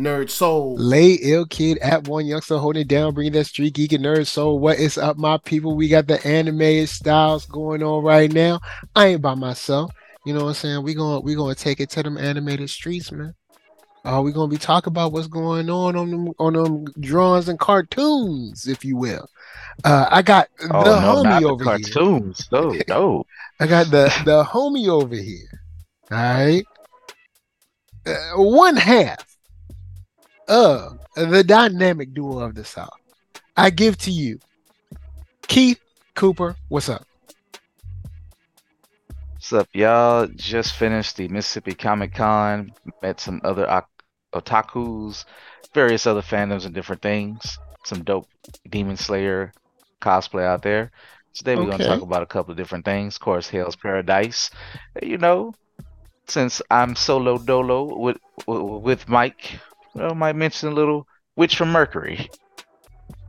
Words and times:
Nerd 0.00 0.30
Soul. 0.30 0.76
Lay 0.78 1.12
ill 1.20 1.44
kid 1.46 1.78
at 1.78 2.08
one 2.08 2.26
youngster 2.26 2.56
holding 2.58 2.82
it 2.82 2.88
down, 2.88 3.12
bringing 3.14 3.34
that 3.34 3.44
street 3.44 3.74
geek 3.74 3.92
and 3.92 4.04
nerd 4.04 4.26
soul. 4.26 4.58
What 4.58 4.78
is 4.78 4.96
up, 4.96 5.18
my 5.18 5.36
people? 5.38 5.76
We 5.76 5.88
got 5.88 6.06
the 6.06 6.26
animated 6.26 6.88
styles 6.88 7.44
going 7.46 7.82
on 7.82 8.02
right 8.02 8.32
now. 8.32 8.60
I 8.96 9.08
ain't 9.08 9.22
by 9.22 9.34
myself. 9.34 9.90
You 10.24 10.32
know 10.34 10.44
what 10.44 10.48
I'm 10.48 10.54
saying? 10.54 10.82
We 10.82 10.94
gonna 10.94 11.20
we 11.20 11.34
gonna 11.34 11.54
take 11.54 11.80
it 11.80 11.90
to 11.90 12.02
them 12.02 12.16
animated 12.16 12.70
streets, 12.70 13.12
man. 13.12 13.34
Uh, 14.04 14.22
we're 14.24 14.32
gonna 14.32 14.48
be 14.50 14.56
talking 14.56 14.90
about 14.90 15.12
what's 15.12 15.26
going 15.26 15.68
on 15.68 15.96
on 15.96 16.10
them 16.10 16.32
on 16.38 16.54
them 16.54 16.84
drawings 17.00 17.48
and 17.48 17.58
cartoons, 17.58 18.66
if 18.66 18.84
you 18.84 18.96
will. 18.96 19.28
Uh, 19.84 20.06
I 20.10 20.22
got 20.22 20.48
Oh 20.62 20.66
the 20.66 21.00
no, 21.00 21.22
not 21.22 21.40
homie 21.40 21.40
the 21.42 21.48
over 21.48 21.64
here. 21.64 21.78
cartoons. 21.78 22.48
No, 22.50 22.74
no. 22.88 23.24
I 23.60 23.66
got 23.66 23.90
the 23.90 24.04
the 24.24 24.44
homie 24.44 24.88
over 24.88 25.14
here. 25.14 25.60
All 26.10 26.16
right, 26.18 26.64
uh, 28.06 28.14
one 28.36 28.76
half 28.76 29.29
of 30.50 30.98
the 31.14 31.44
dynamic 31.44 32.12
duo 32.12 32.40
of 32.40 32.56
the 32.56 32.64
South. 32.64 32.90
I 33.56 33.70
give 33.70 33.96
to 33.98 34.10
you, 34.10 34.40
Keith 35.46 35.80
Cooper. 36.14 36.56
What's 36.68 36.88
up? 36.88 37.06
What's 39.34 39.52
up, 39.52 39.68
y'all? 39.72 40.26
Just 40.34 40.74
finished 40.74 41.16
the 41.16 41.28
Mississippi 41.28 41.74
Comic 41.74 42.14
Con. 42.14 42.72
Met 43.00 43.20
some 43.20 43.40
other 43.44 43.64
otakus, 44.34 45.24
various 45.72 46.06
other 46.06 46.20
fandoms 46.20 46.66
and 46.66 46.74
different 46.74 47.00
things. 47.00 47.58
Some 47.84 48.02
dope 48.02 48.28
Demon 48.68 48.96
Slayer 48.96 49.52
cosplay 50.02 50.44
out 50.44 50.62
there. 50.62 50.90
Today 51.32 51.54
we're 51.54 51.70
gonna 51.70 51.86
talk 51.86 52.02
about 52.02 52.22
a 52.22 52.26
couple 52.26 52.50
of 52.50 52.56
different 52.56 52.84
things. 52.84 53.14
Of 53.14 53.20
course, 53.20 53.48
Hell's 53.48 53.76
Paradise. 53.76 54.50
You 55.00 55.16
know, 55.16 55.54
since 56.26 56.60
I'm 56.70 56.96
solo 56.96 57.38
dolo 57.38 57.96
with 57.96 58.18
with, 58.46 58.82
with 58.82 59.08
Mike, 59.08 59.60
well, 59.94 60.14
might 60.14 60.36
mention 60.36 60.68
a 60.68 60.72
little 60.72 61.06
Witch 61.36 61.56
from 61.56 61.70
Mercury. 61.72 62.30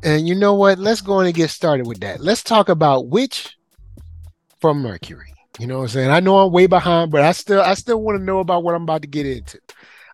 And 0.03 0.27
you 0.27 0.35
know 0.35 0.55
what? 0.55 0.79
Let's 0.79 1.01
go 1.01 1.13
on 1.13 1.25
and 1.25 1.33
get 1.33 1.49
started 1.49 1.87
with 1.87 1.99
that. 1.99 2.21
Let's 2.21 2.43
talk 2.43 2.69
about 2.69 3.07
Witch 3.07 3.55
from 4.59 4.81
Mercury. 4.81 5.33
You 5.59 5.67
know 5.67 5.77
what 5.77 5.83
I'm 5.83 5.89
saying? 5.89 6.09
I 6.09 6.19
know 6.19 6.39
I'm 6.39 6.51
way 6.51 6.65
behind, 6.65 7.11
but 7.11 7.21
I 7.21 7.33
still 7.33 7.61
I 7.61 7.73
still 7.73 8.01
want 8.01 8.17
to 8.17 8.23
know 8.23 8.39
about 8.39 8.63
what 8.63 8.73
I'm 8.73 8.83
about 8.83 9.01
to 9.01 9.07
get 9.07 9.25
into. 9.25 9.59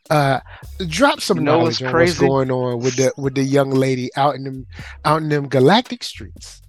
Uh 0.09 0.39
drop 0.87 1.21
some 1.21 1.37
You 1.37 1.43
know 1.43 1.59
knowledge 1.59 1.81
on 1.81 1.93
what's 1.93 2.17
going 2.17 2.49
on 2.49 2.79
with 2.79 2.95
the 2.95 3.13
with 3.17 3.35
the 3.35 3.43
young 3.43 3.71
lady 3.71 4.09
out 4.15 4.35
in 4.35 4.43
them 4.43 4.67
out 5.05 5.21
in 5.21 5.29
them 5.29 5.47
galactic 5.47 6.03
streets. 6.03 6.61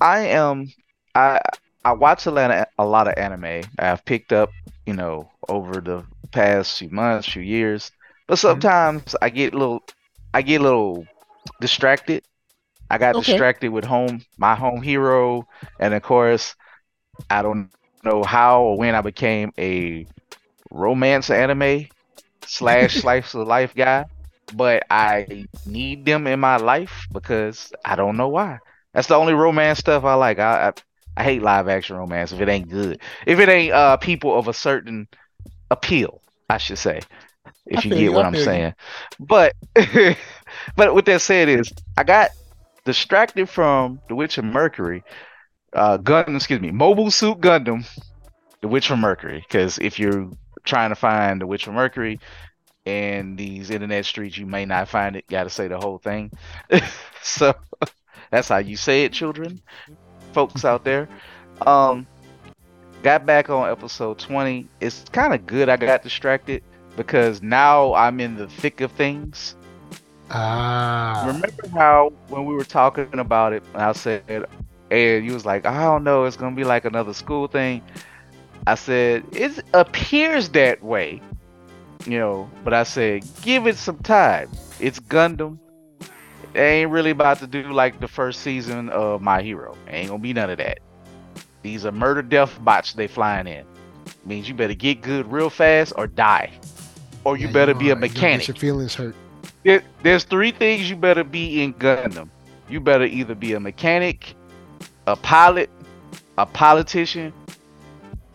I 0.00 0.20
am 0.20 0.72
I 1.14 1.40
I 1.84 1.92
watch 1.92 2.26
a 2.26 2.30
lot 2.30 2.68
a 2.78 2.84
lot 2.84 3.08
of 3.08 3.14
anime. 3.16 3.62
I've 3.78 4.04
picked 4.04 4.32
up, 4.32 4.50
you 4.86 4.94
know, 4.94 5.30
over 5.48 5.80
the 5.80 6.04
past 6.32 6.78
few 6.78 6.90
months, 6.90 7.28
few 7.28 7.42
years. 7.42 7.92
But 8.28 8.38
Mm-hmm. 8.48 8.62
sometimes 8.62 9.14
I 9.22 9.30
get 9.30 9.54
a 9.54 9.58
little 9.58 9.84
I 10.34 10.42
get 10.42 10.60
a 10.60 10.64
little 10.64 11.08
distracted. 11.60 12.24
I 12.90 12.98
got 12.98 13.16
Okay. 13.16 13.44
distracted 13.44 13.70
with 13.70 13.84
home 13.84 14.24
my 14.38 14.54
home 14.56 14.82
hero 14.82 15.46
and 15.80 15.94
of 15.94 16.02
course 16.02 16.56
I 17.30 17.42
don't 17.42 17.70
know 18.04 18.24
how 18.24 18.62
or 18.62 18.78
when 18.78 18.94
I 18.94 19.02
became 19.02 19.52
a 19.58 20.08
romance 20.70 21.30
anime 21.30 21.88
slash 22.44 22.96
slice 23.00 23.34
of 23.34 23.46
life 23.46 23.74
guy, 23.74 24.06
but 24.50 24.84
I 24.90 25.46
need 25.64 26.04
them 26.06 26.26
in 26.26 26.40
my 26.40 26.56
life 26.56 27.06
because 27.12 27.72
I 27.84 27.96
don't 27.96 28.16
know 28.16 28.28
why. 28.28 28.60
That's 28.94 29.08
the 29.08 29.14
only 29.16 29.34
romance 29.34 29.78
stuff 29.78 30.04
I 30.04 30.14
like. 30.14 30.38
I, 30.38 30.68
I 30.68 30.72
I 31.16 31.24
hate 31.24 31.42
live 31.42 31.68
action 31.68 31.96
romance 31.96 32.32
if 32.32 32.40
it 32.40 32.48
ain't 32.48 32.70
good. 32.70 33.00
If 33.26 33.38
it 33.40 33.48
ain't 33.48 33.72
uh 33.72 33.96
people 33.98 34.38
of 34.38 34.48
a 34.48 34.54
certain 34.54 35.08
appeal, 35.70 36.19
I 36.50 36.58
should 36.58 36.78
say. 36.78 37.00
If 37.66 37.86
I 37.86 37.88
you 37.88 37.94
get 37.94 38.12
what 38.12 38.26
I'm 38.26 38.34
you. 38.34 38.42
saying. 38.42 38.74
But 39.18 39.54
but 40.76 40.94
with 40.94 41.04
that 41.06 41.20
said 41.20 41.48
is 41.48 41.72
I 41.96 42.04
got 42.04 42.30
distracted 42.84 43.48
from 43.48 44.00
The 44.08 44.14
Witch 44.14 44.36
of 44.38 44.44
Mercury. 44.44 45.04
Uh 45.72 45.98
Gundam, 45.98 46.34
excuse 46.36 46.60
me, 46.60 46.72
Mobile 46.72 47.10
Suit 47.10 47.40
Gundam, 47.40 47.86
The 48.62 48.68
Witch 48.68 48.88
from 48.88 49.00
Mercury. 49.00 49.44
Because 49.46 49.78
if 49.78 49.98
you're 49.98 50.28
trying 50.64 50.90
to 50.90 50.96
find 50.96 51.40
The 51.40 51.46
Witch 51.46 51.64
from 51.64 51.74
Mercury 51.74 52.18
in 52.84 53.36
these 53.36 53.70
internet 53.70 54.04
streets, 54.04 54.36
you 54.36 54.46
may 54.46 54.64
not 54.64 54.88
find 54.88 55.14
it. 55.14 55.26
Gotta 55.28 55.50
say 55.50 55.68
the 55.68 55.78
whole 55.78 55.98
thing. 55.98 56.32
so 57.22 57.54
that's 58.32 58.48
how 58.48 58.58
you 58.58 58.76
say 58.76 59.04
it, 59.04 59.12
children, 59.12 59.60
folks 60.32 60.64
out 60.64 60.84
there. 60.84 61.08
Um, 61.64 62.06
got 63.02 63.26
back 63.26 63.50
on 63.50 63.68
episode 63.70 64.18
20. 64.18 64.68
It's 64.80 65.04
kind 65.12 65.34
of 65.34 65.46
good 65.46 65.68
I 65.68 65.76
got 65.76 66.02
distracted 66.02 66.62
because 66.96 67.42
now 67.42 67.94
I'm 67.94 68.20
in 68.20 68.36
the 68.36 68.48
thick 68.48 68.80
of 68.80 68.92
things. 68.92 69.54
Ah 70.30 71.24
Remember 71.26 71.68
how 71.72 72.12
when 72.28 72.44
we 72.44 72.54
were 72.54 72.64
talking 72.64 73.18
about 73.18 73.52
it, 73.52 73.64
I 73.74 73.92
said, 73.92 74.46
and 74.90 75.26
you 75.26 75.32
was 75.32 75.44
like, 75.44 75.66
I 75.66 75.82
don't 75.82 76.04
know, 76.04 76.24
it's 76.24 76.36
gonna 76.36 76.54
be 76.54 76.64
like 76.64 76.84
another 76.84 77.14
school 77.14 77.48
thing. 77.48 77.82
I 78.66 78.74
said, 78.74 79.24
it 79.32 79.64
appears 79.72 80.50
that 80.50 80.82
way, 80.82 81.20
you 82.06 82.18
know, 82.18 82.50
but 82.62 82.74
I 82.74 82.84
said, 82.84 83.24
give 83.42 83.66
it 83.66 83.76
some 83.76 83.98
time. 83.98 84.50
It's 84.78 85.00
Gundam. 85.00 85.58
It 86.54 86.60
ain't 86.60 86.90
really 86.90 87.10
about 87.10 87.38
to 87.38 87.46
do 87.46 87.72
like 87.72 88.00
the 88.00 88.08
first 88.08 88.42
season 88.42 88.88
of 88.90 89.22
My 89.22 89.42
Hero. 89.42 89.76
Ain't 89.88 90.08
gonna 90.08 90.22
be 90.22 90.32
none 90.32 90.50
of 90.50 90.58
that. 90.58 90.80
These 91.62 91.84
are 91.84 91.92
murder 91.92 92.22
death 92.22 92.58
bots 92.62 92.94
they 92.94 93.06
flying 93.06 93.46
in. 93.46 93.64
Means 94.24 94.48
you 94.48 94.54
better 94.54 94.74
get 94.74 95.02
good 95.02 95.30
real 95.30 95.50
fast 95.50 95.92
or 95.96 96.06
die. 96.06 96.50
Or 97.24 97.36
you 97.36 97.46
Yeah, 97.46 97.52
better 97.52 97.74
be 97.74 97.90
a 97.90 97.96
mechanic. 97.96 98.48
Your 98.48 98.54
feelings 98.56 98.94
hurt. 98.94 99.14
There, 99.64 99.82
there's 100.02 100.24
three 100.24 100.52
things 100.52 100.88
you 100.88 100.96
better 100.96 101.24
be 101.24 101.62
in 101.62 101.74
Gundam. 101.74 102.30
You 102.68 102.80
better 102.80 103.04
either 103.04 103.34
be 103.34 103.52
a 103.52 103.60
mechanic, 103.60 104.34
a 105.06 105.16
pilot, 105.16 105.68
a 106.38 106.46
politician, 106.46 107.32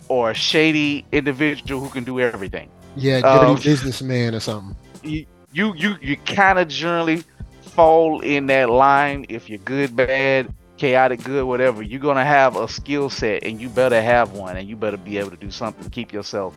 or 0.07 0.31
a 0.31 0.33
shady 0.35 1.05
individual 1.11 1.81
who 1.81 1.89
can 1.89 2.03
do 2.03 2.19
everything. 2.19 2.69
Yeah, 2.95 3.21
dirty 3.21 3.51
Um, 3.51 3.55
businessman 3.55 4.35
or 4.35 4.39
something. 4.39 4.75
You 5.03 5.25
you 5.51 5.73
you, 5.75 5.95
you 6.01 6.17
kind 6.17 6.59
of 6.59 6.67
generally 6.67 7.23
fall 7.61 8.21
in 8.21 8.47
that 8.47 8.69
line 8.69 9.25
if 9.29 9.49
you're 9.49 9.59
good, 9.59 9.95
bad, 9.95 10.53
chaotic, 10.77 11.23
good, 11.23 11.45
whatever. 11.45 11.81
You're 11.81 11.99
gonna 11.99 12.25
have 12.25 12.55
a 12.55 12.67
skill 12.67 13.09
set, 13.09 13.43
and 13.43 13.59
you 13.61 13.69
better 13.69 14.01
have 14.01 14.31
one, 14.33 14.57
and 14.57 14.67
you 14.67 14.75
better 14.75 14.97
be 14.97 15.17
able 15.17 15.31
to 15.31 15.37
do 15.37 15.51
something 15.51 15.83
to 15.83 15.89
keep 15.89 16.11
yourself 16.13 16.55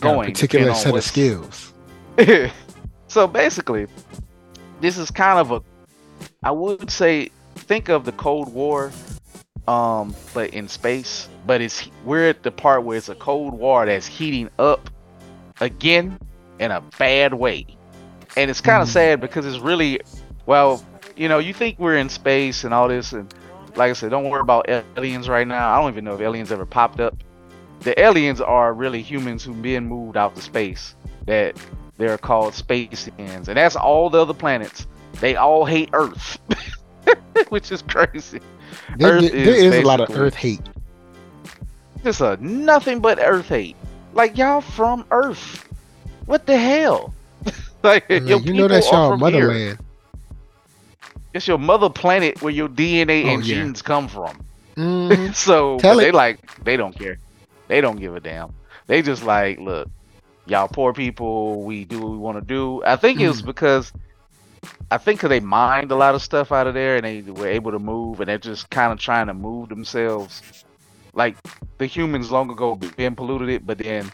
Got 0.00 0.10
a 0.10 0.14
going. 0.14 0.32
particular 0.32 0.74
set 0.74 0.94
of 0.94 1.04
skills. 1.04 1.72
so 3.08 3.26
basically, 3.26 3.86
this 4.80 4.98
is 4.98 5.10
kind 5.10 5.38
of 5.38 5.50
a, 5.52 5.62
I 6.42 6.50
would 6.50 6.90
say, 6.90 7.30
think 7.54 7.88
of 7.88 8.04
the 8.04 8.12
Cold 8.12 8.52
War, 8.52 8.90
um, 9.68 10.14
but 10.34 10.50
in 10.50 10.68
space. 10.68 11.28
But 11.46 11.60
it's 11.60 11.88
we're 12.04 12.28
at 12.30 12.42
the 12.42 12.50
part 12.50 12.84
where 12.84 12.96
it's 12.98 13.08
a 13.08 13.14
Cold 13.14 13.54
War 13.54 13.86
that's 13.86 14.06
heating 14.06 14.50
up 14.58 14.90
again 15.60 16.18
in 16.58 16.70
a 16.70 16.80
bad 16.98 17.34
way, 17.34 17.66
and 18.36 18.50
it's 18.50 18.60
kind 18.60 18.82
of 18.82 18.88
Mm. 18.88 18.92
sad 18.92 19.20
because 19.20 19.46
it's 19.46 19.58
really, 19.58 20.00
well, 20.46 20.82
you 21.16 21.28
know, 21.28 21.38
you 21.38 21.52
think 21.54 21.78
we're 21.78 21.96
in 21.96 22.08
space 22.08 22.64
and 22.64 22.74
all 22.74 22.88
this, 22.88 23.12
and 23.12 23.32
like 23.76 23.90
I 23.90 23.92
said, 23.92 24.10
don't 24.10 24.28
worry 24.28 24.40
about 24.40 24.68
aliens 24.96 25.28
right 25.28 25.46
now. 25.46 25.72
I 25.72 25.80
don't 25.80 25.92
even 25.92 26.04
know 26.04 26.14
if 26.14 26.20
aliens 26.20 26.52
ever 26.52 26.66
popped 26.66 27.00
up. 27.00 27.16
The 27.80 27.98
aliens 28.00 28.40
are 28.40 28.74
really 28.74 29.02
humans 29.02 29.42
who've 29.42 29.60
been 29.60 29.86
moved 29.86 30.16
out 30.16 30.34
to 30.36 30.42
space. 30.42 30.94
That 31.26 31.56
they're 31.96 32.18
called 32.18 32.54
spacians, 32.54 33.48
and 33.48 33.56
that's 33.56 33.76
all 33.76 34.10
the 34.10 34.22
other 34.22 34.34
planets. 34.34 34.86
They 35.20 35.36
all 35.36 35.64
hate 35.64 35.90
Earth, 35.92 36.38
which 37.48 37.70
is 37.70 37.82
crazy. 37.82 38.40
There, 38.96 39.14
Earth 39.14 39.32
there 39.32 39.54
is 39.54 39.64
is 39.64 39.74
a 39.74 39.82
lot 39.82 40.00
of 40.00 40.10
Earth 40.16 40.34
hate. 40.34 40.62
Just 42.02 42.20
a 42.20 42.36
nothing 42.40 43.00
but 43.00 43.18
Earth 43.18 43.48
hate. 43.48 43.76
Like 44.14 44.36
y'all 44.36 44.60
from 44.60 45.04
Earth. 45.10 45.68
What 46.26 46.46
the 46.46 46.56
hell? 46.56 47.14
like 47.82 48.10
I 48.10 48.20
mean, 48.20 48.28
your 48.28 48.40
you 48.40 48.54
know 48.54 48.68
that's 48.68 48.90
y'all 48.90 49.16
motherland. 49.16 49.58
here. 49.58 49.78
It's 51.32 51.46
your 51.46 51.58
mother 51.58 51.88
planet 51.88 52.42
where 52.42 52.52
your 52.52 52.68
DNA 52.68 53.24
Oh, 53.24 53.34
and 53.34 53.46
yeah. 53.46 53.54
genes 53.56 53.82
come 53.82 54.08
from. 54.08 54.40
Mhm. 54.76 55.34
so 55.46 55.78
they 55.78 56.10
like 56.10 56.38
they 56.64 56.76
don't 56.76 56.96
care. 56.96 57.18
They 57.68 57.80
don't 57.80 57.96
give 57.96 58.14
a 58.16 58.20
damn. 58.20 58.52
They 58.86 59.02
just 59.02 59.22
like, 59.24 59.58
look, 59.60 59.88
y'all 60.46 60.68
poor 60.68 60.92
people, 60.92 61.62
we 61.62 61.84
do 61.84 62.00
what 62.00 62.10
we 62.10 62.18
want 62.18 62.36
to 62.38 62.44
do. 62.44 62.82
I 62.84 62.96
think 62.96 63.20
it 63.20 63.28
was 63.28 63.42
Mm. 63.42 63.46
because 63.46 63.92
I 64.90 64.98
think 64.98 65.20
cause 65.20 65.30
they 65.30 65.40
mined 65.40 65.90
a 65.92 65.96
lot 65.96 66.14
of 66.14 66.22
stuff 66.22 66.50
out 66.52 66.66
of 66.66 66.74
there 66.74 66.96
and 66.96 67.04
they 67.04 67.22
were 67.22 67.46
able 67.46 67.70
to 67.70 67.78
move 67.78 68.20
and 68.20 68.28
they're 68.28 68.38
just 68.38 68.68
kind 68.70 68.92
of 68.92 68.98
trying 68.98 69.28
to 69.28 69.34
move 69.34 69.68
themselves. 69.68 70.42
Like 71.14 71.36
the 71.78 71.86
humans 71.86 72.30
long 72.30 72.50
ago 72.50 72.74
been 72.74 73.14
polluted 73.14 73.48
it, 73.48 73.66
but 73.66 73.78
then 73.78 74.10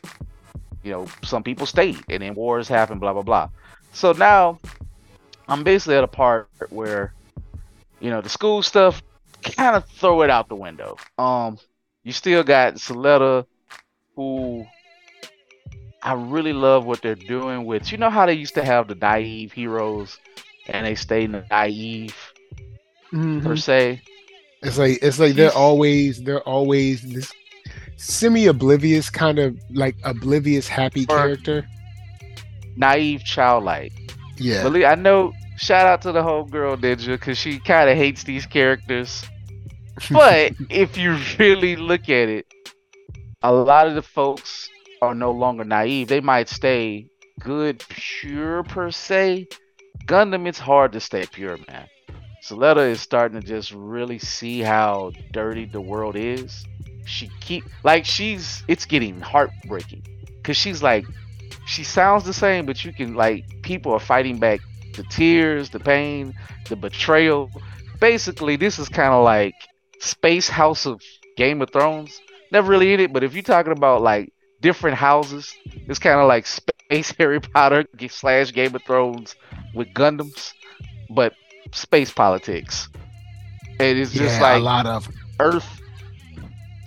you 0.82 0.92
know 0.92 1.06
some 1.24 1.42
people 1.42 1.66
stayed 1.66 2.02
and 2.10 2.22
then 2.22 2.34
wars 2.34 2.68
happen, 2.68 2.98
blah 2.98 3.12
blah 3.14 3.22
blah. 3.22 3.48
So 3.92 4.12
now 4.12 4.58
I'm 5.48 5.62
basically 5.64 5.96
at 5.96 6.04
a 6.04 6.08
part 6.08 6.48
where 6.70 7.12
you 8.00 8.10
know 8.10 8.20
the 8.20 8.28
school 8.28 8.62
stuff 8.62 9.02
kind 9.42 9.76
of 9.76 9.84
throw 9.88 10.22
it 10.22 10.30
out 10.30 10.48
the 10.48 10.56
window. 10.56 10.96
Um, 11.18 11.58
you 12.02 12.12
still 12.12 12.42
got 12.42 12.74
Suletta, 12.74 13.46
who 14.14 14.64
I 16.02 16.12
really 16.14 16.52
love 16.52 16.84
what 16.84 17.02
they're 17.02 17.14
doing 17.14 17.64
with 17.64 17.90
you 17.92 17.98
know 17.98 18.10
how 18.10 18.26
they 18.26 18.32
used 18.34 18.54
to 18.54 18.64
have 18.64 18.88
the 18.88 18.94
naive 18.94 19.52
heroes 19.52 20.18
and 20.68 20.86
they 20.86 20.94
stay 20.94 21.26
naive 21.26 22.14
Mhm. 23.12 23.42
per 23.42 23.56
se. 23.56 24.02
It's 24.62 24.78
like 24.78 24.98
it's 25.02 25.18
like 25.20 25.34
they're 25.34 25.52
always 25.54 26.22
they're 26.22 26.42
always 26.42 27.02
this 27.02 27.32
semi-oblivious 27.96 29.08
kind 29.10 29.38
of 29.38 29.56
like 29.70 29.96
oblivious 30.04 30.66
happy 30.68 31.02
Or- 31.08 31.16
character. 31.16 31.66
Naive 32.76 33.24
childlike. 33.24 33.92
Yeah. 34.38 34.62
Believe 34.62 34.84
I 34.84 34.94
know 34.94 35.32
shout 35.56 35.86
out 35.86 36.02
to 36.02 36.12
the 36.12 36.22
whole 36.22 36.44
girl 36.44 36.76
ninja 36.76 37.18
because 37.18 37.38
she 37.38 37.58
kind 37.58 37.90
of 37.90 37.96
hates 37.96 38.24
these 38.24 38.46
characters. 38.46 39.24
But 40.10 40.52
if 40.70 40.96
you 40.96 41.18
really 41.38 41.76
look 41.76 42.08
at 42.08 42.28
it, 42.28 42.46
a 43.42 43.52
lot 43.52 43.86
of 43.86 43.94
the 43.94 44.02
folks 44.02 44.68
are 45.02 45.14
no 45.14 45.30
longer 45.30 45.64
naive. 45.64 46.08
They 46.08 46.20
might 46.20 46.48
stay 46.48 47.06
good, 47.40 47.84
pure 47.88 48.62
per 48.62 48.90
se. 48.90 49.48
Gundam, 50.06 50.46
it's 50.46 50.58
hard 50.58 50.92
to 50.92 51.00
stay 51.00 51.26
pure, 51.26 51.58
man. 51.68 51.86
Suletta 52.42 52.88
is 52.88 53.00
starting 53.00 53.40
to 53.40 53.46
just 53.46 53.72
really 53.72 54.18
see 54.18 54.60
how 54.60 55.10
dirty 55.32 55.64
the 55.64 55.80
world 55.80 56.16
is. 56.16 56.64
She 57.04 57.30
keep 57.40 57.64
like 57.82 58.04
she's 58.04 58.62
it's 58.68 58.84
getting 58.84 59.20
heartbreaking 59.20 60.02
because 60.36 60.56
she's 60.56 60.82
like 60.82 61.06
she 61.66 61.82
sounds 61.84 62.24
the 62.24 62.32
same, 62.32 62.64
but 62.64 62.84
you 62.84 62.92
can 62.92 63.14
like 63.14 63.44
people 63.62 63.92
are 63.92 64.00
fighting 64.00 64.38
back 64.38 64.60
the 64.94 65.02
tears, 65.04 65.70
the 65.70 65.80
pain, 65.80 66.32
the 66.68 66.76
betrayal. 66.76 67.50
Basically, 68.00 68.56
this 68.56 68.78
is 68.78 68.88
kind 68.88 69.12
of 69.12 69.24
like 69.24 69.54
Space 69.98 70.48
House 70.48 70.86
of 70.86 71.02
Game 71.36 71.60
of 71.60 71.70
Thrones. 71.70 72.20
Never 72.52 72.70
really 72.70 72.94
in 72.94 73.00
it, 73.00 73.12
but 73.12 73.24
if 73.24 73.34
you're 73.34 73.42
talking 73.42 73.72
about 73.72 74.00
like 74.00 74.32
different 74.60 74.96
houses, 74.96 75.52
it's 75.66 75.98
kind 75.98 76.20
of 76.20 76.28
like 76.28 76.46
Space 76.46 77.10
Harry 77.18 77.40
Potter 77.40 77.84
slash 78.08 78.52
Game 78.52 78.74
of 78.74 78.82
Thrones 78.84 79.34
with 79.74 79.88
Gundams, 79.88 80.52
but 81.10 81.34
space 81.72 82.12
politics. 82.12 82.88
And 83.80 83.98
it's 83.98 84.12
just 84.12 84.36
yeah, 84.36 84.42
like 84.42 84.60
a 84.60 84.64
lot 84.64 84.86
of 84.86 85.08
Earth. 85.40 85.80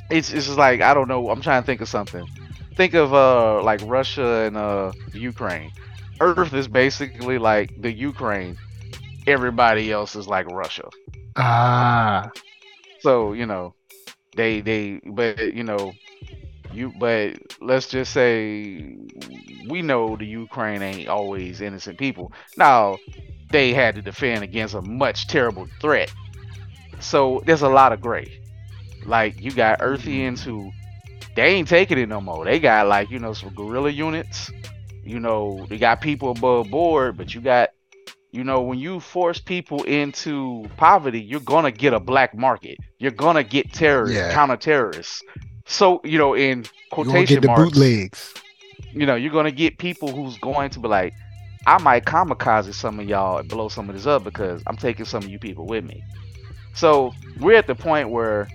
It's 0.09 0.31
it's 0.31 0.45
just 0.45 0.57
like 0.57 0.81
I 0.81 0.93
don't 0.93 1.09
know. 1.09 1.29
I'm 1.29 1.41
trying 1.41 1.61
to 1.61 1.65
think 1.65 1.81
of 1.81 1.89
something. 1.89 2.25
Think 2.79 2.93
of 2.93 3.13
uh 3.13 3.61
like 3.61 3.81
Russia 3.83 4.45
and 4.47 4.55
uh 4.55 4.93
Ukraine. 5.11 5.69
Earth 6.21 6.53
is 6.53 6.69
basically 6.69 7.37
like 7.37 7.81
the 7.81 7.91
Ukraine. 7.91 8.55
Everybody 9.27 9.91
else 9.91 10.15
is 10.15 10.29
like 10.29 10.45
Russia. 10.47 10.87
ah 11.35 12.31
So 13.01 13.33
you 13.33 13.45
know, 13.45 13.75
they 14.37 14.61
they 14.61 15.01
but 15.03 15.53
you 15.53 15.65
know, 15.65 15.91
you 16.71 16.93
but 16.97 17.33
let's 17.59 17.89
just 17.89 18.13
say 18.13 18.95
we 19.67 19.81
know 19.81 20.15
the 20.15 20.25
Ukraine 20.25 20.81
ain't 20.81 21.09
always 21.09 21.59
innocent 21.59 21.97
people. 21.97 22.31
Now 22.55 22.97
they 23.51 23.73
had 23.73 23.95
to 23.95 24.01
defend 24.01 24.41
against 24.41 24.73
a 24.73 24.81
much 24.81 25.27
terrible 25.27 25.67
threat. 25.81 26.13
So 27.01 27.41
there's 27.45 27.61
a 27.61 27.67
lot 27.67 27.91
of 27.91 27.99
gray. 27.99 28.39
Like 29.05 29.41
you 29.41 29.51
got 29.51 29.79
Earthians 29.81 30.39
who 30.39 30.71
they 31.35 31.47
ain't 31.47 31.67
taking 31.67 31.97
it 31.97 32.09
no 32.09 32.21
more. 32.21 32.45
They 32.45 32.59
got 32.59 32.87
like 32.87 33.09
you 33.09 33.19
know 33.19 33.33
some 33.33 33.53
guerrilla 33.53 33.89
units. 33.89 34.51
You 35.03 35.19
know 35.19 35.65
they 35.69 35.77
got 35.77 36.01
people 36.01 36.31
above 36.31 36.69
board, 36.69 37.17
but 37.17 37.33
you 37.33 37.41
got 37.41 37.69
you 38.31 38.43
know 38.43 38.61
when 38.61 38.77
you 38.79 38.99
force 38.99 39.39
people 39.39 39.83
into 39.83 40.65
poverty, 40.77 41.21
you're 41.21 41.39
gonna 41.39 41.71
get 41.71 41.93
a 41.93 41.99
black 41.99 42.35
market. 42.35 42.77
You're 42.99 43.11
gonna 43.11 43.43
get 43.43 43.71
terrorists, 43.73 44.17
Yeah. 44.17 44.33
counter 44.33 44.57
terrorists. 44.57 45.21
So 45.65 46.01
you 46.03 46.17
know 46.17 46.35
in 46.35 46.65
quotation 46.91 47.35
get 47.35 47.41
the 47.41 47.47
marks, 47.47 47.71
bootlegs. 47.77 48.33
you 48.93 49.05
know, 49.05 49.15
you're 49.15 49.31
gonna 49.31 49.51
get 49.51 49.77
people 49.77 50.11
who's 50.11 50.37
going 50.39 50.69
to 50.71 50.79
be 50.79 50.87
like, 50.87 51.13
I 51.67 51.81
might 51.81 52.05
kamikaze 52.05 52.73
some 52.73 52.99
of 52.99 53.07
y'all 53.07 53.37
and 53.37 53.47
blow 53.49 53.67
some 53.69 53.89
of 53.89 53.95
this 53.95 54.05
up 54.07 54.23
because 54.23 54.61
I'm 54.67 54.77
taking 54.77 55.05
some 55.05 55.23
of 55.23 55.29
you 55.29 55.39
people 55.39 55.65
with 55.65 55.83
me. 55.85 56.03
So 56.75 57.13
we're 57.39 57.57
at 57.57 57.67
the 57.67 57.75
point 57.75 58.09
where, 58.09 58.47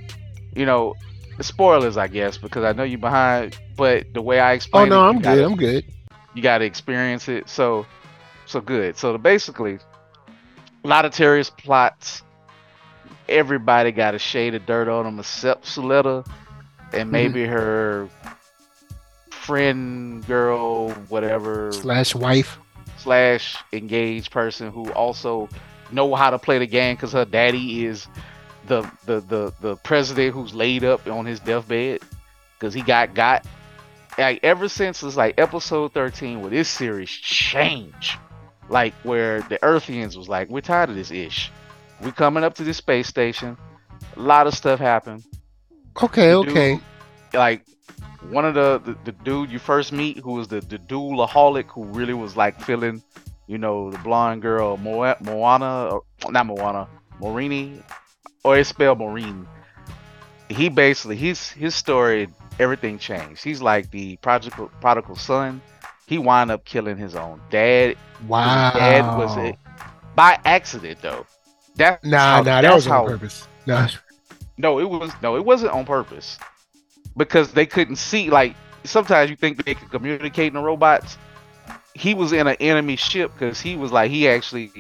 you 0.56 0.66
know, 0.66 0.94
spoilers, 1.40 1.96
I 1.96 2.06
guess, 2.08 2.38
because 2.38 2.64
I 2.64 2.72
know 2.72 2.82
you're 2.84 2.98
behind, 2.98 3.58
but 3.76 4.12
the 4.14 4.22
way 4.22 4.40
I 4.40 4.52
oh, 4.52 4.54
explain, 4.54 4.92
Oh 4.92 4.96
no, 4.96 5.04
it, 5.04 5.08
I'm 5.08 5.16
good. 5.16 5.22
gotta- 5.22 5.44
I'm 5.44 5.56
good. 5.56 5.84
you 6.34 6.42
got 6.42 6.58
to 6.58 6.64
experience 6.64 7.28
it. 7.28 7.48
So, 7.48 7.86
so 8.46 8.60
good. 8.60 8.96
So 8.96 9.16
basically, 9.18 9.78
a 10.84 10.88
lot 10.88 11.04
of 11.04 11.12
terrorist 11.12 11.56
plots. 11.56 12.22
Everybody 13.28 13.90
got 13.92 14.14
a 14.14 14.18
shade 14.18 14.54
of 14.54 14.66
dirt 14.66 14.88
on 14.88 15.04
them 15.04 15.18
except 15.18 15.64
Suletta 15.64 16.26
and 16.92 17.04
mm-hmm. 17.04 17.10
maybe 17.10 17.44
her 17.46 18.08
friend, 19.30 20.26
girl, 20.26 20.90
whatever 21.08 21.72
Slash 21.72 22.14
wife. 22.14 22.58
slash 22.98 23.56
engaged 23.72 24.30
person 24.30 24.70
who 24.70 24.90
also 24.92 25.48
know 25.92 26.14
how 26.14 26.30
to 26.30 26.38
play 26.38 26.58
the 26.58 26.66
game 26.66 26.96
because 26.96 27.12
her 27.12 27.24
daddy 27.24 27.84
is 27.86 28.06
the 28.66 28.82
the 29.06 29.20
the 29.20 29.52
the 29.60 29.76
president 29.76 30.34
who's 30.34 30.54
laid 30.54 30.84
up 30.84 31.06
on 31.06 31.26
his 31.26 31.40
deathbed 31.40 32.00
because 32.58 32.74
he 32.74 32.82
got 32.82 33.14
got 33.14 33.44
like 34.18 34.40
ever 34.42 34.68
since 34.68 35.02
it's 35.02 35.16
like 35.16 35.38
episode 35.38 35.92
13 35.92 36.40
where 36.40 36.50
this 36.50 36.68
series 36.68 37.10
changed 37.10 38.16
like 38.68 38.94
where 39.02 39.40
the 39.42 39.58
earthians 39.58 40.16
was 40.16 40.28
like 40.28 40.48
we're 40.48 40.60
tired 40.60 40.90
of 40.90 40.96
this 40.96 41.10
ish. 41.10 41.50
We 42.02 42.10
coming 42.12 42.44
up 42.44 42.54
to 42.54 42.64
this 42.64 42.78
space 42.78 43.06
station. 43.06 43.56
A 44.16 44.20
lot 44.20 44.46
of 44.46 44.54
stuff 44.54 44.78
happened. 44.78 45.24
Okay, 46.02 46.28
the 46.30 46.38
okay. 46.38 46.74
dude- 46.74 46.82
like 47.34 47.62
one 48.30 48.44
of 48.44 48.54
the, 48.54 48.80
the 48.84 48.96
the 49.04 49.12
dude 49.24 49.50
you 49.50 49.58
first 49.58 49.92
meet 49.92 50.18
who 50.18 50.32
was 50.32 50.48
the 50.48 50.60
the 50.60 50.78
duelaholic 50.78 51.66
who 51.66 51.84
really 51.84 52.14
was 52.14 52.36
like 52.36 52.60
feeling 52.60 53.02
you 53.46 53.58
know 53.58 53.90
the 53.90 53.98
blonde 53.98 54.40
girl 54.40 54.76
Mo- 54.76 55.16
moana 55.20 55.88
or 55.90 56.02
not 56.30 56.46
moana 56.46 56.88
morini 57.20 57.82
or 58.44 58.56
it's 58.56 58.68
spelled 58.68 58.98
maureen 58.98 59.46
he 60.48 60.68
basically 60.68 61.16
his 61.16 61.50
his 61.50 61.74
story 61.74 62.28
everything 62.58 62.98
changed 62.98 63.42
he's 63.42 63.60
like 63.62 63.90
the 63.90 64.16
prodigal 64.16 64.70
prodigal 64.80 65.16
son 65.16 65.60
he 66.06 66.18
wound 66.18 66.50
up 66.50 66.64
killing 66.64 66.96
his 66.96 67.14
own 67.14 67.40
dad 67.50 67.96
Wow. 68.28 68.70
his 68.70 68.80
dad 68.80 69.18
was 69.18 69.36
it 69.36 69.56
by 70.14 70.38
accident 70.44 71.00
though 71.02 71.26
that 71.76 72.04
Nah, 72.04 72.40
nah, 72.42 72.62
that 72.62 72.72
was 72.74 72.86
on 72.86 72.92
how 72.92 73.06
purpose. 73.06 73.48
Nah. 73.66 73.88
no, 74.58 74.78
it 74.78 74.88
was 74.88 75.10
no, 75.22 75.36
it 75.36 75.44
wasn't 75.44 75.72
on 75.72 75.84
purpose. 75.84 76.38
Because 77.16 77.52
they 77.52 77.66
couldn't 77.66 77.96
see 77.96 78.30
like 78.30 78.54
sometimes 78.84 79.30
you 79.30 79.36
think 79.36 79.64
they 79.64 79.74
could 79.74 79.90
communicate 79.90 80.48
in 80.48 80.54
the 80.54 80.60
robots. 80.60 81.18
He 81.94 82.14
was 82.14 82.32
in 82.32 82.46
an 82.46 82.56
enemy 82.60 82.96
ship 82.96 83.32
because 83.32 83.60
he 83.60 83.76
was 83.76 83.92
like 83.92 84.10
he 84.10 84.28
actually 84.28 84.70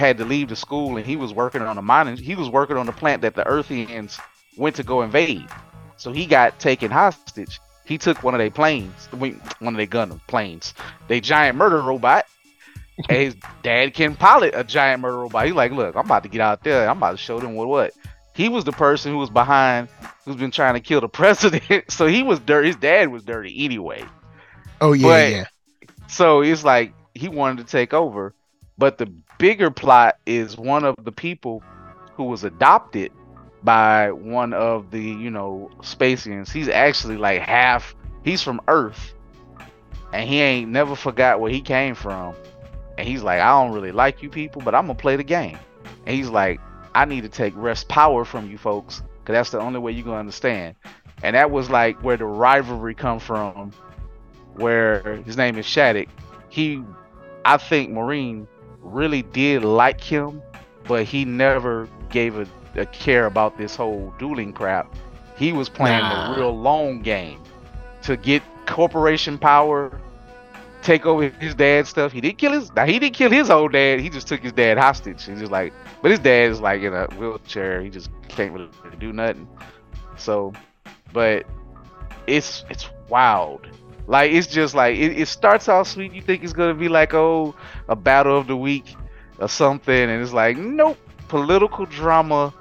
had 0.00 0.18
to 0.18 0.24
leave 0.24 0.48
the 0.48 0.56
school 0.56 0.96
and 0.96 1.06
he 1.06 1.14
was 1.16 1.32
working 1.32 1.62
on 1.62 1.78
a 1.78 1.82
mining 1.82 2.16
he 2.16 2.34
was 2.34 2.48
working 2.48 2.76
on 2.76 2.86
the 2.86 2.92
plant 2.92 3.22
that 3.22 3.34
the 3.34 3.44
Earthians 3.44 4.18
went 4.56 4.74
to 4.76 4.82
go 4.82 5.02
invade. 5.02 5.46
So 5.96 6.12
he 6.12 6.26
got 6.26 6.58
taken 6.58 6.90
hostage. 6.90 7.60
He 7.84 7.98
took 7.98 8.22
one 8.22 8.34
of 8.34 8.38
their 8.38 8.50
planes, 8.50 9.06
one 9.12 9.38
of 9.60 9.76
their 9.76 9.86
gun 9.86 10.20
planes, 10.26 10.74
they 11.08 11.20
giant 11.20 11.56
murder 11.58 11.80
robot. 11.82 12.24
and 13.08 13.18
his 13.18 13.36
dad 13.62 13.94
can 13.94 14.16
pilot 14.16 14.54
a 14.56 14.64
giant 14.64 15.00
murder 15.02 15.18
robot. 15.18 15.46
He's 15.46 15.54
like, 15.54 15.72
look, 15.72 15.94
I'm 15.96 16.04
about 16.06 16.22
to 16.24 16.28
get 16.28 16.40
out 16.40 16.64
there. 16.64 16.88
I'm 16.88 16.96
about 16.98 17.12
to 17.12 17.16
show 17.16 17.38
them 17.40 17.54
what 17.54 17.68
what. 17.68 17.92
He 18.34 18.48
was 18.48 18.64
the 18.64 18.72
person 18.72 19.12
who 19.12 19.18
was 19.18 19.28
behind, 19.30 19.88
who's 20.24 20.36
been 20.36 20.50
trying 20.50 20.74
to 20.74 20.80
kill 20.80 21.00
the 21.00 21.08
president. 21.22 21.90
so 21.90 22.06
he 22.06 22.22
was 22.22 22.38
dirty. 22.40 22.68
His 22.68 22.76
dad 22.76 23.08
was 23.10 23.22
dirty 23.24 23.64
anyway. 23.64 24.04
Oh 24.80 24.92
yeah, 24.92 25.06
But- 25.06 25.30
yeah. 25.32 25.44
So 26.08 26.40
it's 26.42 26.64
like 26.64 26.92
he 27.14 27.28
wanted 27.28 27.58
to 27.66 27.70
take 27.70 27.92
over. 27.94 28.34
But 28.80 28.96
the 28.96 29.12
bigger 29.38 29.70
plot 29.70 30.16
is 30.24 30.56
one 30.56 30.84
of 30.84 30.96
the 31.04 31.12
people 31.12 31.62
who 32.14 32.24
was 32.24 32.44
adopted 32.44 33.12
by 33.62 34.10
one 34.10 34.54
of 34.54 34.90
the, 34.90 35.02
you 35.02 35.30
know, 35.30 35.70
Spacians. 35.80 36.50
He's 36.50 36.70
actually 36.70 37.18
like 37.18 37.42
half, 37.42 37.94
he's 38.24 38.42
from 38.42 38.58
Earth. 38.68 39.12
And 40.14 40.26
he 40.26 40.40
ain't 40.40 40.70
never 40.70 40.96
forgot 40.96 41.40
where 41.40 41.52
he 41.52 41.60
came 41.60 41.94
from. 41.94 42.34
And 42.96 43.06
he's 43.06 43.22
like, 43.22 43.40
I 43.40 43.50
don't 43.50 43.72
really 43.72 43.92
like 43.92 44.22
you 44.22 44.30
people, 44.30 44.62
but 44.62 44.74
I'm 44.74 44.86
going 44.86 44.96
to 44.96 45.02
play 45.02 45.16
the 45.16 45.24
game. 45.24 45.58
And 46.06 46.16
he's 46.16 46.30
like, 46.30 46.58
I 46.94 47.04
need 47.04 47.20
to 47.24 47.28
take 47.28 47.52
rest 47.56 47.86
power 47.88 48.24
from 48.24 48.50
you 48.50 48.56
folks 48.56 49.02
because 49.18 49.34
that's 49.34 49.50
the 49.50 49.60
only 49.60 49.78
way 49.78 49.92
you're 49.92 50.04
going 50.04 50.16
to 50.16 50.20
understand. 50.20 50.74
And 51.22 51.36
that 51.36 51.50
was 51.50 51.68
like 51.68 52.02
where 52.02 52.16
the 52.16 52.24
rivalry 52.24 52.94
come 52.94 53.18
from 53.18 53.72
where 54.54 55.16
his 55.26 55.36
name 55.36 55.58
is 55.58 55.66
Shaddiq. 55.66 56.08
He, 56.48 56.82
I 57.44 57.58
think 57.58 57.90
Marine 57.90 58.48
really 58.80 59.22
did 59.22 59.64
like 59.64 60.00
him, 60.00 60.42
but 60.86 61.04
he 61.04 61.24
never 61.24 61.88
gave 62.10 62.36
a, 62.38 62.46
a 62.76 62.86
care 62.86 63.26
about 63.26 63.56
this 63.56 63.76
whole 63.76 64.12
dueling 64.18 64.52
crap. 64.52 64.94
He 65.36 65.52
was 65.52 65.68
playing 65.68 66.00
Nah. 66.00 66.34
the 66.34 66.40
real 66.40 66.56
long 66.58 67.00
game 67.02 67.40
to 68.02 68.16
get 68.16 68.42
corporation 68.66 69.38
power, 69.38 70.00
take 70.82 71.06
over 71.06 71.28
his 71.28 71.54
dad's 71.54 71.88
stuff. 71.88 72.12
He 72.12 72.20
didn't 72.20 72.38
kill 72.38 72.52
his. 72.52 72.72
Now 72.74 72.86
he 72.86 72.98
didn't 72.98 73.14
kill 73.14 73.30
his 73.30 73.50
old 73.50 73.72
dad. 73.72 74.00
He 74.00 74.08
just 74.08 74.26
took 74.28 74.40
his 74.40 74.52
dad 74.52 74.78
hostage. 74.78 75.24
He's 75.24 75.40
just 75.40 75.52
like, 75.52 75.72
but 76.02 76.10
his 76.10 76.20
dad 76.20 76.50
is 76.50 76.60
like 76.60 76.82
in 76.82 76.92
a 76.92 77.06
wheelchair. 77.18 77.80
He 77.82 77.90
just 77.90 78.10
can't 78.28 78.52
really 78.52 78.68
do 78.98 79.12
nothing. 79.12 79.48
So, 80.16 80.52
but 81.12 81.46
it's 82.26 82.64
it's 82.70 82.88
wild 83.08 83.66
Like 84.10 84.32
it's 84.32 84.48
just 84.48 84.76
like 84.76 84.98
it, 84.98 85.18
it 85.20 85.28
starts 85.28 85.68
off 85.68 85.88
sweet. 85.88 86.14
You 86.14 86.22
think 86.22 86.44
it's 86.44 86.54
gonna 86.54 86.74
be 86.74 86.88
like 86.88 87.14
oh 87.14 87.56
a 87.88 87.96
battle 87.96 88.38
of 88.38 88.48
the 88.48 88.56
week 88.56 88.98
or 89.38 89.48
something, 89.48 89.94
and 90.10 90.22
it's 90.22 90.32
like 90.34 90.58
nope, 90.58 90.98
political 91.28 91.86
drama, 91.86 92.54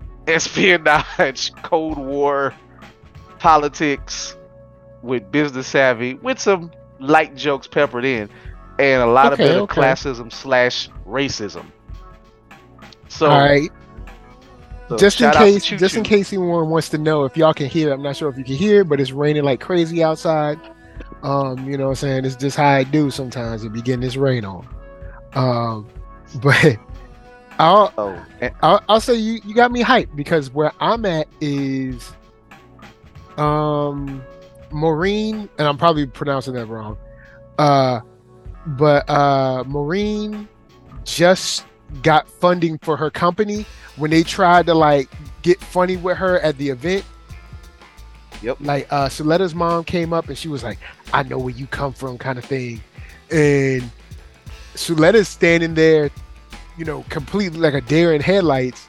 espionage, 0.28 1.52
Cold 1.62 1.98
War, 1.98 2.54
politics 3.38 4.36
with 5.02 5.30
business 5.32 5.68
savvy 5.68 6.14
with 6.14 6.38
some 6.40 6.72
light 7.00 7.34
jokes 7.36 7.68
peppered 7.68 8.04
in, 8.04 8.30
and 8.78 9.02
a 9.02 9.06
lot 9.06 9.32
Okay, 9.32 9.42
of 9.42 9.42
bit 9.42 9.56
of 9.56 9.66
classism 9.66 10.32
slash 10.32 10.90
racism. 11.06 11.72
So, 13.08 13.30
All 13.30 13.38
right. 13.38 13.70
so 14.88 14.96
just 14.96 15.20
in 15.20 15.30
out 15.32 15.36
case, 15.36 15.64
just 15.64 15.96
in 15.96 16.02
case 16.04 16.32
anyone 16.32 16.68
wants 16.70 16.88
to 16.90 16.98
know 16.98 17.24
if 17.24 17.36
y'all 17.36 17.54
can 17.54 17.66
hear, 17.68 17.92
I'm 17.92 18.02
not 18.02 18.16
sure 18.16 18.28
if 18.28 18.36
you 18.38 18.44
can 18.44 18.54
hear, 18.56 18.84
but 18.84 19.00
it's 19.00 19.12
raining 19.12 19.44
like 19.44 19.60
crazy 19.60 20.02
outside. 20.02 20.60
Um, 21.26 21.68
you 21.68 21.76
know 21.76 21.86
what 21.86 21.90
I'm 21.90 21.96
saying? 21.96 22.24
It's 22.24 22.36
just 22.36 22.56
how 22.56 22.68
I 22.68 22.84
do 22.84 23.10
sometimes. 23.10 23.64
It 23.64 23.72
be 23.72 23.82
getting 23.82 24.00
this 24.00 24.16
rain 24.16 24.44
on. 24.44 24.66
Um, 25.34 25.88
but 26.40 26.78
I'll 27.58 27.92
Oh, 27.98 28.22
I'll, 28.62 28.82
I'll 28.88 29.00
say 29.00 29.14
you 29.14 29.40
you 29.44 29.52
got 29.52 29.72
me 29.72 29.82
hyped 29.82 30.14
because 30.14 30.52
where 30.52 30.72
I'm 30.80 31.04
at 31.04 31.26
is 31.40 32.12
um 33.38 34.22
Maureen 34.70 35.48
and 35.58 35.66
I'm 35.66 35.76
probably 35.76 36.06
pronouncing 36.06 36.54
that 36.54 36.66
wrong. 36.66 36.96
Uh 37.58 38.00
but 38.66 39.08
uh 39.08 39.64
Maureen 39.66 40.48
just 41.04 41.64
got 42.02 42.28
funding 42.28 42.78
for 42.78 42.96
her 42.96 43.10
company 43.10 43.64
when 43.96 44.10
they 44.10 44.22
tried 44.22 44.66
to 44.66 44.74
like 44.74 45.08
get 45.42 45.60
funny 45.60 45.96
with 45.96 46.18
her 46.18 46.38
at 46.40 46.56
the 46.58 46.68
event. 46.68 47.04
Yep. 48.42 48.58
Like 48.60 48.92
uh 48.92 49.08
Suletta's 49.08 49.54
mom 49.54 49.84
came 49.84 50.12
up 50.12 50.28
and 50.28 50.36
she 50.36 50.48
was 50.48 50.62
like, 50.62 50.78
I 51.12 51.22
know 51.22 51.38
where 51.38 51.54
you 51.54 51.66
come 51.66 51.92
from 51.92 52.18
kind 52.18 52.38
of 52.38 52.44
thing. 52.44 52.82
And 53.30 53.90
Suletta's 54.74 55.28
standing 55.28 55.74
there, 55.74 56.10
you 56.76 56.84
know, 56.84 57.04
completely 57.08 57.58
like 57.58 57.74
a 57.74 57.80
deer 57.80 58.12
in 58.14 58.20
headlights. 58.20 58.86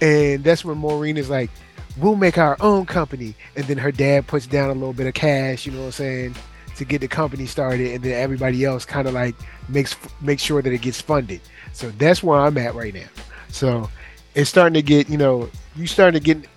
And 0.00 0.42
that's 0.42 0.64
when 0.64 0.78
Maureen 0.78 1.16
is 1.16 1.30
like, 1.30 1.50
We'll 1.96 2.16
make 2.16 2.38
our 2.38 2.56
own 2.60 2.86
company. 2.86 3.36
And 3.56 3.64
then 3.66 3.78
her 3.78 3.92
dad 3.92 4.26
puts 4.26 4.46
down 4.46 4.70
a 4.70 4.72
little 4.72 4.92
bit 4.92 5.06
of 5.06 5.14
cash, 5.14 5.64
you 5.64 5.72
know 5.72 5.80
what 5.80 5.86
I'm 5.86 5.92
saying, 5.92 6.34
to 6.76 6.84
get 6.84 7.00
the 7.00 7.08
company 7.08 7.46
started. 7.46 7.92
And 7.92 8.02
then 8.02 8.20
everybody 8.20 8.64
else 8.64 8.84
kind 8.84 9.06
of 9.06 9.14
like 9.14 9.36
makes 9.68 9.96
make 10.20 10.40
sure 10.40 10.60
that 10.60 10.72
it 10.72 10.82
gets 10.82 11.00
funded. 11.00 11.40
So 11.72 11.90
that's 11.92 12.22
where 12.22 12.40
I'm 12.40 12.58
at 12.58 12.74
right 12.74 12.92
now. 12.92 13.06
So 13.48 13.88
it's 14.34 14.50
starting 14.50 14.74
to 14.74 14.82
get, 14.82 15.08
you 15.08 15.16
know, 15.16 15.48
you 15.76 15.86
starting 15.86 16.20
to 16.20 16.24
get 16.24 16.48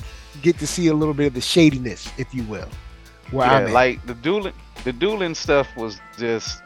get 0.41 0.57
to 0.59 0.67
see 0.67 0.87
a 0.87 0.93
little 0.93 1.13
bit 1.13 1.27
of 1.27 1.33
the 1.33 1.41
shadiness, 1.41 2.11
if 2.17 2.33
you 2.33 2.43
will. 2.43 2.69
Where 3.31 3.45
yeah, 3.45 3.53
I'm 3.53 3.67
at. 3.67 3.71
like 3.71 4.05
the 4.05 4.13
dueling, 4.15 4.53
the 4.83 4.93
dueling 4.93 5.35
stuff 5.35 5.67
was 5.75 5.99
just, 6.17 6.61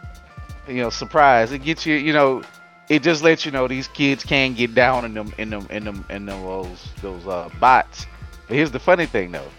you 0.67 0.75
know, 0.75 0.89
surprise. 0.89 1.51
It 1.51 1.59
gets 1.59 1.85
you, 1.85 1.95
you 1.95 2.13
know, 2.13 2.43
it 2.89 3.03
just 3.03 3.23
lets 3.23 3.45
you 3.45 3.51
know 3.51 3.67
these 3.67 3.87
kids 3.87 4.23
can 4.23 4.53
get 4.53 4.75
down 4.75 5.05
in 5.05 5.13
them, 5.13 5.33
in 5.37 5.49
them, 5.49 5.65
in 5.69 5.83
them, 5.85 6.05
in 6.09 6.25
them 6.25 6.41
those 6.43 6.89
those 7.01 7.25
uh, 7.27 7.49
bots. 7.59 8.05
But 8.47 8.57
here's 8.57 8.71
the 8.71 8.79
funny 8.79 9.05
thing 9.05 9.31
though. 9.31 9.49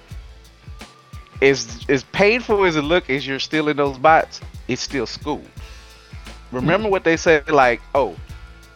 As 1.40 1.84
as 1.88 2.04
painful 2.04 2.64
as 2.64 2.76
it 2.76 2.82
look 2.82 3.10
as 3.10 3.26
you're 3.26 3.38
still 3.40 3.68
in 3.68 3.76
those 3.76 3.98
bots, 3.98 4.40
it's 4.68 4.82
still 4.82 5.06
school. 5.06 5.42
Remember 6.52 6.88
what 6.88 7.02
they 7.02 7.16
said, 7.16 7.48
like, 7.50 7.80
oh, 7.94 8.14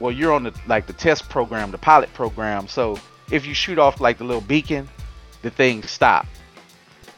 well, 0.01 0.11
you're 0.11 0.33
on 0.33 0.45
the 0.45 0.55
like 0.67 0.87
the 0.87 0.93
test 0.93 1.29
program, 1.29 1.71
the 1.71 1.79
pilot 1.79 2.13
program. 2.15 2.67
So 2.67 2.99
if 3.31 3.47
you 3.47 3.55
shoot 3.55 3.79
off 3.79 4.01
like 4.01 4.19
the 4.19 4.25
little 4.25 4.41
beacon, 4.43 4.89
the 5.47 5.51
thing 5.51 5.83
stop. 5.85 6.27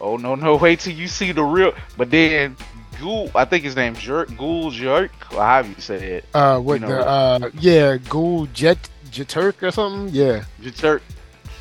Oh 0.00 0.16
no 0.16 0.34
no 0.34 0.56
wait 0.64 0.80
till 0.80 0.92
you 0.94 1.08
see 1.08 1.32
the 1.32 1.42
real 1.42 1.72
but 1.96 2.10
then 2.10 2.56
Guel 2.96 3.30
I 3.34 3.44
think 3.44 3.64
his 3.64 3.74
name's 3.74 3.98
Jerk 4.00 4.28
Guel 4.30 4.70
Jerk 4.70 5.10
or 5.32 5.42
however 5.42 5.68
you 5.68 5.80
say 5.80 5.96
it. 6.18 6.24
Uh, 6.34 6.60
what 6.60 6.80
know, 6.82 6.88
the 6.88 7.06
uh, 7.06 7.50
yeah, 7.58 7.96
Guel 7.96 8.52
Jet 8.52 8.78
Jeturk 9.10 9.62
or 9.62 9.70
something. 9.70 10.14
Yeah, 10.14 10.44
Jerk 10.60 11.02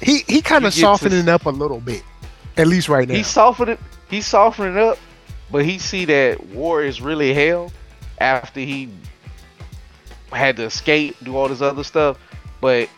he 0.01 0.19
he 0.27 0.41
kind 0.41 0.63
You 0.63 0.67
of 0.67 0.73
get 0.73 0.79
to- 0.79 0.79
softening 0.81 1.29
up 1.29 1.45
a 1.45 1.49
little 1.49 1.79
bit, 1.79 2.03
at 2.57 2.67
least 2.67 2.89
right 2.89 3.07
now. 3.07 3.15
He's 3.15 3.27
softened. 3.27 3.77
he's 4.09 4.25
softening 4.27 4.77
up, 4.77 4.97
but 5.51 5.63
he 5.65 5.79
see 5.79 6.05
that 6.05 6.45
war 6.47 6.83
is 6.83 7.01
really 7.01 7.33
hell 7.33 7.71
after 8.19 8.59
he 8.59 8.89
had 10.31 10.57
to 10.57 10.63
escape, 10.63 11.15
do 11.23 11.37
all 11.37 11.47
this 11.47 11.61
other 11.61 11.83
stuff. 11.83 12.17
But 12.59 12.89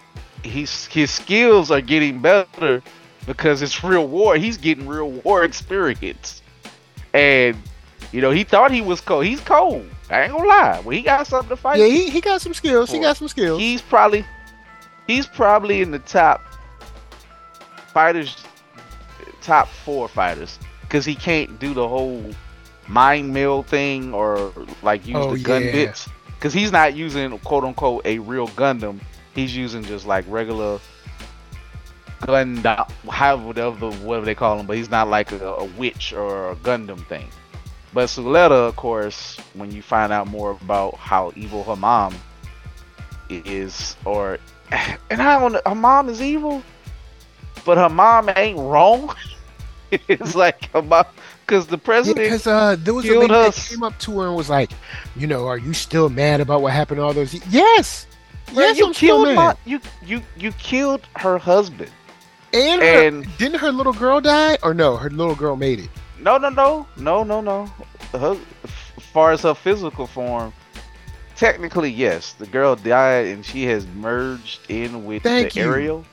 he's 0.44 0.86
his 0.88 1.12
skills 1.12 1.70
are 1.72 1.82
getting 1.82 2.20
better 2.20 2.82
because 3.30 3.62
it's 3.62 3.84
real 3.84 4.08
war. 4.08 4.38
He's 4.38 4.58
getting 4.58 4.88
real 4.88 5.12
war 5.12 5.44
experience. 5.44 6.42
And 7.14 7.56
you 8.12 8.22
know, 8.22 8.32
he 8.32 8.44
thought 8.44 8.72
he 8.72 8.82
was 8.82 9.02
cold. 9.02 9.24
He's 9.26 9.40
cold. 9.40 9.88
I 10.10 10.24
ain't 10.24 10.32
gonna 10.32 10.48
lie. 10.48 10.80
Well, 10.84 10.90
he 10.98 11.04
got 11.04 11.28
something 11.28 11.50
to 11.50 11.56
fight. 11.56 11.78
yeah, 11.80 11.86
he, 11.86 12.10
he 12.10 12.22
got 12.22 12.42
some 12.42 12.56
skills. 12.56 12.92
He 12.92 12.98
got 13.00 13.18
some 13.18 13.28
skills. 13.28 13.60
he's 13.60 13.84
probably 13.84 14.26
he's 15.06 15.28
probably 15.28 15.84
in 15.84 15.92
the 15.92 16.00
top 16.00 16.42
fighters 17.94 18.36
top 19.42 19.68
four 19.68 20.08
fighters 20.08 20.58
because 20.82 21.06
he 21.06 21.14
can't 21.14 21.60
do 21.60 21.74
the 21.76 21.88
whole 21.88 22.24
mind 22.88 23.32
mill 23.32 23.62
thing 23.62 24.12
or 24.14 24.52
like 24.82 25.06
use 25.06 25.16
Oh, 25.18 25.36
the 25.36 25.40
gun 25.44 25.64
yeah. 25.64 25.72
bits 25.72 26.10
because 26.36 26.52
he's 26.54 26.72
not 26.72 26.96
using 26.96 27.38
quote 27.40 27.64
unquote 27.64 28.04
a 28.08 28.18
real 28.18 28.48
Gundam. 28.50 29.00
He's 29.36 29.56
using 29.56 29.84
just 29.84 30.08
like 30.08 30.26
regular 30.28 30.80
gun, 32.26 32.58
however 33.10 33.44
whatever, 33.44 33.92
whatever 33.92 34.26
they 34.26 34.36
call 34.36 34.60
him, 34.60 34.66
but 34.66 34.78
he's 34.78 34.90
not 34.90 35.08
like 35.08 35.32
a, 35.32 35.46
a 35.46 35.66
witch 35.66 36.14
or 36.14 36.52
a 36.52 36.56
Gundam 36.58 37.06
thing. 37.08 37.30
But 37.94 38.08
Suletta, 38.08 38.68
of 38.68 38.76
course, 38.76 39.38
when 39.54 39.72
you 39.72 39.82
find 39.82 40.14
out 40.14 40.28
more 40.28 40.52
about 40.52 40.96
how 40.96 41.32
evil 41.36 41.64
her 41.64 41.76
mom 41.76 42.16
is, 43.30 43.96
or 44.06 44.38
and 45.10 45.22
I 45.22 45.40
don't, 45.40 45.68
her 45.68 45.76
mom 45.76 46.10
is 46.10 46.22
evil, 46.22 46.62
but 47.66 47.78
her 47.78 47.90
mom 47.90 48.30
ain't 48.36 48.60
wrong. 48.60 49.14
it's 49.92 50.36
like 50.36 50.72
her 50.72 50.84
mom, 50.84 51.06
because 51.46 51.66
the 51.66 51.78
president, 51.80 52.24
because 52.24 52.46
uh, 52.46 52.76
there 52.78 52.94
was 52.94 53.06
a 53.06 53.18
lady 53.18 53.34
that 53.34 53.56
came 53.56 53.82
up 53.82 53.98
to 54.00 54.20
her 54.20 54.28
and 54.28 54.36
was 54.36 54.50
like, 54.50 54.70
you 55.16 55.26
know, 55.26 55.48
are 55.48 55.58
you 55.58 55.74
still 55.74 56.10
mad 56.10 56.42
about 56.42 56.62
what 56.62 56.74
happened 56.74 57.00
to 57.00 57.04
all 57.04 57.14
those? 57.14 57.34
ye-" 57.34 57.42
Yes, 57.50 58.06
Bro, 58.54 58.64
yes, 58.64 58.78
you 58.78 58.88
I'm 58.88 58.94
killed 58.94 59.36
my, 59.36 59.56
you 59.66 59.80
you 60.04 60.22
you 60.38 60.52
killed 60.54 61.02
her 61.18 61.38
husband. 61.38 61.92
And, 62.54 63.26
her, 63.26 63.32
didn't 63.38 63.60
her 63.60 63.72
little 63.72 63.94
girl 63.94 64.22
die? 64.22 64.58
Or 64.64 64.74
no, 64.74 64.98
her 64.98 65.10
little 65.10 65.36
girl 65.36 65.56
made 65.56 65.80
it. 65.80 65.90
No, 66.20 66.38
no, 66.38 66.50
no, 66.50 66.88
no, 66.98 67.24
no, 67.24 67.42
no. 67.42 67.66
Her, 68.12 68.38
as 68.64 69.04
far 69.14 69.32
as 69.32 69.44
her 69.44 69.54
physical 69.54 70.08
form, 70.08 70.54
technically 71.36 71.90
yes, 71.90 72.34
the 72.34 72.48
girl 72.48 72.76
died 72.76 73.28
and 73.28 73.46
she 73.46 73.64
has 73.66 73.88
merged 73.88 74.60
in 74.70 75.06
with 75.06 75.24
Thank 75.24 75.54
the 75.54 75.62
you. 75.62 75.66
Aerial. 75.66 76.06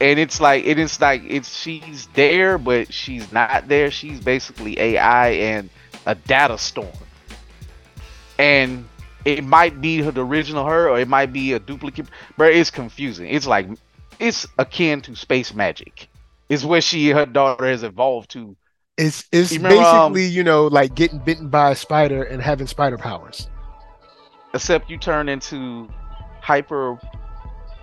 And 0.00 0.18
it's 0.18 0.40
like 0.40 0.64
it 0.64 0.78
is 0.78 1.00
like 1.00 1.22
it's 1.26 1.54
she's 1.54 2.06
there, 2.14 2.56
but 2.56 2.92
she's 2.92 3.30
not 3.32 3.68
there. 3.68 3.90
She's 3.90 4.20
basically 4.20 4.78
AI 4.78 5.28
and 5.28 5.68
a 6.06 6.14
data 6.14 6.56
storm. 6.56 6.88
And 8.38 8.88
it 9.26 9.44
might 9.44 9.82
be 9.82 10.00
her, 10.00 10.10
the 10.10 10.24
original 10.24 10.64
her, 10.64 10.88
or 10.88 10.98
it 10.98 11.08
might 11.08 11.32
be 11.32 11.52
a 11.52 11.58
duplicate. 11.58 12.06
But 12.38 12.54
it's 12.54 12.70
confusing. 12.70 13.28
It's 13.28 13.46
like 13.46 13.66
it's 14.20 14.46
akin 14.58 15.00
to 15.02 15.16
space 15.16 15.54
magic. 15.54 16.08
Is 16.48 16.64
where 16.66 16.80
she 16.80 17.10
her 17.10 17.26
daughter 17.26 17.66
has 17.66 17.82
evolved 17.82 18.30
to 18.32 18.56
It's 18.96 19.24
it's 19.32 19.52
You 19.52 19.58
remember, 19.58 19.82
um, 19.82 20.12
basically 20.12 20.34
you 20.34 20.44
know 20.44 20.66
like 20.66 20.94
getting 20.94 21.18
bitten 21.18 21.48
by 21.48 21.70
a 21.70 21.76
spider 21.76 22.22
and 22.22 22.42
having 22.42 22.66
spider 22.66 22.98
powers. 22.98 23.48
except 24.52 24.90
you 24.90 24.98
turn 24.98 25.28
into 25.28 25.88
hyper 26.40 26.98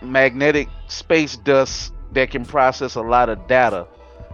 magnetic 0.02 0.68
space 0.88 1.38
dust 1.38 1.94
that 2.12 2.30
can 2.30 2.46
process 2.46 2.96
a 2.96 3.02
lot 3.02 3.30
of 3.30 3.48
data 3.48 3.88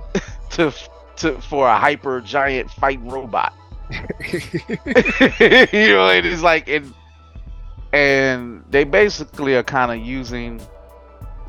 to 0.51 0.73
to 1.15 1.39
for 1.41 1.67
a 1.67 1.77
hyper 1.77 2.21
giant 2.21 2.69
fighting 2.71 3.07
robot. 3.07 3.53
you 3.91 3.99
know, 5.93 6.09
it 6.09 6.25
is 6.25 6.41
like 6.41 6.67
and 6.67 6.93
and 7.91 8.63
they 8.71 8.83
basically 8.83 9.55
are 9.55 9.63
kind 9.63 9.91
of 9.91 10.05
using 10.05 10.59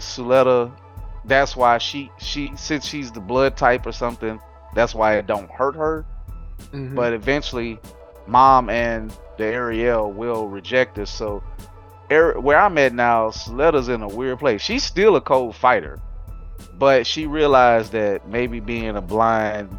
Suletta. 0.05 0.71
That's 1.25 1.57
why 1.57 1.79
she 1.79 2.11
she 2.19 2.53
since 2.57 2.85
she's 2.87 3.11
the 3.13 3.21
blood 3.21 3.57
type 3.57 3.87
or 3.87 3.93
something. 3.93 4.39
That's 4.75 4.95
why 4.95 5.17
it 5.17 5.27
don't 5.27 5.51
hurt 5.51 5.75
her. 5.77 6.05
Mhm. 6.73 6.95
but 6.95 7.13
eventually 7.13 7.81
mom 8.29 8.71
and 8.71 9.13
the 9.39 9.45
Aerial 9.45 10.13
will 10.13 10.47
reject 10.49 10.99
us 10.99 11.11
so 11.11 11.43
where 12.09 12.57
i'm 12.59 12.79
at 12.79 12.95
now 12.95 13.29
Suletta's 13.31 13.89
in 13.89 14.03
a 14.03 14.09
weird 14.09 14.39
place 14.39 14.63
she's 14.63 14.85
still 14.85 15.17
a 15.17 15.21
cold 15.21 15.57
fighter 15.57 15.99
but 16.79 17.07
she 17.09 17.27
realized 17.27 17.91
that 17.93 18.29
maybe 18.29 18.61
being 18.61 18.97
a 18.97 19.01
blind 19.01 19.77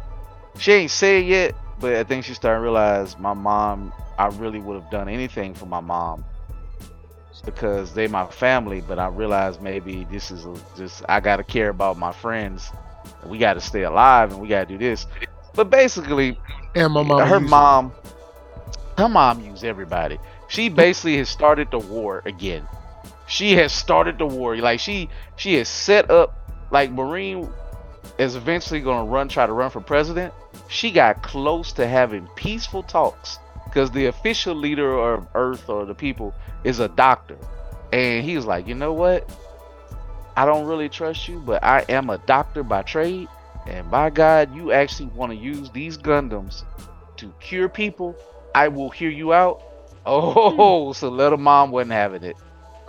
she 0.58 0.72
ain't 0.72 0.90
said 0.90 1.24
yet 1.24 1.54
but 1.80 1.94
i 1.94 2.04
think 2.04 2.24
she 2.26 2.34
started 2.34 2.58
to 2.58 2.62
realize 2.62 3.18
my 3.18 3.32
mom 3.32 3.90
i 4.18 4.26
really 4.26 4.60
would 4.60 4.80
have 4.80 4.90
done 4.90 5.08
anything 5.08 5.54
for 5.54 5.64
my 5.66 5.80
mom 5.80 6.22
because 7.44 7.92
they 7.94 8.08
my 8.08 8.26
family 8.26 8.80
but 8.80 8.98
i 8.98 9.06
realized 9.06 9.60
maybe 9.62 10.04
this 10.10 10.30
is 10.30 10.44
a, 10.46 10.54
just 10.76 11.02
i 11.08 11.20
gotta 11.20 11.44
care 11.44 11.68
about 11.68 11.96
my 11.96 12.12
friends 12.12 12.70
we 13.24 13.38
gotta 13.38 13.60
stay 13.60 13.82
alive 13.82 14.32
and 14.32 14.40
we 14.40 14.48
gotta 14.48 14.66
do 14.66 14.78
this 14.78 15.06
but 15.54 15.70
basically 15.70 16.38
And 16.74 16.92
my 16.92 17.02
mom. 17.02 17.26
her 17.26 17.40
mom, 17.40 17.92
her 18.98 19.08
mom 19.08 19.42
used 19.42 19.64
everybody. 19.64 20.18
She 20.48 20.68
basically 20.68 21.16
has 21.16 21.28
started 21.28 21.70
the 21.70 21.78
war 21.78 22.22
again. 22.26 22.68
She 23.26 23.54
has 23.54 23.72
started 23.72 24.18
the 24.18 24.26
war. 24.26 24.56
Like 24.56 24.78
she 24.78 25.08
she 25.36 25.54
has 25.54 25.68
set 25.68 26.10
up 26.10 26.34
like 26.70 26.90
Miorine 26.94 27.50
is 28.18 28.36
eventually 28.36 28.80
gonna 28.80 29.10
run 29.10 29.28
try 29.28 29.46
to 29.46 29.52
run 29.52 29.70
for 29.70 29.80
president. 29.80 30.34
She 30.68 30.90
got 30.90 31.22
close 31.22 31.72
to 31.74 31.86
having 31.86 32.28
peaceful 32.36 32.82
talks 32.82 33.38
because 33.76 33.90
the 33.90 34.06
official 34.06 34.54
leader 34.54 34.98
of 34.98 35.26
Earth 35.34 35.68
or 35.68 35.84
the 35.84 35.94
people 35.94 36.32
is 36.64 36.78
a 36.78 36.88
doctor, 36.88 37.36
and 37.92 38.24
he 38.24 38.34
was 38.34 38.46
like, 38.46 38.66
you 38.66 38.74
know 38.74 38.94
what? 38.94 39.30
I 40.34 40.46
don't 40.46 40.64
really 40.64 40.88
trust 40.88 41.28
you, 41.28 41.40
but 41.40 41.62
I 41.62 41.84
am 41.90 42.08
a 42.08 42.16
doctor 42.16 42.62
by 42.62 42.80
trade, 42.84 43.28
and 43.66 43.90
by 43.90 44.08
God, 44.08 44.56
you 44.56 44.72
actually 44.72 45.10
want 45.10 45.32
to 45.32 45.36
use 45.36 45.68
these 45.72 45.98
Gundams 45.98 46.62
to 47.18 47.30
cure 47.38 47.68
people. 47.68 48.16
I 48.54 48.68
will 48.68 48.88
hear 48.88 49.10
you 49.10 49.34
out. 49.34 49.62
Oh, 50.08 50.92
so 50.92 51.08
little 51.08 51.36
mom 51.36 51.72
wasn't 51.72 51.90
having 51.90 52.22
it. 52.22 52.36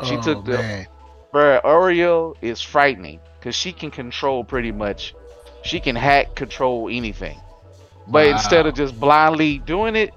She 0.03 0.15
oh, 0.15 0.21
took 0.21 0.45
the 0.45 0.57
man. 0.59 0.87
Bruh, 1.33 1.59
Aerial 1.65 2.37
is 2.43 2.61
frightening 2.61 3.19
because 3.39 3.55
she 3.55 3.73
can 3.73 3.89
control 3.89 4.43
pretty 4.43 4.71
much. 4.71 5.15
She 5.63 5.79
can 5.79 5.95
hack, 5.95 6.35
control 6.35 6.89
anything. 6.91 7.39
But 8.07 8.27
Wow. 8.27 8.33
instead 8.33 8.67
of 8.67 8.75
just 8.75 8.99
blindly 8.99 9.57
doing 9.57 9.95
it, 9.95 10.13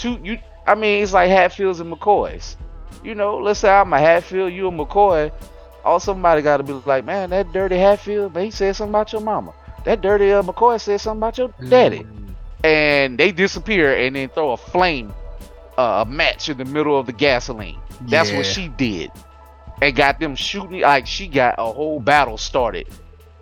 to 0.00 0.18
you, 0.22 0.38
I 0.66 0.74
mean, 0.74 1.02
it's 1.02 1.12
like 1.12 1.30
Hatfields 1.30 1.80
and 1.80 1.92
McCoys. 1.92 2.56
You 3.02 3.14
know, 3.14 3.38
let's 3.38 3.60
say 3.60 3.70
I'm 3.70 3.92
a 3.92 3.98
Hatfield, 3.98 4.52
you 4.52 4.68
a 4.68 4.70
McCoy. 4.70 5.32
All 5.84 6.00
somebody 6.00 6.42
got 6.42 6.58
to 6.58 6.62
be 6.62 6.72
like, 6.72 7.04
man, 7.04 7.30
that 7.30 7.52
dirty 7.52 7.78
Hatfield, 7.78 8.34
man, 8.34 8.44
he 8.44 8.50
said 8.50 8.76
something 8.76 8.92
about 8.92 9.12
your 9.12 9.22
mama. 9.22 9.54
That 9.84 10.02
dirty 10.02 10.30
uh, 10.30 10.42
McCoy 10.42 10.80
said 10.80 11.00
something 11.00 11.20
about 11.20 11.38
your 11.38 11.54
daddy. 11.68 12.00
Mm. 12.00 12.34
And 12.62 13.18
they 13.18 13.32
disappear 13.32 13.96
and 13.96 14.14
then 14.14 14.28
throw 14.28 14.52
a 14.52 14.56
flame, 14.56 15.14
uh, 15.78 16.04
a 16.06 16.10
match 16.10 16.50
in 16.50 16.58
the 16.58 16.66
middle 16.66 16.98
of 16.98 17.06
the 17.06 17.12
gasoline. 17.12 17.80
That's 18.02 18.30
what 18.32 18.44
she 18.44 18.68
did. 18.68 19.10
And 19.80 19.96
got 19.96 20.20
them 20.20 20.36
shooting 20.36 20.80
like 20.80 21.06
she 21.06 21.26
got 21.26 21.54
a 21.56 21.64
whole 21.64 22.00
battle 22.00 22.36
started 22.36 22.86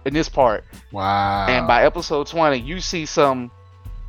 in 0.04 0.14
this 0.14 0.28
part. 0.28 0.64
Wow. 0.92 1.46
And 1.48 1.66
by 1.66 1.84
episode 1.84 2.28
20, 2.28 2.58
you 2.58 2.80
see 2.80 3.06
some 3.06 3.50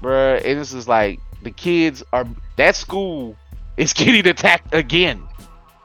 bruh, 0.02 0.38
and 0.46 0.60
this 0.60 0.74
is 0.74 0.88
like 0.88 1.20
the 1.44 1.52
kids 1.52 2.04
are 2.14 2.26
that 2.58 2.76
school 2.76 3.36
is 3.78 3.94
getting 3.94 4.28
attacked 4.28 4.74
again. 4.74 5.24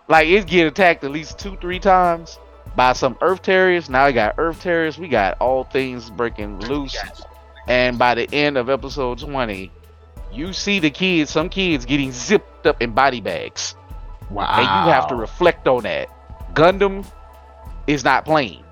Like 0.08 0.28
it's 0.28 0.44
getting 0.44 0.66
attacked 0.66 1.04
at 1.04 1.10
least 1.10 1.38
two, 1.38 1.56
three 1.56 1.78
times 1.78 2.38
by 2.76 2.92
some 2.92 3.16
earth 3.22 3.42
terriers. 3.42 3.88
Now 3.88 4.06
we 4.06 4.12
got 4.12 4.34
earth 4.38 4.60
terriers, 4.60 4.98
we 4.98 5.08
got 5.08 5.38
all 5.40 5.64
things 5.64 6.10
breaking 6.10 6.60
loose. 6.60 6.96
And 7.66 7.98
by 7.98 8.14
the 8.14 8.32
end 8.34 8.58
of 8.58 8.68
episode 8.68 9.18
20, 9.18 9.70
you 10.32 10.52
see 10.52 10.80
the 10.80 10.90
kids, 10.90 11.30
some 11.30 11.48
kids 11.48 11.84
getting 11.86 12.12
zipped 12.12 12.66
up 12.66 12.82
in 12.82 12.92
body 12.92 13.20
bags 13.20 13.74
wow. 14.30 14.46
and 14.56 14.86
you 14.86 14.92
have 14.92 15.06
to 15.08 15.14
reflect 15.14 15.66
on 15.66 15.84
that. 15.84 16.08
Gundam 16.54 17.06
is 17.86 18.04
not 18.04 18.24
playing. 18.24 18.62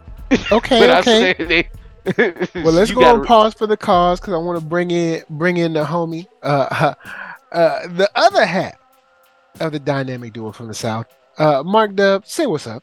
Okay. 0.50 0.98
okay. 0.98 1.32
they, 1.38 1.68
Well, 2.54 2.72
let's 2.72 2.90
you 2.90 2.96
go 2.96 3.02
gotta- 3.02 3.18
and 3.18 3.26
pause 3.26 3.54
for 3.54 3.66
the 3.66 3.76
cause 3.76 4.20
because 4.20 4.34
I 4.34 4.38
want 4.38 4.58
to 4.58 4.64
bring 4.64 4.90
in 4.90 5.22
bring 5.30 5.56
in 5.56 5.72
the 5.72 5.84
homie, 5.84 6.26
uh, 6.42 6.94
uh, 7.52 7.86
the 7.88 8.10
other 8.14 8.44
half 8.44 8.74
of 9.60 9.72
the 9.72 9.78
dynamic 9.78 10.32
duo 10.32 10.52
from 10.52 10.68
the 10.68 10.74
south. 10.74 11.06
Uh, 11.38 11.62
Mark 11.64 11.94
Dub, 11.94 12.26
say 12.26 12.46
what's 12.46 12.66
up. 12.66 12.82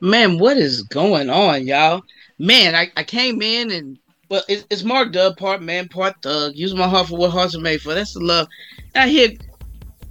Man, 0.00 0.38
what 0.38 0.56
is 0.56 0.82
going 0.82 1.30
on, 1.30 1.66
y'all? 1.66 2.02
Man, 2.38 2.74
I, 2.74 2.90
I 2.96 3.02
came 3.02 3.40
in 3.42 3.70
and 3.70 3.98
well, 4.28 4.42
it's, 4.48 4.64
it's 4.70 4.82
Mark 4.84 5.12
Dub, 5.12 5.36
part 5.36 5.62
man, 5.62 5.88
part 5.88 6.14
thug. 6.22 6.54
Use 6.54 6.74
my 6.74 6.88
heart 6.88 7.08
for 7.08 7.16
what 7.16 7.30
hearts 7.30 7.54
are 7.56 7.60
made 7.60 7.80
for. 7.80 7.94
That's 7.94 8.12
the 8.14 8.20
love. 8.20 8.46
And 8.94 9.04
I 9.04 9.08
hear 9.08 9.30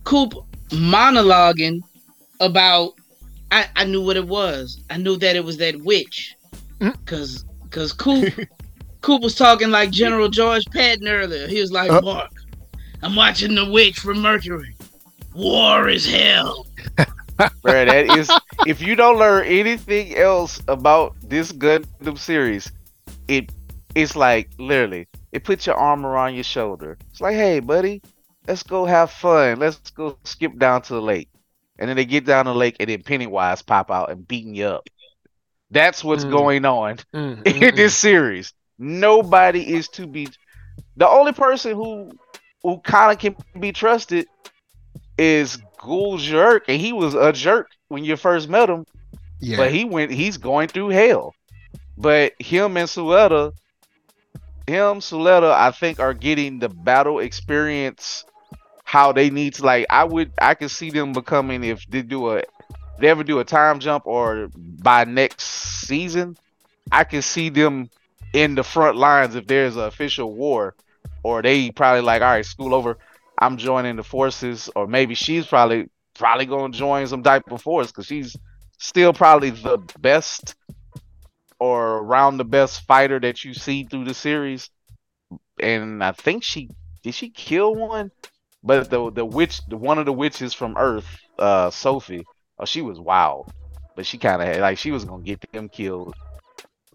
Coop 0.04 0.34
monologuing 0.70 1.82
about. 2.40 2.94
I, 3.52 3.68
I 3.76 3.86
knew 3.86 4.04
what 4.04 4.18
it 4.18 4.28
was. 4.28 4.82
I 4.90 4.98
knew 4.98 5.18
that 5.18 5.36
it 5.36 5.44
was 5.44 5.58
that 5.58 5.76
witch, 5.82 6.36
Mm. 6.82 6.94
cause 7.06 7.46
cause 7.76 7.92
Coop 7.94 8.34
Coop 9.02 9.22
was 9.22 9.36
talking 9.36 9.70
like 9.70 9.92
General 9.92 10.30
George 10.30 10.66
Patton 10.72 11.08
earlier. 11.08 11.48
He 11.48 11.62
was 11.62 11.72
like, 11.72 11.92
Uh. 11.92 12.02
Mark, 12.02 12.32
I'm 13.04 13.16
watching 13.16 13.54
the 13.54 13.70
witch 13.70 14.00
from 14.00 14.22
Mercury. 14.22 14.76
War 15.36 15.90
is 15.90 16.10
hell. 16.10 16.66
Bruh, 17.38 17.86
that 17.86 18.18
is 18.18 18.32
if 18.66 18.82
you 18.82 18.96
don't 18.96 19.20
learn 19.20 19.46
anything 19.46 20.16
else 20.16 20.62
about 20.70 21.16
this 21.22 21.52
Gundam 21.52 22.18
series, 22.18 22.72
it 23.28 23.52
it's 23.94 24.16
like 24.16 24.50
literally 24.58 25.08
it 25.34 25.44
puts 25.44 25.68
your 25.68 25.76
arm 25.76 26.06
around 26.06 26.36
your 26.36 26.46
shoulder. 26.46 26.98
It's 27.12 27.20
like, 27.20 27.36
hey 27.36 27.60
buddy, 27.60 28.02
let's 28.48 28.64
go 28.64 28.86
have 28.86 29.12
fun. 29.12 29.60
Let's 29.60 29.92
go 29.92 30.18
skip 30.24 30.58
down 30.58 30.82
to 30.84 30.94
the 30.94 31.02
lake. 31.02 31.30
And 31.78 31.90
then 31.90 31.98
they 31.98 32.06
get 32.06 32.26
down 32.26 32.46
the 32.46 32.56
lake 32.56 32.78
and 32.80 32.90
then 32.90 33.04
Pennywise 33.04 33.62
pop 33.62 33.92
out 33.92 34.10
and 34.10 34.26
beating 34.26 34.56
you 34.56 34.68
up. 34.68 34.88
That's 35.72 36.04
what's 36.04 36.26
Mm. 36.26 36.32
going 36.32 36.66
on 36.66 36.98
Mm, 37.14 37.44
mm, 37.44 37.48
in 37.62 37.76
mm. 37.76 37.76
this 37.76 37.96
series. 37.96 38.54
Nobody 38.78 39.74
is 39.74 39.88
to 39.90 40.08
be 40.08 40.28
the 40.98 41.08
only 41.08 41.34
person 41.34 41.76
who 41.76 42.12
who 42.64 42.80
kind 42.80 43.12
of 43.12 43.20
can 43.20 43.36
be 43.60 43.72
trusted 43.72 44.28
is 45.18 45.58
Guel 45.80 46.18
Jerk, 46.20 46.66
and 46.68 46.80
he 46.82 46.94
was 46.94 47.14
a 47.14 47.32
jerk 47.32 47.70
when 47.90 48.04
you 48.04 48.16
first 48.18 48.50
met 48.50 48.70
him, 48.70 48.86
yeah. 49.40 49.58
but 49.58 49.72
he 49.72 49.86
went 49.86 50.12
he's 50.12 50.38
going 50.38 50.68
through 50.68 50.90
hell. 50.90 51.34
But 51.98 52.34
him 52.40 52.76
and 52.78 52.90
Suletta, 52.90 53.54
him, 54.68 55.00
Suletta, 55.00 55.52
I 55.52 55.72
think 55.72 56.00
are 56.00 56.14
getting 56.14 56.60
the 56.60 56.70
battle 56.70 57.20
experience 57.20 58.26
how 58.84 59.12
they 59.12 59.30
need 59.30 59.56
to 59.56 59.64
like 59.66 59.86
I 59.90 60.04
would 60.04 60.32
I 60.40 60.54
could 60.56 60.72
see 60.72 60.92
them 60.92 61.14
becoming 61.14 61.64
if 61.64 61.86
they 61.90 62.02
do 62.02 62.38
a 62.38 62.44
they 63.00 63.10
ever 63.10 63.24
do 63.24 63.40
a 63.40 63.46
time 63.46 63.80
jump 63.80 64.06
or 64.06 64.50
by 64.56 65.04
next 65.04 65.44
season, 65.44 66.38
I 66.92 67.04
can 67.04 67.22
see 67.22 67.50
them 67.50 67.90
in 68.34 68.56
the 68.56 68.64
front 68.64 68.98
lines 68.98 69.36
if 69.36 69.48
there's 69.48 69.76
an 69.76 69.84
official 69.84 70.34
war, 70.34 70.76
or 71.24 71.42
they 71.42 71.72
probably 71.72 72.02
like, 72.02 72.22
all 72.22 72.30
right, 72.30 72.46
school 72.46 72.74
over, 72.74 72.98
I'm 73.40 73.58
joining 73.58 73.96
the 73.96 74.04
forces, 74.04 74.70
or 74.76 74.88
maybe 74.88 75.16
she's 75.16 75.46
probably 75.46 75.90
probably 76.14 76.46
gonna 76.46 76.72
join 76.72 77.08
some 77.08 77.24
type 77.24 77.52
of 77.52 77.62
force 77.62 77.88
because 77.88 78.06
she's 78.06 78.36
still 78.78 79.14
probably 79.14 79.50
the 79.50 79.78
best 80.00 80.56
or 81.60 81.98
around 81.98 82.38
the 82.38 82.46
best 82.46 82.82
fighter 82.82 83.20
that 83.20 83.44
you 83.44 83.54
see 83.54 83.84
through 83.84 84.06
the 84.06 84.14
series. 84.14 84.70
And 85.60 86.04
I 86.04 86.12
think 86.12 86.44
she 86.44 86.70
did 87.04 87.14
she 87.14 87.30
kill 87.30 87.76
one, 87.76 88.12
but 88.64 88.90
the 88.90 89.12
the 89.12 89.26
witch, 89.26 89.62
the 89.68 89.78
one 89.78 90.00
of 90.00 90.06
the 90.06 90.14
witches 90.14 90.54
from 90.54 90.76
Earth, 90.78 91.08
uh, 91.38 91.70
Sophie, 91.70 92.26
oh 92.60 92.66
she 92.66 92.82
was 92.82 93.00
wild, 93.00 93.52
but 93.96 94.06
she 94.06 94.18
kind 94.18 94.42
of 94.42 94.48
had 94.48 94.60
like 94.60 94.78
she 94.78 94.92
was 94.92 95.06
gonna 95.06 95.24
get 95.24 95.46
them 95.52 95.70
killed. 95.70 96.16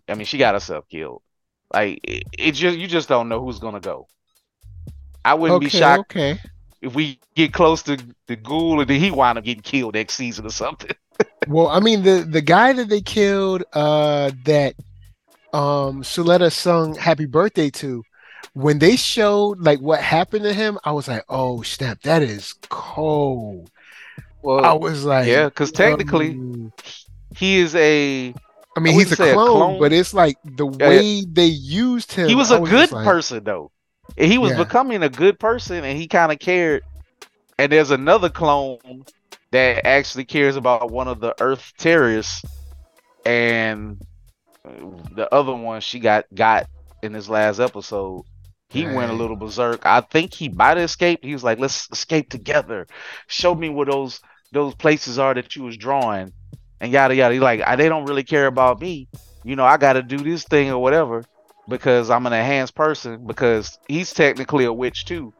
I 0.08 0.14
mean, 0.14 0.26
she 0.26 0.38
got 0.38 0.54
herself 0.54 0.88
killed. 0.88 1.22
Like 1.72 2.00
it, 2.02 2.24
it 2.36 2.52
just 2.52 2.78
you 2.78 2.86
just 2.86 3.08
don't 3.08 3.28
know 3.28 3.44
who's 3.44 3.58
gonna 3.58 3.80
go. 3.80 4.06
I 5.24 5.34
wouldn't 5.34 5.58
okay. 5.58 5.66
be 5.66 5.70
shocked 5.70 6.16
Okay. 6.16 6.40
if 6.80 6.94
we 6.94 7.18
get 7.34 7.52
close 7.52 7.82
to 7.84 7.98
the 8.26 8.36
ghoul 8.36 8.80
and 8.80 8.88
then 8.88 9.00
he 9.00 9.10
wind 9.10 9.38
up 9.38 9.44
getting 9.44 9.62
killed 9.62 9.94
next 9.94 10.14
season 10.14 10.46
or 10.46 10.50
something. 10.50 10.90
Well, 11.48 11.68
I 11.68 11.80
mean 11.80 12.02
the 12.02 12.26
the 12.28 12.40
guy 12.40 12.72
that 12.72 12.88
they 12.88 13.00
killed, 13.02 13.64
uh, 13.72 14.30
that 14.44 14.74
um 15.52 16.02
Suletta 16.02 16.50
sung 16.52 16.94
"Happy 16.94 17.26
Birthday" 17.26 17.70
to. 17.70 18.04
When 18.54 18.78
they 18.78 18.96
showed 18.96 19.60
like 19.60 19.80
what 19.80 20.00
happened 20.00 20.44
to 20.44 20.52
him, 20.52 20.78
I 20.84 20.92
was 20.92 21.08
like, 21.08 21.24
"Oh 21.28 21.62
snap, 21.62 22.00
that 22.02 22.22
is 22.22 22.54
cold." 22.68 23.70
Well, 24.42 24.60
I 24.62 24.72
was 24.74 25.04
like, 25.04 25.26
yeah, 25.26 25.46
because 25.46 25.72
technically 25.72 26.40
um, 26.40 26.72
he 27.36 27.58
is 27.60 27.74
a 27.74 28.34
I 28.76 28.80
mean, 28.80 28.94
I 28.94 28.94
he's 28.94 29.12
a 29.12 29.16
wouldn't 29.16 29.20
a 29.20 29.38
clone, 29.38 29.38
clone. 29.38 29.76
but 29.76 29.92
it's 29.92 30.14
like 30.14 30.38
the 30.44 30.66
Yeah, 30.80 31.02
way 31.06 31.24
they 31.24 31.46
used 31.46 32.12
him. 32.12 32.30
he 32.30 32.34
was 32.34 32.50
I 32.50 32.58
a 32.58 32.60
just 32.60 32.60
good 32.60 32.92
like, 32.92 33.02
person 33.02 33.44
though. 33.44 33.70
He 34.16 34.38
was 34.38 34.52
Yeah. 34.52 34.54
becoming 34.54 35.02
a 35.02 35.08
good 35.08 35.38
person 35.38 35.84
and 35.84 35.98
he 35.98 36.08
kind 36.08 36.32
of 36.32 36.38
cared. 36.38 36.82
And 37.58 37.72
there's 37.72 37.90
another 37.90 38.30
clone 38.30 39.06
that 39.52 39.86
actually 39.86 40.24
cares 40.24 40.56
about 40.56 40.90
one 40.90 41.08
of 41.08 41.20
the 41.20 41.34
Earth 41.40 41.72
terrorists, 41.78 42.44
and 43.24 43.98
the 44.64 45.28
other 45.32 45.54
one 45.54 45.80
she 45.80 46.00
got 46.00 46.26
got 46.34 46.66
in 47.02 47.12
this 47.12 47.28
last 47.28 47.60
episode. 47.60 48.24
He 48.70 48.86
went 48.86 49.10
a 49.10 49.14
little 49.14 49.36
berserk. 49.36 49.84
I 49.84 50.00
think 50.00 50.32
he 50.34 50.48
might 50.48 50.76
have 50.76 50.84
escaped. 50.84 51.24
He 51.24 51.32
was 51.32 51.44
like, 51.44 51.58
"Let's 51.58 51.88
escape 51.90 52.30
together. 52.30 52.86
Show 53.26 53.54
me 53.54 53.68
where 53.68 53.86
those 53.86 54.20
those 54.52 54.74
places 54.74 55.18
are 55.18 55.34
that 55.34 55.56
you 55.56 55.64
was 55.64 55.76
drawing." 55.76 56.32
And 56.80 56.92
yada 56.92 57.14
yada. 57.14 57.34
He's 57.34 57.42
like, 57.42 57.62
"I- 57.66 57.76
"They 57.76 57.88
don't 57.88 58.06
really 58.06 58.24
care 58.24 58.46
about 58.46 58.80
me. 58.80 59.08
You 59.44 59.56
know, 59.56 59.64
I 59.64 59.76
got 59.76 59.94
to 59.94 60.02
do 60.02 60.18
this 60.18 60.44
thing 60.44 60.70
or 60.70 60.78
whatever 60.78 61.24
because 61.68 62.10
I'm 62.10 62.26
an 62.26 62.32
enhanced 62.32 62.74
person. 62.74 63.26
Because 63.26 63.78
he's 63.88 64.12
technically 64.12 64.64
a 64.64 64.72
witch 64.72 65.04
too. 65.04 65.32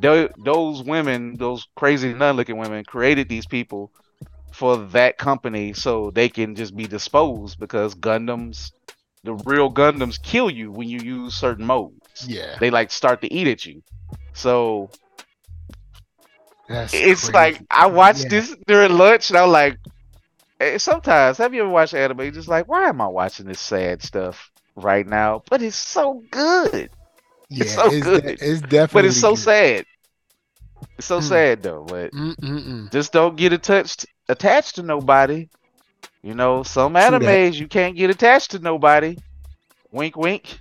Tho- 0.00 0.30
those 0.38 0.82
women, 0.82 1.36
those 1.38 1.66
crazy 1.76 2.12
nun-looking 2.12 2.56
women, 2.58 2.84
created 2.84 3.28
these 3.28 3.46
people 3.46 3.90
for 4.52 4.76
that 4.76 5.18
company 5.18 5.72
so 5.72 6.10
they 6.10 6.28
can 6.28 6.54
just 6.54 6.76
be 6.76 6.86
disposed 6.86 7.58
because 7.58 7.94
Gundams 7.94 8.72
the 9.24 9.34
real 9.46 9.72
Gundams 9.72 10.20
kill 10.20 10.50
you 10.50 10.72
when 10.72 10.88
you 10.88 10.98
use 10.98 11.34
certain 11.34 11.64
modes. 11.64 12.01
Yeah, 12.20 12.60
They 12.60 12.70
like 12.70 12.90
start 12.90 13.20
to 13.22 13.32
eat 13.32 13.48
at 13.48 13.64
you. 13.66 13.82
So 14.34 14.90
that's 16.68 17.00
it's 17.06 17.32
crazy. 17.32 17.34
like 17.34 17.60
I 17.70 17.86
watched 17.86 18.28
Yeah. 18.28 18.28
this 18.28 18.54
during 18.66 18.92
lunch 18.92 19.30
and 19.30 19.38
I 19.38 19.42
was 19.44 19.52
like, 19.52 19.78
eh, 20.60 20.78
sometimes 20.78 21.38
have 21.38 21.54
you 21.54 21.62
ever 21.62 21.70
watched 21.70 21.94
anime? 21.94 22.20
You're 22.20 22.30
just 22.32 22.48
like, 22.48 22.68
why 22.68 22.88
am 22.88 23.00
I 23.00 23.08
watching 23.08 23.46
this 23.46 23.60
sad 23.60 24.02
stuff 24.02 24.50
right 24.76 25.06
now? 25.06 25.44
But 25.50 25.62
it's 25.62 25.76
so 25.76 26.22
good. 26.30 26.90
yeah, 27.48 27.80
it's 27.86 27.86
so 27.86 27.92
de- 28.10 28.22
good. 28.22 28.38
it's 28.40 28.62
definitely, 28.62 28.92
But 28.92 29.04
it's 29.06 29.16
so 29.16 29.34
good. 29.34 29.36
sad. 29.36 29.84
It's 30.98 31.06
so 31.06 31.20
Hmm. 31.20 31.20
sad 31.20 31.62
though. 31.62 31.84
But 31.84 32.14
Mm-mm-mm. 32.14 32.90
just 32.90 33.12
don't 33.12 33.36
get 33.36 33.52
attached 33.52 34.06
attached 34.28 34.76
to 34.76 34.82
nobody. 34.82 35.48
You 36.22 36.34
know, 36.34 36.62
some 36.62 36.94
animes 36.94 37.54
you 37.58 37.68
can't 37.68 37.96
get 37.96 38.10
attached 38.10 38.52
to 38.52 38.58
nobody. 38.58 39.20
Wink, 39.90 40.16
wink. 40.16 40.60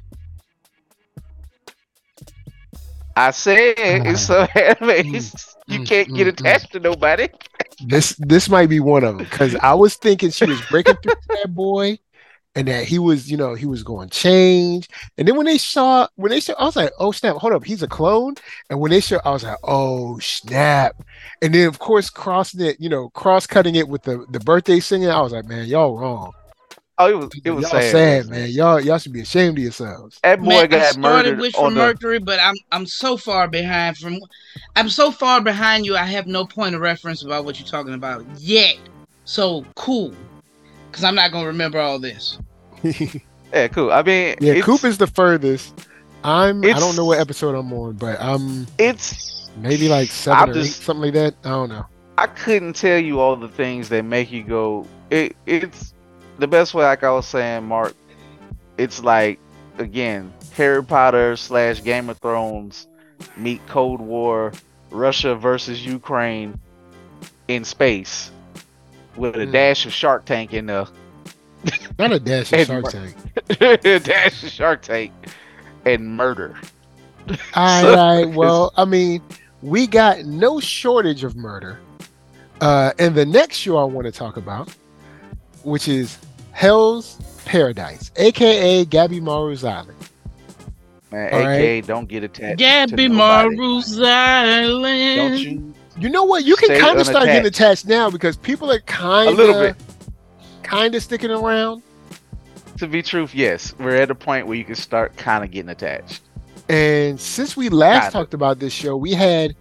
I 3.16 3.32
said 3.32 3.80
in 3.80 4.16
some 4.18 4.48
animes 4.48 5.56
you 5.68 5.80
mm, 5.80 5.88
can't 5.88 6.14
get 6.14 6.28
mm, 6.28 6.32
mm. 6.32 6.40
attached 6.40 6.72
to 6.74 6.80
nobody. 6.80 7.30
This 7.86 8.16
this 8.20 8.50
might 8.50 8.68
be 8.68 8.80
one 8.80 9.04
of 9.04 9.18
them 9.18 9.26
because 9.30 9.56
I 9.56 9.74
was 9.74 9.96
thinking 9.96 10.32
she 10.32 10.46
was 10.46 10.62
breaking 10.70 10.96
through 11.04 11.14
that 11.30 11.54
boy, 11.54 12.00
and 12.56 12.68
that 12.68 12.86
he 12.86 13.00
was, 13.00 13.32
you 13.32 13.38
know, 13.38 13.54
he 13.54 13.66
was 13.66 13.84
going 13.84 14.10
change. 14.10 14.90
And 15.18 15.28
then 15.28 15.38
when 15.38 15.46
they 15.46 15.58
saw, 15.58 16.08
when 16.16 16.32
they 16.32 16.40
saw, 16.40 16.54
I 16.54 16.66
was 16.66 16.76
like, 16.76 16.92
oh 17.00 17.12
snap, 17.12 17.38
hold 17.38 17.54
up, 17.54 17.64
he's 17.64 17.84
a 17.84 17.88
clone. 17.88 18.36
And 18.70 18.80
when 18.80 18.92
they 18.92 19.00
showed, 19.00 19.22
I 19.24 19.32
was 19.32 19.44
like, 19.44 19.58
oh 19.64 20.20
snap. 20.20 21.02
And 21.42 21.54
then 21.54 21.68
of 21.68 21.80
course 21.80 22.10
crossing 22.10 22.62
it, 22.62 22.78
you 22.80 22.90
know, 22.90 23.10
cross 23.10 23.48
cutting 23.48 23.76
it 23.76 23.88
with 23.88 24.04
the 24.04 24.26
the 24.30 24.40
birthday 24.40 24.80
singing, 24.80 25.10
I 25.10 25.22
was 25.22 25.32
like, 25.32 25.46
man, 25.46 25.68
y'all 25.68 25.98
wrong. 25.98 26.34
Oh, 27.04 27.10
it 27.10 27.18
was 27.18 27.30
it 27.44 27.52
was 27.52 27.64
y'all 27.64 27.72
sad, 27.82 27.92
sad, 27.92 28.30
man. 28.30 28.50
Y'all 28.52 28.80
y'all 28.80 28.98
should 28.98 29.14
be 29.14 29.22
ashamed 29.22 29.58
of 29.58 29.64
yourselves. 29.64 30.20
That 30.24 30.40
boy 30.40 30.48
Man, 30.50 30.64
I 30.64 30.68
got 30.68 30.94
started 30.94 31.00
murdered 31.02 31.40
Wish 31.40 31.56
on 31.56 31.72
for 31.72 31.74
the. 31.74 31.76
Mercury, 31.86 32.20
but 32.20 32.40
I'm 32.42 32.56
I'm 32.72 32.86
so 32.86 33.18
far 33.18 33.48
behind 33.48 33.98
from 33.98 34.20
I'm 34.76 34.90
so 34.90 35.12
far 35.12 35.42
behind 35.42 35.86
you. 35.86 35.96
I 35.96 36.04
have 36.06 36.28
no 36.28 36.46
point 36.46 36.76
of 36.76 36.82
reference 36.82 37.24
about 37.24 37.46
what 37.46 37.60
you're 37.60 37.68
talking 37.68 37.94
about 37.94 38.26
yet. 38.38 38.78
So 39.26 39.66
cool, 39.76 40.14
because 40.90 41.04
I'm 41.04 41.16
not 41.16 41.32
gonna 41.32 41.48
remember 41.48 41.80
all 41.80 42.00
this. 42.00 42.38
Yeah, 43.54 43.68
cool. 43.68 43.92
I 43.92 44.02
mean, 44.02 44.36
yeah, 44.40 44.54
it's, 44.54 44.66
Coop 44.66 44.86
is 44.86 44.98
the 44.98 45.08
furthest. 45.08 45.88
I'm 46.24 46.64
I 46.64 46.72
don't 46.80 46.96
know 46.96 47.04
what 47.04 47.20
episode 47.20 47.54
I'm 47.54 47.74
on, 47.74 47.94
but 47.98 48.18
I'm 48.22 48.66
It's 48.78 49.50
maybe 49.58 49.90
like 49.90 50.10
7 50.10 50.42
I'm 50.42 50.50
or 50.50 50.54
just- 50.54 50.80
eight, 50.80 50.84
something 50.86 51.02
like 51.04 51.14
that. 51.16 51.36
I 51.44 51.50
don't 51.50 51.68
know. 51.70 51.86
I 52.18 52.28
couldn't 52.28 52.78
tell 52.78 52.98
you 53.00 53.20
all 53.20 53.36
the 53.36 53.50
things 53.50 53.90
that 53.90 54.06
make 54.06 54.32
you 54.32 54.44
go. 54.44 54.86
It 55.10 55.36
it's 55.48 55.94
the 56.42 56.48
best 56.48 56.74
way. 56.74 56.84
Like 56.84 57.04
I 57.04 57.12
was 57.12 57.26
saying, 57.28 57.66
Mark. 57.66 57.94
It's 58.78 59.04
like 59.04 59.40
again, 59.78 60.34
Harry 60.56 60.84
Potter 60.84 61.36
slash 61.36 61.82
Game 61.84 62.10
of 62.10 62.18
Thrones 62.18 62.88
meet 63.38 63.66
Cold 63.68 64.02
War, 64.02 64.52
Russia 64.90 65.36
versus 65.36 65.86
Ukraine 65.86 66.60
in 67.48 67.64
space 67.64 68.32
with 69.16 69.36
a 69.36 69.46
Hmm. 69.46 69.52
dash 69.52 69.86
of 69.86 69.94
Shark 69.94 70.26
Tank 70.26 70.54
in 70.54 70.66
the 70.68 70.90
Not 72.00 72.12
a 72.12 72.20
dash 72.20 72.52
of 72.54 72.60
Shark 72.68 72.84
Mar- 72.84 72.92
Tank. 72.92 73.16
dash 74.04 74.44
of 74.44 74.50
Shark 74.50 74.82
Tank 74.82 75.12
and 75.86 76.16
murder. 76.18 76.56
All 77.54 77.82
So- 77.82 77.96
right. 77.96 78.26
Well, 78.26 78.74
I 78.78 78.86
mean, 78.86 79.22
we 79.62 79.86
got 79.86 80.26
no 80.26 80.60
shortage 80.60 81.24
of 81.24 81.36
murder. 81.36 81.80
Uh, 82.62 82.94
and 83.00 83.14
the 83.16 83.26
next 83.26 83.58
show 83.58 83.78
I 83.78 83.84
want 83.84 84.06
to 84.06 84.12
talk 84.12 84.38
about, 84.38 84.70
which 85.64 85.88
is 85.88 86.18
Hell's 86.52 87.18
Paradise, 87.46 88.12
aka 88.18 88.86
Gabimaru's 88.86 89.64
Island. 89.64 89.98
Man, 91.12 91.34
All 91.34 91.48
AK, 91.48 91.86
don't 91.86 92.08
get 92.08 92.24
attached. 92.24 92.58
Gabby 92.60 92.96
to 92.96 93.10
nobody. 93.10 93.58
Maru's 93.58 93.98
Don't 93.98 94.06
Island. 94.06 95.40
you? 95.40 95.74
You 96.00 96.10
know 96.10 96.24
what? 96.24 96.46
You 96.46 96.56
can 96.56 96.80
kind 96.80 97.00
of 97.00 97.06
start 97.06 97.26
getting 97.26 97.46
attached 97.48 97.86
now 97.86 98.10
because 98.10 98.38
people 98.38 98.72
are 98.72 98.80
kind 98.82 99.30
of 99.30 99.34
A 99.34 99.38
little 99.38 99.62
bit. 99.62 99.76
kind 100.64 100.96
of 100.96 101.04
sticking 101.04 101.32
around. 101.32 101.84
To 102.78 102.88
be 102.88 103.02
truth, 103.04 103.36
yes, 103.36 103.76
we're 103.78 103.98
at 103.98 104.10
a 104.10 104.16
point 104.16 104.48
where 104.48 104.56
you 104.58 104.64
can 104.64 104.76
start 104.76 105.16
kind 105.18 105.44
of 105.44 105.52
getting 105.52 105.70
attached. 105.70 106.22
And 106.70 107.20
since 107.20 107.58
we 107.58 107.68
last 107.68 108.04
Kinda. 108.06 108.12
talked 108.14 108.34
about 108.34 108.60
this 108.60 108.72
show, 108.72 108.96
we 108.96 109.12
had 109.12 109.54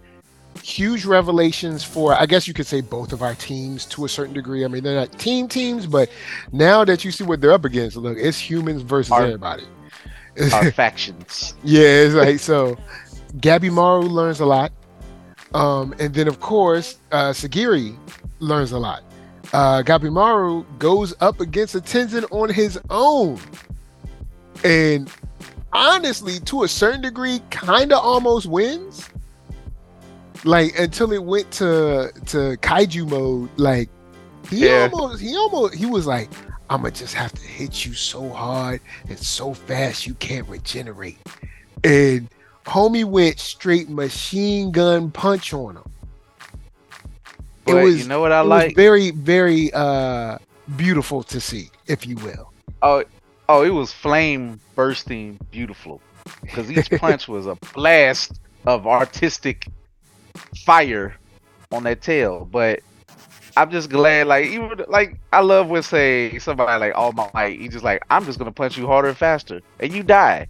huge 0.63 1.05
revelations 1.05 1.83
for, 1.83 2.13
I 2.13 2.25
guess 2.25 2.47
you 2.47 2.53
could 2.53 2.67
say, 2.67 2.81
both 2.81 3.13
of 3.13 3.21
our 3.21 3.35
teams 3.35 3.85
to 3.87 4.05
a 4.05 4.09
certain 4.09 4.33
degree. 4.33 4.63
I 4.65 4.67
mean, 4.67 4.83
they're 4.83 4.95
not 4.95 5.17
team 5.19 5.47
teams, 5.47 5.85
but 5.87 6.09
now 6.51 6.83
that 6.85 7.03
you 7.05 7.11
see 7.11 7.23
what 7.23 7.41
they're 7.41 7.51
up 7.53 7.65
against, 7.65 7.97
look, 7.97 8.17
it's 8.17 8.37
humans 8.37 8.81
versus 8.81 9.11
Our- 9.11 9.23
everybody. 9.23 9.63
Our 10.53 10.71
factions. 10.73 11.55
yeah, 11.63 11.81
it's 11.81 12.15
like 12.15 12.39
so. 12.39 12.77
Gabimaru 13.37 14.09
learns 14.09 14.39
a 14.39 14.45
lot, 14.45 14.71
um, 15.53 15.93
and 15.99 16.13
then 16.13 16.27
of 16.29 16.39
course 16.39 16.99
uh, 17.11 17.31
Sagiri 17.31 17.97
learns 18.39 18.71
a 18.71 18.79
lot. 18.79 19.03
Uh, 19.51 19.83
Gabimaru 19.83 20.65
goes 20.79 21.13
up 21.19 21.41
against 21.41 21.75
a 21.75 21.79
Tensen 21.81 22.23
on 22.31 22.49
his 22.49 22.79
own, 22.89 23.39
and 24.63 25.09
honestly, 25.73 26.39
to 26.41 26.63
a 26.63 26.67
certain 26.67 27.01
degree, 27.01 27.41
kind 27.49 27.91
of 27.91 28.03
almost 28.03 28.45
wins. 28.47 29.09
Like 30.43 30.77
until 30.79 31.11
it 31.11 31.23
went 31.23 31.51
to 31.51 32.11
to 32.27 32.57
kaiju 32.61 33.09
mode, 33.09 33.49
like 33.57 33.89
he 34.49 34.65
Yeah. 34.67 34.89
almost 34.91 35.21
he 35.21 35.35
almost 35.35 35.75
he 35.75 35.85
was 35.85 36.07
like, 36.07 36.29
I'ma 36.69 36.89
just 36.89 37.13
have 37.13 37.31
to 37.33 37.41
hit 37.41 37.85
you 37.85 37.93
so 37.93 38.29
hard 38.29 38.81
and 39.07 39.19
so 39.19 39.53
fast 39.53 40.07
you 40.07 40.13
can't 40.15 40.47
regenerate. 40.49 41.17
And 41.83 42.27
homie 42.65 43.05
went 43.05 43.39
straight 43.39 43.89
machine 43.89 44.71
gun 44.71 45.11
punch 45.11 45.53
on 45.53 45.77
him. 45.77 45.83
It 47.67 47.73
was- 47.75 47.99
you 48.01 48.07
know 48.07 48.19
what 48.19 48.31
I 48.31 48.41
like? 48.41 48.75
very, 48.75 49.11
very 49.11 49.71
uh 49.73 50.37
beautiful 50.75 51.21
to 51.23 51.39
see, 51.39 51.69
if 51.87 52.07
you 52.07 52.15
will. 52.17 52.51
Oh, 52.81 53.03
oh, 53.47 53.61
it 53.63 53.69
was 53.69 53.91
flame 53.93 54.59
bursting 54.75 55.39
beautiful 55.51 56.01
because 56.41 56.71
each 56.71 56.89
punch 56.99 57.27
was 57.27 57.45
a 57.45 57.55
blast 57.75 58.39
of 58.65 58.87
artistic 58.87 59.67
fire 60.65 61.15
on 61.71 61.83
that 61.83 62.01
tail. 62.01 62.47
But 62.51 62.81
I'm 63.57 63.71
just 63.71 63.89
glad, 63.89 64.27
like 64.27 64.47
even 64.47 64.83
like 64.87 65.19
I 65.33 65.41
love 65.41 65.69
when 65.69 65.83
say 65.83 66.37
somebody 66.39 66.79
like 66.79 66.93
All 66.95 67.11
my 67.11 67.29
Might, 67.33 67.59
he 67.59 67.67
just 67.67 67.83
like 67.83 68.01
I'm 68.09 68.25
just 68.25 68.39
gonna 68.39 68.51
punch 68.51 68.77
you 68.77 68.87
harder 68.87 69.09
and 69.09 69.17
faster, 69.17 69.61
and 69.79 69.93
you 69.93 70.03
die. 70.03 70.47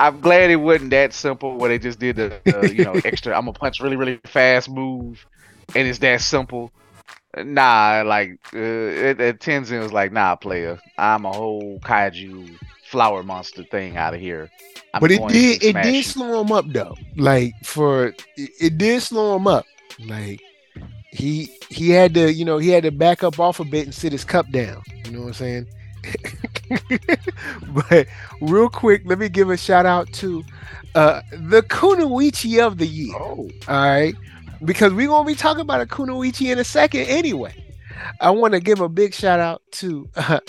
I'm 0.00 0.20
glad 0.20 0.50
it 0.50 0.56
wasn't 0.56 0.90
that 0.90 1.12
simple 1.12 1.56
where 1.56 1.68
they 1.68 1.78
just 1.78 1.98
did 1.98 2.16
the, 2.16 2.40
the 2.44 2.72
you 2.74 2.84
know 2.84 2.94
extra. 3.04 3.36
I'm 3.36 3.44
gonna 3.44 3.52
punch 3.52 3.80
really 3.80 3.96
really 3.96 4.20
fast 4.24 4.70
move, 4.70 5.24
and 5.74 5.88
it's 5.88 5.98
that 5.98 6.20
simple. 6.20 6.72
Nah, 7.36 8.02
like 8.06 8.38
uh, 8.54 8.58
it, 8.58 9.20
it 9.20 9.40
Tensen 9.40 9.82
was 9.82 9.92
like, 9.92 10.12
nah, 10.12 10.34
player, 10.36 10.80
I'm 10.96 11.26
a 11.26 11.32
whole 11.32 11.78
kaiju 11.80 12.58
flower 12.88 13.22
monster 13.22 13.62
thing 13.64 13.96
out 13.96 14.14
of 14.14 14.20
here. 14.20 14.50
I'm 14.94 15.00
but 15.00 15.10
it 15.10 15.26
did 15.28 15.62
it 15.62 15.82
did 15.82 15.94
you." 15.94 16.02
slow 16.02 16.40
him 16.40 16.52
up 16.52 16.64
though. 16.68 16.96
Like 17.16 17.52
for 17.62 18.08
it, 18.08 18.22
it 18.36 18.78
did 18.78 19.02
slow 19.02 19.36
him 19.36 19.46
up. 19.46 19.66
Like 20.06 20.40
he 21.10 21.50
he 21.68 21.90
had 21.90 22.14
to, 22.14 22.32
you 22.32 22.44
know, 22.44 22.58
he 22.58 22.70
had 22.70 22.84
to 22.84 22.90
back 22.90 23.22
up 23.22 23.38
off 23.38 23.60
a 23.60 23.64
bit 23.64 23.84
and 23.84 23.94
sit 23.94 24.12
his 24.12 24.24
cup 24.24 24.50
down. 24.50 24.82
You 25.04 25.12
know 25.12 25.20
what 25.20 25.28
I'm 25.28 25.34
saying? 25.34 25.66
but 27.90 28.06
real 28.40 28.68
quick, 28.68 29.02
let 29.04 29.18
me 29.18 29.28
give 29.28 29.50
a 29.50 29.56
shout 29.56 29.86
out 29.86 30.10
to 30.14 30.42
uh 30.94 31.20
the 31.32 31.62
Kunoichi 31.62 32.64
of 32.64 32.78
the 32.78 32.86
year. 32.86 33.14
Oh, 33.18 33.50
All 33.68 33.86
right. 33.86 34.14
Because 34.64 34.92
we're 34.92 35.08
gonna 35.08 35.26
be 35.26 35.34
talking 35.34 35.60
about 35.60 35.80
a 35.80 35.86
Kunoichi 35.86 36.50
in 36.50 36.58
a 36.58 36.64
second 36.64 37.02
anyway. 37.02 37.54
I 38.20 38.30
want 38.30 38.54
to 38.54 38.60
give 38.60 38.80
a 38.80 38.88
big 38.88 39.14
shout 39.14 39.40
out 39.40 39.62
to 39.72 40.08
uh, 40.16 40.40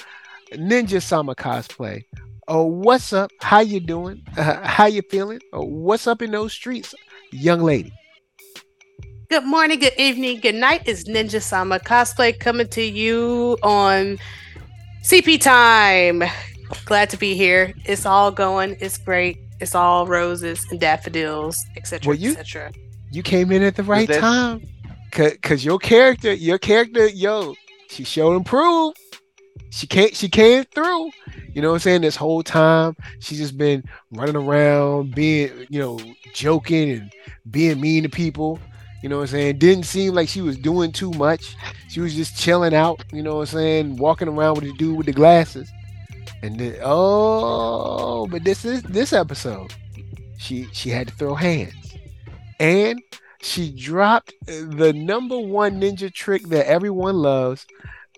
Ninja 0.54 1.02
Sama 1.02 1.36
Cosplay. 1.36 2.06
Oh, 2.52 2.64
what's 2.64 3.14
up? 3.14 3.32
How 3.42 3.60
you 3.60 3.80
doing? 3.80 4.26
Uh, 4.36 4.60
how 4.68 4.88
you 4.88 5.04
feeling? 5.04 5.40
Oh, 5.54 5.64
what's 5.64 6.08
up 6.08 6.24
in 6.24 6.32
those 6.32 6.52
streets, 6.52 6.96
young 7.32 7.62
lady? 7.62 7.94
Good 9.30 9.46
morning, 9.46 9.78
good 9.80 9.94
evening, 10.00 10.40
good 10.40 10.56
night. 10.56 10.82
It's 10.88 11.04
Ninja 11.08 11.44
Sama 11.44 11.78
Cosplay 11.78 12.40
coming 12.40 12.68
to 12.70 12.82
you 12.82 13.56
on 13.62 14.18
CP 15.04 15.40
Time. 15.40 16.24
Glad 16.86 17.12
to 17.12 17.18
be 17.18 17.36
here. 17.36 17.72
It's 17.86 18.08
all 18.08 18.32
going. 18.32 18.76
It's 18.80 18.98
great. 18.98 19.38
It's 19.60 19.76
all 19.76 20.08
roses 20.08 20.66
and 20.72 20.80
daffodils, 20.80 21.56
etc., 21.78 22.16
Well, 22.16 22.32
etc. 22.32 22.72
You 23.12 23.22
came 23.22 23.52
in 23.52 23.62
at 23.62 23.76
the 23.76 23.84
right 23.84 24.08
that- 24.08 24.22
time. 24.22 24.64
Cause, 25.12 25.34
Cause 25.44 25.64
your 25.66 25.78
character, 25.78 26.34
your 26.34 26.58
character, 26.58 27.08
yo, 27.08 27.54
she 27.90 28.04
showed 28.04 28.36
improved. 28.36 28.98
She 29.72 29.88
can't 29.88 30.16
she 30.16 30.30
came 30.30 30.64
through. 30.66 31.12
You 31.54 31.62
know 31.62 31.70
what 31.70 31.76
I'm 31.76 31.80
saying? 31.80 32.02
This 32.02 32.16
whole 32.16 32.44
time 32.44 32.96
she's 33.20 33.38
just 33.38 33.58
been 33.58 33.84
running 34.12 34.36
around, 34.36 35.14
being, 35.16 35.68
you 35.70 35.80
know, 35.80 36.00
joking 36.34 36.92
and 36.92 37.14
being 37.50 37.80
mean 37.80 38.04
to 38.04 38.10
people. 38.10 38.60
You 39.02 39.10
know 39.10 39.18
what 39.18 39.24
I'm 39.24 39.28
saying? 39.28 39.60
Didn't 39.60 39.86
seem 39.86 40.14
like 40.14 40.28
she 40.28 40.42
was 40.42 40.58
doing 40.58 40.92
too 40.92 41.12
much. 41.12 41.56
She 41.88 42.02
was 42.02 42.16
just 42.16 42.38
chilling 42.38 42.74
out, 42.74 43.04
you 43.14 43.24
know 43.24 43.36
what 43.36 43.42
I'm 43.54 43.58
saying, 43.58 43.98
walking 43.98 44.28
around 44.28 44.56
with 44.56 44.66
the 44.66 44.74
dude 44.74 44.98
with 44.98 45.06
the 45.06 45.14
glasses. 45.14 45.70
And 46.42 46.60
then 46.60 46.76
oh, 46.84 48.28
but 48.28 48.44
this 48.44 48.66
is 48.66 48.84
this 48.84 49.14
episode. 49.14 49.74
She 50.38 50.68
she 50.74 50.90
had 50.90 51.08
to 51.08 51.14
throw 51.16 51.36
hands. 51.36 51.74
And 52.60 53.02
she 53.42 53.72
dropped 53.72 54.34
the 54.46 54.94
number 54.94 55.40
one 55.40 55.80
ninja 55.80 56.14
trick 56.14 56.44
that 56.50 56.68
everyone 56.68 57.16
loves. 57.16 57.66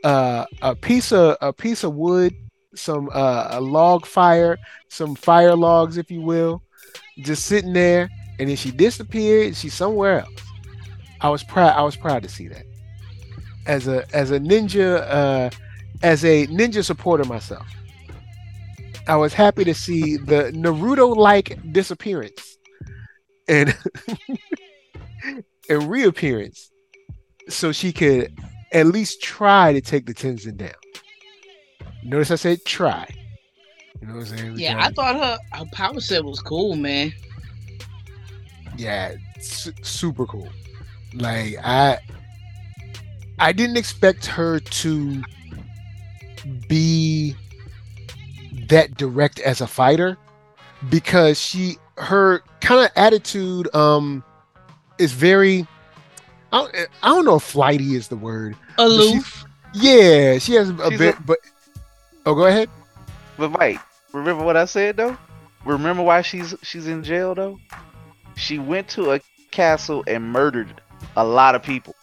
Uh, 0.03 0.45
a 0.61 0.75
piece 0.75 1.11
of 1.11 1.37
a 1.41 1.53
piece 1.53 1.83
of 1.83 1.93
wood, 1.93 2.33
some 2.75 3.09
uh, 3.13 3.49
a 3.51 3.61
log 3.61 4.05
fire, 4.05 4.57
some 4.89 5.15
fire 5.15 5.55
logs, 5.55 5.97
if 5.97 6.09
you 6.09 6.21
will, 6.21 6.63
just 7.19 7.45
sitting 7.45 7.73
there, 7.73 8.09
and 8.39 8.49
then 8.49 8.55
she 8.55 8.71
disappeared. 8.71 9.55
She's 9.55 9.73
somewhere 9.73 10.21
else. 10.21 10.41
I 11.21 11.29
was 11.29 11.43
proud. 11.43 11.75
I 11.75 11.83
was 11.83 11.95
proud 11.95 12.23
to 12.23 12.29
see 12.29 12.47
that. 12.47 12.65
As 13.67 13.87
a 13.87 14.05
as 14.15 14.31
a 14.31 14.39
ninja, 14.39 15.05
uh, 15.07 15.49
as 16.01 16.25
a 16.25 16.47
ninja 16.47 16.83
supporter 16.83 17.25
myself, 17.25 17.67
I 19.07 19.15
was 19.17 19.33
happy 19.33 19.63
to 19.65 19.73
see 19.73 20.17
the 20.17 20.51
Naruto-like 20.55 21.71
disappearance 21.71 22.57
and 23.47 23.77
and 25.69 25.89
reappearance, 25.89 26.71
so 27.49 27.71
she 27.71 27.93
could 27.93 28.35
at 28.71 28.87
least 28.87 29.21
try 29.21 29.73
to 29.73 29.81
take 29.81 30.05
the 30.05 30.13
Tensen 30.13 30.57
down. 30.57 30.71
Notice 32.03 32.31
I 32.31 32.35
said 32.35 32.65
try. 32.65 33.07
You 34.01 34.07
know 34.07 34.15
what 34.15 34.31
I'm 34.31 34.37
saying? 34.37 34.53
Yeah, 34.57 34.77
I 34.79 34.91
thought 34.91 35.15
her 35.15 35.37
her 35.53 35.65
power 35.73 35.99
set 35.99 36.23
was 36.23 36.39
cool, 36.41 36.75
man. 36.75 37.11
yeah, 38.77 39.13
su- 39.39 39.73
super 39.83 40.25
cool. 40.25 40.49
Like 41.13 41.55
I, 41.63 41.99
I 43.39 43.51
didn't 43.51 43.77
expect 43.77 44.25
her 44.27 44.59
to 44.59 45.21
be 46.67 47.35
that 48.67 48.95
direct 48.97 49.39
as 49.41 49.61
a 49.61 49.67
fighter 49.67 50.17
because 50.89 51.39
she 51.39 51.75
her 51.97 52.41
kind 52.61 52.83
of 52.85 52.91
attitude 52.95 53.73
um 53.75 54.23
is 54.97 55.11
very 55.11 55.67
I 56.51 56.57
don't, 56.61 56.75
I 57.03 57.07
don't 57.09 57.25
know 57.25 57.35
if 57.35 57.43
flighty 57.43 57.95
is 57.95 58.07
the 58.07 58.17
word. 58.17 58.55
Aloof. 58.77 59.45
Yeah, 59.73 60.37
she 60.37 60.53
has 60.55 60.69
a 60.69 60.89
She's 60.89 60.99
bit, 60.99 61.17
a- 61.17 61.21
but 61.21 61.37
oh, 62.25 62.35
go 62.35 62.45
ahead. 62.45 62.69
But 63.37 63.51
Mike, 63.51 63.79
remember 64.11 64.43
what 64.43 64.57
I 64.57 64.65
said 64.65 64.97
though? 64.97 65.17
Remember 65.65 66.03
why 66.03 66.21
she's 66.21 66.53
she's 66.63 66.87
in 66.87 67.03
jail 67.03 67.33
though? 67.35 67.57
She 68.35 68.59
went 68.59 68.87
to 68.89 69.11
a 69.13 69.21
castle 69.51 70.03
and 70.07 70.23
murdered 70.23 70.81
a 71.15 71.23
lot 71.23 71.55
of 71.55 71.63
people 71.63 71.95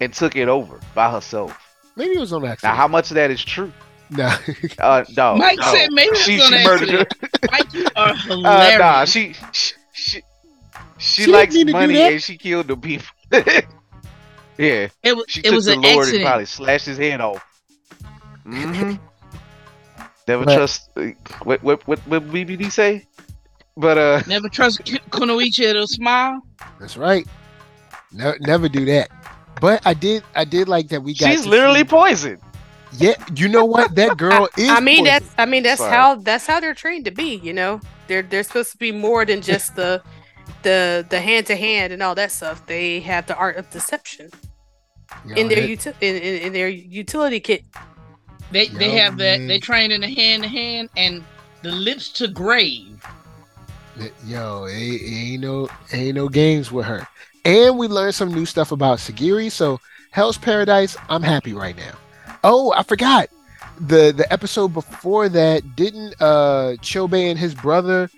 and 0.00 0.12
took 0.14 0.36
it 0.36 0.48
over 0.48 0.80
by 0.94 1.10
herself. 1.10 1.58
Maybe 1.96 2.12
it 2.12 2.20
was 2.20 2.32
on 2.32 2.44
accident. 2.44 2.72
Now, 2.74 2.76
how 2.76 2.88
much 2.88 3.10
of 3.10 3.16
that 3.16 3.30
is 3.30 3.44
true? 3.44 3.72
No, 4.10 4.34
Uh, 4.78 5.04
no. 5.16 5.36
Mike 5.36 5.58
no. 5.58 5.72
said 5.74 5.92
maybe 5.92 6.16
she, 6.16 6.36
it 6.36 6.38
was 6.40 6.52
on 6.52 6.58
she 6.58 6.64
murdered 6.64 6.88
her. 6.90 7.00
accident. 7.00 7.50
Mike, 7.52 7.74
you 7.74 7.86
are 7.96 8.08
Uh, 8.10 8.14
hilarious. 8.14 8.78
nah, 8.78 9.04
she 9.04 9.32
she 9.52 9.74
she, 9.92 10.22
she, 10.98 11.22
She 11.24 11.26
likes 11.30 11.52
didn't 11.52 11.66
need 11.66 11.72
to 11.72 11.86
do 11.88 11.92
money 11.94 12.14
and 12.14 12.22
she 12.22 12.36
killed 12.38 12.68
the 12.68 12.76
people. 12.76 13.06
yeah, 14.58 14.88
it 15.02 15.16
was 15.16 15.24
she 15.28 15.40
it 15.40 15.44
took 15.44 15.54
was 15.54 15.64
the 15.66 15.72
an 15.74 15.82
Lord 15.82 15.94
and 15.94 16.00
accident. 16.00 16.24
probably 16.24 16.44
slashed 16.46 16.86
his 16.86 16.98
head 16.98 17.20
off. 17.20 17.44
hmm 18.44 18.92
Never 20.28 20.44
But- 20.44 20.56
trust. 20.56 20.90
uh, 20.96 21.02
What 21.44 21.62
what 21.62 21.86
what 21.88 21.98
what 22.06 22.22
BBD 22.28 22.70
say? 22.70 23.06
But 23.76 23.96
uh, 23.98 24.22
Never 24.26 24.48
trust 24.48 24.84
K- 24.84 24.98
Kunoichi 25.10 25.72
to 25.72 25.86
smile. 25.86 26.40
That's 26.80 26.96
right. 26.96 27.26
No, 28.12 28.34
never 28.40 28.68
do 28.68 28.84
that. 28.86 29.10
But 29.60 29.86
I 29.86 29.94
did. 29.94 30.22
I 30.34 30.44
did 30.44 30.68
like 30.68 30.88
that 30.88 31.02
we 31.02 31.14
got. 31.14 31.30
she's 31.30 31.46
literally 31.46 31.80
see- 31.80 31.84
poisoned. 31.84 32.40
yeah. 32.98 33.14
You 33.34 33.48
know 33.48 33.64
what? 33.64 33.94
That 33.94 34.16
girl 34.16 34.48
is. 34.56 34.68
I 34.68 34.80
mean 34.80 35.04
poison. 35.04 35.04
that's 35.04 35.34
I 35.38 35.46
mean 35.46 35.62
that's 35.62 35.78
Sorry. 35.80 35.92
how 35.92 36.14
that's 36.16 36.46
how 36.46 36.60
they're 36.60 36.74
trained 36.74 37.04
to 37.06 37.10
be, 37.10 37.36
you 37.36 37.52
know. 37.52 37.80
They're 38.08 38.22
they're 38.22 38.42
supposed 38.42 38.72
to 38.72 38.78
be 38.78 38.92
more 38.92 39.24
than 39.24 39.40
just 39.42 39.76
the 39.76 40.02
the 40.62 41.06
the 41.08 41.20
hand 41.20 41.46
to 41.46 41.56
hand 41.56 41.92
and 41.92 42.02
all 42.02 42.14
that 42.14 42.32
stuff. 42.32 42.64
They 42.66 43.00
have 43.00 43.26
the 43.26 43.36
art 43.36 43.56
of 43.56 43.68
deception 43.70 44.30
Yo, 45.26 45.34
in 45.36 45.48
their 45.48 45.60
that- 45.60 45.68
uti- 45.68 45.92
in, 46.00 46.16
in, 46.16 46.42
in 46.46 46.52
their 46.52 46.68
utility 46.68 47.40
kit. 47.40 47.64
They 48.50 48.68
they 48.68 48.96
Yo, 48.96 49.02
have 49.02 49.18
that. 49.18 49.38
They 49.46 49.58
train 49.60 49.90
in 49.92 50.00
the 50.00 50.08
hand 50.08 50.42
to 50.42 50.48
hand 50.48 50.88
and 50.96 51.22
the 51.62 51.70
lips 51.72 52.08
to 52.14 52.28
grave. 52.28 53.04
Yo, 54.26 54.64
it, 54.66 54.72
it 54.76 55.32
ain't 55.32 55.42
no 55.42 55.68
ain't 55.92 56.14
no 56.14 56.28
games 56.28 56.70
with 56.70 56.86
her. 56.86 57.06
And 57.44 57.78
we 57.78 57.88
learned 57.88 58.14
some 58.14 58.32
new 58.32 58.46
stuff 58.46 58.72
about 58.72 58.98
Sagiri. 58.98 59.50
So 59.50 59.80
Hell's 60.12 60.38
Paradise. 60.38 60.96
I'm 61.08 61.22
happy 61.22 61.52
right 61.52 61.76
now. 61.76 61.94
Oh, 62.44 62.72
I 62.72 62.82
forgot. 62.84 63.28
The 63.80 64.12
the 64.16 64.30
episode 64.32 64.68
before 64.68 65.28
that 65.30 65.76
didn't 65.76 66.14
uh 66.20 66.74
Chobe 66.80 67.30
and 67.30 67.38
his 67.38 67.54
brother 67.54 68.08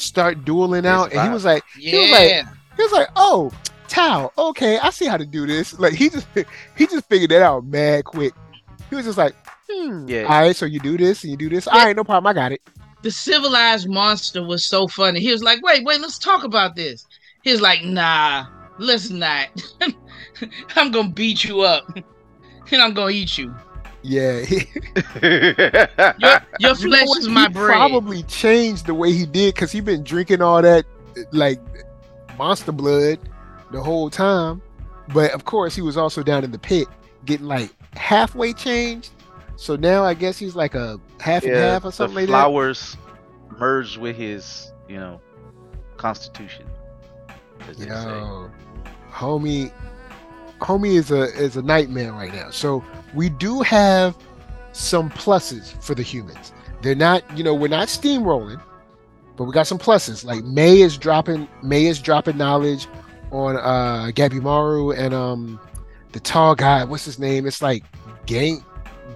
start 0.00 0.44
dueling 0.44 0.84
Yes, 0.84 0.92
out, 0.92 1.12
and 1.12 1.22
he 1.22 1.28
was 1.28 1.44
like. 1.44 1.62
Yeah. 1.78 2.00
was 2.00 2.10
like- 2.10 2.46
He 2.76 2.82
was 2.82 2.92
like, 2.92 3.08
"Oh, 3.16 3.52
Tao, 3.88 4.32
okay, 4.38 4.78
I 4.78 4.90
see 4.90 5.06
how 5.06 5.16
to 5.16 5.26
do 5.26 5.46
this." 5.46 5.78
Like 5.78 5.92
he 5.94 6.08
just 6.08 6.26
he 6.76 6.86
just 6.86 7.06
figured 7.08 7.30
that 7.32 7.42
out 7.42 7.64
mad 7.66 8.04
quick. 8.04 8.32
He 8.88 8.96
was 8.96 9.04
just 9.04 9.18
like, 9.18 9.34
"Hmm, 9.70 10.06
Yeah. 10.08 10.22
all 10.22 10.40
right, 10.40 10.56
so 10.56 10.64
you 10.66 10.80
do 10.80 10.96
this 10.96 11.22
and 11.24 11.30
you 11.30 11.36
do 11.36 11.48
this. 11.48 11.66
All 11.68 11.78
right, 11.78 11.94
no 11.96 12.04
problem, 12.04 12.26
I 12.28 12.32
got 12.32 12.52
it." 12.52 12.60
the 13.02 13.10
civilized 13.10 13.88
monster 13.88 14.44
was 14.44 14.62
so 14.62 14.86
funny. 14.86 15.20
He 15.20 15.32
was 15.32 15.42
like, 15.42 15.62
"Wait, 15.62 15.84
wait, 15.84 16.00
let's 16.02 16.18
talk 16.18 16.44
about 16.44 16.76
this." 16.76 17.06
He 17.42 17.50
was 17.50 17.60
like, 17.62 17.82
"Nah, 17.82 18.46
let's 18.78 19.08
not. 19.24 19.48
I'm 20.76 20.90
gonna 20.90 21.08
beat 21.10 21.44
you 21.44 21.62
up, 21.62 21.88
and 22.70 22.82
I'm 22.82 22.92
gonna 22.94 23.10
eat 23.10 23.36
you. 23.38 23.54
Yeah, 24.02 24.40
he, 24.40 24.56
Your, 25.22 25.40
your 26.18 26.40
you 26.58 26.68
know 26.68 26.74
flesh 26.74 27.06
what? 27.06 27.18
is 27.18 27.28
my 27.28 27.42
He 27.42 27.48
bread." 27.48 27.76
Probably 27.76 28.22
changed 28.24 28.86
the 28.86 28.94
way 28.94 29.12
he 29.12 29.26
did 29.26 29.54
because 29.54 29.70
he 29.72 29.80
been 29.80 30.02
drinking 30.04 30.40
all 30.42 30.62
that 30.62 30.86
like 31.32 31.60
monster 32.38 32.72
blood 32.72 33.18
the 33.70 33.82
whole 33.82 34.08
time. 34.10 34.62
But 35.12 35.32
of 35.32 35.44
course, 35.44 35.74
he 35.74 35.82
was 35.82 35.96
also 35.96 36.22
down 36.22 36.44
in 36.44 36.50
the 36.50 36.58
pit 36.58 36.88
getting 37.24 37.46
like 37.46 37.70
halfway 37.94 38.52
changed. 38.52 39.10
So 39.56 39.76
now 39.76 40.04
I 40.04 40.14
guess 40.14 40.38
he's 40.38 40.56
like 40.56 40.74
a 40.74 40.98
half 41.20 41.44
and 41.44 41.54
half 41.54 41.84
or 41.84 41.88
the 41.88 41.92
something 41.92 42.14
like 42.16 42.26
that. 42.26 42.32
flowers 42.32 42.96
merged 43.58 43.98
with 43.98 44.16
his, 44.16 44.72
you 44.88 44.96
know, 44.96 45.20
constitution. 45.98 46.66
as. 47.68 47.78
Yo, 47.78 48.50
homie, 49.10 49.70
homie 50.60 50.94
is 50.94 51.10
a 51.10 51.24
is 51.36 51.56
a 51.56 51.62
nightmare 51.62 52.12
right 52.12 52.32
now. 52.32 52.50
So 52.50 52.82
we 53.14 53.28
do 53.28 53.60
have 53.62 54.16
some 54.72 55.10
pluses 55.10 55.80
for 55.82 55.94
the 55.94 56.02
humans. 56.02 56.52
They're 56.82 56.94
not, 56.94 57.22
you 57.36 57.44
know, 57.44 57.54
we're 57.54 57.68
not 57.68 57.88
steamrolling, 57.88 58.60
but 59.36 59.44
we 59.44 59.52
got 59.52 59.66
some 59.66 59.78
pluses. 59.78 60.24
Like 60.24 60.44
Mei 60.44 60.80
is 60.80 60.96
dropping, 60.96 61.48
Mei 61.62 61.86
is 61.86 62.00
dropping 62.00 62.36
knowledge 62.36 62.86
on 63.32 63.56
uh 63.56 64.10
Gabimaru 64.12 64.96
and 64.96 65.14
um 65.14 65.60
the 66.12 66.20
tall 66.20 66.54
guy. 66.54 66.84
What's 66.84 67.04
his 67.04 67.18
name? 67.18 67.46
It's 67.46 67.62
like 67.62 67.84
Gang 68.26 68.64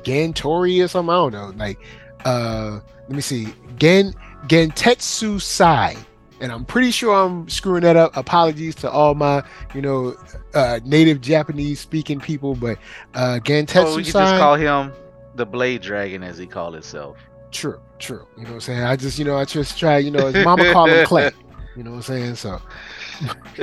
Gantori 0.02 0.84
or 0.84 0.88
something. 0.88 1.10
I 1.10 1.16
don't 1.16 1.32
know. 1.32 1.52
Like 1.56 1.78
uh 2.24 2.80
let 3.08 3.16
me 3.16 3.22
see. 3.22 3.54
Gen 3.76 4.14
Gentetsu 4.46 5.40
Sai 5.40 5.96
and 6.44 6.52
I'm 6.52 6.66
pretty 6.66 6.90
sure 6.90 7.14
I'm 7.14 7.48
screwing 7.48 7.80
that 7.84 7.96
up. 7.96 8.14
Apologies 8.18 8.74
to 8.76 8.90
all 8.90 9.14
my, 9.14 9.42
you 9.74 9.80
know, 9.80 10.14
uh, 10.52 10.78
native 10.84 11.22
Japanese 11.22 11.80
speaking 11.80 12.20
people, 12.20 12.54
but 12.54 12.76
uh, 13.14 13.40
Gentetsu 13.42 13.86
Oh, 13.86 13.96
we 13.96 14.04
could 14.04 14.12
Sai- 14.12 14.24
just 14.24 14.36
call 14.36 14.54
him 14.54 14.92
the 15.36 15.46
Blade 15.46 15.80
Dragon, 15.80 16.22
as 16.22 16.36
he 16.36 16.46
called 16.46 16.74
himself. 16.74 17.16
True, 17.50 17.80
true. 17.98 18.26
You 18.36 18.42
know 18.42 18.50
what 18.50 18.54
I'm 18.56 18.60
saying? 18.60 18.82
I 18.82 18.94
just, 18.94 19.18
you 19.18 19.24
know, 19.24 19.38
I 19.38 19.46
just 19.46 19.78
try, 19.78 19.96
you 19.96 20.10
know, 20.10 20.26
his 20.26 20.44
mama 20.44 20.70
called 20.70 20.90
him 20.90 21.06
Clay. 21.06 21.30
You 21.76 21.82
know 21.82 21.92
what 21.92 22.08
I'm 22.08 22.34
saying? 22.34 22.34
So, 22.34 22.60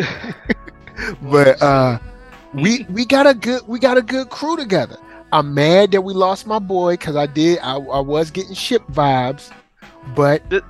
but 1.22 1.62
uh, 1.62 2.00
we 2.56 2.88
we 2.90 3.06
got 3.06 3.28
a 3.28 3.36
good 3.36 3.62
we 3.68 3.78
got 3.78 3.98
a 4.00 4.02
good 4.02 4.30
crew 4.32 4.58
together. 4.58 4.98
I'm 5.32 5.54
mad 5.54 5.92
that 5.92 6.02
we 6.02 6.14
lost 6.16 6.48
my 6.48 6.58
boy 6.60 6.94
because 6.94 7.16
I 7.16 7.28
did 7.28 7.60
I, 7.60 7.76
I 7.76 8.00
was 8.00 8.32
getting 8.32 8.56
ship 8.56 8.82
vibes, 8.92 9.52
but 10.16 10.50
Th- 10.50 10.64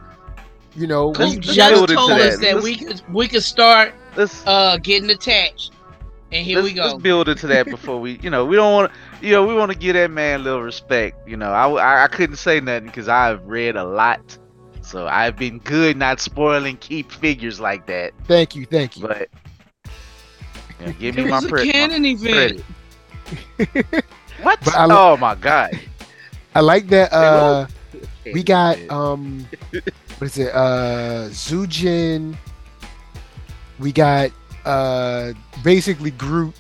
you 0.76 0.88
know 0.88 1.10
we, 1.10 1.14
Coach 1.14 1.48
let's 1.48 1.56
just 1.56 1.88
told 1.90 2.12
that. 2.18 2.22
us 2.22 2.38
that 2.40 2.56
Let's- 2.56 2.64
we 2.64 2.76
could 2.76 3.02
we 3.14 3.28
could 3.28 3.44
start 3.44 3.94
uh 4.46 4.78
getting 4.78 5.10
attached, 5.10 5.72
and 6.32 6.46
here 6.46 6.58
let's, 6.58 6.68
we 6.68 6.74
go. 6.74 6.84
let's 6.84 7.02
build 7.02 7.30
into 7.30 7.48
that 7.48 7.70
before 7.70 8.00
we, 8.00 8.20
you 8.22 8.30
know, 8.30 8.46
we 8.46 8.56
don't 8.56 8.74
want, 8.74 8.92
you 9.22 9.32
know, 9.32 9.46
we 9.46 9.54
want 9.54 9.72
to 9.72 9.78
give 9.78 9.94
that 9.96 10.12
man 10.12 10.40
a 10.42 10.44
little 10.44 10.62
respect. 10.62 11.28
You 11.28 11.38
know, 11.38 11.52
I 11.52 11.68
I, 11.70 12.04
I 12.04 12.08
couldn't 12.08 12.38
say 12.38 12.60
nothing 12.60 12.86
because 12.88 13.08
I've 13.08 13.44
read 13.46 13.76
a 13.76 13.84
lot, 13.84 14.38
so 14.82 15.08
I've 15.08 15.38
been 15.38 15.60
good 15.60 15.98
not 15.98 16.20
spoiling 16.20 16.78
key 16.78 17.04
figures 17.04 17.60
like 17.60 17.86
that. 17.88 18.14
thank 18.28 18.56
you, 18.56 18.66
thank 18.66 18.98
you. 18.98 19.08
But 19.08 19.30
you 20.80 20.86
know, 20.88 20.92
give 20.94 21.16
me 21.16 21.26
my, 21.26 21.40
was 21.40 21.46
a 21.46 21.50
pre- 21.50 21.66
my 21.66 21.90
event. 22.06 22.64
credit. 23.58 24.06
What? 24.42 24.60
But 24.64 24.76
I 24.76 24.86
li- 24.86 24.96
oh 24.96 25.18
my 25.18 25.36
god! 25.36 25.72
I 26.56 26.62
like 26.62 26.88
that. 26.88 27.14
Uh, 27.14 27.68
we 28.34 28.44
got 28.44 28.78
um 28.90 29.48
what 30.22 30.28
is 30.30 30.38
it 30.38 30.54
uh 30.54 31.28
Zujin 31.32 32.36
we 33.80 33.92
got 33.92 34.30
uh 34.66 35.34
basically 35.64 36.12
Groot 36.12 36.54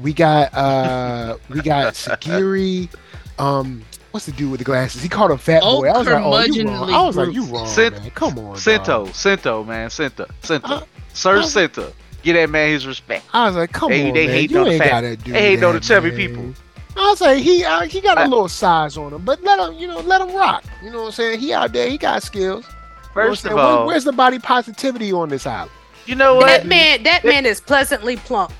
we 0.00 0.12
got 0.12 0.52
uh 0.52 1.36
we 1.48 1.60
got 1.62 1.94
Sagiri 1.94 2.92
um 3.38 3.82
what's 4.10 4.26
the 4.26 4.32
dude 4.32 4.50
with 4.50 4.58
the 4.58 4.64
glasses? 4.64 5.00
He 5.00 5.08
called 5.08 5.30
him 5.30 5.38
Fat 5.38 5.60
Oh, 5.62 5.80
Boy. 5.80 5.88
I 5.88 5.98
was 5.98 6.06
like, 6.08 6.22
oh, 6.24 6.40
you 6.52 6.66
wrong. 6.68 6.90
I 6.92 7.02
was 7.02 7.16
like, 7.16 7.32
you 7.32 7.44
wrong, 7.44 7.66
Sent- 7.68 7.94
man. 8.00 8.10
Come 8.10 8.38
on, 8.40 8.56
Sento, 8.56 9.06
dog. 9.06 9.14
Sento, 9.14 9.64
man, 9.64 9.88
Sento, 9.88 10.26
Sento, 10.42 10.66
Uh, 10.66 10.82
Sir 11.14 11.38
uh, 11.38 11.42
Sento. 11.42 11.92
Give 12.22 12.34
that 12.36 12.50
man 12.50 12.68
his 12.68 12.86
respect. 12.86 13.24
I 13.32 13.46
was 13.46 13.56
like, 13.56 13.72
come 13.72 13.90
They- 13.90 14.08
on, 14.08 14.14
they 14.14 14.26
man. 14.26 14.34
hate 14.34 14.50
you 14.50 14.58
on 14.58 14.64
the 14.64 14.70
ain't 14.72 14.82
fat- 14.82 14.90
gotta 14.90 15.16
do 15.16 15.32
they 15.32 15.40
hate 15.40 15.56
that, 15.56 15.66
on 15.66 15.74
the 15.76 15.80
chubby 15.80 16.08
man. 16.10 16.16
people. 16.18 16.54
I 16.96 17.08
was 17.08 17.20
like, 17.20 17.38
he 17.42 17.64
uh, 17.64 17.82
he 17.82 18.00
got 18.00 18.18
a 18.18 18.24
little 18.28 18.48
size 18.48 18.96
on 18.96 19.12
him, 19.12 19.24
but 19.24 19.42
let 19.42 19.58
him, 19.58 19.74
you 19.78 19.86
know, 19.88 20.00
let 20.00 20.20
him 20.20 20.34
rock. 20.34 20.64
You 20.82 20.90
know 20.90 21.00
what 21.00 21.06
I'm 21.06 21.12
saying? 21.12 21.40
He 21.40 21.52
out 21.52 21.72
there, 21.72 21.88
he 21.88 21.96
got 21.98 22.22
skills. 22.22 22.64
You 22.66 22.70
know 22.72 22.76
what 23.14 23.22
I'm 23.24 23.28
First 23.30 23.44
of 23.46 23.52
Where- 23.54 23.62
all, 23.64 23.86
where's 23.86 24.04
the 24.04 24.12
body 24.12 24.38
positivity 24.38 25.12
on 25.12 25.28
this 25.28 25.46
island? 25.46 25.70
you 26.06 26.14
know 26.16 26.34
what? 26.34 26.46
That 26.46 26.60
what? 26.60 26.66
man, 26.68 27.02
that 27.04 27.24
man 27.24 27.46
is 27.46 27.60
pleasantly 27.60 28.16
plump. 28.16 28.52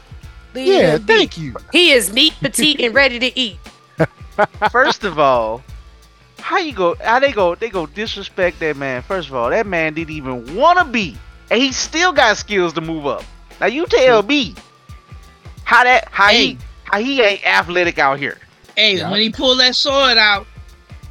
Leave 0.55 0.69
Yeah, 0.69 0.99
thank 0.99 1.37
you. 1.39 1.55
He 1.73 1.91
is 1.93 2.13
neat, 2.13 2.35
petite, 2.41 2.81
and 2.81 2.95
ready 2.95 3.19
to 3.19 3.39
eat. 3.39 3.59
First 4.71 5.05
of 5.05 5.19
all, 5.19 5.63
how 6.39 6.59
you 6.59 6.73
go? 6.73 6.95
How 7.03 7.19
they 7.19 7.33
go? 7.33 7.55
They 7.55 7.69
go 7.71 7.87
disrespect 7.87 8.61
that 8.61 8.77
man. 8.77 9.03
First 9.03 9.29
of 9.29 9.35
all, 9.35 9.51
that 9.51 9.67
man 9.67 9.95
didn't 9.95 10.11
even 10.15 10.55
want 10.57 10.79
to 10.79 10.85
be, 10.85 11.17
and 11.51 11.61
he 11.61 11.73
still 11.73 12.13
got 12.13 12.37
skills 12.37 12.73
to 12.75 12.81
move 12.81 13.07
up. 13.07 13.25
Now 13.61 13.67
you 13.67 13.87
tell 13.87 14.23
me 14.23 14.55
how 15.65 15.85
that 15.85 16.09
how 16.11 16.29
Hey. 16.29 16.47
he 16.47 16.55
how 16.55 16.59
he 17.01 17.21
ain't 17.23 17.47
athletic 17.47 17.99
out 17.99 18.19
here. 18.19 18.39
Hey, 18.77 18.97
Yeah. 18.99 19.11
when 19.11 19.21
he 19.21 19.31
pulled 19.31 19.61
that 19.61 19.75
sword 19.77 20.19
out, 20.19 20.47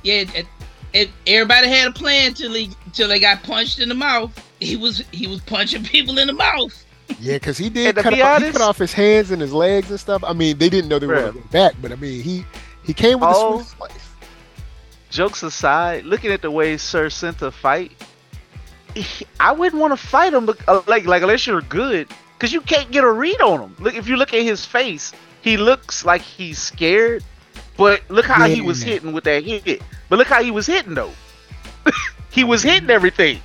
yeah, 0.03 0.23
it, 0.33 0.45
it, 0.93 1.09
everybody 1.27 1.67
had 1.67 1.87
a 1.87 1.91
plan 1.91 2.33
till 2.33 2.53
he 2.53 2.71
till 2.93 3.07
they 3.07 3.19
got 3.19 3.43
punched 3.43 3.79
in 3.79 3.87
the 3.89 3.95
mouth. 3.95 4.31
He 4.59 4.75
was 4.75 4.99
he 5.11 5.27
was 5.27 5.41
punching 5.41 5.83
people 5.95 6.17
in 6.17 6.27
the 6.27 6.33
mouth. 6.33 6.85
Yeah, 7.19 7.33
because 7.35 7.57
he 7.57 7.69
did 7.69 7.95
cut, 7.97 8.13
be 8.13 8.21
off, 8.21 8.41
he 8.41 8.51
cut 8.51 8.61
off 8.61 8.77
his 8.77 8.93
hands 8.93 9.31
and 9.31 9.41
his 9.41 9.51
legs 9.53 9.89
and 9.89 9.99
stuff. 9.99 10.23
I 10.25 10.31
mean, 10.33 10.57
they 10.57 10.69
didn't 10.69 10.87
know 10.89 10.97
they 10.97 11.07
were 11.07 11.15
Bruh. 11.15 11.21
going 11.21 11.33
to 11.33 11.39
go 11.39 11.45
back, 11.51 11.73
but 11.81 11.91
I 11.91 11.95
mean, 11.95 12.21
he 12.23 12.45
he 12.83 12.93
came 12.93 13.19
with 13.19 13.29
Oh. 13.31 13.57
the 13.59 13.63
Swiss 13.63 13.75
slice. 13.77 13.91
Jokes 15.09 15.43
aside, 15.43 16.05
looking 16.05 16.31
at 16.31 16.41
the 16.41 16.49
way 16.49 16.77
Sir 16.77 17.09
Senta 17.09 17.51
fight, 17.51 17.91
he- 18.95 19.25
I 19.39 19.51
wouldn't 19.51 19.79
want 19.81 19.91
to 19.91 19.97
fight 19.97 20.33
him. 20.33 20.49
uh, 20.67 20.81
Like 20.87 21.05
like 21.05 21.21
unless 21.21 21.45
you're 21.45 21.61
good, 21.61 22.07
because 22.37 22.53
you 22.53 22.61
can't 22.61 22.89
get 22.91 23.03
a 23.03 23.11
read 23.11 23.41
on 23.41 23.59
him. 23.61 23.75
Look, 23.79 23.95
if 23.95 24.07
you 24.07 24.15
look 24.15 24.33
at 24.33 24.41
his 24.41 24.65
face, 24.65 25.11
he 25.41 25.57
looks 25.57 26.05
like 26.05 26.21
he's 26.21 26.57
scared. 26.59 27.23
But 27.77 28.01
look 28.09 28.25
how 28.25 28.47
he 28.47 28.61
was 28.61 28.81
hitting 28.81 29.11
with 29.13 29.23
that 29.23 29.43
hit. 29.43 29.81
But 30.09 30.19
look 30.19 30.27
how 30.27 30.43
he 30.43 30.51
was 30.51 30.67
hitting 30.67 30.93
though. 30.93 31.11
he 32.31 32.43
was 32.43 32.61
hitting 32.63 32.89
everything. 32.89 33.39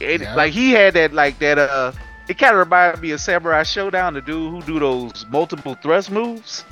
And, 0.00 0.22
Yeah. 0.22 0.34
Like 0.34 0.52
he 0.52 0.70
had 0.72 0.94
that 0.94 1.12
like 1.12 1.38
that. 1.40 1.58
Uh, 1.58 1.92
it 2.28 2.38
kind 2.38 2.52
of 2.52 2.58
reminded 2.60 3.00
me 3.02 3.10
of 3.10 3.20
Samurai 3.20 3.62
Showdown, 3.64 4.14
the 4.14 4.20
dude 4.22 4.50
who 4.52 4.62
do 4.62 4.78
those 4.78 5.26
multiple 5.30 5.74
thrust 5.82 6.10
moves, 6.10 6.64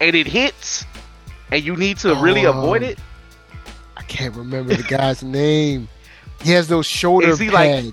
and 0.00 0.14
it 0.14 0.26
hits, 0.26 0.84
and 1.50 1.64
you 1.64 1.74
need 1.76 1.96
to 1.98 2.14
really 2.16 2.46
Oh. 2.46 2.50
avoid 2.50 2.82
it. 2.82 2.98
I 3.96 4.02
can't 4.02 4.34
remember 4.36 4.74
the 4.74 4.82
guy's 4.84 5.22
name. 5.24 5.88
He 6.42 6.52
has 6.52 6.68
those 6.68 6.86
shoulder 6.86 7.28
Is 7.28 7.38
he 7.38 7.50
like- 7.50 7.70
pads. 7.70 7.92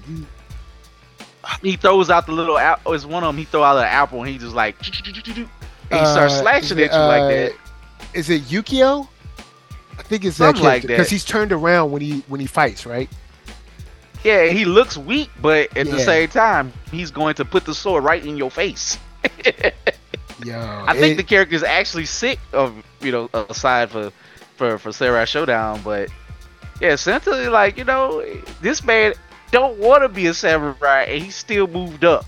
he 1.61 1.75
throws 1.75 2.09
out 2.09 2.25
the 2.25 2.31
little 2.33 2.57
apple. 2.57 2.93
It's 2.93 3.05
one 3.05 3.23
of 3.23 3.29
them. 3.29 3.37
He 3.37 3.45
throw 3.45 3.63
out 3.63 3.77
an 3.77 3.83
apple 3.85 4.19
and 4.21 4.29
he 4.29 4.37
just 4.37 4.53
like, 4.55 4.75
and 5.91 5.99
he 5.99 6.05
starts 6.05 6.33
Uh, 6.35 6.41
slashing 6.41 6.77
is 6.79 6.85
at 6.89 6.91
it, 6.91 6.91
you 6.93 6.97
like 6.99 7.21
uh, 7.21 7.27
that. 7.27 7.53
Is 8.13 8.29
it 8.29 8.41
Ukyo? 8.43 9.07
I 9.99 10.03
think 10.03 10.25
it's 10.25 10.37
that 10.37 10.45
Something 10.55 10.63
like 10.63 10.81
that. 10.83 10.87
because 10.89 11.09
he's 11.09 11.25
turned 11.25 11.51
around 11.51 11.91
when 11.91 12.01
he 12.01 12.23
when 12.27 12.39
he 12.39 12.47
fights, 12.47 12.85
right? 12.85 13.09
Yeah, 14.23 14.45
he 14.47 14.65
looks 14.65 14.97
weak, 14.97 15.29
but 15.41 15.75
at 15.77 15.87
the 15.87 15.99
same 15.99 16.27
time, 16.29 16.73
he's 16.91 17.11
going 17.11 17.35
to 17.35 17.45
put 17.45 17.65
the 17.65 17.73
sword 17.73 18.03
right 18.03 18.23
in 18.25 18.35
your 18.37 18.49
face. 18.51 18.97
Yo, 20.45 20.59
I 20.87 20.93
think 20.93 21.13
it- 21.13 21.17
the 21.17 21.23
character 21.23 21.55
is 21.55 21.63
actually 21.63 22.05
sick 22.05 22.39
of 22.53 22.73
you 23.01 23.11
know 23.11 23.29
aside 23.49 23.89
for 23.89 24.11
for 24.55 24.77
for 24.77 24.91
Samurai 24.91 25.25
Showdown, 25.25 25.81
but 25.83 26.09
yeah, 26.79 26.91
essentially 26.91 27.47
like 27.47 27.77
you 27.77 27.83
know 27.83 28.23
this 28.61 28.83
man 28.83 29.13
don't 29.51 29.77
want 29.79 30.03
to 30.03 30.09
be 30.09 30.27
a 30.27 30.33
samurai 30.33 31.03
and 31.03 31.23
he 31.23 31.31
still 31.31 31.65
moved 31.67 32.03
up. 32.05 32.25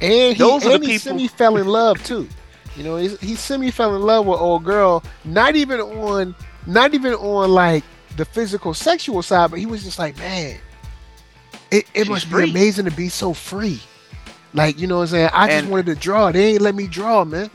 and 0.00 0.34
he, 0.36 0.42
those 0.42 0.64
are 0.64 0.70
the 0.70 0.74
and 0.76 0.84
he 0.84 0.90
people- 0.98 1.12
semi 1.12 1.28
fell 1.28 1.56
in 1.58 1.66
love 1.68 2.02
too. 2.02 2.28
You 2.76 2.84
know, 2.84 2.96
he's, 2.96 3.18
he 3.20 3.34
semi 3.34 3.70
fell 3.70 3.96
in 3.96 4.02
love 4.02 4.26
with 4.26 4.38
old 4.38 4.64
girl. 4.64 5.02
Not 5.24 5.56
even 5.56 5.80
on, 5.80 6.34
not 6.66 6.94
even 6.94 7.14
on 7.14 7.50
like 7.50 7.84
the 8.16 8.24
physical 8.24 8.74
sexual 8.74 9.22
side, 9.22 9.50
but 9.50 9.58
he 9.58 9.66
was 9.66 9.82
just 9.82 9.98
like, 9.98 10.16
man, 10.18 10.58
it, 11.70 11.86
it 11.94 12.00
She's 12.00 12.08
must 12.08 12.26
free. 12.26 12.44
be 12.44 12.50
amazing 12.50 12.84
to 12.84 12.90
be 12.90 13.08
so 13.08 13.32
free. 13.32 13.80
Like 14.54 14.78
you 14.78 14.86
know 14.86 14.96
what 14.96 15.02
I'm 15.02 15.08
saying? 15.08 15.30
I 15.32 15.48
just 15.48 15.68
wanted 15.68 15.86
to 15.86 15.94
draw. 15.94 16.32
They 16.32 16.52
ain't 16.54 16.62
let 16.62 16.74
me 16.74 16.86
draw, 16.86 17.24
man. 17.24 17.50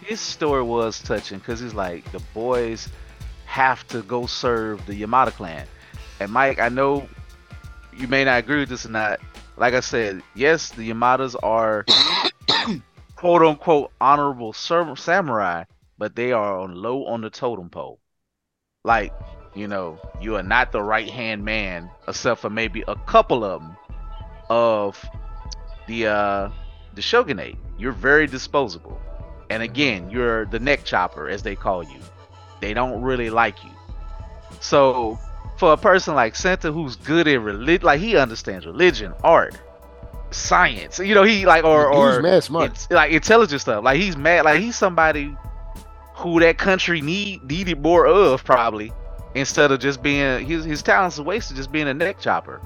His 0.00 0.20
story 0.20 0.62
was 0.62 1.00
touching 1.00 1.38
because 1.38 1.60
he's 1.60 1.74
like 1.74 2.10
the 2.12 2.20
boys 2.34 2.88
have 3.46 3.86
to 3.88 4.02
go 4.02 4.26
serve 4.26 4.84
the 4.86 5.00
Yamada 5.00 5.30
clan. 5.30 5.66
And 6.18 6.32
Mike, 6.32 6.58
I 6.58 6.68
know 6.68 7.08
you 7.96 8.08
may 8.08 8.24
not 8.24 8.38
agree 8.38 8.60
with 8.60 8.68
this 8.68 8.86
or 8.86 8.90
not. 8.90 9.20
Like 9.56 9.74
I 9.74 9.80
said, 9.80 10.22
yes, 10.34 10.70
the 10.70 10.90
Yamadas 10.90 11.36
are 11.42 11.84
quote 13.22 13.42
unquote 13.42 13.92
honorable 14.00 14.52
samurai, 14.52 15.62
but 15.96 16.16
they 16.16 16.32
are 16.32 16.58
on 16.58 16.74
low 16.74 17.06
on 17.06 17.20
the 17.20 17.30
totem 17.30 17.70
pole. 17.70 18.00
Like, 18.82 19.12
you 19.54 19.68
know, 19.68 20.00
you 20.20 20.34
are 20.34 20.42
not 20.42 20.72
the 20.72 20.82
right 20.82 21.08
hand 21.08 21.44
man, 21.44 21.88
except 22.08 22.40
for 22.40 22.50
maybe 22.50 22.82
a 22.88 22.96
couple 22.96 23.44
of 23.44 23.62
them 23.62 23.76
of 24.50 25.08
the 25.86 26.08
uh 26.08 26.50
the 26.94 27.00
shogunate. 27.00 27.54
You're 27.78 27.92
very 27.92 28.26
disposable. 28.26 29.00
And 29.50 29.62
again, 29.62 30.10
you're 30.10 30.46
the 30.46 30.58
neck 30.58 30.82
chopper, 30.82 31.28
as 31.28 31.44
they 31.44 31.54
call 31.54 31.84
you. 31.84 32.00
They 32.60 32.74
don't 32.74 33.02
really 33.02 33.30
like 33.30 33.62
you. 33.62 33.70
So, 34.58 35.16
for 35.58 35.72
a 35.72 35.76
person 35.76 36.16
like 36.16 36.34
Senta 36.34 36.72
who's 36.72 36.96
good 36.96 37.28
at 37.28 37.40
religion, 37.40 37.86
like 37.86 38.00
he 38.00 38.16
understands 38.16 38.66
religion, 38.66 39.14
art, 39.22 39.56
science, 40.32 40.98
you 40.98 41.14
know, 41.14 41.22
he 41.22 41.46
like 41.46 41.64
or 41.64 41.90
or 41.92 42.20
mad 42.22 42.42
smart. 42.44 42.72
it's 42.72 42.90
like 42.90 43.12
intelligent 43.12 43.60
stuff. 43.60 43.84
Like 43.84 44.00
he's 44.00 44.16
mad, 44.16 44.44
like 44.44 44.60
he's 44.60 44.76
somebody 44.76 45.36
who 46.14 46.40
that 46.40 46.58
country 46.58 47.00
need 47.00 47.42
needed 47.44 47.80
more 47.82 48.06
of 48.06 48.44
probably 48.44 48.92
instead 49.34 49.72
of 49.72 49.80
just 49.80 50.02
being 50.02 50.46
his 50.46 50.64
his 50.64 50.82
talents 50.82 51.18
are 51.18 51.22
wasted 51.22 51.56
just 51.56 51.72
being 51.72 51.88
a 51.88 51.94
neck 51.94 52.20
chopper. 52.20 52.60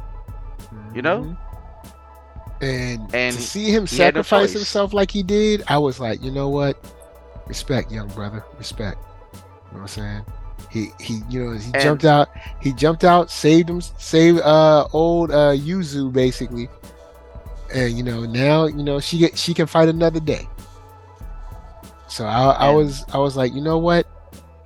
You 0.94 1.02
know? 1.02 1.22
Mhm. 1.22 1.37
And, 2.62 3.14
And 3.14 3.37
to 3.37 3.42
see 3.42 3.66
him 3.70 3.87
he 3.87 3.98
had 3.98 4.14
no 4.14 4.22
sacrifice 4.22 4.52
himself 4.55 4.94
like 4.94 5.11
he 5.11 5.22
did, 5.22 5.62
I 5.68 5.76
was 5.79 6.00
like, 6.00 6.22
you 6.22 6.31
know 6.31 6.48
what? 6.48 6.79
Respect, 7.46 7.92
young 7.92 8.09
brother. 8.09 8.42
Respect. 8.59 8.96
You 9.35 9.38
know 9.38 9.42
what 9.72 9.81
I'm 9.83 9.88
saying? 9.88 10.24
He 10.70 10.88
he 10.98 11.20
you 11.29 11.44
know 11.44 11.50
he 11.52 11.70
And- 11.74 11.83
jumped 11.83 12.05
out 12.05 12.29
he 12.61 12.72
jumped 12.72 13.05
out, 13.05 13.31
saved 13.31 13.68
him 13.68 13.81
saved 13.81 14.40
uh 14.40 14.87
old 14.92 15.31
uh 15.31 15.52
Yuzu 15.52 16.12
basically. 16.12 16.68
And 17.74 17.96
you 17.96 18.02
know, 18.02 18.24
now, 18.24 18.66
you 18.66 18.83
know, 18.83 19.00
she 19.00 19.18
get 19.18 19.37
she 19.37 19.52
can 19.55 19.66
fight 19.66 19.88
another 19.88 20.20
day. 20.20 20.46
So 22.09 22.24
I 22.24 22.50
I 22.52 22.70
was 22.70 23.05
I 23.12 23.18
was 23.18 23.37
like, 23.37 23.52
you 23.52 23.61
know 23.61 23.79
what? 23.79 24.07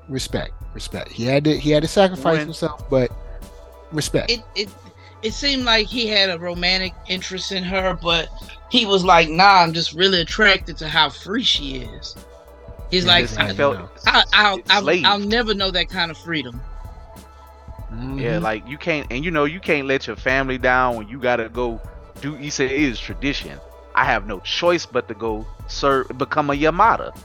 Respect. 0.09 0.53
Respect. 0.75 1.11
He 1.11 1.25
had 1.25 1.45
to 1.45 1.57
he 1.59 1.71
had 1.71 1.83
to 1.83 1.89
sacrifice 1.89 2.39
When- 2.39 2.47
himself, 2.47 2.89
but 2.91 3.11
respect. 3.93 4.31
It 4.31 4.43
it 4.55 4.69
it 5.23 5.35
seemed 5.35 5.65
like 5.65 5.87
he 5.87 6.07
had 6.07 6.31
a 6.31 6.39
romantic 6.39 6.93
interest 7.09 7.53
in 7.53 7.63
her, 7.65 7.99
but 8.01 8.29
he 8.71 8.87
was 8.87 9.05
like, 9.05 9.29
"Nah, 9.29 9.63
I'm 9.63 9.73
just 9.73 9.93
really 9.95 10.21
attracted 10.21 10.77
to 10.79 10.89
how 10.89 11.11
free 11.11 11.43
she 11.43 11.79
is." 11.79 12.17
He's 12.91 13.05
Yeah, 13.05 13.13
like, 13.13 13.39
I, 13.39 13.55
felt 13.55 13.77
I, 14.07 14.25
I'll, 14.33 14.59
I'll. 14.71 15.07
I'll 15.07 15.19
never 15.19 15.55
know 15.55 15.71
that 15.71 15.89
kind 15.89 16.11
of 16.11 16.19
freedom. 16.19 16.61
Yeah, 17.91 18.39
Mhm. 18.39 18.43
like 18.43 18.67
you 18.69 18.79
can't, 18.79 19.07
and 19.11 19.25
you 19.25 19.31
know 19.31 19.45
you 19.45 19.61
can't 19.61 19.87
let 19.87 20.07
your 20.07 20.17
family 20.17 20.59
down 20.59 20.97
when 20.97 21.09
you 21.09 21.19
gotta 21.21 21.49
go 21.49 21.81
do. 22.21 22.37
It 22.37 22.61
is 22.61 22.99
tradition. 22.99 23.59
I 23.95 24.05
have 24.05 24.27
no 24.27 24.41
choice 24.41 24.87
but 24.87 25.09
to 25.09 25.15
go 25.15 25.47
serve, 25.69 26.09
become 26.17 26.51
a 26.51 26.55
Yamada, 26.55 27.17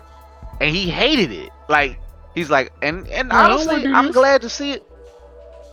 and 0.60 0.76
he 0.76 0.90
hated 0.90 1.32
it. 1.32 1.52
Like 1.70 2.00
he's 2.34 2.50
like, 2.50 2.72
and 2.82 3.08
and 3.08 3.32
I 3.32 3.52
honestly 3.52 3.86
I'm 3.88 4.12
glad 4.12 4.42
to 4.42 4.50
see 4.50 4.72
it. 4.72 4.84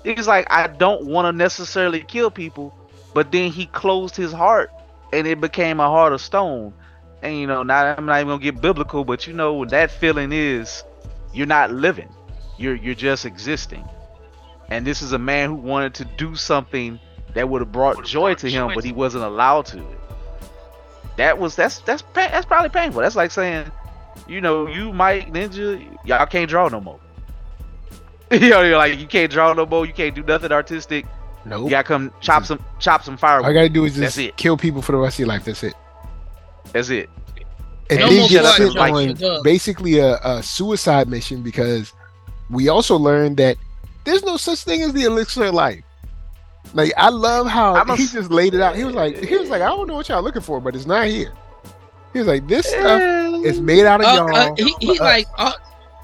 He's 0.04 0.26
like, 0.26 0.46
I 0.50 0.66
don't 0.66 1.06
want 1.06 1.26
to 1.26 1.32
necessarily 1.32 2.00
kill 2.00 2.30
people, 2.30 2.74
but 3.14 3.30
then 3.30 3.50
he 3.50 3.66
closed 3.66 4.16
his 4.16 4.32
heart, 4.32 4.70
and 5.12 5.26
it 5.26 5.40
became 5.40 5.80
a 5.80 5.88
heart 5.88 6.12
of 6.12 6.20
stone. 6.20 6.74
And 7.22 7.38
you 7.38 7.46
know, 7.46 7.62
not 7.62 7.98
I'm 7.98 8.06
not 8.06 8.16
even 8.16 8.28
gonna 8.28 8.42
get 8.42 8.60
biblical, 8.60 9.04
but 9.04 9.26
you 9.26 9.32
know, 9.32 9.54
when 9.54 9.68
that 9.68 9.90
feeling 9.90 10.32
is, 10.32 10.82
you're 11.32 11.46
not 11.46 11.72
living, 11.72 12.08
you're 12.58 12.74
you're 12.74 12.94
just 12.94 13.24
existing. 13.24 13.84
And 14.70 14.86
this 14.86 15.02
is 15.02 15.12
a 15.12 15.18
man 15.18 15.50
who 15.50 15.56
wanted 15.56 15.94
to 15.94 16.04
do 16.04 16.34
something 16.34 16.98
that 17.34 17.48
would 17.48 17.60
have 17.62 17.72
brought 17.72 18.04
joy 18.04 18.34
to 18.34 18.48
him, 18.50 18.70
but 18.74 18.84
he 18.84 18.92
wasn't 18.92 19.24
allowed 19.24 19.66
to. 19.66 19.82
That 21.16 21.38
was 21.38 21.54
that's 21.56 21.78
that's 21.80 22.02
that's 22.14 22.46
probably 22.46 22.70
painful. 22.70 23.02
That's 23.02 23.16
like 23.16 23.30
saying, 23.30 23.70
you 24.26 24.40
know, 24.40 24.66
you 24.66 24.92
Mike 24.92 25.32
Ninja, 25.32 25.84
y'all 26.04 26.26
can't 26.26 26.48
draw 26.48 26.68
no 26.68 26.80
more. 26.80 26.98
you 28.30 28.50
know, 28.50 28.62
you're 28.62 28.76
like 28.78 28.98
you 28.98 29.06
can't 29.06 29.30
draw 29.30 29.52
no 29.52 29.66
more. 29.66 29.84
You 29.86 29.92
can't 29.92 30.14
do 30.14 30.22
nothing 30.22 30.52
artistic. 30.52 31.06
Nope. 31.44 31.64
You 31.64 31.70
gotta 31.70 31.86
come 31.88 32.12
chop 32.20 32.44
some 32.46 32.64
chop 32.78 33.02
some 33.02 33.16
firewood. 33.16 33.44
All 33.44 33.50
I 33.50 33.54
gotta 33.54 33.68
do 33.68 33.84
is 33.84 33.96
just 33.96 34.16
it. 34.18 34.36
kill 34.36 34.56
people 34.56 34.80
for 34.80 34.92
the 34.92 34.98
rest 34.98 35.16
of 35.16 35.20
your 35.20 35.28
life. 35.28 35.44
That's 35.44 35.62
it. 35.62 35.74
That's 36.72 36.88
it. 36.88 37.10
And 37.90 38.00
No 38.00 38.08
then 38.08 38.18
more 38.20 38.28
get 38.28 38.44
sent 38.54 38.74
like- 38.74 39.22
on 39.22 39.42
basically 39.42 39.98
a, 39.98 40.16
a 40.24 40.42
suicide 40.42 41.08
mission 41.08 41.42
because 41.42 41.92
we 42.48 42.68
also 42.68 42.96
learned 42.96 43.36
that 43.38 43.56
there's 44.04 44.22
no 44.24 44.36
such 44.36 44.60
thing 44.60 44.82
as 44.82 44.92
the 44.92 45.02
elixir 45.02 45.44
of 45.44 45.54
life. 45.54 45.82
Like 46.74 46.92
I 46.96 47.08
love 47.10 47.46
how 47.48 47.74
a- 47.76 47.96
he 47.96 48.06
just 48.06 48.30
laid 48.30 48.54
it 48.54 48.60
out. 48.60 48.76
He 48.76 48.84
was 48.84 48.94
like, 48.94 49.16
he 49.18 49.36
was 49.36 49.50
like, 49.50 49.62
I 49.62 49.68
don't 49.68 49.86
know 49.86 49.94
what 49.96 50.08
y'all 50.08 50.22
looking 50.22 50.42
for, 50.42 50.60
but 50.60 50.74
it's 50.74 50.86
not 50.86 51.06
here. 51.06 51.32
He 52.12 52.18
was 52.18 52.28
like, 52.28 52.46
this 52.46 52.66
stuff 52.66 53.00
is 53.44 53.60
made 53.60 53.84
out 53.86 54.00
of 54.00 54.06
Uh, 54.06 54.14
y'all. 54.14 54.36
uh, 54.36 54.54
he 54.56 54.74
he 54.80 54.98
like 54.98 55.26
all, 55.38 55.54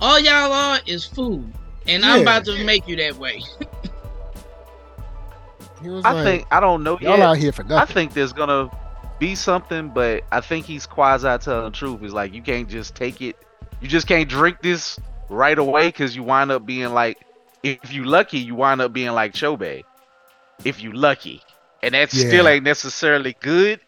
all 0.01 0.19
y'all 0.21 0.53
are 0.53 0.79
is 0.87 1.05
food, 1.05 1.53
and 1.87 2.05
I'm 2.05 2.23
about 2.23 2.45
to 2.47 2.65
make 2.65 2.87
you 2.89 2.97
that 2.97 3.17
way. 3.17 3.43
He 5.83 5.89
was 5.89 6.05
I 6.05 6.13
like, 6.13 6.25
think 6.25 6.47
I 6.51 6.59
don't 6.61 6.83
know 6.83 6.99
y'all 7.01 7.19
yet. 7.19 7.21
out 7.27 7.37
here 7.37 7.53
for 7.53 7.63
nothing. 7.63 7.79
I 7.79 7.85
think 7.85 8.13
there's 8.13 8.33
gonna 8.33 8.69
be 9.21 9.35
something, 9.37 9.91
but 9.91 10.25
I 10.33 10.41
think 10.41 10.67
he's 10.67 10.87
quasi 10.87 11.39
telling 11.39 11.67
the 11.67 11.71
truth. 11.71 12.03
It's 12.03 12.13
like 12.13 12.35
you 12.35 12.43
can't 12.43 12.69
just 12.69 12.97
take 12.97 13.23
it. 13.23 13.37
You 13.81 13.87
just 13.87 14.09
can't 14.09 14.29
drink 14.29 14.61
this 14.61 14.99
right 15.29 15.57
away 15.57 15.87
because 15.89 16.17
you 16.17 16.25
wind 16.25 16.51
up 16.51 16.67
being 16.67 16.93
like, 16.93 17.25
if 17.63 17.93
you 17.93 18.05
lucky, 18.05 18.39
you 18.39 18.57
wind 18.57 18.81
up 18.81 18.93
being 18.93 19.13
like 19.13 19.35
Chobe. 19.35 19.85
If 20.65 20.83
you 20.83 20.93
lucky, 20.93 21.43
and 21.83 21.95
that 21.95 22.11
still 22.11 22.49
ain't 22.49 22.65
necessarily 22.65 23.37
good 23.41 23.81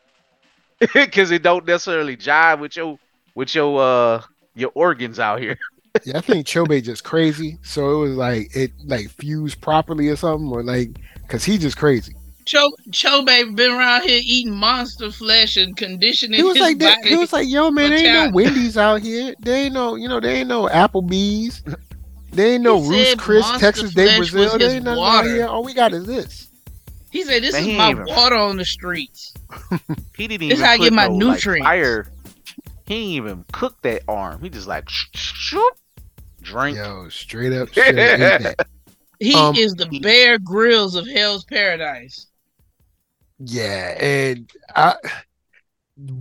because 0.95 1.31
it 1.31 1.43
don't 1.43 1.67
necessarily 1.67 2.17
jive 2.17 2.61
with 2.61 2.77
your 2.77 2.99
with 3.35 3.55
your 3.55 3.81
uh 3.81 4.23
your 4.55 4.71
organs 4.75 5.19
out 5.19 5.41
here. 5.41 5.59
yeah, 6.05 6.19
I 6.19 6.21
think 6.21 6.47
Chobe 6.47 6.83
just 6.83 7.05
crazy. 7.05 7.59
So 7.63 7.91
it 7.91 8.09
was 8.09 8.17
like 8.17 8.57
it 8.57 8.73
like 8.85 9.09
fused 9.11 9.61
properly 9.61 10.09
or 10.09 10.17
something, 10.17 10.49
or 10.49 10.63
like 10.63 10.99
because 11.23 11.45
he 11.45 11.59
just 11.59 11.77
crazy. 11.77 12.15
Cho 12.47 12.71
Chobe 12.91 13.55
been 13.55 13.71
around 13.71 14.03
here 14.03 14.21
eating 14.25 14.55
monster 14.55 15.11
flesh 15.11 15.57
and 15.57 15.77
conditioning 15.77 16.39
He 16.39 16.43
was 16.43 16.57
his 16.57 16.63
like 16.63 16.79
that. 16.79 17.05
He 17.05 17.17
was 17.17 17.33
like, 17.33 17.49
"Yo, 17.49 17.71
man, 17.71 17.91
there 17.91 17.99
ain't 17.99 18.33
no. 18.33 18.37
Wendy's 18.37 18.77
out 18.77 19.03
here. 19.03 19.35
There 19.41 19.57
ain't 19.57 19.75
no, 19.75 19.95
you 19.95 20.09
know, 20.09 20.21
there 20.21 20.35
ain't 20.35 20.49
no 20.49 20.67
Applebee's. 20.67 21.63
There 22.33 22.55
ain't 22.55 22.63
no 22.63 22.81
He 22.81 22.89
Roost 22.89 23.11
said 23.11 23.19
Chris, 23.19 23.51
Texas 23.59 23.93
Day 23.93 24.07
Flesh 24.07 24.31
Brazil. 24.31 24.59
There 24.59 24.71
ain't 24.71 24.85
nothing 24.85 25.05
out 25.05 25.25
here. 25.25 25.47
All 25.47 25.65
we 25.65 25.75
got 25.75 25.93
is 25.93 26.07
this. 26.07 26.50
He 27.11 27.23
said, 27.25 27.43
"This 27.43 27.53
Man, 27.55 27.69
is 27.69 27.77
my 27.79 27.91
even- 27.91 28.05
water 28.07 28.37
on 28.37 28.57
the 28.57 28.65
streets." 28.65 29.35
He 30.17 30.29
didn't 30.29 30.49
This 30.51 30.59
even 30.59 30.65
how 30.67 30.73
I 30.73 30.79
get 30.79 30.93
my 30.93 31.07
no, 31.09 31.13
like, 31.15 31.19
nutrients. 31.37 31.67
fire. 31.67 32.07
He 32.87 32.95
didn't 32.95 33.11
even 33.13 33.45
cook 33.53 33.81
that 33.83 34.03
arm. 34.09 34.43
He 34.43 34.51
just 34.51 34.67
like 34.67 34.89
shoop, 34.89 35.75
drink. 36.43 36.77
Yo, 36.77 37.09
straight 37.09 37.53
up, 37.55 37.69
should. 37.73 38.55
He 39.19 39.35
Um, 39.35 39.55
is 39.57 39.75
the 39.75 39.87
Bear 40.01 40.39
Grylls 40.39 40.95
of 40.95 41.07
Hell's 41.09 41.45
Paradise. 41.45 42.27
Yeah, 43.39 43.97
and 43.99 44.51
I 44.77 44.97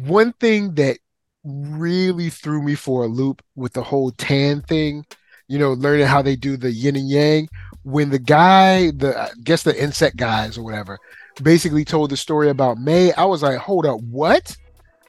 one 0.06 0.32
thing 0.34 0.76
that 0.76 0.98
really 1.44 2.30
threw 2.30 2.62
me 2.62 2.76
for 2.76 3.04
a 3.04 3.08
loop 3.08 3.42
with 3.56 3.74
the 3.74 3.84
whole 3.84 4.12
tan 4.12 4.62
thing, 4.62 5.06
you 5.48 5.58
know, 5.60 5.74
learning 5.74 6.06
how 6.08 6.22
they 6.22 6.36
do 6.36 6.56
the 6.58 6.72
yin 6.72 6.96
and 6.96 7.10
yang. 7.10 7.50
When 7.84 8.10
the 8.10 8.20
guy, 8.20 8.92
the 8.92 9.18
I 9.18 9.30
guess 9.44 9.64
the 9.64 9.82
insect 9.82 10.18
guys 10.18 10.58
or 10.58 10.64
whatever, 10.64 11.00
basically 11.42 11.86
told 11.86 12.10
the 12.12 12.18
story 12.18 12.50
about 12.50 12.78
May, 12.78 13.14
I 13.14 13.26
was 13.26 13.42
like, 13.42 13.58
hold 13.58 13.86
up, 13.86 14.00
what? 14.02 14.56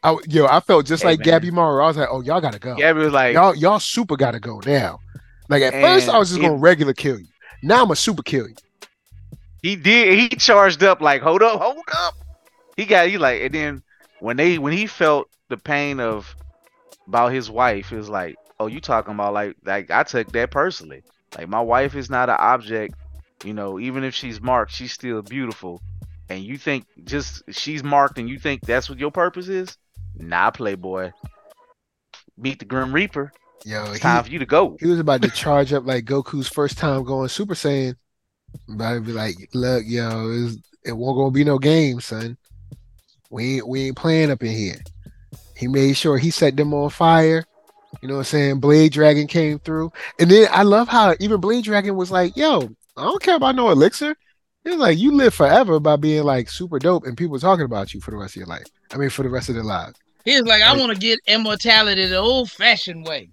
I, 0.03 0.17
yo, 0.29 0.47
I 0.47 0.61
felt 0.61 0.87
just 0.87 1.03
Hey, 1.03 1.11
like 1.17 1.27
man. 1.27 1.41
Gabimaru. 1.41 1.83
I 1.83 1.89
was 1.89 1.97
like, 1.97 2.09
oh, 2.11 2.23
y'all 2.23 2.41
gotta 2.41 2.59
go. 2.59 2.77
Gabby 2.77 3.01
was 3.01 3.13
like, 3.13 3.35
y'all, 3.35 3.55
y'all 3.55 3.81
super 3.81 4.17
gotta 4.17 4.41
go 4.41 4.61
now. 4.65 4.99
Like 5.49 5.63
at 5.63 5.73
first, 5.75 6.09
I 6.09 6.19
was 6.19 6.31
just 6.31 6.41
gonna 6.41 6.55
regular 6.57 6.95
kill 6.95 7.19
you. 7.19 7.27
Now 7.63 7.83
I'm 7.83 7.91
a 7.91 7.97
super 7.97 8.23
kill 8.23 8.49
you. 8.49 8.55
he 9.63 9.77
did. 9.77 10.19
He 10.19 10.29
charged 10.31 10.83
up 10.83 11.01
like, 11.01 11.21
hold 11.23 11.43
up, 11.43 11.61
hold 11.61 11.85
up. 11.93 12.15
He 12.77 12.87
got 12.87 13.09
he 13.09 13.19
like, 13.19 13.43
and 13.43 13.53
then 13.53 13.83
when 14.21 14.37
they 14.37 14.59
when 14.59 14.73
he 14.73 14.87
felt 14.87 15.29
the 15.49 15.57
pain 15.59 16.01
of 16.01 16.35
about 17.07 17.33
his 17.33 17.51
wife, 17.51 17.93
it 17.93 17.97
was 17.97 18.09
like, 18.09 18.37
oh, 18.59 18.69
you 18.69 18.81
talking 18.81 19.13
about 19.13 19.35
like 19.35 19.57
like 19.65 19.91
I 19.91 20.03
took 20.05 20.31
that 20.33 20.51
personally. 20.51 21.03
Like 21.37 21.49
my 21.49 21.61
wife 21.61 21.95
is 21.95 22.11
not 22.11 22.29
an 22.29 22.37
object, 22.39 22.95
you 23.45 23.55
know. 23.55 23.79
Even 23.79 24.05
if 24.05 24.15
she's 24.15 24.41
marked, 24.41 24.73
she's 24.73 24.93
still 24.93 25.23
beautiful. 25.23 25.81
And 26.29 26.43
you 26.45 26.59
think 26.59 26.87
just 27.05 27.43
she's 27.51 27.83
marked, 27.83 28.19
and 28.19 28.29
you 28.29 28.39
think 28.39 28.63
that's 28.63 28.89
what 28.89 28.99
your 28.99 29.11
purpose 29.11 29.49
is? 29.49 29.77
Nah, 30.17 30.51
Playboy. 30.51 31.13
Meet 32.37 32.59
the 32.61 32.65
Grim 32.65 32.93
Reaper. 32.93 33.33
Yo, 33.65 33.85
It's 33.87 33.95
he- 33.95 33.99
time 34.01 34.25
for 34.25 34.31
you 34.31 34.39
to 34.39 34.47
go. 34.47 34.77
He 34.81 34.87
was 34.87 34.99
about 35.01 35.23
to 35.23 35.29
charge 35.31 35.73
up 35.73 35.87
like 35.87 36.05
Goku's 36.05 36.49
first 36.49 36.79
time 36.79 37.05
going 37.05 37.29
Super 37.29 37.55
Saiyan. 37.55 37.95
About 38.69 38.95
to 38.95 39.01
be 39.01 39.13
like, 39.13 39.37
look, 39.55 39.85
yo, 39.87 40.49
it 40.85 40.93
won't 40.93 41.17
gonna 41.17 41.31
be 41.31 41.45
no 41.45 41.59
game, 41.59 42.01
son. 42.01 42.37
We 43.31 43.57
ain't 43.57 43.69
we 43.69 43.83
ain't 43.87 43.97
playing 43.97 44.31
up 44.31 44.43
in 44.43 44.51
here. 44.53 44.77
He 45.57 45.69
made 45.69 45.97
sure 45.97 46.17
he 46.19 46.31
set 46.31 46.57
them 46.57 46.73
on 46.75 46.91
fire. 46.91 47.45
You 48.03 48.09
know 48.09 48.15
what 48.15 48.21
I'm 48.21 48.25
saying? 48.25 48.61
Blade 48.61 48.93
Dragon 48.93 49.27
came 49.27 49.59
through. 49.59 49.93
And 50.19 50.31
then 50.31 50.49
I 50.53 50.63
love 50.63 50.89
how 50.89 51.15
even 51.21 51.41
Blade 51.41 51.65
Dragon 51.65 51.97
was 51.97 52.11
like, 52.11 52.37
yo, 52.37 52.71
I 52.97 53.03
don't 53.05 53.23
care 53.23 53.37
about 53.37 53.57
no 53.57 53.71
elixir. 53.71 54.17
He 54.65 54.71
was 54.71 54.79
like, 54.79 54.99
you 54.99 55.13
live 55.13 55.35
forever 55.35 55.81
by 55.81 55.97
being 55.97 56.23
like 56.25 56.49
super 56.51 56.79
dope 56.79 57.05
and 57.07 57.17
people 57.17 57.39
talking 57.39 57.65
about 57.65 57.93
you 57.95 58.01
for 58.01 58.11
the 58.11 58.17
rest 58.17 58.35
of 58.37 58.41
your 58.41 58.47
life. 58.47 58.67
I 58.93 58.97
mean, 58.97 59.11
for 59.11 59.23
the 59.23 59.29
rest 59.31 59.49
of 59.49 59.55
their 59.55 59.65
lives. 59.65 59.99
He 60.25 60.33
was 60.39 60.47
like, 60.47 60.63
"I 60.63 60.71
Like- 60.73 60.81
want 60.81 60.93
to 60.93 60.99
get 60.99 61.19
immortality 61.27 62.07
the 62.07 62.19
old-fashioned 62.19 63.07
way. 63.07 63.31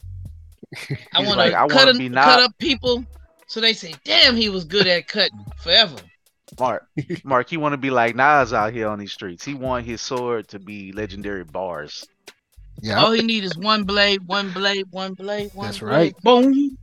I 1.14 1.20
want 1.22 1.38
like, 1.38 1.51
to 1.51 1.60
"I 1.60 1.68
cut, 1.68 1.89
a- 1.89 1.97
be 1.97 2.10
cut 2.10 2.39
up 2.43 2.51
people, 2.60 3.03
so 3.47 3.60
they 3.60 3.74
say, 3.74 3.93
damn, 4.05 4.36
he 4.38 4.47
was 4.49 4.64
good 4.64 4.88
at 4.88 5.08
cutting 5.08 5.45
forever." 5.62 5.97
Mark, 6.58 6.88
Mark, 7.26 7.49
he 7.49 7.58
want 7.58 7.74
to 7.74 7.78
be 7.78 7.89
like 7.89 8.16
Nas 8.16 8.53
out 8.53 8.72
here 8.72 8.88
on 8.88 8.99
these 8.99 9.12
streets. 9.12 9.43
He 9.43 9.53
want 9.53 9.86
his 9.86 9.99
sword 9.99 10.47
to 10.49 10.60
be 10.60 10.93
legendary 10.93 11.43
bars. 11.43 12.05
Yeah. 12.82 13.03
All 13.03 13.11
he 13.11 13.21
need 13.23 13.43
is 13.43 13.57
one 13.57 13.84
blade, 13.84 14.21
one 14.28 14.51
blade, 14.51 14.86
one 14.91 15.13
blade, 15.13 15.49
one 15.53 15.65
That's 15.67 15.80
blade. 15.80 15.91
right. 15.91 16.15
Boom. 16.23 16.78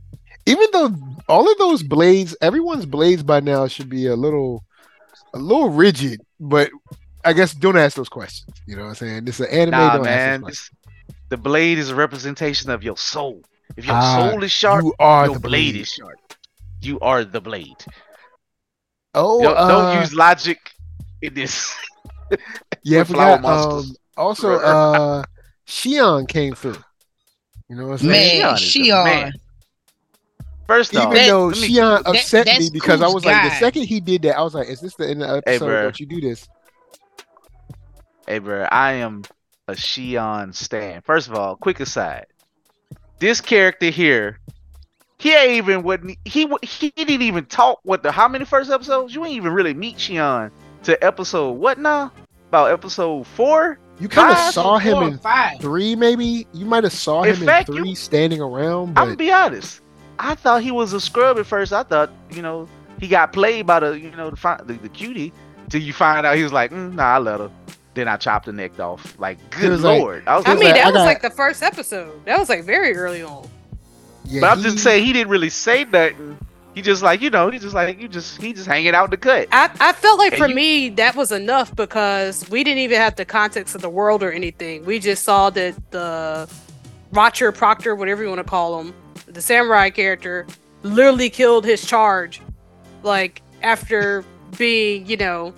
even 0.45 0.67
though 0.73 0.95
all 1.29 1.49
of 1.51 1.57
those 1.57 1.81
blades, 1.83 2.35
everyone's 2.41 2.85
blades 2.85 3.23
by 3.23 3.39
now 3.39 3.67
should 3.67 3.89
be 3.89 4.07
a 4.07 4.15
little, 4.15 4.63
a 5.33 5.39
little 5.39 5.69
rigid. 5.69 6.19
But 6.39 6.69
I 7.23 7.33
guess 7.33 7.53
don't 7.53 7.77
ask 7.77 7.95
those 7.95 8.09
questions. 8.09 8.55
You 8.67 8.75
know 8.75 8.83
what 8.83 8.89
I'm 8.89 8.95
saying? 8.95 9.25
This 9.25 9.39
is 9.39 9.47
an 9.47 9.53
anime. 9.53 9.71
Nah, 9.71 9.95
don't 9.97 10.03
man, 10.05 10.19
ask 10.19 10.25
those 10.31 10.39
questions. 10.43 10.69
this- 10.69 10.71
the 11.29 11.37
blade 11.37 11.79
is 11.79 11.89
a 11.89 11.95
representation 11.95 12.69
of 12.69 12.83
your 12.83 12.97
soul. 12.97 13.41
If 13.75 13.85
your 13.85 13.95
Ah, 13.95 14.29
soul 14.29 14.43
is 14.43 14.51
sharp, 14.51 14.83
you 14.83 14.93
are 14.99 15.25
your 15.25 15.33
the 15.33 15.39
blade. 15.39 15.71
blade. 15.73 15.81
is 15.81 15.89
sharp. 15.89 16.19
You 16.81 16.99
are 16.99 17.23
the 17.25 17.41
blade. 17.41 17.83
Oh, 19.15 19.41
don't, 19.41 19.57
uh, 19.57 19.67
don't 19.67 20.01
use 20.01 20.13
logic 20.13 20.59
in 21.23 21.33
this. 21.33 21.73
yeah. 22.83 23.01
I 23.01 23.03
flower 23.05 23.37
forgot. 23.37 23.41
monsters. 23.41 23.89
Um, 23.91 23.95
also, 24.17 24.59
uh, 24.59 25.23
Shion 25.67 26.27
came 26.27 26.53
through. 26.55 26.77
You 27.69 27.75
know 27.75 27.87
what 27.87 28.01
I'm 28.01 28.09
saying? 28.09 28.41
Man, 28.41 28.53
Shion 28.53 28.55
is 28.55 28.73
the 28.73 28.79
Shion. 28.79 29.03
man. 29.05 29.33
First 30.67 30.93
Even 30.93 31.07
off, 31.07 31.13
That- 31.13 31.27
though 31.27 31.45
let 31.47 31.57
me- 31.59 31.69
Shion 31.69 32.03
that- 32.03 32.09
upset 32.09 32.45
me 32.47 32.51
that's 32.53 32.69
because 32.71 33.01
I 33.01 33.05
Cool's 33.05 33.15
was 33.15 33.25
like, 33.25 33.43
the 33.51 33.55
second 33.59 33.83
he 33.83 33.99
did 33.99 34.21
that, 34.23 34.37
I 34.37 34.41
was 34.41 34.53
like, 34.55 34.67
"Is 34.67 34.81
this 34.81 34.95
the 34.95 35.07
end 35.07 35.21
of 35.23 35.29
the 35.29 35.35
Hey, 35.45 35.55
episode? 35.55 35.67
bruh. 35.69 35.81
Don't 35.83 35.99
you 35.99 36.05
do 36.07 36.21
this?" 36.21 36.47
Hey, 38.27 38.39
bro, 38.39 38.63
I 38.71 38.93
am 38.93 39.23
a 39.67 39.73
Shion 39.73 40.53
stan. 40.55 41.01
First 41.01 41.27
of 41.27 41.35
all, 41.35 41.55
quick 41.55 41.79
aside, 41.79 42.25
this 43.19 43.41
character 43.41 43.89
here, 43.91 44.39
he 45.19 45.33
ain't 45.33 45.51
even 45.53 45.83
what 45.83 46.01
he 46.25 46.47
he 46.63 46.89
didn't 46.91 47.21
even 47.21 47.45
talk. 47.45 47.79
What 47.83 48.01
the 48.03 48.11
how 48.11 48.27
many 48.27 48.45
first 48.45 48.71
episodes? 48.71 49.13
You 49.13 49.23
ain't 49.25 49.35
even 49.35 49.53
really 49.53 49.73
meet 49.75 49.97
Shion 49.97 50.49
to 50.83 51.03
episode 51.03 51.51
what 51.51 51.77
now? 51.79 52.11
About 52.49 52.71
episode 52.71 53.27
four. 53.27 53.77
You 53.99 54.09
kind 54.09 54.31
of 54.31 54.37
saw 54.53 54.77
him 54.77 55.01
in 55.03 55.17
five. 55.19 55.59
three, 55.61 55.95
maybe. 55.95 56.45
You 56.53 56.65
might 56.65 56.83
have 56.83 56.93
saw 56.93 57.23
In 57.23 57.35
him 57.35 57.45
fact, 57.45 57.69
in 57.69 57.75
you- 57.75 57.81
three, 57.81 57.95
standing 57.95 58.41
around. 58.41 58.89
I'm 58.97 59.05
gonna 59.05 59.15
be 59.15 59.31
honest. 59.31 59.79
I 60.19 60.35
thought 60.35 60.61
he 60.63 60.71
was 60.71 60.93
a 60.93 60.99
scrub 61.01 61.37
at 61.39 61.45
first. 61.45 61.71
I 61.73 61.83
thought 61.83 62.11
you 62.31 62.41
know 62.41 62.67
he 62.99 63.07
got 63.07 63.31
played 63.33 63.65
by 63.67 63.79
the 63.79 63.99
you 63.99 64.11
know 64.11 64.29
the 64.31 64.61
the, 64.65 64.73
the 64.73 64.89
cutie. 64.89 65.31
Till 65.69 65.81
you 65.81 65.93
find 65.93 66.25
out 66.27 66.35
he 66.35 66.43
was 66.43 66.53
like, 66.53 66.71
mm, 66.71 66.93
nah, 66.93 67.15
I 67.15 67.17
let 67.19 67.39
her. 67.39 67.49
Then 67.95 68.07
I 68.09 68.17
chopped 68.17 68.45
the 68.45 68.53
neck 68.53 68.77
off. 68.79 69.17
Like, 69.17 69.37
good 69.49 69.69
was 69.71 69.83
like- 69.83 69.99
lord. 70.01 70.23
I 70.27 70.35
was 70.35 70.45
I 70.45 70.49
was 70.51 70.59
mean, 70.59 70.69
like, 70.69 70.75
that 70.75 70.85
I 70.87 70.89
was 70.91 70.97
got- 70.99 71.05
like 71.05 71.21
the 71.21 71.29
first 71.29 71.63
episode. 71.63 72.23
That 72.25 72.37
was 72.37 72.49
like 72.49 72.63
very 72.65 72.95
early 72.95 73.23
on. 73.23 73.47
yeah, 74.25 74.41
But 74.41 74.51
I'm 74.51 74.57
he- 74.57 74.63
just 74.65 74.79
saying 74.79 75.05
he 75.05 75.13
didn't 75.13 75.29
really 75.29 75.49
say 75.49 75.85
nothing. 75.85 76.37
He 76.75 76.81
just 76.81 77.01
like 77.01 77.21
you 77.21 77.29
know 77.29 77.49
he 77.49 77.57
just 77.57 77.73
like 77.73 77.99
you 78.01 78.07
just 78.09 78.39
he 78.41 78.51
just 78.53 78.67
hanging 78.67 78.93
out 78.93 79.05
in 79.05 79.11
the 79.11 79.17
cut. 79.17 79.47
I, 79.51 79.71
I 79.79 79.93
felt 79.93 80.19
like 80.19 80.33
And 80.33 80.39
for 80.39 80.47
you- 80.49 80.55
me 80.55 80.89
that 80.89 81.15
was 81.15 81.31
enough 81.31 81.73
because 81.75 82.47
we 82.49 82.63
didn't 82.63 82.79
even 82.79 82.97
have 82.99 83.15
the 83.15 83.25
context 83.25 83.73
of 83.75 83.81
the 83.81 83.89
world 83.89 84.21
or 84.21 84.31
anything. 84.31 84.83
We 84.85 84.99
just 84.99 85.23
saw 85.23 85.49
that 85.51 85.73
the 85.91 86.49
Roger 87.11 87.51
Proctor, 87.53 87.95
whatever 87.95 88.21
you 88.23 88.29
want 88.29 88.39
to 88.39 88.43
call 88.49 88.79
him, 88.81 88.93
the 89.25 89.41
samurai 89.41 89.89
character, 89.89 90.45
literally 90.83 91.29
killed 91.29 91.63
his 91.65 91.85
charge, 91.85 92.41
like 93.03 93.41
after 93.63 94.25
being, 94.57 95.05
you 95.05 95.15
know, 95.17 95.53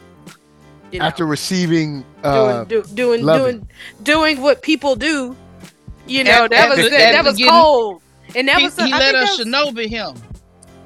you 0.91 0.99
know, 0.99 1.05
after 1.05 1.25
receiving 1.25 2.05
uh, 2.23 2.63
doing 2.63 2.67
do, 2.67 2.93
doing 2.93 3.23
loving. 3.25 3.43
doing 3.57 3.69
doing 4.03 4.41
what 4.41 4.61
people 4.61 4.95
do. 4.95 5.35
You 6.05 6.23
know, 6.23 6.43
At- 6.45 6.51
that 6.51 6.69
at 6.71 6.77
was 6.77 6.85
the- 6.85 6.89
that, 6.91 7.15
at 7.15 7.21
the 7.23 7.29
was 7.29 7.37
beginning, 7.37 7.51
cold, 7.59 8.01
and 8.35 8.47
that 8.47 8.57
he, 8.59 8.63
was 8.65 8.75
the- 8.75 8.85
he 8.85 8.93
I 8.93 8.99
let 8.99 9.15
think 9.15 9.29
us 9.29 9.39
shinobi 9.39 9.89
him. 9.89 10.15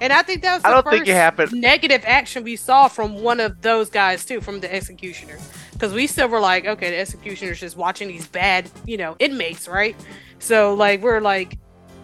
And 0.01 0.11
I 0.11 0.21
think 0.23 0.41
that 0.41 0.55
was 0.55 0.63
the 0.63 0.67
I 0.69 0.71
don't 0.71 0.83
first 0.83 0.95
think 0.95 1.07
it 1.07 1.13
happened. 1.13 1.53
negative 1.53 2.03
action 2.05 2.43
we 2.43 2.55
saw 2.57 2.87
from 2.89 3.21
one 3.21 3.39
of 3.39 3.61
those 3.61 3.89
guys 3.89 4.25
too, 4.25 4.41
from 4.41 4.59
the 4.59 4.73
executioner. 4.73 5.37
Because 5.73 5.93
we 5.93 6.07
still 6.07 6.27
were 6.27 6.39
like, 6.39 6.65
okay, 6.65 6.89
the 6.91 6.97
executioner's 6.99 7.59
just 7.59 7.77
watching 7.77 8.07
these 8.09 8.27
bad, 8.27 8.69
you 8.85 8.97
know, 8.97 9.15
inmates, 9.19 9.67
right? 9.67 9.95
So 10.39 10.73
like 10.73 11.01
we're 11.01 11.21
like, 11.21 11.57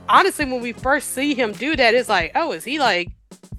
honestly, 0.10 0.46
when 0.46 0.62
we 0.62 0.72
first 0.74 1.12
see 1.14 1.34
him 1.36 1.52
do 1.52 1.76
that, 1.76 1.94
it's 1.94 2.10
like, 2.10 2.32
oh, 2.36 2.54
is 2.54 2.64
he 2.64 2.80
like 2.80 3.10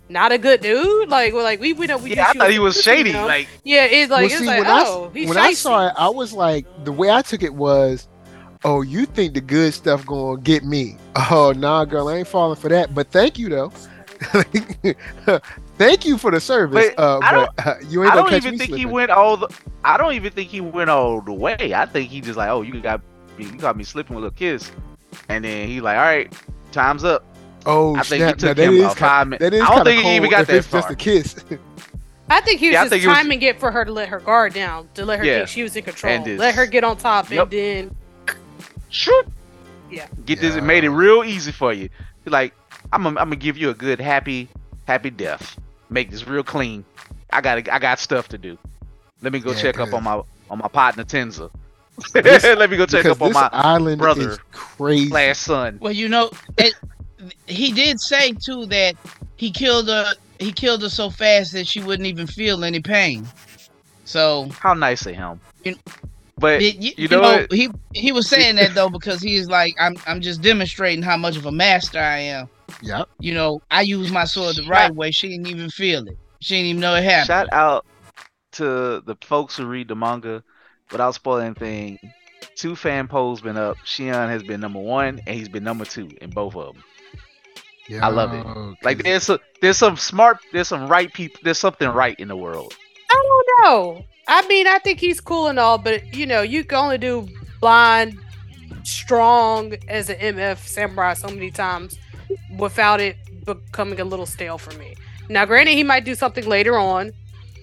not 0.08 0.32
a 0.32 0.38
good 0.38 0.60
dude? 0.60 1.08
Like, 1.08 1.32
we're 1.34 1.42
like 1.42 1.60
we 1.60 1.72
we 1.74 1.86
know 1.86 1.98
we 1.98 2.14
Yeah, 2.14 2.22
I 2.22 2.26
just 2.26 2.38
thought 2.38 2.50
he 2.50 2.58
was 2.58 2.76
pussy, 2.76 2.90
shady. 2.90 3.10
you 3.10 3.16
know? 3.16 3.26
Like, 3.26 3.48
yeah, 3.64 3.84
it's 3.84 4.10
like 4.10 4.22
Well, 4.22 4.30
it's 4.30 4.38
see, 4.38 4.46
like 4.46 4.58
when 4.60 4.70
I 4.70 4.80
s- 4.80 4.86
oh, 4.88 5.10
he's 5.12 5.28
when 5.28 5.36
I 5.36 5.52
saw 5.52 5.88
it, 5.88 5.94
I 5.96 6.08
was 6.08 6.32
like, 6.32 6.64
the 6.84 6.92
way 6.92 7.10
I 7.10 7.22
took 7.22 7.42
it 7.42 7.52
was, 7.54 8.08
oh, 8.64 8.82
you 8.82 9.04
think 9.06 9.34
the 9.34 9.40
good 9.40 9.74
stuff 9.74 10.04
gonna 10.06 10.40
get 10.40 10.64
me? 10.64 10.96
Oh, 11.30 11.52
nah, 11.54 11.84
girl, 11.84 12.08
I 12.08 12.16
ain't 12.18 12.28
falling 12.28 12.56
for 12.56 12.68
that. 12.68 12.94
But 12.94 13.10
thank 13.10 13.38
you 13.38 13.48
though. 13.48 13.72
thank 15.78 16.04
you 16.04 16.18
for 16.18 16.30
the 16.30 16.40
service. 16.40 16.90
But 16.96 16.98
uh, 17.02 17.18
I 17.22 17.32
don't- 17.32 17.56
but 17.56 17.66
uh, 17.66 17.74
you 17.88 18.02
ain't 18.04 18.12
I 18.12 18.16
don't 18.16 18.32
even 18.34 18.52
me 18.52 18.58
think 18.58 18.74
he 18.76 18.86
went 18.86 19.10
all 19.10 19.36
the. 19.36 19.48
I 19.84 19.96
don't 19.96 20.14
even 20.14 20.32
think 20.32 20.50
he 20.50 20.60
went 20.60 20.90
all 20.90 21.20
the 21.20 21.32
way. 21.32 21.72
I 21.74 21.86
think 21.86 22.10
he 22.10 22.20
just 22.20 22.36
like, 22.36 22.48
oh, 22.50 22.62
you 22.62 22.80
got, 22.80 23.00
you 23.38 23.50
got 23.56 23.76
me 23.76 23.84
slipping 23.84 24.16
with 24.16 24.24
a 24.24 24.30
kiss, 24.30 24.70
and 25.28 25.44
then 25.44 25.68
he 25.68 25.80
like, 25.80 25.96
all 25.96 26.02
right, 26.04 26.32
time's 26.72 27.04
up. 27.04 27.24
Oh, 27.66 27.94
I 27.96 28.02
think 28.02 28.22
he 28.22 28.28
snap. 28.28 28.40
Now, 28.40 28.48
took 28.48 28.56
that 28.56 28.62
him 28.72 28.80
about 28.80 28.96
ki- 28.96 29.00
five 29.00 29.28
minutes. 29.28 29.62
I 29.62 29.74
don't 29.74 29.84
think 29.84 30.02
he 30.04 30.16
even 30.16 30.30
got 30.30 30.40
if 30.42 30.46
that 30.48 30.64
far. 30.64 30.80
just 30.80 30.92
a 30.92 30.96
kiss. 30.96 31.44
I 32.30 32.40
think 32.42 32.60
he 32.60 32.68
was 32.68 32.74
Yeah, 32.74 32.82
just 32.82 32.90
think 32.92 33.04
it 33.04 33.08
was- 33.08 33.16
timing 33.16 33.42
it 33.42 33.58
for 33.58 33.70
her 33.70 33.84
to 33.84 33.92
let 33.92 34.08
her 34.10 34.20
guard 34.20 34.52
down, 34.54 34.88
to 34.94 35.04
let 35.04 35.18
her 35.18 35.24
Yeah. 35.24 35.36
think 35.38 35.48
she 35.48 35.62
was 35.62 35.74
in 35.76 35.82
control, 35.84 36.12
And 36.12 36.24
this- 36.24 36.38
let 36.38 36.54
her 36.54 36.66
get 36.66 36.84
on 36.84 36.96
top, 36.96 37.30
Yep. 37.30 37.42
and 37.44 37.50
then 37.52 37.96
Shoot. 38.90 39.26
Yeah. 39.90 40.06
Get 40.24 40.40
this. 40.40 40.52
Yeah. 40.54 40.58
It 40.58 40.64
made 40.64 40.84
it 40.84 40.90
real 40.90 41.22
easy 41.24 41.52
for 41.52 41.72
you. 41.72 41.88
Like, 42.26 42.54
I'm 42.92 43.02
gonna, 43.02 43.20
I'm 43.20 43.26
gonna 43.26 43.36
give 43.36 43.56
you 43.56 43.70
a 43.70 43.74
good 43.74 44.00
happy, 44.00 44.48
happy 44.86 45.10
death. 45.10 45.58
Make 45.90 46.10
this 46.10 46.26
real 46.26 46.42
clean. 46.42 46.84
I 47.30 47.40
got, 47.40 47.68
I 47.68 47.78
got 47.78 47.98
stuff 47.98 48.28
to 48.28 48.38
do. 48.38 48.56
Let 49.22 49.32
me 49.32 49.40
go 49.40 49.50
Yeah, 49.52 49.56
check 49.60 49.80
up 49.80 49.92
on 49.92 50.04
my, 50.04 50.22
on 50.50 50.58
my 50.58 50.68
partner 50.68 51.04
Tenza. 51.04 51.50
This- 52.12 52.44
Let 52.44 52.70
me 52.70 52.76
go 52.76 52.86
check 52.86 53.04
up 53.06 53.20
on 53.20 53.32
my 53.32 53.48
island 53.52 54.00
brother 54.00 54.30
is 54.30 54.38
crazy. 54.52 55.10
last 55.10 55.42
son. 55.42 55.78
Well, 55.80 55.92
you 55.92 56.08
know, 56.08 56.30
it, 56.56 56.74
he 57.46 57.72
did 57.72 58.00
say 58.00 58.32
too 58.32 58.66
that 58.66 58.94
he 59.36 59.50
killed 59.50 59.88
her. 59.88 60.12
He 60.38 60.52
killed 60.52 60.82
her 60.82 60.88
so 60.88 61.10
fast 61.10 61.52
that 61.54 61.66
she 61.66 61.80
wouldn't 61.82 62.06
even 62.06 62.26
feel 62.28 62.64
any 62.64 62.80
pain. 62.80 63.26
So, 64.04 64.48
How 64.60 64.74
nice 64.74 65.04
of 65.06 65.14
him. 65.16 65.40
You- 65.64 65.76
But 66.38 66.62
you, 66.62 66.72
you 66.78 66.92
you 66.96 67.08
know 67.08 67.22
oh, 67.22 67.36
know, 67.36 67.46
he 67.50 67.68
he 67.94 68.12
was 68.12 68.28
saying 68.28 68.56
that 68.56 68.74
though 68.74 68.88
because 68.88 69.20
he's 69.20 69.48
like, 69.48 69.74
I'm 69.80 69.96
I'm 70.06 70.20
just 70.20 70.42
demonstrating 70.42 71.02
how 71.02 71.16
much 71.16 71.36
of 71.36 71.46
a 71.46 71.52
master 71.52 71.98
I 71.98 72.18
am. 72.18 72.48
Yep. 72.82 73.08
You 73.18 73.34
know, 73.34 73.62
I 73.70 73.82
use 73.82 74.12
my 74.12 74.24
sword 74.24 74.56
the 74.56 74.66
right 74.68 74.94
way. 74.94 75.10
She 75.10 75.28
didn't 75.28 75.48
even 75.48 75.70
feel 75.70 76.06
it. 76.06 76.16
She 76.40 76.54
didn't 76.56 76.66
even 76.68 76.80
know 76.80 76.94
it 76.94 77.04
happened. 77.04 77.26
Shout 77.26 77.52
out 77.52 77.86
to 78.52 79.00
the 79.00 79.16
folks 79.22 79.56
who 79.56 79.66
read 79.66 79.88
the 79.88 79.96
manga 79.96 80.42
without 80.92 81.14
spoiling 81.14 81.46
anything. 81.46 81.98
Two 82.54 82.76
fan 82.76 83.08
polls 83.08 83.40
been 83.40 83.56
up. 83.56 83.76
Shion 83.78 84.28
has 84.28 84.42
been 84.42 84.60
number 84.60 84.80
one, 84.80 85.20
and 85.26 85.36
he's 85.36 85.48
been 85.48 85.64
number 85.64 85.84
two 85.84 86.10
in 86.20 86.30
both 86.30 86.54
of 86.54 86.74
them. 86.74 86.84
Yeah. 87.88 88.06
I 88.06 88.10
love 88.10 88.34
it. 88.34 88.44
Yo, 88.44 88.74
Like 88.82 88.98
'cause- 88.98 89.04
there's 89.04 89.30
a, 89.30 89.40
there's 89.62 89.78
some 89.78 89.96
smart, 89.96 90.38
there's 90.52 90.68
some 90.68 90.88
right 90.88 91.12
people, 91.12 91.40
there's 91.42 91.58
something 91.58 91.88
right 91.88 92.18
in 92.20 92.28
the 92.28 92.36
world. 92.36 92.76
I 93.58 93.62
know. 93.62 94.04
I 94.26 94.46
mean, 94.46 94.66
I 94.66 94.78
think 94.78 95.00
he's 95.00 95.20
cool 95.20 95.48
and 95.48 95.58
all, 95.58 95.78
but 95.78 96.14
you 96.14 96.26
know, 96.26 96.42
you 96.42 96.64
can 96.64 96.78
only 96.78 96.98
do 96.98 97.28
blind, 97.60 98.18
strong 98.84 99.74
as 99.88 100.10
an 100.10 100.16
MF 100.16 100.58
samurai 100.58 101.14
so 101.14 101.28
many 101.28 101.50
times 101.50 101.98
without 102.58 103.00
it 103.00 103.16
becoming 103.44 104.00
a 104.00 104.04
little 104.04 104.26
stale 104.26 104.58
for 104.58 104.76
me. 104.78 104.94
Now, 105.28 105.44
granted, 105.44 105.72
he 105.72 105.84
might 105.84 106.04
do 106.04 106.14
something 106.14 106.46
later 106.46 106.76
on 106.78 107.12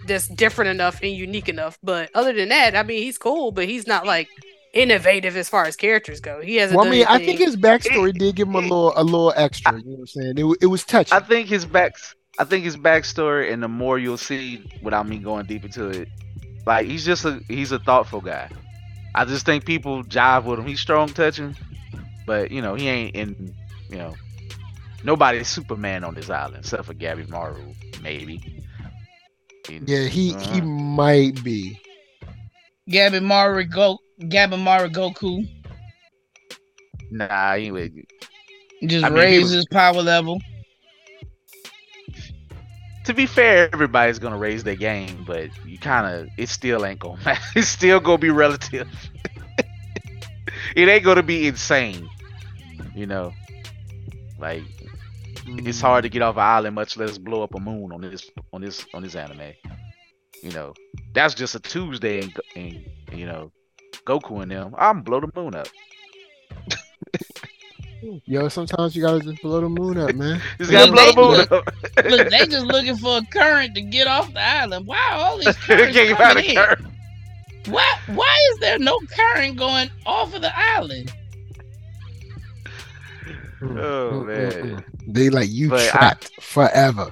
that's 0.07 0.27
different 0.27 0.69
enough 0.69 0.99
and 1.01 1.11
unique 1.11 1.49
enough, 1.49 1.77
but 1.83 2.09
other 2.13 2.33
than 2.33 2.49
that, 2.49 2.75
I 2.75 2.83
mean, 2.83 3.01
he's 3.01 3.17
cool, 3.17 3.51
but 3.51 3.65
he's 3.65 3.87
not 3.87 4.05
like 4.05 4.27
innovative 4.73 5.37
as 5.37 5.49
far 5.49 5.65
as 5.65 5.75
characters 5.75 6.19
go. 6.19 6.41
He 6.41 6.57
hasn't. 6.57 6.77
Well, 6.77 6.85
I 6.85 6.89
done 6.89 6.97
mean, 6.97 7.05
I 7.07 7.25
think 7.25 7.39
his 7.39 7.55
backstory 7.55 8.15
did 8.15 8.35
give 8.35 8.47
him 8.47 8.55
a 8.55 8.59
little, 8.59 8.93
a 8.95 9.03
little 9.03 9.33
extra. 9.35 9.77
You 9.77 9.83
know 9.85 9.91
what 9.91 9.99
I'm 9.99 10.07
saying? 10.07 10.33
It, 10.37 10.57
it 10.61 10.67
was 10.67 10.83
touching. 10.83 11.17
I 11.17 11.21
think 11.21 11.47
his 11.47 11.65
back, 11.65 11.95
I 12.37 12.43
think 12.43 12.65
his 12.65 12.75
backstory, 12.77 13.51
and 13.51 13.63
the 13.63 13.67
more 13.67 13.97
you'll 13.97 14.17
see, 14.17 14.61
without 14.83 15.07
me 15.07 15.17
going 15.19 15.45
deep 15.45 15.63
into 15.63 15.87
it, 15.87 16.09
like 16.65 16.85
he's 16.85 17.05
just 17.05 17.23
a, 17.25 17.39
he's 17.47 17.71
a 17.71 17.79
thoughtful 17.79 18.21
guy. 18.21 18.49
I 19.13 19.23
just 19.25 19.45
think 19.45 19.65
people 19.65 20.03
jive 20.03 20.43
with 20.43 20.59
him. 20.59 20.65
He's 20.65 20.81
strong 20.81 21.07
touching, 21.07 21.55
but 22.27 22.51
you 22.51 22.61
know 22.61 22.75
he 22.75 22.89
ain't 22.89 23.15
in, 23.15 23.55
you 23.89 23.97
know, 23.97 24.13
nobody's 25.03 25.47
Superman 25.47 26.03
on 26.03 26.13
this 26.15 26.29
island 26.29 26.57
except 26.59 26.85
for 26.85 26.93
Gabimaru, 26.93 27.73
maybe. 28.01 28.37
He- 29.67 29.81
yeah, 29.85 30.07
he 30.07 30.33
he 30.33 30.59
uh, 30.61 30.65
might 30.65 31.41
be. 31.43 31.79
Gabimaru 32.89 33.71
go 33.71 33.97
Gabimaru 34.21 34.91
Goku 34.93 35.43
Nah, 37.11 37.55
he 37.55 37.67
ain't. 37.67 38.07
just 38.87 39.05
I 39.05 39.09
mean, 39.09 39.17
he 39.17 39.23
raise 39.23 39.43
was- 39.43 39.51
his 39.53 39.65
power 39.71 40.01
level. 40.01 40.39
To 43.05 43.13
be 43.13 43.25
fair, 43.25 43.69
everybody's 43.71 44.19
gonna 44.19 44.37
raise 44.37 44.63
their 44.63 44.75
game, 44.75 45.23
but 45.25 45.49
you 45.65 45.77
kind 45.77 46.13
of 46.13 46.27
it 46.37 46.49
still 46.49 46.85
ain't 46.85 46.99
gonna 46.99 47.21
matter. 47.25 47.41
It's 47.55 47.67
still 47.67 47.99
gonna 47.99 48.17
be 48.17 48.31
relative. 48.31 48.87
it 50.75 50.89
ain't 50.89 51.03
gonna 51.03 51.23
be 51.23 51.47
insane, 51.47 52.09
you 52.93 53.05
know. 53.05 53.33
Like 54.39 54.63
it's 55.47 55.79
hmm. 55.79 55.85
hard 55.85 56.03
to 56.03 56.09
get 56.09 56.21
off 56.21 56.35
an 56.35 56.41
island, 56.41 56.75
much 56.75 56.97
less 56.97 57.17
blow 57.17 57.43
up 57.43 57.53
a 57.55 57.59
moon 57.59 57.91
on 57.91 58.01
this 58.01 58.29
on 58.51 58.61
this 58.61 58.85
on 58.93 59.03
this 59.03 59.15
anime. 59.15 59.53
You 60.43 60.51
know, 60.51 60.73
that's 61.13 61.33
just 61.33 61.55
a 61.55 61.59
Tuesday, 61.59 62.21
and, 62.21 62.33
and 62.55 62.85
you 63.17 63.25
know, 63.25 63.51
Goku 64.05 64.41
and 64.41 64.51
them. 64.51 64.75
I'm 64.77 65.01
blow 65.01 65.21
the 65.21 65.31
moon 65.35 65.55
up. 65.55 65.67
Yo, 68.25 68.47
sometimes 68.49 68.95
you 68.95 69.01
gotta 69.01 69.19
just 69.19 69.41
blow 69.41 69.61
the 69.61 69.69
moon 69.69 69.97
up, 69.97 70.13
man. 70.15 70.39
Just 70.59 70.71
gotta 70.71 70.91
Look, 70.91 71.15
blow 71.15 71.35
they- 71.37 71.45
the 71.45 71.49
moon 71.51 71.61
up. 71.97 72.05
Look, 72.11 72.29
they 72.29 72.45
just 72.45 72.65
looking 72.65 72.95
for 72.97 73.17
a 73.17 73.21
current 73.31 73.73
to 73.75 73.81
get 73.81 74.07
off 74.07 74.31
the 74.33 74.41
island. 74.41 74.85
Why 74.85 74.97
are 75.11 75.19
all 75.19 75.37
these 75.37 75.55
currents 75.57 75.95
Can't 75.97 76.17
find 76.17 76.29
coming 76.37 76.45
a 76.45 76.49
in? 76.49 76.55
current. 76.55 76.85
Why 77.69 77.97
why 78.13 78.37
is 78.53 78.59
there 78.59 78.77
no 78.79 78.99
current 79.09 79.57
going 79.57 79.89
off 80.05 80.33
of 80.35 80.41
the 80.41 80.51
island? 80.55 81.11
Oh, 83.61 83.65
Mm, 83.67 84.25
mm, 84.25 84.25
man. 84.27 84.83
They 85.07 85.29
like 85.29 85.49
you 85.49 85.69
But 85.69 85.81
I- 85.81 85.89
trapped 85.89 86.31
forever. 86.41 87.11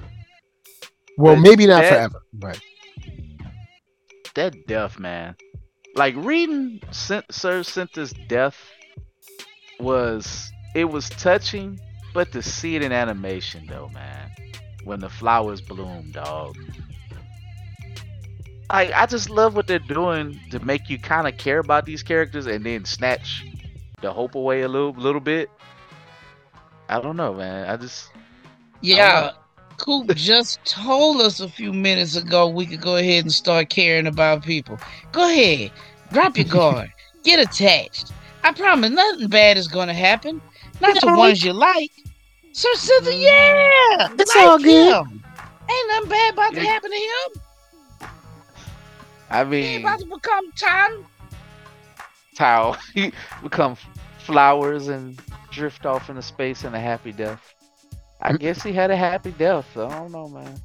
Well, 1.18 1.36
maybe 1.36 1.66
not 1.66 1.82
that- 1.82 1.90
forever, 1.92 2.22
but 2.32 2.60
that 4.34 4.66
death, 4.66 4.98
man. 4.98 5.36
Like 5.96 6.14
reading 6.18 6.80
Cin- 6.90 7.22
Sir 7.30 7.62
Senta's 7.62 8.12
death 8.28 8.56
was 9.80 10.50
it 10.74 10.84
was 10.86 11.08
touching, 11.08 11.80
but 12.12 12.32
to 12.32 12.42
see 12.42 12.76
it 12.76 12.82
in 12.82 12.92
animation 12.92 13.66
though, 13.68 13.88
man, 13.94 14.30
when 14.84 15.00
the 15.00 15.08
flowers 15.08 15.60
bloom, 15.60 16.10
dog. 16.12 16.56
I 18.70 18.92
I 18.92 19.06
just 19.06 19.30
love 19.30 19.54
what 19.54 19.66
they're 19.66 19.78
doing 19.78 20.40
to 20.50 20.58
make 20.64 20.88
you 20.90 20.98
kind 20.98 21.28
of 21.28 21.36
care 21.38 21.58
about 21.58 21.86
these 21.86 22.02
characters 22.02 22.46
and 22.46 22.64
then 22.64 22.84
snatch 22.84 23.44
the 24.02 24.12
hope 24.12 24.34
away 24.34 24.62
a 24.62 24.68
little 24.68 24.92
little 24.92 25.20
bit. 25.20 25.50
I 26.88 27.00
don't 27.00 27.16
know, 27.16 27.34
man. 27.34 27.68
I 27.68 27.76
just 27.76 28.10
Yeah, 28.80 29.32
Coop 29.78 30.14
just 30.14 30.64
told 30.64 31.20
us 31.20 31.40
a 31.40 31.48
few 31.48 31.72
minutes 31.72 32.16
ago 32.16 32.48
we 32.48 32.66
could 32.66 32.80
go 32.80 32.96
ahead 32.96 33.24
and 33.24 33.32
start 33.32 33.70
caring 33.70 34.06
about 34.06 34.44
people. 34.44 34.78
Go 35.12 35.28
ahead, 35.30 35.70
drop 36.12 36.36
your 36.36 36.46
guard, 36.48 36.92
get 37.22 37.38
attached. 37.38 38.12
I 38.42 38.52
promise 38.52 38.90
nothing 38.90 39.28
bad 39.28 39.56
is 39.56 39.68
going 39.68 39.88
to 39.88 39.94
happen. 39.94 40.42
Not 40.80 41.00
the 41.00 41.06
No. 41.06 41.16
ones 41.16 41.42
you 41.42 41.52
like. 41.52 41.90
So 42.52 42.68
Sister, 42.74 43.10
yeah, 43.10 44.08
It's 44.18 44.34
like 44.34 44.46
all 44.46 44.58
good. 44.58 44.96
him. 45.00 45.24
Ain't 45.70 45.88
nothing 45.88 46.08
bad 46.10 46.32
about 46.34 46.54
to 46.54 46.60
happen 46.60 46.90
to 46.90 46.96
him. 46.96 47.42
I 49.30 49.44
He 49.58 49.66
ain't 49.66 49.80
mean 49.80 49.80
about 49.84 49.98
to 50.00 50.06
become 50.06 50.52
Tom. 50.52 51.06
Tao 52.34 52.76
become 53.42 53.76
flowers 54.18 54.88
and 54.88 55.20
drift 55.50 55.86
off 55.86 56.10
into 56.10 56.22
space 56.22 56.64
in 56.64 56.74
a 56.74 56.80
happy 56.80 57.12
death. 57.12 57.54
I 58.20 58.32
Mm. 58.32 58.38
guess 58.38 58.62
he 58.62 58.72
had 58.72 58.90
a 58.90 58.96
happy 58.96 59.32
death. 59.32 59.76
I 59.76 59.88
don't 59.88 60.12
know, 60.12 60.28
man. 60.28 60.60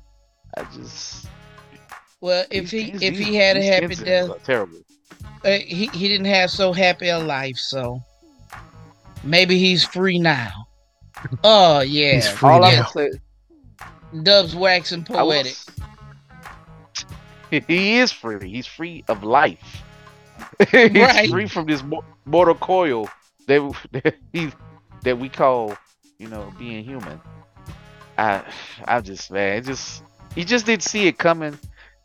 I 0.58 0.64
just 0.76 1.28
Well, 2.22 2.46
if 2.52 2.72
he 2.72 2.92
if 3.02 3.18
he 3.18 3.36
had 3.36 3.56
a 3.58 3.64
happy 3.64 3.96
death, 3.96 4.32
terrible. 4.44 4.80
uh, 5.46 5.50
he 5.52 5.88
he 5.88 6.08
didn't 6.08 6.26
have 6.28 6.50
so 6.52 6.74
happy 6.74 7.10
a 7.10 7.20
life, 7.20 7.58
so 7.58 8.02
maybe 9.24 9.58
he's 9.60 9.84
free 9.86 10.20
now. 10.20 10.52
Oh 11.44 11.82
yeah, 11.82 12.14
he's 12.14 12.30
free 12.30 12.50
All 12.50 12.64
I 12.64 12.76
now. 12.76 12.84
can 12.86 13.12
say, 13.12 13.20
Dubs 14.24 14.56
waxing 14.56 15.06
I 15.10 15.22
was- 15.24 15.66
poetic. 17.52 17.66
he 17.68 17.98
is 17.98 18.12
free. 18.12 18.50
He's 18.50 18.68
free 18.68 19.04
of 19.08 19.24
life. 19.24 19.82
He's 20.72 20.92
Right. 20.94 21.30
free 21.30 21.48
from 21.48 21.66
this 21.66 21.84
mortal 22.26 22.56
coil 22.56 23.10
that 23.48 23.74
that, 23.92 24.16
he, 24.32 24.50
that 25.04 25.18
we 25.20 25.28
call, 25.28 25.76
you 26.18 26.30
know, 26.30 26.54
being 26.58 26.84
human. 26.86 27.20
I, 28.18 28.44
I 28.86 29.02
just 29.02 29.30
man, 29.32 29.58
it 29.58 29.66
just 29.66 30.04
he 30.36 30.46
just 30.46 30.66
didn't 30.66 30.84
see 30.84 31.08
it 31.08 31.18
coming. 31.18 31.58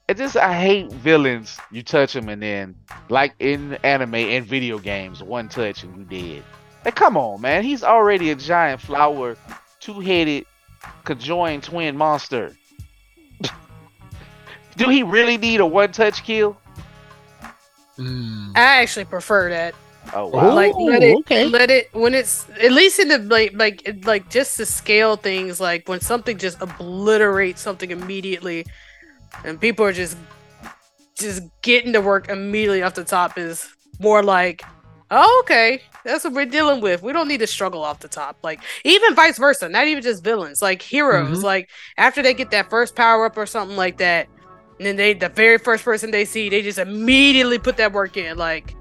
It 0.08 0.16
just 0.16 0.36
I 0.36 0.58
hate 0.60 0.90
villains. 0.92 1.58
You 1.70 1.82
touch 1.84 2.12
them 2.14 2.28
and 2.28 2.42
then, 2.42 2.74
like 3.08 3.34
in 3.38 3.74
anime 3.84 4.14
and 4.16 4.44
video 4.44 4.78
games, 4.80 5.22
one 5.22 5.48
touch 5.48 5.84
and 5.84 5.96
you 5.96 6.04
dead. 6.04 6.42
Hey, 6.84 6.90
come 6.90 7.16
on, 7.16 7.40
man. 7.40 7.64
He's 7.64 7.82
already 7.82 8.30
a 8.30 8.34
giant 8.34 8.80
flower, 8.80 9.36
two-headed, 9.80 10.44
conjoined 11.04 11.62
twin 11.62 11.96
monster. 11.96 12.54
Do 14.76 14.90
he 14.90 15.02
really 15.02 15.38
need 15.38 15.60
a 15.60 15.66
one-touch 15.66 16.22
kill? 16.24 16.58
Mm. 17.98 18.52
I 18.56 18.82
actually 18.82 19.06
prefer 19.06 19.48
that. 19.48 19.74
Oh 20.12 20.26
wow. 20.26 20.50
Ooh, 20.50 20.54
like 20.54 20.74
let 20.74 21.02
it 21.02 21.16
okay. 21.20 21.46
let 21.46 21.70
it 21.70 21.88
when 21.94 22.12
it's 22.12 22.46
at 22.60 22.72
least 22.72 22.98
in 22.98 23.08
the 23.08 23.18
like 23.18 23.52
like 23.54 24.04
like 24.04 24.28
just 24.28 24.56
to 24.58 24.66
scale 24.66 25.16
things 25.16 25.60
like 25.60 25.88
when 25.88 26.00
something 26.00 26.36
just 26.36 26.60
obliterates 26.60 27.62
something 27.62 27.90
immediately 27.90 28.66
and 29.44 29.58
people 29.58 29.84
are 29.84 29.94
just 29.94 30.18
just 31.16 31.42
getting 31.62 31.94
to 31.94 32.02
work 32.02 32.28
immediately 32.28 32.82
off 32.82 32.94
the 32.94 33.04
top 33.04 33.38
is 33.38 33.66
more 33.98 34.22
like 34.22 34.62
oh, 35.10 35.42
okay. 35.44 35.82
That's 36.04 36.24
what 36.24 36.32
we're 36.34 36.46
dealing 36.46 36.80
with. 36.80 37.02
We 37.02 37.12
don't 37.12 37.28
need 37.28 37.38
to 37.40 37.46
struggle 37.46 37.82
off 37.82 38.00
the 38.00 38.08
top. 38.08 38.36
Like 38.42 38.60
even 38.84 39.14
vice 39.14 39.38
versa 39.38 39.68
not 39.68 39.86
even 39.86 40.02
just 40.02 40.22
villains 40.22 40.60
like 40.62 40.82
heroes. 40.82 41.40
Mhm. 41.40 41.42
like 41.42 41.70
after 41.96 42.22
they 42.22 42.34
get 42.34 42.50
that 42.50 42.68
first 42.70 42.94
power 42.94 43.24
up 43.26 43.36
or 43.36 43.46
something 43.46 43.76
like 43.76 43.98
that 43.98 44.28
and 44.78 44.86
then 44.86 44.96
they 44.96 45.14
the 45.14 45.28
very 45.28 45.58
first 45.58 45.84
person 45.84 46.10
they 46.10 46.24
see 46.24 46.48
they 46.48 46.62
just 46.62 46.78
immediately 46.78 47.58
put 47.58 47.76
that 47.78 47.92
work 47.92 48.16
in. 48.16 48.36
Like 48.36 48.74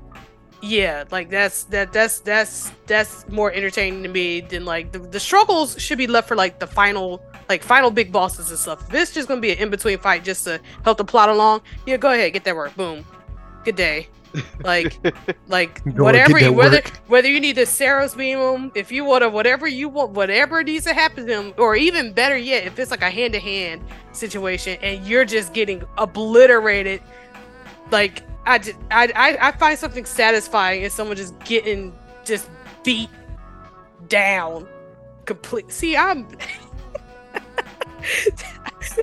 yeah 0.61 1.03
like 1.11 1.29
that's 1.29 1.65
that 1.65 1.91
that's 1.91 2.19
that's 2.19 2.71
that's 2.87 3.27
more 3.27 3.51
entertaining 3.51 4.01
to 4.03 4.09
me 4.09 4.39
than 4.41 4.63
like 4.65 4.91
the, 4.93 4.99
the 4.99 5.19
struggles 5.19 5.79
should 5.81 5.97
be 5.97 6.07
left 6.07 6.27
for 6.27 6.35
like 6.35 6.59
the 6.59 6.67
final 6.67 7.21
like 7.49 7.61
final 7.63 7.91
big 7.91 8.11
bosses 8.11 8.49
and 8.49 8.59
stuff. 8.59 8.87
This 8.89 9.11
just 9.13 9.27
gonna 9.27 9.41
be 9.41 9.51
an 9.51 9.57
in-between 9.59 9.99
fight 9.99 10.23
just 10.23 10.43
to 10.45 10.59
help 10.83 10.97
the 10.97 11.05
plot 11.05 11.29
along 11.29 11.61
yeah 11.85 11.97
go 11.97 12.11
ahead 12.11 12.33
get 12.33 12.43
that 12.45 12.55
work. 12.55 12.75
Boom 12.75 13.05
good 13.63 13.75
day 13.75 14.07
like 14.63 14.97
like 15.47 15.83
Go 15.95 16.03
whatever 16.03 16.39
you 16.39 16.51
whether 16.53 16.77
work. 16.77 16.87
whether 17.07 17.29
you 17.29 17.39
need 17.39 17.55
the 17.55 17.65
Saros 17.65 18.15
beam 18.15 18.71
if 18.75 18.91
you 18.91 19.03
want 19.05 19.21
to 19.23 19.29
whatever 19.29 19.67
you 19.67 19.89
want 19.89 20.11
whatever 20.11 20.63
needs 20.63 20.85
to 20.85 20.93
happen 20.93 21.25
to 21.27 21.33
him 21.33 21.53
or 21.57 21.75
even 21.75 22.13
better 22.13 22.37
yet 22.37 22.65
if 22.65 22.79
it's 22.79 22.91
like 22.91 23.01
a 23.01 23.09
hand-to-hand 23.09 23.81
situation 24.11 24.77
and 24.81 25.05
you're 25.05 25.25
just 25.25 25.53
getting 25.53 25.83
obliterated 25.97 27.01
like 27.91 28.23
I, 28.45 28.57
just, 28.57 28.77
I 28.91 29.11
I 29.15 29.47
I 29.47 29.51
find 29.53 29.77
something 29.77 30.05
satisfying 30.05 30.83
in 30.83 30.89
someone 30.89 31.15
just 31.15 31.37
getting 31.41 31.93
just 32.25 32.49
beat 32.83 33.09
down 34.07 34.67
complete 35.25 35.71
see 35.71 35.95
I'm 35.95 36.27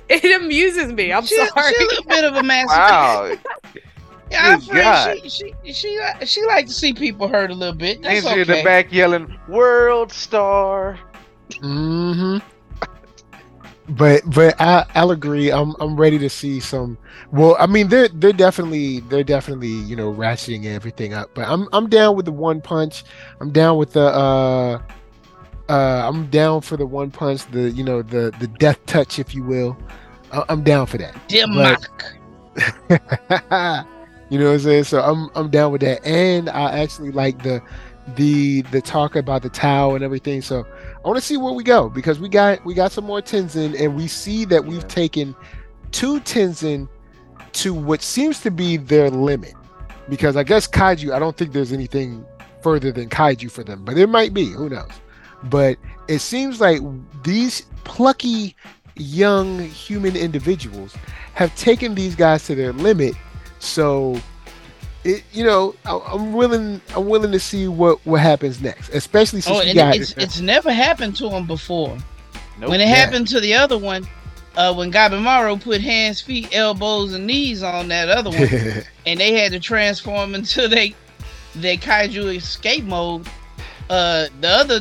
it 0.09 0.41
amuses 0.41 0.93
me 0.93 1.11
I'm 1.11 1.25
she, 1.25 1.35
sorry 1.35 1.73
she 1.73 1.83
a 1.83 1.87
little 1.87 2.03
bit 2.05 2.23
of 2.23 2.35
a 2.35 2.41
masochist. 2.41 2.67
Wow. 2.67 3.37
Yeah, 4.31 4.39
I'm 4.53 4.59
Good 4.59 4.69
afraid 4.69 4.83
God. 4.83 5.17
she, 5.23 5.29
she 5.29 5.73
she 5.73 5.99
she 6.25 6.45
like 6.45 6.67
to 6.67 6.73
see 6.73 6.93
people 6.93 7.27
hurt 7.27 7.51
a 7.51 7.53
little 7.53 7.75
bit. 7.75 8.01
That's 8.01 8.25
Ninja 8.25 8.41
in 8.41 8.47
the 8.47 8.63
back 8.63 8.91
yelling, 8.93 9.37
"World 9.47 10.11
Star!" 10.11 10.97
Mm-hmm. 11.51 12.37
But 13.89 14.21
but 14.33 14.55
I, 14.61 14.85
I'll 14.95 15.11
agree. 15.11 15.51
I'm 15.51 15.75
I'm 15.81 15.97
ready 15.97 16.17
to 16.19 16.29
see 16.29 16.61
some. 16.61 16.97
Well, 17.31 17.57
I 17.59 17.65
mean 17.67 17.89
they're 17.89 18.07
they're 18.07 18.31
definitely 18.31 19.01
they're 19.01 19.23
definitely 19.23 19.67
you 19.67 19.97
know 19.97 20.13
ratcheting 20.13 20.65
everything 20.65 21.13
up. 21.13 21.31
But 21.33 21.47
I'm 21.49 21.67
I'm 21.73 21.89
down 21.89 22.15
with 22.15 22.25
the 22.25 22.31
one 22.31 22.61
punch. 22.61 23.03
I'm 23.41 23.51
down 23.51 23.75
with 23.77 23.91
the 23.93 24.05
uh 24.05 24.81
uh 25.67 26.07
I'm 26.07 26.27
down 26.27 26.61
for 26.61 26.77
the 26.77 26.85
one 26.85 27.11
punch. 27.11 27.45
The 27.51 27.69
you 27.71 27.83
know 27.83 28.01
the 28.01 28.33
the 28.39 28.47
death 28.47 28.79
touch, 28.85 29.19
if 29.19 29.35
you 29.35 29.43
will. 29.43 29.77
I- 30.31 30.45
I'm 30.47 30.63
down 30.63 30.85
for 30.85 30.97
that. 30.97 31.15
Democ. 31.27 31.85
you 34.31 34.39
know 34.39 34.45
what 34.45 34.53
I'm 34.53 34.59
saying? 34.59 34.85
So 34.85 35.01
I'm 35.01 35.29
I'm 35.35 35.49
down 35.49 35.73
with 35.73 35.81
that, 35.81 36.05
and 36.05 36.49
I 36.49 36.79
actually 36.79 37.11
like 37.11 37.43
the 37.43 37.61
the 38.15 38.61
the 38.71 38.81
talk 38.81 39.17
about 39.17 39.41
the 39.41 39.49
Tao 39.49 39.93
and 39.93 40.05
everything. 40.05 40.41
So 40.41 40.65
I 41.03 41.07
want 41.07 41.19
to 41.19 41.25
see 41.25 41.35
where 41.35 41.51
we 41.51 41.65
go 41.65 41.89
because 41.89 42.17
we 42.17 42.29
got 42.29 42.63
we 42.63 42.73
got 42.73 42.93
some 42.93 43.03
more 43.03 43.21
Tensen, 43.21 43.77
and 43.77 43.93
we 43.93 44.07
see 44.07 44.45
that 44.45 44.63
we've 44.63 44.87
taken 44.87 45.35
two 45.91 46.21
Tensen 46.21 46.87
to 47.51 47.73
what 47.73 48.01
seems 48.01 48.39
to 48.39 48.51
be 48.51 48.77
their 48.77 49.09
limit. 49.09 49.53
Because 50.07 50.37
I 50.37 50.43
guess 50.43 50.65
Kaiju, 50.65 51.13
I 51.13 51.19
don't 51.19 51.35
think 51.35 51.51
there's 51.51 51.73
anything 51.73 52.25
further 52.63 52.93
than 52.93 53.09
Kaiju 53.09 53.51
for 53.51 53.65
them, 53.65 53.83
but 53.83 53.95
there 53.95 54.07
might 54.07 54.33
be. 54.33 54.45
Who 54.45 54.69
knows? 54.69 54.91
But 55.43 55.77
it 56.07 56.19
seems 56.19 56.61
like 56.61 56.79
these 57.23 57.63
plucky 57.83 58.55
young 58.95 59.59
human 59.59 60.15
individuals 60.15 60.95
have 61.33 61.53
taken 61.57 61.95
these 61.95 62.15
guys 62.15 62.45
to 62.45 62.55
their 62.55 62.71
limit. 62.71 63.13
So, 63.61 64.19
it 65.03 65.23
you 65.31 65.43
know, 65.43 65.75
I, 65.85 65.97
I'm 66.13 66.33
willing 66.33 66.81
I'm 66.95 67.07
willing 67.07 67.31
to 67.31 67.39
see 67.39 67.67
what 67.67 68.05
what 68.05 68.21
happens 68.21 68.61
next, 68.61 68.89
especially 68.89 69.41
since 69.41 69.57
Oh, 69.57 69.63
we 69.63 69.69
and 69.69 69.75
got 69.75 69.95
it's 69.95 70.13
it's 70.17 70.39
never 70.39 70.71
happened 70.71 71.15
to 71.17 71.29
him 71.29 71.45
before. 71.47 71.97
Nope. 72.59 72.69
When 72.71 72.81
it 72.81 72.87
Yeah. 72.87 72.95
happened 72.95 73.27
to 73.29 73.39
the 73.39 73.53
other 73.53 73.77
one, 73.77 74.07
uh, 74.55 74.73
when 74.73 74.91
Gabimaru 74.91 75.61
put 75.61 75.81
hands, 75.81 76.21
feet, 76.21 76.49
elbows, 76.53 77.13
and 77.13 77.25
knees 77.25 77.63
on 77.63 77.87
that 77.89 78.09
other 78.09 78.31
one, 78.31 78.83
and 79.05 79.19
they 79.19 79.33
had 79.39 79.51
to 79.53 79.59
transform 79.59 80.35
into 80.35 80.67
they 80.67 80.95
they 81.55 81.77
kaiju 81.77 82.35
escape 82.35 82.83
mode. 82.85 83.27
Uh, 83.89 84.27
the 84.41 84.47
other 84.49 84.79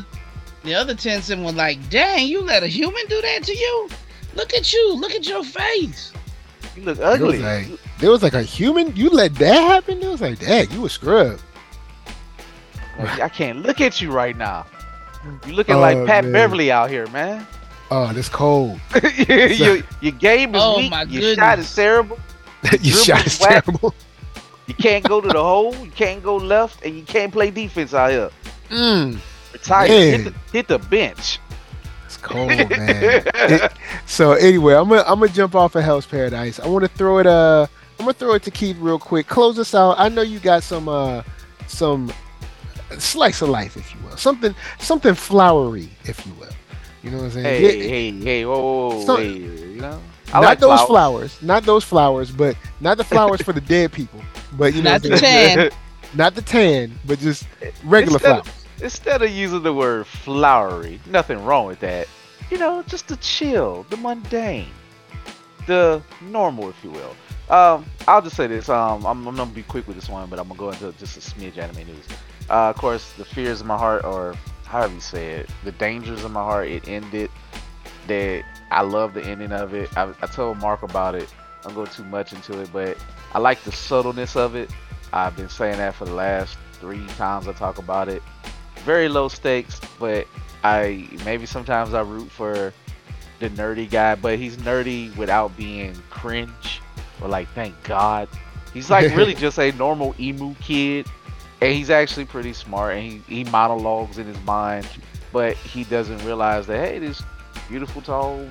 the 0.64 0.74
other 0.74 0.94
Tensen 0.94 1.42
was 1.44 1.54
like, 1.54 1.88
"Dang, 1.90 2.26
you 2.28 2.40
let 2.42 2.62
a 2.62 2.66
human 2.68 3.06
do 3.08 3.20
that 3.22 3.42
to 3.44 3.56
you? 3.56 3.88
Look 4.34 4.54
at 4.54 4.72
you! 4.72 4.94
Look 4.96 5.12
at 5.12 5.26
your 5.28 5.44
face!" 5.44 6.12
You 6.80 6.86
look 6.86 6.98
It 6.98 7.02
was 7.02 7.20
ugly. 7.20 7.38
like, 7.38 7.68
there 7.98 8.10
was 8.10 8.22
like 8.22 8.34
a 8.34 8.42
human. 8.42 8.94
You 8.96 9.10
let 9.10 9.34
that 9.36 9.54
happen? 9.60 10.02
It 10.02 10.08
was 10.08 10.20
like, 10.20 10.38
dang, 10.38 10.70
you 10.70 10.84
a 10.86 10.88
scrub. 10.90 11.38
Like, 12.98 13.20
I 13.20 13.28
can't 13.28 13.62
look 13.62 13.80
at 13.80 14.00
you 14.00 14.10
right 14.10 14.36
now. 14.36 14.66
You 15.46 15.52
looking 15.54 15.76
Oh, 15.76 15.80
like 15.80 16.06
Pat 16.06 16.24
man. 16.24 16.32
Beverly 16.32 16.70
out 16.72 16.90
here, 16.90 17.06
man. 17.08 17.46
Oh, 17.90 18.12
this 18.12 18.28
cold. 18.28 18.78
your, 19.28 19.78
your 20.00 20.12
game 20.12 20.54
is 20.54 20.62
Oh, 20.62 20.78
weak. 20.78 20.90
my 20.90 21.02
Your 21.04 21.34
shot 21.34 21.58
is 21.58 21.74
terrible. 21.74 22.18
you 22.72 22.78
Dribble 22.78 22.98
shot 23.04 23.26
is 23.26 23.34
is 23.34 23.40
whack. 23.40 23.64
terrible. 23.64 23.94
You 24.66 24.74
can't 24.74 25.04
go 25.04 25.20
to 25.20 25.28
the 25.28 25.42
hole. 25.42 25.74
You 25.76 25.90
can't 25.90 26.22
go 26.22 26.36
left, 26.36 26.84
and 26.84 26.94
you 26.96 27.02
can't 27.02 27.32
play 27.32 27.50
defense 27.50 27.92
out 27.94 28.10
here. 28.10 28.30
Mm, 28.68 29.18
Retire. 29.52 29.88
Hit 29.88 30.24
the, 30.24 30.34
hit 30.52 30.68
the 30.68 30.78
bench. 30.78 31.38
it's 32.06 32.16
cold, 32.18 32.48
man. 32.48 32.68
It- 33.34 33.72
so 34.10 34.32
anyway, 34.32 34.74
I'm 34.74 34.88
gonna 34.88 35.04
I'm 35.06 35.20
gonna 35.20 35.28
jump 35.32 35.54
off 35.54 35.74
of 35.76 35.84
Hell's 35.84 36.06
Paradise. 36.06 36.58
I 36.58 36.66
want 36.66 36.84
to 36.84 36.88
throw 36.88 37.18
it. 37.18 37.26
Uh, 37.26 37.66
I'm 37.98 38.06
gonna 38.06 38.12
throw 38.12 38.34
it 38.34 38.42
to 38.42 38.50
Keith 38.50 38.76
real 38.78 38.98
quick. 38.98 39.26
Close 39.28 39.58
us 39.58 39.74
out. 39.74 39.98
I 39.98 40.08
know 40.08 40.22
you 40.22 40.40
got 40.40 40.62
some 40.64 40.88
uh 40.88 41.22
some 41.68 42.12
slice 42.98 43.40
of 43.42 43.48
life, 43.48 43.76
if 43.76 43.94
you 43.94 44.00
will. 44.04 44.16
Something 44.16 44.54
something 44.78 45.14
flowery, 45.14 45.88
if 46.04 46.26
you 46.26 46.32
will. 46.34 46.48
You 47.02 47.10
know 47.12 47.18
what 47.18 47.24
I'm 47.24 47.30
saying? 47.30 47.44
Hey, 47.44 47.62
Yeah, 47.76 47.88
hey, 47.88 48.10
hey, 48.24 48.44
whoa, 48.44 48.58
whoa, 48.60 48.88
whoa, 48.96 49.04
So- 49.06 49.16
hey, 49.16 49.28
you 49.32 49.80
know. 49.80 50.00
not 50.32 50.58
those 50.60 50.80
flowers. 50.82 51.40
not 51.42 51.62
those 51.62 51.84
flowers, 51.84 52.30
but 52.30 52.56
not 52.80 52.98
the 52.98 53.04
flowers 53.04 53.40
for 53.42 53.52
the 53.52 53.60
dead 53.60 53.92
people. 53.92 54.20
But 54.58 54.74
you 54.74 54.82
know, 54.82 54.90
Not 54.92 55.02
what 55.02 55.10
the 55.12 55.16
tan. 55.18 55.70
not 56.14 56.34
the 56.34 56.42
tan, 56.42 56.98
but 57.06 57.18
just 57.20 57.46
regular 57.84 58.16
Instead 58.16 58.38
of- 58.38 58.44
flowers. 58.46 58.56
Instead 58.82 59.22
of 59.22 59.30
using 59.30 59.62
the 59.62 59.74
word 59.74 60.06
flowery, 60.06 61.00
nothing 61.06 61.44
wrong 61.44 61.66
with 61.66 61.80
that. 61.80 62.08
You 62.50 62.58
know, 62.58 62.82
just 62.82 63.08
the 63.08 63.16
chill, 63.16 63.86
the 63.90 63.96
mundane, 63.96 64.70
the 65.66 66.02
normal, 66.20 66.68
if 66.68 66.82
you 66.82 66.90
will. 66.90 67.16
Um, 67.48 67.84
I'll 68.06 68.22
just 68.22 68.36
say 68.36 68.46
this. 68.46 68.68
Um, 68.68 69.06
I'm, 69.06 69.26
I'm 69.26 69.36
gonna 69.36 69.50
be 69.50 69.62
quick 69.62 69.86
with 69.86 69.96
this 69.96 70.08
one, 70.08 70.28
but 70.28 70.38
I'm 70.38 70.48
gonna 70.48 70.58
go 70.58 70.70
into 70.70 70.92
just 70.98 71.16
a 71.16 71.20
smidge 71.20 71.58
anime 71.58 71.86
news. 71.86 72.06
Uh, 72.48 72.70
of 72.70 72.76
course, 72.76 73.12
the 73.12 73.24
fears 73.24 73.60
of 73.60 73.66
my 73.66 73.76
heart, 73.76 74.04
or 74.04 74.34
however 74.64 74.94
you 74.94 75.00
say 75.00 75.32
it, 75.32 75.50
the 75.64 75.72
dangers 75.72 76.24
of 76.24 76.32
my 76.32 76.42
heart. 76.42 76.68
It 76.68 76.88
ended. 76.88 77.30
That 78.06 78.44
I 78.72 78.82
love 78.82 79.14
the 79.14 79.22
ending 79.22 79.52
of 79.52 79.74
it. 79.74 79.96
I, 79.96 80.12
I 80.22 80.26
told 80.26 80.58
Mark 80.58 80.82
about 80.82 81.14
it. 81.14 81.32
I 81.60 81.68
don't 81.68 81.74
go 81.74 81.86
too 81.86 82.04
much 82.04 82.32
into 82.32 82.60
it, 82.60 82.70
but 82.72 82.96
I 83.32 83.38
like 83.38 83.62
the 83.62 83.70
subtleness 83.70 84.34
of 84.34 84.56
it. 84.56 84.70
I've 85.12 85.36
been 85.36 85.48
saying 85.48 85.76
that 85.76 85.94
for 85.94 86.06
the 86.06 86.14
last 86.14 86.56
three 86.74 87.06
times 87.08 87.46
I 87.46 87.52
talk 87.52 87.78
about 87.78 88.08
it. 88.08 88.22
Very 88.84 89.08
low 89.08 89.28
stakes, 89.28 89.80
but 89.98 90.26
I 90.62 91.08
maybe 91.24 91.46
sometimes 91.46 91.94
I 91.94 92.02
root 92.02 92.30
for 92.30 92.72
the 93.38 93.48
nerdy 93.50 93.88
guy, 93.90 94.14
but 94.14 94.38
he's 94.38 94.56
nerdy 94.58 95.14
without 95.16 95.56
being 95.56 95.94
cringe 96.10 96.80
or 97.20 97.28
like 97.28 97.48
thank 97.54 97.80
God. 97.84 98.28
He's 98.74 98.90
like 98.90 99.14
really 99.16 99.34
just 99.34 99.58
a 99.58 99.72
normal 99.72 100.14
emu 100.20 100.54
kid, 100.60 101.06
and 101.60 101.72
he's 101.72 101.90
actually 101.90 102.26
pretty 102.26 102.52
smart, 102.52 102.96
and 102.96 103.22
he, 103.26 103.42
he 103.42 103.44
monologues 103.44 104.18
in 104.18 104.26
his 104.26 104.40
mind, 104.42 104.86
but 105.32 105.56
he 105.56 105.84
doesn't 105.84 106.22
realize 106.24 106.66
that 106.66 106.78
hey, 106.88 106.98
this 106.98 107.22
beautiful 107.68 108.02
tall 108.02 108.46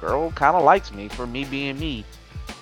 girl 0.00 0.30
kind 0.32 0.56
of 0.56 0.62
likes 0.64 0.92
me 0.92 1.08
for 1.08 1.26
me 1.26 1.44
being 1.44 1.78
me. 1.78 2.04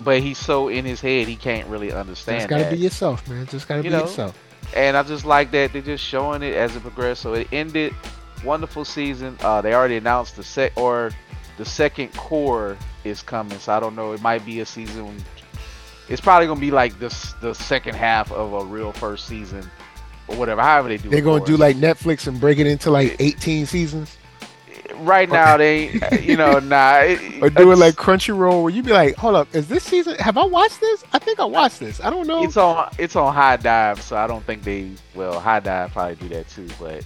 But 0.00 0.20
he's 0.20 0.38
so 0.38 0.68
in 0.68 0.84
his 0.84 1.00
head 1.00 1.28
he 1.28 1.36
can't 1.36 1.68
really 1.68 1.92
understand 1.92 2.40
Just 2.40 2.50
gotta 2.50 2.64
that 2.64 2.72
be 2.72 2.78
yourself, 2.78 3.28
man. 3.28 3.46
Just 3.46 3.68
gotta 3.68 3.80
You 3.80 3.84
be 3.84 3.90
know, 3.90 4.00
yourself. 4.02 4.36
and 4.74 4.96
I 4.96 5.02
just 5.04 5.24
like 5.24 5.52
that 5.52 5.72
they're 5.72 5.82
just 5.82 6.02
showing 6.02 6.42
it 6.42 6.54
as 6.54 6.74
it 6.74 6.80
progressed. 6.82 7.22
So 7.22 7.34
it 7.34 7.46
ended 7.52 7.94
wonderful 8.44 8.84
season. 8.84 9.36
Uh, 9.40 9.60
they 9.60 9.74
already 9.74 9.96
announced 9.96 10.36
the 10.36 10.42
sec 10.42 10.72
or 10.76 11.10
the 11.58 11.64
second 11.64 12.12
cour 12.14 12.76
is 13.04 13.22
coming, 13.22 13.58
so 13.58 13.72
I 13.72 13.80
don't 13.80 13.94
know. 13.94 14.12
It 14.12 14.22
might 14.22 14.44
be 14.44 14.60
a 14.60 14.66
season. 14.66 15.16
It's 16.08 16.20
probably 16.20 16.46
gonna 16.46 16.60
be 16.60 16.70
like 16.70 16.98
this 16.98 17.32
the 17.40 17.54
second 17.54 17.94
half 17.94 18.32
of 18.32 18.52
a 18.52 18.64
real 18.64 18.92
first 18.92 19.26
season 19.26 19.68
or 20.28 20.36
whatever. 20.36 20.62
However 20.62 20.88
they 20.88 20.96
do. 20.98 21.08
They're 21.08 21.20
gonna 21.20 21.44
do 21.44 21.56
like 21.56 21.76
Netflix 21.76 22.26
and 22.26 22.40
break 22.40 22.58
it 22.58 22.66
into 22.66 22.90
like 22.90 23.16
18 23.18 23.66
seasons, 23.66 24.16
right 24.96 25.28
now. 25.28 25.56
They, 25.56 25.92
you 26.20 26.36
know, 26.36 26.58
nah. 26.60 27.00
It, 27.00 27.42
or 27.42 27.50
do 27.50 27.72
it 27.72 27.76
like 27.76 27.94
Crunchyroll, 27.94 28.62
where 28.62 28.72
you 28.72 28.82
be 28.82 28.92
like, 28.92 29.16
"Hold 29.16 29.36
up, 29.36 29.54
is 29.54 29.68
this 29.68 29.84
season? 29.84 30.16
Have 30.16 30.38
I 30.38 30.44
watched 30.44 30.80
this? 30.80 31.04
I 31.12 31.18
think 31.18 31.40
I 31.40 31.44
watched 31.44 31.80
this. 31.80 32.00
I 32.00 32.10
don't 32.10 32.26
know." 32.26 32.44
It's 32.44 32.56
on 32.56 32.90
it's 32.98 33.16
on 33.16 33.34
HIDIVE, 33.34 34.00
so 34.00 34.16
I 34.16 34.26
don't 34.26 34.44
think 34.44 34.62
they 34.62 34.90
well 35.14 35.40
HIDIVE 35.40 35.92
probably 35.92 36.16
do 36.16 36.28
that 36.34 36.48
too. 36.48 36.68
But 36.78 37.04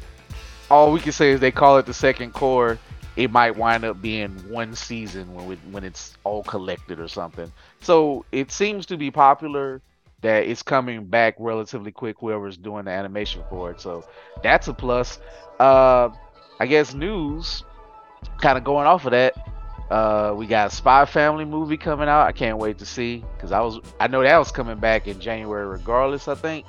all 0.71 0.93
we 0.93 1.01
can 1.01 1.13
say 1.13 1.31
is 1.31 1.41
they 1.41 1.51
call 1.51 1.79
it 1.79 1.87
the 1.87 1.95
second 1.95 2.35
cour. 2.35 2.79
It 3.17 3.31
might 3.31 3.57
wind 3.57 3.85
up 3.85 4.03
being 4.03 4.33
one 4.51 4.75
season 4.75 5.33
when 5.35 5.47
we, 5.47 5.57
when 5.71 5.85
it's 5.85 6.17
all 6.25 6.43
collected 6.43 7.01
or 7.01 7.09
something. 7.09 7.51
So 7.81 8.25
it 8.31 8.51
seems 8.53 8.85
to 8.87 8.97
be 8.97 9.11
popular 9.11 9.81
that 10.21 10.47
it's 10.47 10.63
coming 10.63 11.05
back 11.05 11.35
relatively 11.39 11.93
quick. 11.93 12.17
Whoever's 12.19 12.57
doing 12.57 12.85
the 12.85 12.91
animation 12.91 13.43
for 13.49 13.71
it, 13.71 13.81
so 13.81 14.05
that's 14.43 14.69
a 14.69 14.75
plus. 14.75 15.19
Uh, 15.59 16.11
I 16.61 16.67
guess 16.67 16.95
news, 16.95 17.65
kind 18.39 18.59
of 18.59 18.65
going 18.65 18.87
off 18.87 19.07
of 19.07 19.13
that. 19.13 19.35
Uh, 19.91 20.35
we 20.37 20.47
got 20.47 20.73
a 20.73 20.75
Spy 20.75 21.05
Family 21.05 21.45
movie 21.45 21.77
coming 21.77 22.09
out. 22.09 22.27
I 22.27 22.33
can't 22.33 22.59
wait 22.59 22.79
to 22.79 22.87
see 22.87 23.25
because 23.37 23.53
I 23.53 23.61
was 23.61 23.79
I 24.01 24.09
know 24.09 24.23
that 24.23 24.37
was 24.37 24.51
coming 24.51 24.79
back 24.79 25.07
in 25.07 25.21
January 25.21 25.67
regardless. 25.67 26.29
I 26.29 26.35
think, 26.35 26.67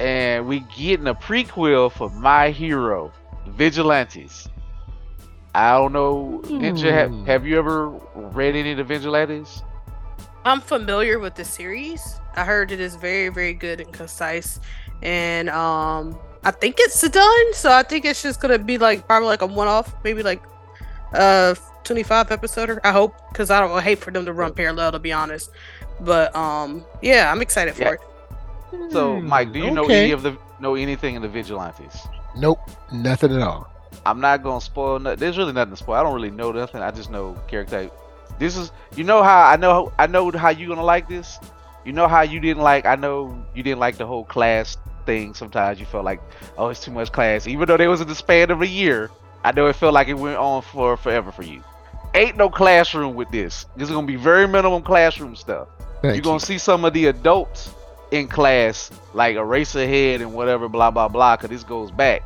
and 0.00 0.46
we 0.46 0.60
getting 0.60 1.06
a 1.06 1.14
prequel 1.14 1.90
for 1.90 2.10
My 2.10 2.50
Hero, 2.50 3.12
Vigilantes. 3.48 4.48
I 5.54 5.72
don't 5.72 5.92
know, 5.92 6.42
Ninja. 6.44 6.92
Have, 6.92 7.26
have 7.26 7.46
you 7.46 7.58
ever 7.58 7.88
read 8.14 8.56
any 8.56 8.72
of 8.72 8.76
the 8.76 8.84
Vigilantes? 8.84 9.62
I'm 10.44 10.60
familiar 10.60 11.18
with 11.18 11.34
the 11.34 11.44
series. 11.44 12.20
I 12.36 12.44
heard 12.44 12.70
it 12.70 12.78
is 12.78 12.94
very, 12.94 13.30
very 13.30 13.54
good 13.54 13.80
and 13.80 13.92
concise, 13.92 14.60
and 15.02 15.48
um, 15.48 16.18
I 16.44 16.50
think 16.50 16.76
it's 16.78 17.00
done. 17.08 17.54
So 17.54 17.72
I 17.72 17.82
think 17.82 18.04
it's 18.04 18.22
just 18.22 18.40
gonna 18.40 18.58
be 18.58 18.78
like 18.78 19.06
probably 19.06 19.28
like 19.28 19.42
a 19.42 19.46
one-off, 19.46 19.94
maybe 20.04 20.22
like 20.22 20.42
uh 21.14 21.54
25 21.84 22.30
episode. 22.30 22.78
I 22.84 22.92
hope 22.92 23.14
because 23.30 23.50
I 23.50 23.60
don't 23.60 23.70
I 23.70 23.80
hate 23.80 23.98
for 23.98 24.10
them 24.10 24.26
to 24.26 24.32
run 24.32 24.52
parallel 24.52 24.92
to 24.92 24.98
be 24.98 25.12
honest. 25.12 25.50
But 26.00 26.36
um, 26.36 26.84
yeah, 27.00 27.32
I'm 27.32 27.40
excited 27.40 27.74
for 27.74 27.94
it. 27.94 28.00
So, 28.90 29.20
Hmm, 29.20 29.26
Mike, 29.26 29.52
do 29.52 29.60
you 29.60 29.70
know 29.70 29.84
okay. 29.84 30.04
any 30.04 30.12
of 30.12 30.22
the 30.22 30.36
know 30.60 30.74
anything 30.74 31.14
in 31.14 31.22
the 31.22 31.28
Vigilantes? 31.28 32.06
Nope, 32.36 32.58
nothing 32.92 33.32
at 33.34 33.42
all. 33.42 33.68
I'm 34.04 34.20
not 34.20 34.42
gonna 34.42 34.60
spoil. 34.60 34.98
No, 34.98 35.14
there's 35.14 35.38
really 35.38 35.52
nothing 35.52 35.72
to 35.72 35.76
spoil. 35.76 35.96
I 35.96 36.02
don't 36.02 36.14
really 36.14 36.30
know 36.30 36.52
nothing. 36.52 36.82
I 36.82 36.90
just 36.90 37.10
know 37.10 37.36
character. 37.48 37.90
This 38.38 38.56
is, 38.56 38.70
you 38.94 39.04
know 39.04 39.22
how 39.22 39.46
I 39.46 39.56
know. 39.56 39.92
I 39.98 40.06
know 40.06 40.30
how 40.32 40.50
you 40.50 40.68
gonna 40.68 40.84
like 40.84 41.08
this. 41.08 41.38
You 41.84 41.92
know 41.92 42.08
how 42.08 42.22
you 42.22 42.40
didn't 42.40 42.62
like. 42.62 42.84
I 42.84 42.96
know 42.96 43.44
you 43.54 43.62
didn't 43.62 43.78
like 43.78 43.96
the 43.96 44.06
whole 44.06 44.24
class 44.24 44.76
thing. 45.06 45.34
Sometimes 45.34 45.78
you 45.80 45.86
felt 45.86 46.04
like, 46.04 46.20
oh, 46.58 46.68
it's 46.68 46.80
too 46.80 46.90
much 46.90 47.12
class. 47.12 47.46
Even 47.46 47.66
though 47.68 47.76
there 47.76 47.88
was 47.88 48.00
in 48.00 48.08
the 48.08 48.14
span 48.14 48.50
of 48.50 48.60
a 48.60 48.66
year, 48.66 49.10
I 49.44 49.52
know 49.52 49.66
it 49.66 49.76
felt 49.76 49.94
like 49.94 50.08
it 50.08 50.14
went 50.18 50.36
on 50.36 50.62
for 50.62 50.96
forever 50.96 51.30
for 51.30 51.44
you. 51.44 51.62
Ain't 52.14 52.36
no 52.36 52.50
classroom 52.50 53.14
with 53.14 53.30
this. 53.30 53.66
This 53.76 53.88
is 53.88 53.94
gonna 53.94 54.06
be 54.06 54.16
very 54.16 54.48
minimum 54.48 54.82
classroom 54.82 55.36
stuff. 55.36 55.68
Thank 56.02 56.16
You're 56.16 56.22
gonna 56.22 56.40
see 56.40 56.58
some 56.58 56.84
of 56.84 56.92
the 56.92 57.06
adults 57.06 57.70
in 58.10 58.28
class, 58.28 58.90
like 59.14 59.36
Eraserhead 59.36 60.20
and 60.20 60.32
whatever, 60.34 60.68
blah 60.68 60.90
blah 60.90 61.08
blah, 61.08 61.36
cause 61.36 61.50
this 61.50 61.64
goes 61.64 61.90
back. 61.90 62.22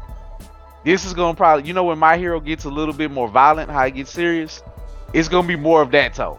This 0.84 1.04
is 1.04 1.12
gonna 1.14 1.34
probably, 1.36 1.66
you 1.66 1.74
know, 1.74 1.84
when 1.84 1.98
My 1.98 2.16
Hero 2.16 2.40
gets 2.40 2.64
a 2.64 2.70
little 2.70 2.94
bit 2.94 3.10
more 3.10 3.28
violent, 3.28 3.70
how 3.70 3.84
it 3.84 3.92
gets 3.94 4.10
serious, 4.10 4.62
it's 5.12 5.28
gonna 5.28 5.46
be 5.48 5.56
more 5.56 5.82
of 5.82 5.90
that 5.92 6.14
tone. 6.14 6.38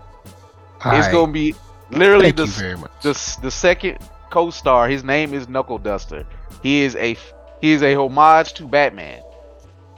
All 0.83 0.95
it's 0.97 1.07
gonna 1.09 1.31
be 1.31 1.53
literally 1.91 2.25
Thank 2.31 2.37
the 2.37 2.45
you 2.45 2.51
very 2.51 2.77
much. 2.77 2.91
the 3.01 3.37
the 3.41 3.51
second 3.51 3.97
co-star. 4.29 4.87
His 4.87 5.03
name 5.03 5.33
is 5.33 5.47
Knuckle 5.47 5.77
Duster. 5.77 6.25
He 6.63 6.81
is 6.81 6.95
a 6.95 7.11
f- 7.11 7.33
he 7.61 7.71
is 7.71 7.83
a 7.83 7.93
homage 7.95 8.53
to 8.53 8.67
Batman. 8.67 9.21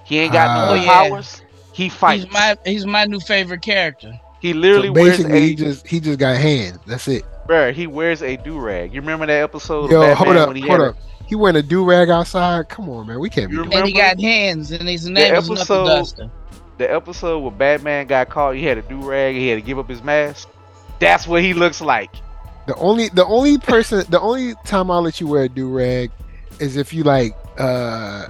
He 0.06 0.20
ain't 0.20 0.34
got 0.34 0.48
no 0.48 0.64
Ah. 0.64 0.72
Oh, 0.72 0.84
yeah. 0.84 1.10
powers. 1.10 1.42
He 1.72 1.88
fights. 1.90 2.24
He's 2.26 2.34
my 2.34 2.58
he's 2.66 2.86
my 2.86 3.06
new 3.06 3.20
favorite 3.22 3.62
character. 3.62 4.12
he 4.42 4.54
literally 4.54 4.88
So 4.90 4.94
wears 4.94 5.18
basically, 5.18 5.38
a 5.38 5.42
he 5.42 5.56
just 5.56 5.88
he 5.88 6.00
just 6.02 6.20
got 6.20 6.36
hands. 6.36 6.80
That's 6.86 7.08
it. 7.08 7.24
Bruh, 7.48 7.74
he 7.74 7.88
wears 7.88 8.22
a 8.22 8.36
do 8.38 8.60
rag. 8.60 8.94
You 8.94 9.02
remember 9.02 9.26
that 9.26 9.42
episode 9.44 9.92
Yo, 9.92 10.02
of 10.02 10.08
Batman 10.10 10.16
hold 10.18 10.38
up, 10.38 10.48
when 10.50 10.56
he 10.58 10.62
hold 10.62 10.72
had 10.72 10.82
a- 10.82 10.90
up. 10.92 10.96
He 11.26 11.36
wearing 11.36 11.56
a 11.56 11.62
do 11.62 11.86
rag 11.86 12.10
outside. 12.10 12.68
Come 12.70 12.90
on, 12.90 13.08
man. 13.08 13.20
We 13.20 13.30
can't 13.30 13.50
be 13.50 13.56
You 13.56 13.64
doing 13.64 13.70
remember- 13.70 13.88
And 13.88 13.96
he 13.96 14.02
got 14.02 14.20
hands, 14.20 14.72
and 14.72 14.88
his 14.88 15.08
name 15.08 15.34
is 15.36 15.50
Knuckle 15.50 15.58
episode- 15.58 15.86
Duster. 15.86 16.30
the 16.78 16.94
episode 16.94 17.40
where 17.40 17.52
Batman 17.52 18.08
got 18.08 18.30
caught, 18.30 18.56
he 18.56 18.64
had 18.66 18.78
a 18.78 18.82
do 18.82 18.98
rag, 19.10 19.36
he 19.36 19.48
had 19.48 19.56
to 19.56 19.62
give 19.62 19.80
up 19.80 19.88
his 19.90 20.04
mask. 20.04 20.50
That's 21.00 21.26
what 21.28 21.42
he 21.42 21.54
looks 21.54 21.80
like. 21.82 22.12
The 22.68 22.76
only 22.76 23.10
the 23.10 23.26
only 23.26 23.58
person 23.58 24.06
the 24.10 24.20
only 24.22 24.54
time 24.66 24.90
I'll 24.92 25.02
let 25.02 25.20
you 25.20 25.28
wear 25.28 25.44
a 25.44 25.50
do 25.50 25.70
rag 25.70 26.12
is 26.60 26.78
if 26.78 26.94
you 26.94 27.04
like 27.04 27.36
uh 27.58 28.28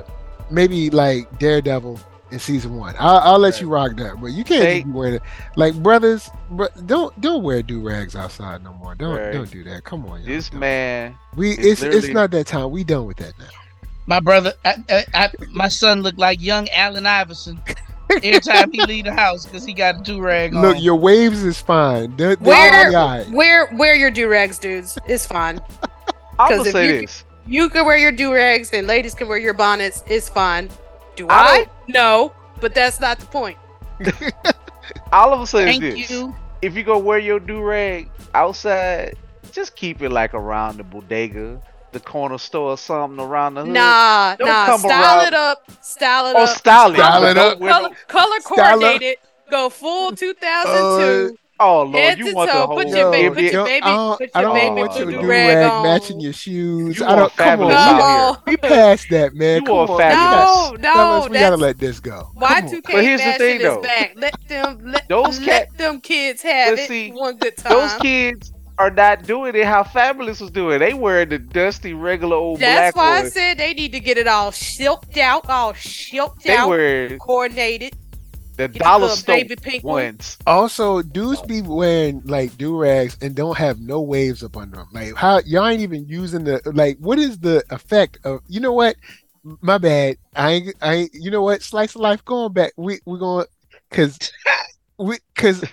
maybe 0.50 0.90
like 0.90 1.38
Daredevil 1.40 2.00
in 2.34 2.40
season 2.40 2.76
one. 2.76 2.96
I'll, 3.00 3.20
I'll 3.20 3.40
let 3.40 3.62
you 3.62 3.68
rock 3.70 3.96
that, 3.98 4.20
but 4.20 4.28
you 4.32 4.44
can't 4.44 4.64
They- 4.64 4.82
just 4.84 4.94
be 4.94 5.00
it. 5.16 5.22
Like 5.56 5.76
brothers, 5.82 6.30
bro, 6.52 6.68
don't 6.86 7.20
don't 7.22 7.44
wear 7.44 7.62
do 7.64 7.80
rags 7.82 8.16
outside 8.16 8.64
no 8.64 8.74
more. 8.74 8.96
Don't 8.96 9.16
Right. 9.18 9.32
don't 9.32 9.50
do 9.50 9.64
that. 9.66 9.84
Come 9.86 10.06
on, 10.06 10.20
y'all. 10.20 10.28
This 10.28 10.50
Don't. 10.50 10.60
man, 10.60 11.16
We 11.36 11.52
it's 11.54 11.82
it's 11.84 12.08
not 12.10 12.32
that 12.32 12.48
time. 12.48 12.72
We 12.72 12.84
done 12.84 13.06
with 13.06 13.18
that 13.18 13.34
now. 13.40 13.46
My 14.06 14.20
brother, 14.20 14.54
I, 14.66 14.76
I, 14.90 15.06
I, 15.14 15.30
my 15.52 15.70
son 15.70 16.02
looked 16.02 16.20
like 16.20 16.42
young 16.42 16.68
Allen 16.70 17.06
Iverson 17.06 17.62
every 18.10 18.42
time 18.42 18.70
he 18.72 18.84
leave 18.86 19.06
the 19.06 19.14
house 19.26 19.46
because 19.46 19.64
he 19.66 19.74
got 19.74 20.02
a 20.02 20.04
do 20.04 20.20
rag 20.20 20.54
on. 20.54 20.62
Look, 20.62 20.82
your 20.82 20.96
waves 20.96 21.42
is 21.44 21.62
fine. 21.62 22.14
They're, 22.18 22.36
they're 22.36 22.48
Where- 22.48 22.88
all 22.98 23.08
right. 23.08 23.30
Wear 23.32 23.70
wear 23.74 23.96
your 23.96 24.12
do 24.12 24.28
rags, 24.28 24.58
dudes. 24.60 24.98
It's 25.08 25.26
fine. 25.26 25.62
I'm 26.40 26.50
'Cause 26.50 26.58
gonna 26.58 26.62
if 26.70 26.74
say 26.74 26.88
you- 26.88 27.02
this. 27.02 27.24
You 27.46 27.70
can 27.70 27.86
wear 27.86 27.98
your 27.98 28.14
do 28.14 28.34
rags, 28.34 28.72
and 28.72 28.88
ladies 28.88 29.14
can 29.14 29.28
wear 29.28 29.38
your 29.38 29.54
bonnets. 29.54 30.02
It's 30.08 30.30
fine. 30.30 30.70
Do 31.16 31.28
I 31.30 31.34
I? 31.34 31.68
No, 31.88 32.34
but 32.60 32.74
that's 32.74 33.00
not 33.00 33.20
the 33.20 33.26
point. 33.28 33.58
All 35.12 35.34
of 35.34 35.42
a 35.42 35.48
sudden 35.48 35.68
is 35.70 35.78
Thank 35.80 35.98
this. 35.98 36.10
you. 36.12 36.36
If 36.62 36.76
you 36.76 36.84
go 36.84 36.98
wear 36.98 37.20
your 37.20 37.40
do 37.40 37.62
rag 37.62 38.10
outside, 38.34 39.16
just 39.52 39.76
keep 39.76 40.02
it 40.02 40.10
like 40.10 40.34
around 40.34 40.78
the 40.78 40.84
bodega, 40.84 41.62
the 41.92 42.00
corner 42.00 42.38
store, 42.38 42.72
or 42.72 42.78
something 42.78 43.20
around 43.24 43.56
the 43.56 43.66
hood. 43.66 43.74
Nah, 43.74 44.36
Don't 44.38 44.48
nah. 44.48 44.66
come 44.66 44.80
Style 44.80 45.18
around- 45.20 45.28
it 45.28 45.34
up. 45.34 45.72
Style 45.84 46.28
it 46.28 46.36
Oh, 46.36 46.44
up. 46.44 46.50
style 46.50 46.92
it. 46.92 46.96
Style 46.96 47.24
it 47.26 47.38
up. 47.38 47.60
wear 47.60 47.72
Color, 47.72 47.90
color 48.08 48.40
Style 48.40 48.64
up. 48.66 48.80
coordinated. 48.80 49.18
Go 49.52 49.70
full 49.70 50.14
2002. 50.16 51.34
Uh, 51.34 51.38
oh 51.64 51.84
Lord, 51.84 51.96
Head 51.96 52.20
you 52.20 52.30
to 52.30 52.34
want 52.36 52.52
the 52.52 52.58
whole 52.58 52.76
put 52.78 52.88
your 52.90 53.12
baby- 53.12 53.36
put 53.36 53.54
your 53.54 53.66
baby- 53.66 53.84
I 53.86 53.96
don't, 53.96 54.18
put 54.20 54.30
I 54.36 54.42
don't 54.42 54.54
baby 54.54 54.82
want 54.82 54.98
your 54.98 55.06
blue 55.08 55.22
do 55.22 55.28
rag 55.28 55.56
rag 55.58 55.72
on. 55.72 55.84
matching 55.84 56.20
your 56.20 56.34
shoes. 56.34 57.00
You 57.00 57.06
I 57.06 57.10
don't 57.10 57.20
want 57.22 57.36
come 57.38 57.48
on. 57.62 57.72
fabulous 57.72 57.86
We, 57.88 57.98
no, 57.98 58.38
we 58.48 58.58
passed 58.58 59.08
that, 59.12 59.34
man. 59.34 59.62
You 59.62 59.68
come 59.68 59.78
on, 59.78 59.98
fabulous. 59.98 60.82
no, 60.82 60.94
Fellas, 60.94 61.26
no. 61.26 61.32
we 61.32 61.40
gotta 61.40 61.58
let 61.58 61.78
this 61.80 62.00
go. 62.00 62.22
Come 62.24 62.36
Y 62.42 62.62
on. 62.64 62.70
two 62.70 62.82
But 62.82 62.92
K 62.92 63.04
here's 63.04 63.24
the 63.24 63.34
thing, 63.34 63.58
is 63.58 63.64
though. 63.64 63.82
back. 63.82 64.14
Let 64.16 64.36
them 64.48 64.82
let, 64.84 65.08
Those 65.10 65.40
let 65.42 65.78
them 65.78 66.02
kids 66.02 66.42
have 66.42 66.78
it 66.78 66.88
see, 66.88 67.12
one 67.12 67.38
good 67.38 67.58
time. 67.58 67.74
Those 67.74 67.94
kids 67.96 68.54
are 68.80 68.90
not 68.90 69.24
doing 69.24 69.56
it 69.56 69.66
how 69.66 69.84
Fabolous 69.84 70.42
was 70.42 70.50
doing. 70.50 70.80
They 70.80 70.94
wearing 70.96 71.30
the 71.30 71.38
dusty 71.38 71.94
regular 71.94 72.36
old 72.36 72.60
That's 72.60 72.94
black 72.94 72.96
why 72.96 73.26
I 73.26 73.30
said 73.30 73.58
they 73.60 73.74
need 73.74 73.92
to 73.92 74.00
get 74.00 74.18
it 74.18 74.28
all 74.28 74.52
silked 74.52 75.16
out, 75.18 75.48
all 75.50 75.74
silked 75.76 76.44
They 76.44 76.56
out, 76.56 76.70
wear 76.70 77.18
coordinated. 77.20 77.96
The 78.58 78.68
Get 78.68 78.82
dollar 78.82 79.02
little 79.02 79.18
store 79.18 79.36
baby 79.36 79.56
pink 79.56 79.84
ones. 79.84 80.38
Also, 80.46 81.02
dudes 81.02 81.42
be 81.42 81.62
wearing 81.62 82.22
like 82.26 82.58
do 82.58 82.78
rags 82.78 83.18
and 83.22 83.36
don't 83.36 83.58
have 83.58 83.80
no 83.80 84.02
waves 84.02 84.44
up 84.44 84.56
under 84.58 84.78
them. 84.78 84.88
Like, 84.94 85.16
how 85.16 85.42
y'all 85.46 85.68
ain't 85.68 85.82
even 85.82 86.08
using 86.08 86.44
the 86.44 86.62
like? 86.74 86.98
What 87.00 87.20
is 87.20 87.40
the 87.40 87.64
effect 87.70 88.20
of? 88.24 88.42
You 88.48 88.60
know 88.60 88.74
what? 88.74 88.96
My 89.62 89.78
bad. 89.78 90.18
I 90.36 90.52
ain't. 90.52 90.76
I 90.82 90.94
ain't. 90.94 91.14
You 91.14 91.32
know 91.32 91.42
what? 91.42 91.62
Slice 91.62 91.96
of 91.96 92.02
life. 92.02 92.24
Going 92.26 92.54
back. 92.54 92.74
We 92.78 93.00
we 93.06 93.20
going 93.20 93.46
because 93.90 94.18
we 94.98 95.18
because. 95.34 95.64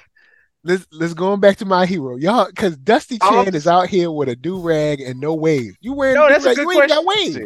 Let's 0.62 0.86
let's 0.92 1.14
going 1.14 1.40
back 1.40 1.56
to 1.58 1.64
my 1.64 1.86
hero, 1.86 2.16
y'all. 2.16 2.44
Because 2.44 2.76
Dusty 2.76 3.16
Oh. 3.22 3.44
Chan 3.44 3.54
is 3.54 3.66
out 3.66 3.88
here 3.88 4.10
with 4.10 4.28
a 4.28 4.36
do 4.36 4.60
rag 4.60 5.00
and 5.00 5.18
no 5.18 5.34
wave. 5.34 5.74
You 5.80 5.94
wearing 5.94 6.16
No, 6.16 6.26
a 6.26 6.28
that's 6.28 6.44
a 6.44 6.54
good 6.54 6.64
you 6.70 6.82
ain't 6.82 6.90
got 6.90 7.04
waves. 7.06 7.38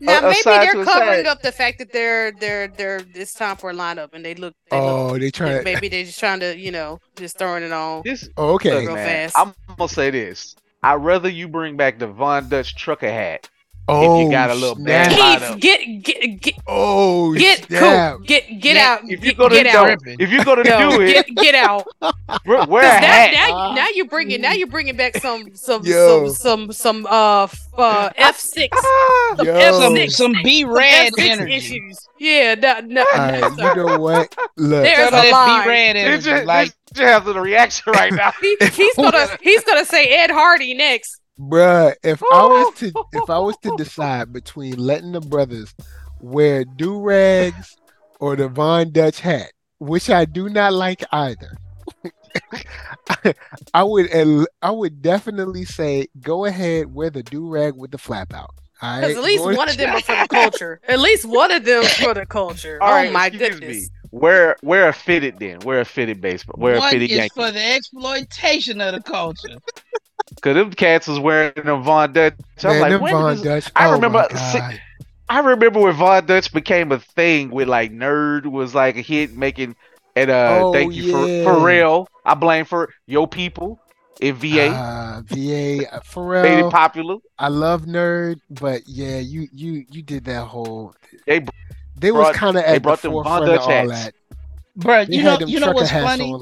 Now 0.00 0.18
A- 0.18 0.22
maybe 0.30 0.40
they're 0.44 0.84
covering 0.84 1.20
aside. 1.20 1.26
up 1.26 1.42
the 1.42 1.52
fact 1.52 1.78
that 1.78 1.92
they're 1.92 2.32
they're 2.32 2.68
they're 2.68 3.00
it's 3.14 3.32
time 3.34 3.56
for 3.56 3.70
a 3.70 3.74
lineup 3.74 4.10
and 4.12 4.24
they 4.24 4.34
look. 4.34 4.54
They 4.70 4.76
look 4.78 4.86
Oh, 5.12 5.18
they 5.18 5.30
trying. 5.30 5.64
maybe 5.64 5.88
they're 5.88 6.04
just 6.04 6.18
trying 6.20 6.40
to 6.40 6.56
you 6.56 6.70
know 6.70 6.98
just 7.16 7.38
throwing 7.38 7.62
it 7.62 7.72
on. 7.72 8.02
This 8.04 8.28
Oh, 8.36 8.54
okay. 8.54 8.80
Real 8.86 8.94
man, 8.94 9.30
fast. 9.30 9.38
I'm 9.38 9.54
gonna 9.76 9.88
say 9.88 10.10
this. 10.10 10.54
I'd 10.82 10.94
rather 10.96 11.28
you 11.28 11.48
bring 11.48 11.76
back 11.76 11.98
the 11.98 12.06
Von 12.06 12.48
Dutch 12.48 12.76
trucker 12.76 13.10
hat. 13.10 13.48
Oh, 13.88 14.24
you 14.24 14.30
got 14.30 14.50
a 14.50 14.54
little 14.54 14.74
snap. 14.74 15.10
bad 15.10 15.40
Keith, 15.40 15.60
get 15.60 16.02
get 16.02 16.40
get 16.40 16.54
Oh, 16.66 17.32
get 17.34 17.64
snap. 17.66 18.16
cool. 18.16 18.26
Get 18.26 18.60
get 18.60 18.76
Yeah, 18.76 18.92
out. 18.94 19.00
If 19.04 19.10
you 19.24 19.30
get, 19.32 19.36
go 19.38 19.48
to 19.48 19.54
get 19.54 19.66
out. 19.66 19.86
Ripping. 19.86 20.16
if 20.18 20.30
you 20.30 20.44
go 20.44 20.54
to 20.56 20.64
No, 20.64 20.90
do 20.90 21.00
it, 21.02 21.06
get 21.12 21.26
get 21.36 21.54
out. 21.54 21.86
wear, 22.44 22.66
wear 22.66 22.82
'Cause 22.82 22.98
a 22.98 23.00
now, 23.00 23.06
hat. 23.06 23.32
now, 23.32 23.74
now 23.74 23.86
you're 23.94 24.06
bringing 24.06 24.40
now 24.40 24.52
you're 24.52 24.66
bringing 24.66 24.96
back 24.96 25.16
some 25.18 25.54
some 25.54 25.84
Yo. 25.84 26.28
some 26.30 26.34
some 26.34 26.72
some 26.72 27.06
uh 27.06 27.44
f- 27.44 27.60
uh 27.78 28.10
F 28.16 28.36
six 28.38 28.76
Ah, 28.76 29.34
some 29.36 29.46
F 29.48 29.74
Some 29.74 29.96
six 29.96 30.16
some 30.16 30.34
B 30.42 30.64
red 30.64 31.12
energy. 31.18 31.54
issues. 31.54 31.98
Yeah, 32.18 32.54
no, 32.56 32.80
no, 32.80 33.04
All 33.14 33.18
right, 33.18 33.52
you 33.56 33.74
know 33.84 33.98
what? 34.00 34.34
Look, 34.56 34.82
There's 34.82 35.10
Some 35.10 35.14
of 35.14 35.24
a 35.24 35.30
that 35.30 35.32
line. 35.32 35.62
B 35.64 35.68
red 35.68 35.92
Did 35.92 36.24
you. 36.26 36.44
Like 36.44 36.72
did 36.92 37.02
you 37.02 37.06
have 37.06 37.24
the 37.24 37.38
reaction 37.40 37.92
right 37.92 38.12
now? 38.12 38.32
He, 38.40 38.56
he's 38.72 38.96
gonna 38.96 39.28
he's 39.42 39.62
gonna 39.64 39.84
say 39.84 40.06
Ed 40.08 40.30
Hardy 40.32 40.74
next. 40.74 41.20
Bruh, 41.38 41.94
if 42.02 42.22
I 42.32 42.44
was 42.44 42.74
to 42.76 42.92
if 43.12 43.30
I 43.30 43.38
was 43.38 43.56
to 43.62 43.74
decide 43.78 44.32
between 44.32 44.78
letting 44.78 45.12
the 45.12 45.20
brothers 45.20 45.74
wear 46.20 46.64
do 46.64 47.00
rags 47.00 47.76
or 48.20 48.36
the 48.36 48.48
Von 48.48 48.90
Dutch 48.90 49.20
hat, 49.20 49.52
which 49.78 50.08
I 50.08 50.24
do 50.24 50.48
not 50.48 50.72
like 50.72 51.04
either, 51.12 51.56
I 53.74 53.82
would 53.82 54.46
I 54.62 54.70
would 54.70 55.02
definitely 55.02 55.66
say 55.66 56.06
go 56.20 56.46
ahead 56.46 56.94
wear 56.94 57.10
the 57.10 57.22
do 57.22 57.48
rag 57.48 57.74
with 57.76 57.90
the 57.90 57.98
flap 57.98 58.32
out. 58.32 58.54
All 58.82 59.00
right, 59.00 59.16
at 59.16 59.22
least 59.22 59.42
Go- 59.42 59.54
one 59.56 59.68
of 59.68 59.76
them 59.76 59.94
are 59.94 60.00
for 60.00 60.16
the 60.16 60.28
culture. 60.28 60.80
At 60.86 61.00
least 61.00 61.24
one 61.24 61.50
of 61.50 61.64
them 61.64 61.82
for 61.84 62.12
the 62.14 62.26
culture. 62.26 62.78
All 62.82 62.90
oh 62.90 62.92
right, 62.92 63.12
my 63.12 63.26
excuse 63.26 63.50
goodness. 63.50 63.76
me. 63.76 63.88
Wear 64.10 64.56
wear 64.62 64.88
a 64.88 64.92
fitted 64.92 65.38
then. 65.38 65.60
Wear 65.60 65.80
a 65.80 65.84
fitted 65.84 66.20
baseball. 66.20 66.56
Wear 66.58 66.76
a 66.76 66.80
fitted 66.82 67.10
is 67.10 67.16
Yankee. 67.16 67.34
for 67.34 67.50
the 67.50 67.74
exploitation 67.74 68.80
of 68.80 68.94
the 68.94 69.02
culture. 69.02 69.56
Cause 70.40 70.54
them 70.54 70.70
cats 70.72 71.06
was 71.06 71.18
wearing 71.20 71.52
them 71.54 71.82
Von 71.82 72.12
Dutch. 72.12 72.34
I'm 72.64 72.80
like, 72.80 72.90
them 72.90 73.00
when 73.02 73.12
Von 73.12 73.36
did 73.36 73.44
Dutch. 73.44 73.70
I 73.76 73.88
oh 73.88 73.92
remember 73.92 74.26
my. 74.32 74.78
I 75.28 75.38
remember 75.40 75.80
when 75.80 75.92
Von 75.94 76.26
Dutch 76.26 76.52
became 76.52 76.92
a 76.92 76.98
thing 76.98 77.50
with 77.50 77.68
like 77.68 77.92
Nerd 77.92 78.46
was 78.46 78.74
like 78.74 78.96
a 78.96 79.00
hit 79.02 79.32
making 79.36 79.76
and 80.16 80.30
uh 80.30 80.58
Oh, 80.62 80.72
thank 80.72 80.94
you 80.94 81.02
yeah. 81.04 81.44
for 81.44 81.50
Pharrell. 81.50 82.06
I 82.24 82.34
blame 82.34 82.64
for 82.64 82.92
your 83.06 83.28
People 83.28 83.80
in 84.20 84.34
VA. 84.34 84.68
Uh, 84.68 85.22
VA 85.26 85.86
uh, 85.92 86.00
made 86.42 86.58
it 86.64 86.70
popular. 86.72 87.18
I 87.38 87.48
love 87.48 87.82
nerd, 87.82 88.40
but 88.50 88.82
yeah, 88.88 89.18
you 89.18 89.46
you 89.52 89.84
you 89.90 90.02
did 90.02 90.24
that 90.24 90.44
whole. 90.46 90.94
They 91.26 91.38
br- 91.40 91.50
They 91.98 92.10
was 92.12 92.24
brought- 92.24 92.34
kind 92.34 92.56
of 92.56 92.64
they 92.64 92.68
at 92.70 92.74
the 92.74 92.80
brought 92.80 93.02
them 93.02 93.12
Von 93.12 93.24
forefront 93.24 93.52
of 93.52 93.60
all 93.60 93.68
hats. 93.70 93.90
that. 94.04 94.14
Bruh, 94.78 95.06
They 95.06 95.16
you 95.16 95.22
know, 95.22 95.38
you 95.38 95.60
know 95.60 95.72
what's 95.72 95.90
funny? 95.90 96.32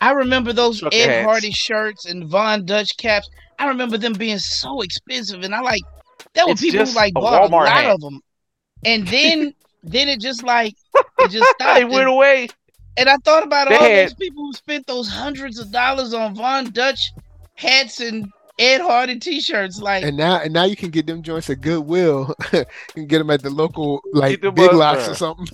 On 0.00 0.06
lock. 0.08 0.12
I 0.16 0.18
remember 0.18 0.52
those 0.52 0.80
Trucker 0.80 0.96
Ed 0.96 1.08
hats. 1.08 1.24
Hardy 1.26 1.50
shirts 1.52 2.06
and 2.06 2.24
Von 2.26 2.64
Dutch 2.64 2.96
caps. 2.96 3.28
I 3.58 3.68
remember 3.68 3.98
them 3.98 4.14
being 4.14 4.38
so 4.38 4.80
expensive, 4.80 5.42
and 5.42 5.54
I 5.54 5.60
like 5.60 5.82
there 6.34 6.46
were 6.46 6.52
It's 6.52 6.60
people 6.60 6.84
who 6.84 6.92
like 6.94 7.12
a 7.16 7.20
bought 7.20 7.50
a 7.50 7.54
lot 7.54 7.68
hat. 7.68 7.90
of 7.94 8.00
them, 8.00 8.20
and 8.84 9.06
then 9.08 9.54
then 9.82 10.08
it 10.08 10.20
just 10.20 10.42
like 10.42 10.74
it 11.20 11.30
just 11.30 11.48
stopped. 11.56 11.74
they 11.76 11.84
went 11.84 12.00
and, 12.08 12.10
away. 12.10 12.48
and 12.96 13.08
I 13.08 13.16
thought 13.24 13.42
about 13.42 13.68
They 13.68 13.76
all 13.76 13.82
had- 13.82 14.08
those 14.08 14.14
people 14.14 14.44
who 14.44 14.52
spent 14.52 14.86
those 14.86 15.08
hundreds 15.08 15.58
of 15.58 15.70
dollars 15.72 16.14
on 16.14 16.34
Von 16.34 16.70
Dutch 16.70 17.12
hats 17.54 18.00
and 18.00 18.26
Ed 18.58 18.80
Hardy 18.82 19.18
T-shirts. 19.18 19.80
Like, 19.80 20.04
And 20.04 20.16
now 20.16 20.36
and 20.40 20.52
now 20.52 20.64
you 20.64 20.76
can 20.76 20.90
get 20.90 21.06
them 21.06 21.22
joints 21.22 21.48
at 21.50 21.60
Goodwill. 21.62 22.34
you 22.52 22.64
can 22.94 23.06
get 23.06 23.18
them 23.18 23.30
at 23.30 23.42
the 23.42 23.50
local 23.50 24.00
like 24.12 24.40
them 24.42 24.54
Big 24.54 24.68
up, 24.70 24.74
Lots 24.74 25.08
or 25.08 25.14
something. 25.14 25.46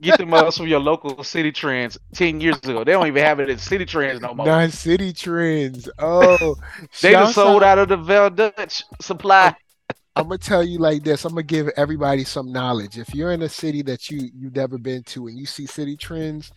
Get 0.00 0.18
them 0.18 0.34
us 0.34 0.58
from 0.58 0.66
your 0.66 0.80
local 0.80 1.14
Citi 1.16 1.54
Trends 1.54 1.98
ten 2.12 2.40
years 2.40 2.56
ago. 2.58 2.84
They 2.84 2.92
don't 2.92 3.06
even 3.06 3.22
have 3.22 3.40
it 3.40 3.48
at 3.48 3.58
Citi 3.58 3.86
Trends 3.86 4.20
no 4.20 4.34
more. 4.34 4.46
Non 4.46 4.68
Citi 4.68 5.16
Trends. 5.16 5.88
Oh, 5.98 6.56
they 7.00 7.12
just 7.12 7.34
sold 7.34 7.62
out- 7.62 7.78
of 7.78 7.88
the 7.88 7.96
Vel 7.96 8.30
Dutch 8.30 8.84
supply. 9.00 9.54
I'm 10.16 10.24
gonna 10.24 10.38
tell 10.38 10.62
you 10.62 10.78
like 10.78 11.02
this. 11.04 11.24
I'm 11.24 11.32
gonna 11.32 11.44
give 11.44 11.68
everybody 11.76 12.24
some 12.24 12.52
knowledge. 12.52 12.98
If 12.98 13.14
you're 13.14 13.32
in 13.32 13.42
a 13.42 13.48
city 13.48 13.80
that 13.82 14.10
you 14.10 14.28
you've 14.34 14.56
never 14.56 14.76
been 14.76 15.02
to 15.04 15.28
and 15.28 15.38
you 15.38 15.46
see 15.46 15.64
Citi 15.66 15.98
Trends, 15.98 16.52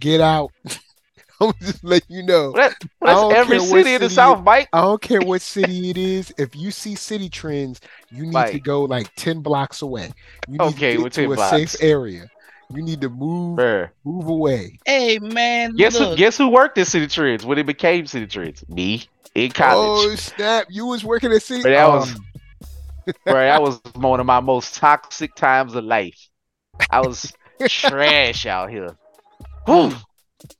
get 0.00 0.20
out. 0.20 0.50
I'm 1.40 1.52
just 1.60 1.82
let 1.82 2.04
you 2.08 2.22
know. 2.22 2.52
That, 2.52 2.74
that's 3.00 3.34
every 3.34 3.58
what 3.58 3.68
city 3.68 3.94
in 3.94 4.00
the 4.00 4.08
South, 4.10 4.44
Mike. 4.44 4.68
I 4.72 4.82
don't 4.82 5.02
care 5.02 5.20
what 5.20 5.42
city 5.42 5.90
it 5.90 5.98
is. 5.98 6.32
If 6.38 6.54
you 6.54 6.70
see 6.70 6.94
Citi 6.94 7.30
Trends, 7.30 7.80
you 8.12 8.26
need 8.26 8.46
to 8.52 8.60
go 8.60 8.82
like 8.84 9.12
ten 9.16 9.40
blocks 9.40 9.82
away. 9.82 10.12
You 10.46 10.52
need 10.52 10.60
Okay, 10.60 10.92
to 10.92 10.96
get 10.98 11.02
with 11.04 11.12
to 11.14 11.32
a 11.32 11.34
blocks. 11.34 11.72
safe 11.72 11.82
area. 11.82 12.30
You 12.74 12.82
need 12.82 13.00
to 13.02 13.08
move 13.08 13.58
Bruh. 13.58 13.90
move 14.04 14.26
away. 14.28 14.78
hey 14.86 15.18
man, 15.18 15.74
Guess 15.76 15.98
who? 15.98 16.16
Guess 16.16 16.38
who 16.38 16.48
worked 16.48 16.78
at 16.78 16.86
Citi 16.86 17.10
Trends 17.12 17.44
when 17.44 17.58
it 17.58 17.66
became 17.66 18.04
Citi 18.04 18.28
Trends? 18.30 18.64
Me 18.68 19.04
in 19.34 19.50
college. 19.52 20.08
Oh 20.12 20.14
snap! 20.16 20.66
You 20.70 20.86
was 20.86 21.04
working 21.04 21.32
at 21.32 21.42
city. 21.42 21.62
But 21.62 21.70
that 21.70 21.84
Oh, 21.86 21.96
was- 21.96 22.20
Bro, 23.24 23.34
that 23.34 23.60
was 23.60 23.80
one 23.94 24.20
of 24.20 24.26
my 24.26 24.40
most 24.40 24.76
toxic 24.76 25.34
times 25.34 25.74
of 25.74 25.84
life. 25.84 26.28
I 26.90 27.00
was 27.00 27.32
trash 27.68 28.46
out 28.46 28.70
here. 28.70 28.96
Whew. 29.66 29.92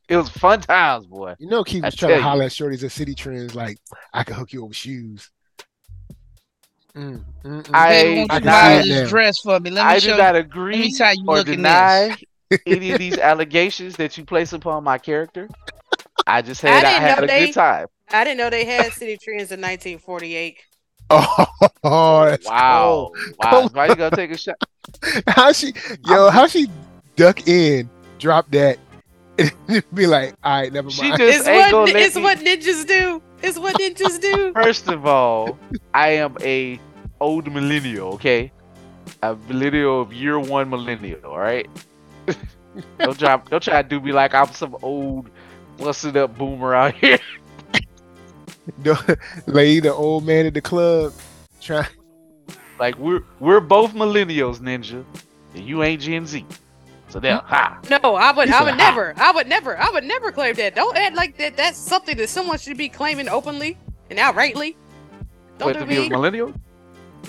It 0.09 0.17
was 0.17 0.29
fun 0.29 0.61
times, 0.61 1.07
boy. 1.07 1.35
you 1.39 1.49
know, 1.49 1.65
Keith 1.65 1.83
I 1.85 1.91
trying 1.91 1.91
to 1.91 1.97
tell 1.99 2.11
you. 2.17 2.21
holler 2.23 2.45
at 2.45 2.51
shorties 2.51 2.85
at 2.85 2.91
Citi 2.91 3.17
Trends 3.17 3.55
like, 3.55 3.79
"I 4.13 4.23
can 4.25 4.35
hook 4.37 4.53
you 4.53 4.63
up 4.63 4.69
with 4.69 4.77
shoes." 4.77 5.31
Mm, 6.97 7.25
mm, 7.45 7.63
mm. 7.63 7.71
I- 7.73 8.27
I 8.29 8.39
buy 8.41 8.83
this 8.85 9.09
dress 9.09 9.39
for 9.39 9.59
me? 9.61 9.71
Let 9.71 9.87
me 9.87 9.93
I 9.93 9.99
show 9.99 10.13
do 10.13 10.19
not 10.19 10.35
Let 10.35 10.45
agree 10.45 10.79
me 10.79 10.91
see 10.91 11.03
how 11.05 11.11
you 11.13 11.25
or 11.27 11.43
deny 11.43 12.17
any 12.67 12.91
of 12.93 12.99
these 12.99 13.17
allegations 13.19 13.97
that 13.97 14.19
you 14.19 14.25
place 14.25 14.53
upon 14.53 14.85
my 14.85 14.99
character. 14.99 15.49
I 16.27 16.43
just 16.43 16.61
had 16.61 16.85
I, 16.85 16.91
didn't 16.93 17.03
had 17.03 17.25
a 17.25 17.27
they- 17.27 17.47
good 17.47 17.55
time. 17.55 17.87
I 18.11 18.25
didn't 18.25 18.39
know 18.39 18.51
they 18.51 18.67
had 18.67 18.93
Citi 18.93 19.19
Trends 19.19 19.53
in 19.53 19.61
1948. 19.63 20.59
Oh, 21.85 22.25
that's 22.27 22.47
Wow. 22.49 23.11
Wow. 23.39 23.69
Why 23.73 23.87
you 23.87 23.97
gonna 23.97 24.15
take 24.15 24.31
a 24.31 24.37
shot? 24.39 24.57
How 25.27 25.53
she, 25.53 25.73
yo, 26.07 26.29
how 26.31 26.47
she 26.47 26.69
duck 27.17 27.47
in, 27.49 27.89
drop 28.19 28.51
that, 28.51 28.79
and 29.39 29.53
be 29.95 30.07
like, 30.07 30.35
"All 30.43 30.61
right, 30.61 30.73
never 30.73 30.87
mind." 30.87 30.95
She 30.95 31.11
just 31.11 31.21
It's 31.41 31.47
ain't 31.49 31.73
what 31.73 31.87
gonna 31.89 31.99
it's 31.99 32.17
me- 32.17 32.23
what 32.23 32.39
ninjas 32.39 32.87
do. 32.87 33.22
It's 33.43 33.59
what 33.59 33.77
ninjas 33.79 34.21
do. 34.21 34.53
First 34.63 34.89
of 34.89 35.07
all, 35.07 35.59
I 35.93 36.11
am 36.11 36.37
a 36.41 36.81
old 37.21 37.53
millennial, 37.53 38.15
okay? 38.15 38.53
A 39.23 39.35
millennial 39.49 40.03
of 40.03 40.13
year 40.13 40.39
one 40.39 40.71
millennial, 40.71 41.25
all 41.25 41.39
right? 41.39 41.69
don't 42.99 43.19
try 43.19 43.37
don't 43.51 43.63
try 43.63 43.83
to 43.83 43.89
do 43.89 44.01
me 44.01 44.13
like 44.13 44.35
I'm 44.35 44.53
some 44.53 44.77
old 44.83 45.29
busted 45.77 46.17
up 46.17 46.39
boomer 46.39 46.75
out 46.75 46.95
here. 46.95 47.19
Lay 49.47 49.81
the 49.81 49.93
old 49.93 50.25
man 50.25 50.47
at 50.47 50.55
the 50.55 50.61
club, 50.61 51.13
try. 51.61 51.87
Like 52.79 52.97
we're 52.97 53.25
we're 53.41 53.61
both 53.61 53.93
millennials, 53.93 54.61
ninja. 54.61 55.05
And 55.55 55.67
you 55.67 55.83
ain't 55.83 56.01
Gen 56.01 56.27
Z. 56.27 56.47
So 57.13 57.21
there, 57.21 57.43
ha. 57.45 57.79
No, 57.91 58.15
I 58.17 58.33
would 58.33 58.49
He 58.49 58.55
I 58.55 58.63
said, 58.63 58.65
would 58.65 58.75
"Ha." 58.75 58.77
never. 58.77 59.15
I 59.19 59.33
would 59.33 59.47
never. 59.47 59.79
I 59.79 59.91
would 59.91 60.05
never 60.05 60.33
claim 60.33 60.55
that. 60.57 60.75
Don't 60.75 60.97
act 60.97 61.15
like 61.17 61.37
that. 61.39 61.57
That's 61.57 61.79
something 61.79 62.17
that 62.17 62.29
someone 62.31 62.59
should 62.59 62.79
be 62.79 62.89
claiming 62.89 63.29
openly 63.29 63.79
and 64.11 64.19
outrightly. 64.19 64.77
Don't 65.59 65.73
What 65.73 65.75
do 65.75 65.81
to 65.81 65.87
be 65.87 65.99
a 65.99 66.05
me. 66.05 66.09
millennial? 66.09 66.55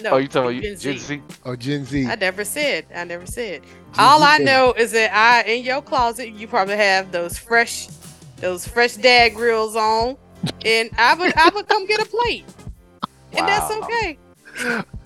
No, 0.01 0.11
oh, 0.11 0.17
you 0.17 0.29
talking 0.29 0.61
Gen 0.61 0.77
Gen 0.77 0.97
Z. 0.99 0.99
Z? 0.99 1.23
Oh, 1.45 1.55
Gen 1.55 1.85
Z. 1.85 2.09
I 2.09 2.15
never 2.15 2.45
said. 2.45 2.87
I 2.95 3.03
never 3.03 3.25
said. 3.27 3.63
Gen 3.93 4.11
All 4.11 4.19
Z 4.19 4.23
I 4.23 4.39
baby. 4.39 4.45
know 4.45 4.73
is 4.73 4.91
that 4.93 5.13
I 5.13 5.43
in 5.49 5.63
your 5.63 5.81
closet 5.81 6.29
you 6.31 6.47
probably 6.47 6.77
have 6.77 7.11
those 7.11 7.37
fresh, 7.37 7.89
those 8.37 8.67
fresh 8.67 8.95
dad 8.95 9.29
grills 9.35 9.75
on, 9.75 10.17
and 10.65 10.89
I 10.97 11.15
would 11.15 11.33
I 11.37 11.49
would 11.53 11.67
come 11.67 11.85
get 11.87 12.01
a 12.01 12.05
plate, 12.05 12.45
and 13.33 13.47
that's 13.47 13.69
okay. 13.71 14.19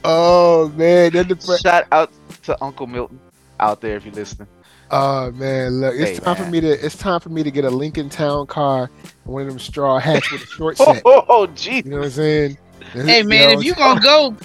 Oh 0.03 0.69
man, 0.75 1.13
that 1.13 1.27
the 1.29 1.35
fr- 1.35 1.57
Shout 1.57 1.85
out 1.91 2.11
to 2.43 2.57
Uncle 2.63 2.87
Milton 2.87 3.21
out 3.59 3.81
there 3.81 3.97
if 3.97 4.05
you're 4.05 4.13
listening. 4.13 4.47
Oh 4.89 5.31
man, 5.31 5.81
look, 5.81 5.93
it's 5.95 6.11
Hey, 6.11 6.23
time 6.23 6.35
for 6.37 6.45
me 6.45 6.61
to 6.61 6.69
it's 6.85 6.95
time 6.97 7.19
for 7.19 7.29
me 7.29 7.43
to 7.43 7.51
get 7.51 7.65
a 7.65 7.69
Lincoln 7.69 8.09
Town 8.09 8.47
car 8.47 8.89
and 9.03 9.33
one 9.33 9.41
of 9.43 9.49
them 9.49 9.59
straw 9.59 9.99
hats 9.99 10.31
with 10.31 10.43
a 10.43 10.45
short 10.47 10.77
Oh, 10.79 10.93
set. 10.93 11.01
oh, 11.05 11.25
oh 11.27 11.47
gee. 11.47 11.77
You 11.77 11.83
know 11.91 11.97
what 11.97 12.05
I'm 12.05 12.11
saying? 12.11 12.57
Hey 12.93 13.21
man, 13.23 13.49
Yo, 13.51 13.59
if 13.59 13.65
you 13.65 13.75
gonna 13.75 13.99
go, 13.99 14.35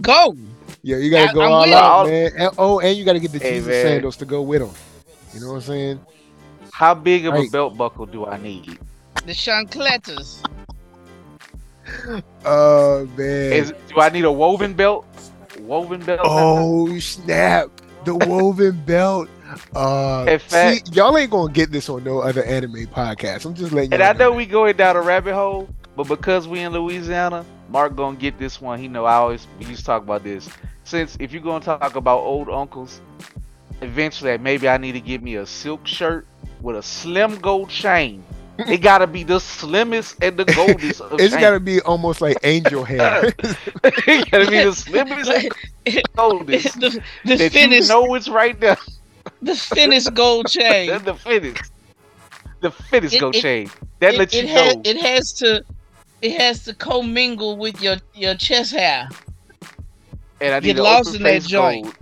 go. 0.00 0.36
Yeah, 0.82 0.98
you 0.98 1.10
gotta 1.10 1.30
I- 1.30 1.32
go 1.32 1.42
I'm 1.42 1.52
all 1.52 1.62
with 1.64 1.72
out, 1.74 2.06
it. 2.06 2.10
man. 2.10 2.32
And, 2.46 2.54
oh, 2.58 2.78
and 2.80 2.96
you 2.96 3.04
gotta 3.04 3.18
get 3.20 3.32
the 3.32 3.38
Hey, 3.38 3.54
Jesus 3.54 3.68
man. 3.68 3.84
sandals 3.86 4.16
to 4.18 4.24
go 4.24 4.42
with 4.42 4.60
them. 4.60 4.70
You 5.34 5.40
know 5.40 5.48
what 5.48 5.54
I'm 5.56 5.60
saying? 5.62 6.00
How 6.72 6.94
big 6.94 7.26
of 7.26 7.34
a 7.34 7.48
belt 7.48 7.76
buckle 7.76 8.06
do 8.06 8.26
I 8.26 8.36
need? 8.38 8.78
The 9.26 9.32
Chancletas. 9.32 10.44
Oh 12.44 13.06
man. 13.16 13.52
Is 13.52 13.72
do 13.88 14.00
I 14.00 14.08
need 14.08 14.24
a 14.24 14.32
woven 14.32 14.72
belt? 14.74 15.04
Woven 15.60 16.00
belt? 16.04 16.20
oh 16.24 16.98
snap! 16.98 17.70
The 18.04 18.14
woven 18.14 18.80
belt. 18.84 19.28
Uh, 19.74 20.24
In 20.28 20.40
see, 20.40 20.80
y'all 20.92 21.16
ain't 21.16 21.30
gonna 21.30 21.52
get 21.52 21.70
this 21.70 21.88
on 21.88 22.04
no 22.04 22.20
other 22.20 22.42
anime 22.44 22.86
podcast. 22.86 23.44
I'm 23.44 23.54
just 23.54 23.72
letting 23.72 23.90
you 23.92 23.94
And 23.94 24.02
I 24.02 24.12
know 24.12 24.32
we 24.32 24.46
going 24.46 24.76
down 24.76 24.96
a 24.96 25.00
rabbit 25.02 25.34
hole, 25.34 25.68
but 25.96 26.08
because 26.08 26.46
we 26.48 26.60
in 26.60 26.72
Louisiana, 26.72 27.44
Mark 27.68 27.96
gonna 27.96 28.16
get 28.16 28.38
this 28.38 28.60
one. 28.60 28.78
He 28.78 28.88
know 28.88 29.04
I 29.04 29.14
always 29.14 29.46
we 29.58 29.66
used 29.66 29.80
to 29.80 29.86
talk 29.86 30.02
about 30.02 30.22
this. 30.24 30.48
Since 30.84 31.16
if 31.20 31.32
you're 31.32 31.42
gonna 31.42 31.64
talk 31.64 31.94
about 31.96 32.18
old 32.20 32.48
uncles, 32.48 33.00
eventually 33.80 34.36
maybe 34.38 34.68
I 34.68 34.76
need 34.76 34.92
to 34.92 35.00
get 35.00 35.22
me 35.22 35.36
a 35.36 35.46
silk 35.46 35.86
shirt 35.86 36.26
with 36.60 36.76
a 36.76 36.82
slim 36.82 37.38
gold 37.38 37.68
chain. 37.70 38.22
it 38.58 38.78
gotta 38.82 39.06
be 39.06 39.24
the 39.24 39.40
slimmest 39.40 40.16
and 40.22 40.36
the 40.36 40.44
goldest 40.44 41.00
of 41.00 41.20
It's 41.20 41.34
chains. 41.34 41.40
gotta 41.40 41.60
be 41.60 41.80
almost 41.82 42.20
like 42.20 42.36
angel 42.44 42.84
hair. 42.84 43.32
it 43.84 44.30
gotta 44.30 44.50
be 44.50 44.62
the 44.64 44.72
slimmest 44.74 45.30
and 45.30 46.02
goldest. 46.16 46.78
the 46.80 47.02
the 47.24 47.36
that 47.36 47.52
thinnest, 47.52 47.88
you 47.88 47.94
know 47.94 48.14
it's 48.14 48.28
right 48.28 48.58
there. 48.60 48.76
The 49.42 49.54
thinnest 49.56 50.14
gold 50.14 50.48
chain. 50.48 50.88
That's 50.88 51.04
the 51.04 51.14
fittest. 51.14 51.72
The 52.60 52.70
fittest 52.70 53.14
It- 53.14 53.20
gold 53.20 53.34
it- 53.36 53.42
chain. 53.42 53.70
That 54.00 54.14
it, 54.14 54.18
lets 54.18 54.34
you 54.34 54.42
it 54.42 54.48
has 54.48 54.74
know. 54.76 54.82
it 54.84 54.96
has 55.00 55.32
to 55.34 55.64
it 56.22 56.40
has 56.40 56.64
to 56.64 56.74
commingle 56.74 57.56
with 57.56 57.80
your 57.82 57.96
your 58.14 58.34
chest 58.34 58.72
hair. 58.72 59.08
and 60.40 60.54
I 60.54 60.60
get 60.60 60.64
need 60.64 60.78
an 60.78 60.84
lost 60.84 61.08
open 61.10 61.20
in 61.26 61.34
that 61.34 61.42
joint. 61.42 61.94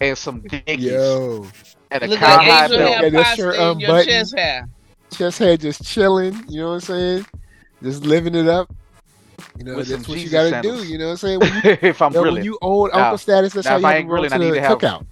and 0.00 0.16
some 0.18 0.40
dickies 0.42 0.80
Yo, 0.84 1.46
and 1.90 2.02
a 2.02 2.06
Look 2.06 2.18
cowhide 2.18 2.48
like 2.48 2.62
angel 2.70 2.78
belt. 2.78 2.90
hair 3.02 3.12
Yeah, 3.12 3.34
shirt 3.34 3.54
in 3.54 3.60
your 3.60 3.70
unbuttoned. 3.90 4.08
chest 4.08 4.34
hair. 4.36 4.68
chest 5.12 5.38
hair 5.38 5.56
just 5.56 5.84
chilling. 5.84 6.34
You 6.48 6.60
know 6.62 6.66
what 6.68 6.74
I'm 6.74 6.80
saying? 6.80 7.26
Just 7.82 8.04
living 8.04 8.34
it 8.34 8.48
up. 8.48 8.72
You 9.58 9.64
know, 9.64 9.76
With 9.76 9.88
that's 9.88 10.08
what 10.08 10.18
you 10.18 10.28
gotta 10.28 10.50
sandals. 10.50 10.82
do. 10.82 10.88
You 10.88 10.98
know 10.98 11.06
what 11.06 11.10
I'm 11.12 11.16
saying? 11.18 11.40
When 11.40 11.52
you, 11.64 11.76
if 11.82 12.02
I'm 12.02 12.12
yo, 12.12 12.20
when 12.22 12.24
grilling, 12.30 12.44
you 12.44 12.58
old 12.60 12.90
Now- 12.92 13.04
uncle 13.04 13.18
status, 13.18 13.52
that's 13.52 13.64
now 13.66 13.70
how 13.72 13.76
if 13.76 13.82
you 13.82 13.88
I 13.88 13.94
ain't 13.96 14.04
to 14.04 14.08
grilling, 14.08 14.30
to 14.30 14.34
I 14.34 14.38
need 14.38 14.50
the 14.50 14.54
to 14.56 14.60
have- 14.62 14.78
cookout. 14.78 15.06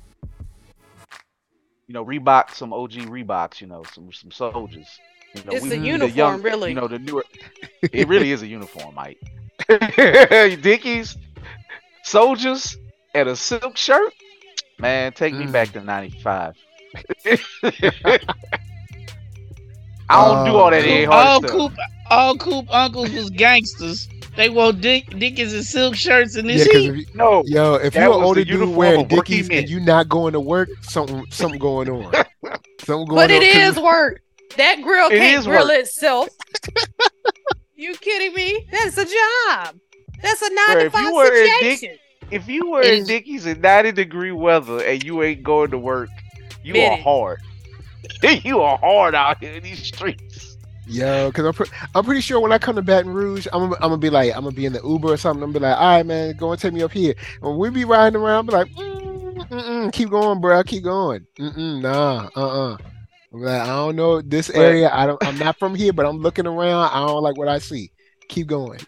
You 1.86 1.94
know, 1.94 2.04
Reebok, 2.04 2.54
some 2.54 2.72
OG 2.72 2.92
Reeboks, 3.08 3.60
you 3.60 3.66
know, 3.66 3.82
some 3.92 4.12
some 4.12 4.30
soldiers. 4.30 4.88
You 5.34 5.42
know, 5.44 5.52
It's 5.52 5.62
we 5.62 5.68
a 5.74 5.78
the 5.78 5.86
uniform, 5.86 6.16
young- 6.16 6.42
really. 6.42 6.68
You 6.70 6.76
know, 6.76 6.88
the 6.88 6.98
newer. 6.98 7.24
it 7.82 8.06
really 8.08 8.30
is 8.32 8.42
a 8.42 8.46
uniform, 8.46 8.94
Mike. 8.94 9.18
Dickies, 9.68 11.16
soldiers, 12.02 12.76
and 13.14 13.28
a 13.28 13.36
silk 13.36 13.76
shirt. 13.76 14.12
Man, 14.78 15.12
take 15.12 15.34
me 15.34 15.46
Mm. 15.46 15.52
back 15.52 15.72
to 15.72 15.80
'95. 15.82 16.54
I 20.08 20.22
don't 20.24 20.44
do 20.44 20.52
Oh, 20.52 20.56
all 20.58 20.70
that 20.70 20.84
man. 20.84 21.08
All 21.08 21.12
Hardy 21.12 21.48
stuff. 21.48 21.58
Coop, 21.58 21.72
all 22.10 22.36
Coop 22.36 22.66
uncles 22.70 23.10
was 23.10 23.30
gangsters. 23.30 24.08
They 24.36 24.48
wore 24.48 24.72
Dick, 24.72 25.16
Dickies 25.18 25.52
and 25.54 25.64
silk 25.64 25.94
shirts 25.94 26.36
in 26.36 26.46
Yeah, 26.46 26.54
this 26.56 26.64
because 26.68 26.82
heat. 26.82 26.90
if 26.90 26.96
you, 26.96 27.06
No, 27.14 27.42
yo, 27.46 27.74
if 27.74 27.94
you're 27.94 28.04
an 28.04 28.10
older 28.10 28.44
dude 28.44 28.68
wearing 28.76 29.06
Dickies 29.06 29.48
men. 29.48 29.58
and 29.60 29.68
you're 29.70 29.80
not 29.80 30.08
going 30.08 30.32
to 30.32 30.40
work, 30.40 30.68
something 30.82 31.24
something 31.30 31.58
going 31.60 31.88
on. 31.88 32.12
Something 32.80 33.06
going 33.06 33.16
But 33.16 33.30
on. 33.30 33.42
it 33.42 33.52
'cause 33.52 33.76
is 33.76 33.82
work. 33.82 34.20
That 34.58 34.82
grill 34.82 35.06
It 35.06 35.16
can't 35.18 35.44
grill 35.44 35.68
work. 35.68 35.78
itself. 35.78 36.28
you 37.76 37.94
kidding 37.96 38.34
me? 38.34 38.66
That's 38.70 38.98
a 38.98 39.04
job. 39.04 39.76
That's 40.22 40.42
a 40.42 40.48
nine 40.50 40.56
Bruh, 40.68 40.80
to 40.80 40.86
if 40.86 40.92
you 40.94 41.04
five 41.04 41.12
were 41.12 41.32
a 41.32 41.60
dick- 41.60 42.00
if 42.30 42.48
you 42.48 42.70
wearing 42.70 43.00
is- 43.02 43.06
Dickies 43.06 43.46
in 43.46 43.60
90 43.60 43.92
degree 43.92 44.32
weather 44.32 44.84
and 44.84 45.02
you 45.02 45.22
ain't 45.22 45.42
going 45.42 45.70
to 45.70 45.78
work, 45.78 46.08
you 46.62 46.72
are 46.74 46.76
Minute. 46.76 47.02
hard. 47.02 47.40
you 48.44 48.60
are 48.60 48.76
hard 48.78 49.14
out 49.14 49.38
here 49.42 49.54
in 49.54 49.62
these 49.62 49.82
streets. 49.82 50.53
Yo, 50.86 51.28
because 51.30 51.46
I'm, 51.46 51.52
pre- 51.54 51.66
I'm 51.94 52.04
pretty 52.04 52.20
sure 52.20 52.40
when 52.40 52.52
I 52.52 52.58
come 52.58 52.76
to 52.76 52.82
Baton 52.82 53.12
Rouge, 53.12 53.46
I'm, 53.52 53.62
gonna- 53.62 53.76
I'm 53.76 53.88
gonna 53.88 53.96
be 53.98 54.10
like, 54.10 54.34
I'm 54.34 54.44
gonna 54.44 54.54
be 54.54 54.66
in 54.66 54.72
the 54.72 54.82
Uber 54.82 55.08
or 55.12 55.16
something. 55.16 55.42
I'm 55.42 55.52
gonna 55.52 55.60
be 55.60 55.66
like, 55.66 55.80
all 55.80 55.96
right, 55.96 56.06
man, 56.06 56.36
go 56.36 56.52
and 56.52 56.60
take 56.60 56.74
me 56.74 56.82
up 56.82 56.92
here. 56.92 57.14
And 57.42 57.56
we 57.58 57.70
be 57.70 57.84
riding 57.84 58.20
around, 58.20 58.40
I'm 58.40 58.46
be 58.46 58.52
like, 58.52 58.70
mm, 59.50 59.92
keep 59.92 60.10
going, 60.10 60.40
bro, 60.40 60.62
keep 60.62 60.84
going. 60.84 61.26
Mm-mm, 61.38 61.80
nah, 61.80 62.28
uh-uh. 62.36 62.76
I'm 63.32 63.40
like, 63.40 63.62
I 63.62 63.66
don't 63.66 63.96
know 63.96 64.20
this 64.20 64.48
area. 64.50 64.90
I 64.92 65.06
don't. 65.06 65.22
I'm 65.24 65.38
not 65.38 65.58
from 65.58 65.74
here, 65.74 65.92
but 65.92 66.06
I'm 66.06 66.18
looking 66.18 66.46
around. 66.46 66.90
I 66.92 67.04
don't 67.04 67.22
like 67.22 67.36
what 67.36 67.48
I 67.48 67.58
see. 67.58 67.90
Keep 68.28 68.46
going. 68.46 68.78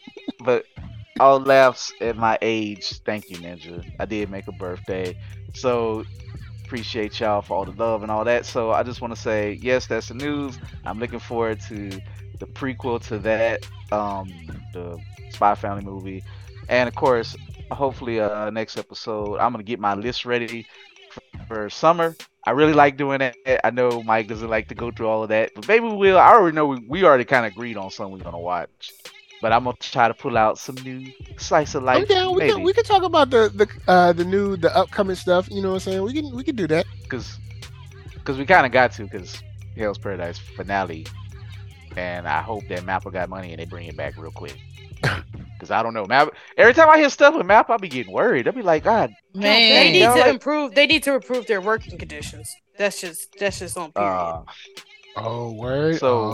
But 0.45 0.67
all 1.19 1.41
laughs 1.41 1.93
at 2.01 2.17
my 2.17 2.39
age. 2.43 3.01
Thank 3.05 3.29
you, 3.29 3.39
Ninja. 3.39 3.85
I 3.99 4.05
did 4.05 4.31
make 4.31 4.47
a 4.47 4.53
birthday. 4.53 5.17
So 5.55 6.05
appreciate 6.67 7.21
y'all 7.21 7.43
for 7.43 7.57
all 7.57 7.65
the 7.65 7.73
love 7.73 8.03
and 8.03 8.11
all 8.11 8.25
that. 8.25 8.45
So 8.45 8.73
I 8.73 8.83
just 8.83 9.01
want 9.01 9.15
to 9.15 9.21
say, 9.21 9.59
yes, 9.63 9.87
that's 9.87 10.09
the 10.09 10.15
news. 10.15 10.59
I'm 10.85 10.99
looking 10.99 11.21
forward 11.21 11.61
to 11.69 11.91
the 12.39 12.47
prequel 12.47 13.01
to 13.09 13.19
that, 13.21 13.67
um, 13.93 14.29
the 14.73 14.99
Spy 15.31 15.55
Family 15.55 15.85
movie. 15.85 16.23
And 16.69 16.89
of 16.89 16.95
course, 16.95 17.37
hopefully 17.71 18.21
uh 18.21 18.51
next 18.51 18.77
episode 18.77 19.39
I'm 19.39 19.53
gonna 19.53 19.65
get 19.65 19.81
my 19.81 19.95
list 19.95 20.25
ready 20.25 20.67
for, 21.49 21.71
summer. 21.71 22.15
I 22.45 22.51
really 22.51 22.75
like 22.75 22.97
doing 22.97 23.19
that. 23.19 23.35
I 23.65 23.71
know 23.71 24.03
Mike 24.03 24.29
doesn't 24.29 24.49
like 24.49 24.69
to 24.69 24.75
go 24.75 24.91
through 24.91 25.09
all 25.09 25.23
of 25.23 25.31
that, 25.31 25.53
but 25.55 25.67
maybe 25.67 25.87
we 25.87 25.97
will. 25.97 26.19
I 26.19 26.33
already 26.33 26.55
know 26.55 26.67
we, 26.67 26.85
we 26.89 27.05
already 27.05 27.25
kind 27.25 27.47
of 27.47 27.53
agreed 27.53 27.77
on 27.77 27.91
something 27.91 28.19
we're 28.19 28.25
gonna 28.25 28.39
watch. 28.39 28.93
But 29.43 29.53
I'm 29.53 29.65
gonna 29.65 29.77
try 29.81 30.09
to 30.09 30.15
pull 30.15 30.37
out 30.39 30.59
some 30.59 30.77
new 30.77 31.13
slice 31.37 31.75
of 31.75 31.83
life. 31.83 31.99
I'm 31.99 32.05
down. 32.07 32.35
We 32.35 32.39
maybe. 32.41 32.53
can 32.53 32.63
we 32.63 32.73
can 32.73 32.85
talk 32.85 33.03
about 33.03 33.31
the 33.31 33.51
the 33.55 33.69
uh 33.91 34.13
the 34.13 34.25
new 34.25 34.57
the 34.57 34.75
upcoming 34.77 35.17
stuff. 35.17 35.49
You 35.51 35.63
know 35.63 35.69
what 35.71 35.87
I'm 35.87 35.93
saying? 35.93 36.03
We 36.03 36.13
can 36.15 36.35
we 36.35 36.43
can 36.43 36.57
do 36.57 36.67
that. 36.69 36.87
because 37.03 37.39
because 38.15 38.39
we 38.39 38.47
kind 38.47 38.67
of 38.67 38.73
got 38.73 38.93
to 38.93 39.05
because 39.05 39.43
Hell's 39.77 39.99
Paradise 39.99 40.39
finale, 40.39 41.07
and 41.97 42.27
I 42.27 42.41
hope 42.41 42.67
that 42.69 42.81
Mappa 42.81 43.13
got 43.13 43.29
money 43.29 43.53
and 43.53 43.61
they 43.61 43.67
bring 43.67 43.87
it 43.87 43.97
back 43.97 44.17
real 44.17 44.33
quick. 44.33 44.59
Because 45.57 45.71
I 45.71 45.83
don't 45.83 45.95
know, 45.95 46.05
Map. 46.05 46.29
Every 46.59 46.75
time 46.75 46.91
I 46.91 46.99
hear 46.99 47.09
stuff 47.09 47.35
with 47.35 47.47
Map, 47.47 47.71
I'll 47.71 47.79
be 47.79 47.89
getting 47.89 48.13
worried. 48.13 48.47
I'll 48.47 48.53
be 48.53 48.61
like, 48.61 48.85
God, 48.85 49.11
man, 49.35 49.63
They 49.67 49.91
need 49.91 50.01
y'all 50.03 50.15
to 50.17 50.29
improve. 50.29 50.75
They 50.75 50.87
need 50.87 51.03
to 51.05 51.15
improve 51.15 51.47
their 51.47 51.63
working 51.63 51.97
conditions. 51.97 52.55
That's 52.77 53.01
just 53.01 53.39
that's 53.39 53.61
just 53.61 53.79
on 53.79 53.91
period. 53.93 54.13
uh, 54.13 54.43
Oh 55.17 55.53
word. 55.53 55.99
So, 55.99 56.31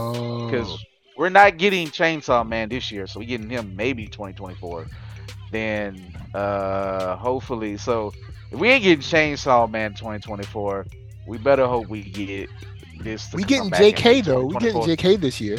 oh. 0.51 0.77
We're 1.17 1.29
not 1.29 1.59
getting 1.59 1.89
Chainsaw 1.89 2.47
Man 2.47 2.69
this 2.69 2.91
year, 2.91 3.07
so 3.07 3.21
we're 3.21 3.27
getting 3.27 3.51
him 3.51 3.75
maybe 3.77 4.07
2024. 4.07 4.87
Then, 5.51 6.01
uh, 6.35 7.17
hopefully, 7.17 7.77
so 7.77 8.13
if 8.51 8.59
we 8.59 8.69
ain't 8.71 8.83
getting 8.83 9.01
Chainsaw 9.03 9.71
Man 9.71 9.91
2024, 9.93 10.87
we 11.27 11.39
better 11.39 11.67
hope 11.67 11.89
we 11.89 12.03
get 12.03 12.49
this. 13.01 13.33
We 13.33 13.45
getting 13.45 13.71
JK 13.71 14.25
though. 14.25 14.47
We 14.47 14.55
getting 14.57 14.81
JK 14.83 15.21
this 15.21 15.41
year. 15.41 15.59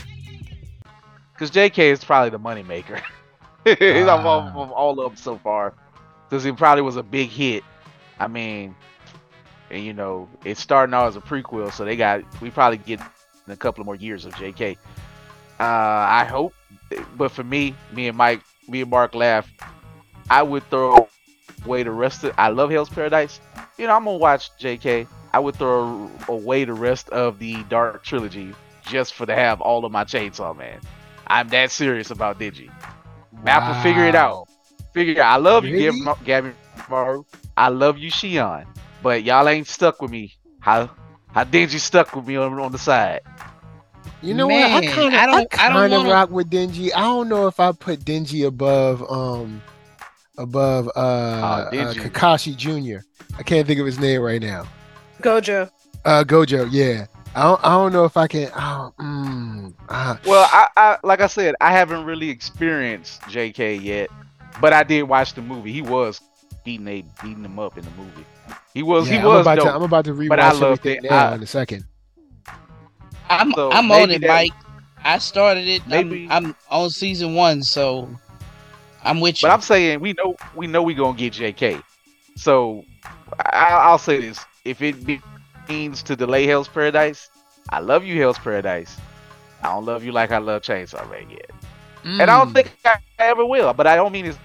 Because 1.34 1.51
JK 1.51 1.80
is 1.80 2.04
probably 2.04 2.30
the 2.30 2.39
moneymaker 2.39 3.01
of, 3.66 4.26
all, 4.26 4.39
Ah. 4.41 4.62
of 4.62 4.72
all 4.72 4.99
of 4.99 5.12
them 5.12 5.16
so 5.18 5.38
far. 5.38 5.74
Because 6.30 6.45
it 6.45 6.56
probably 6.58 6.82
was 6.84 6.95
a 6.95 7.04
big 7.04 7.30
hit. 7.30 7.64
I 8.20 8.28
mean, 8.28 8.76
and 9.70 9.84
you 9.84 9.93
know, 9.93 10.30
it's 10.45 10.62
starting 10.62 10.93
out 10.93 11.08
as 11.08 11.16
a 11.16 11.22
prequel, 11.22 11.72
so 11.72 11.86
they 11.86 11.95
got 11.95 12.24
we 12.41 12.49
probably 12.49 12.78
get 12.78 12.99
a 13.47 13.56
couple 13.56 13.82
of 13.82 13.86
more 13.86 13.95
years 13.95 14.26
of 14.26 14.34
JK. 14.34 14.78
Uh, 15.64 16.05
I 16.09 16.26
hope, 16.26 16.53
but 17.16 17.32
for 17.32 17.43
me, 17.43 17.74
me 17.93 18.09
and 18.09 18.18
Mike, 18.18 18.41
me 18.68 18.82
and 18.82 18.89
Mark 18.89 19.16
laugh. 19.16 19.49
I 20.30 20.43
would 20.43 20.70
throw 20.70 21.07
away 21.64 21.84
the 21.84 21.91
rest 21.91 22.26
of. 22.26 22.34
I 22.38 22.49
love 22.49 22.70
Hell's 22.70 22.89
Paradise. 22.89 23.39
You 23.78 23.88
know, 23.88 23.95
I'm 23.95 24.03
gonna 24.03 24.18
watch 24.18 24.51
JK. 24.59 25.07
I 25.32 25.39
would 25.39 25.55
throw 25.55 26.11
away 26.28 26.66
the 26.66 26.74
rest 26.74 27.07
of 27.09 27.39
the 27.39 27.64
Dark 27.64 28.03
trilogy 28.03 28.53
just 28.86 29.14
for 29.14 29.26
to 29.26 29.34
have 29.34 29.61
all 29.61 29.86
of 29.86 29.91
my 29.93 30.03
Chainsaw 30.03 30.55
Man. 30.55 30.82
I'm 31.28 31.47
that 31.49 31.72
serious 31.72 32.11
about 32.11 32.39
Denji. 32.41 32.70
Mappa, 33.45 33.82
figure 33.82 34.05
it 34.05 34.16
out. 34.16 34.49
Figure 34.93 35.14
it 35.14 35.20
out. 35.20 35.32
I 35.34 35.38
love 35.38 35.64
you, 35.64 35.76
Really? 35.78 36.01
Gab- 36.01 36.26
Gabby 36.26 36.51
Maru. 36.89 37.24
I 37.55 37.70
love 37.70 37.97
you, 37.97 38.11
Shion. 38.11 38.66
But 39.01 39.24
y'all 39.24 39.47
ain't 39.47 39.68
stuck 39.68 40.01
with 40.01 40.11
me. 40.11 40.34
How 40.59 40.89
how 41.32 41.45
Denji 41.45 41.80
stuck 41.80 42.14
with 42.16 42.28
me 42.28 42.36
on, 42.36 42.59
on 42.59 42.74
the 42.74 42.78
side. 42.78 43.22
You 44.22 44.34
know 44.34 44.47
Man, 44.47 44.72
what? 44.74 44.84
I 44.84 44.88
kind 44.88 45.14
of, 45.14 45.20
I 45.20 45.24
I, 45.24 45.26
don't- 45.26 45.36
I 45.36 45.39
don't 45.39 45.49
kind 45.49 45.93
of 45.93 45.99
wanna- 45.99 46.10
rock 46.14 46.30
with 46.32 46.49
Denji. 46.49 46.91
I 46.95 47.01
don't 47.01 47.28
know 47.30 47.47
if 47.47 47.60
I 47.60 47.72
put 47.74 47.99
Denji 48.01 48.45
above, 48.47 49.04
um, 49.12 49.62
above 50.38 50.88
uh, 50.95 50.99
uh 50.99 51.72
Denji. 51.72 52.10
Kakashi 52.10 52.56
Jr. 52.56 53.06
I 53.38 53.43
can't 53.43 53.68
think 53.68 53.80
of 53.80 53.86
his 53.86 53.99
name 53.99 54.22
right 54.22 54.41
now. 54.41 54.66
Gojo. 55.22 55.70
Uh, 56.06 56.24
Gojo. 56.26 56.68
Yeah. 56.72 57.06
I 57.36 57.43
don't, 57.43 57.66
I 57.66 57.70
don't 57.70 57.91
know 57.93 58.06
if 58.06 58.16
I 58.16 58.28
can. 58.28 58.51
Oh, 58.56 58.93
mm, 58.99 59.74
uh, 59.89 60.16
Well, 60.26 60.47
I, 60.51 60.68
I 60.78 60.97
like 61.04 61.20
I 61.20 61.28
said, 61.28 61.56
I 61.60 61.72
haven't 61.72 62.06
really 62.06 62.30
experienced 62.30 63.22
JK 63.24 63.82
yet, 63.82 64.10
but 64.62 64.72
I 64.72 64.84
did 64.84 65.04
watch 65.04 65.34
the 65.34 65.41
movie. 65.41 65.72
He 65.74 65.82
was 65.82 66.22
beating 66.64 66.88
a 66.88 67.04
beating 67.24 67.43
him 67.43 67.58
up 67.58 67.76
in 67.78 67.84
the 67.86 67.91
movie. 67.91 68.24
He 68.76 68.84
was 68.84 69.10
yeah, 69.10 69.20
he 69.20 69.26
was 69.26 69.36
I'm 69.36 69.41
about 69.41 69.56
dope. 69.56 69.66
to, 69.66 69.74
I'm 69.76 69.82
about 69.82 70.06
to 70.06 70.14
But 70.30 70.39
I 70.39 70.51
rewatch 70.51 70.60
loved 70.62 70.64
everything 70.86 71.06
it. 71.06 71.10
now 71.10 71.30
I- 71.32 71.36
in 71.36 71.41
a 71.43 71.47
second. 71.47 71.86
I'm 73.41 73.51
So 73.53 73.71
I'm 73.71 73.91
on 73.91 74.11
it, 74.11 74.21
that- 74.21 74.27
Mike. 74.27 74.51
I 75.05 75.17
started 75.17 75.67
it. 75.67 75.86
Maybe- 75.86 76.27
I'm, 76.31 76.45
I'm 76.47 76.55
on 76.71 76.89
season 76.89 77.36
one, 77.36 77.61
so 77.61 78.09
I'm 79.03 79.19
with 79.19 79.41
you. 79.41 79.47
But 79.49 79.53
I'm 79.53 79.61
saying 79.61 79.99
we 79.99 80.13
know 80.13 80.36
we 80.55 80.65
know 80.67 80.81
we 80.81 80.93
gonna 80.93 81.17
get 81.17 81.34
JK. 81.34 81.84
So 82.38 82.86
I, 83.51 83.67
I'll 83.67 83.97
say 83.97 84.21
this: 84.21 84.45
if 84.63 84.81
it 84.81 85.05
be- 85.05 85.21
means 85.67 86.03
to 86.03 86.15
delay 86.15 86.45
Hell's 86.47 86.69
Paradise, 86.69 87.29
I 87.69 87.79
love 87.79 88.05
you, 88.05 88.19
Hell's 88.19 88.39
Paradise. 88.39 88.95
I 89.61 89.67
don't 89.73 89.86
love 89.86 90.03
you 90.05 90.11
like 90.13 90.31
I 90.31 90.38
love 90.38 90.61
Chainsaw 90.61 91.09
Man 91.09 91.29
yet, 91.29 91.51
and 92.03 92.21
I 92.23 92.38
don't 92.38 92.51
Mm. 92.51 92.53
think 92.53 92.71
I 92.86 92.97
ever 93.19 93.45
will. 93.45 93.73
But 93.73 93.88
I 93.88 93.95
don't 93.97 94.11
mean 94.13 94.25
it's 94.25 94.38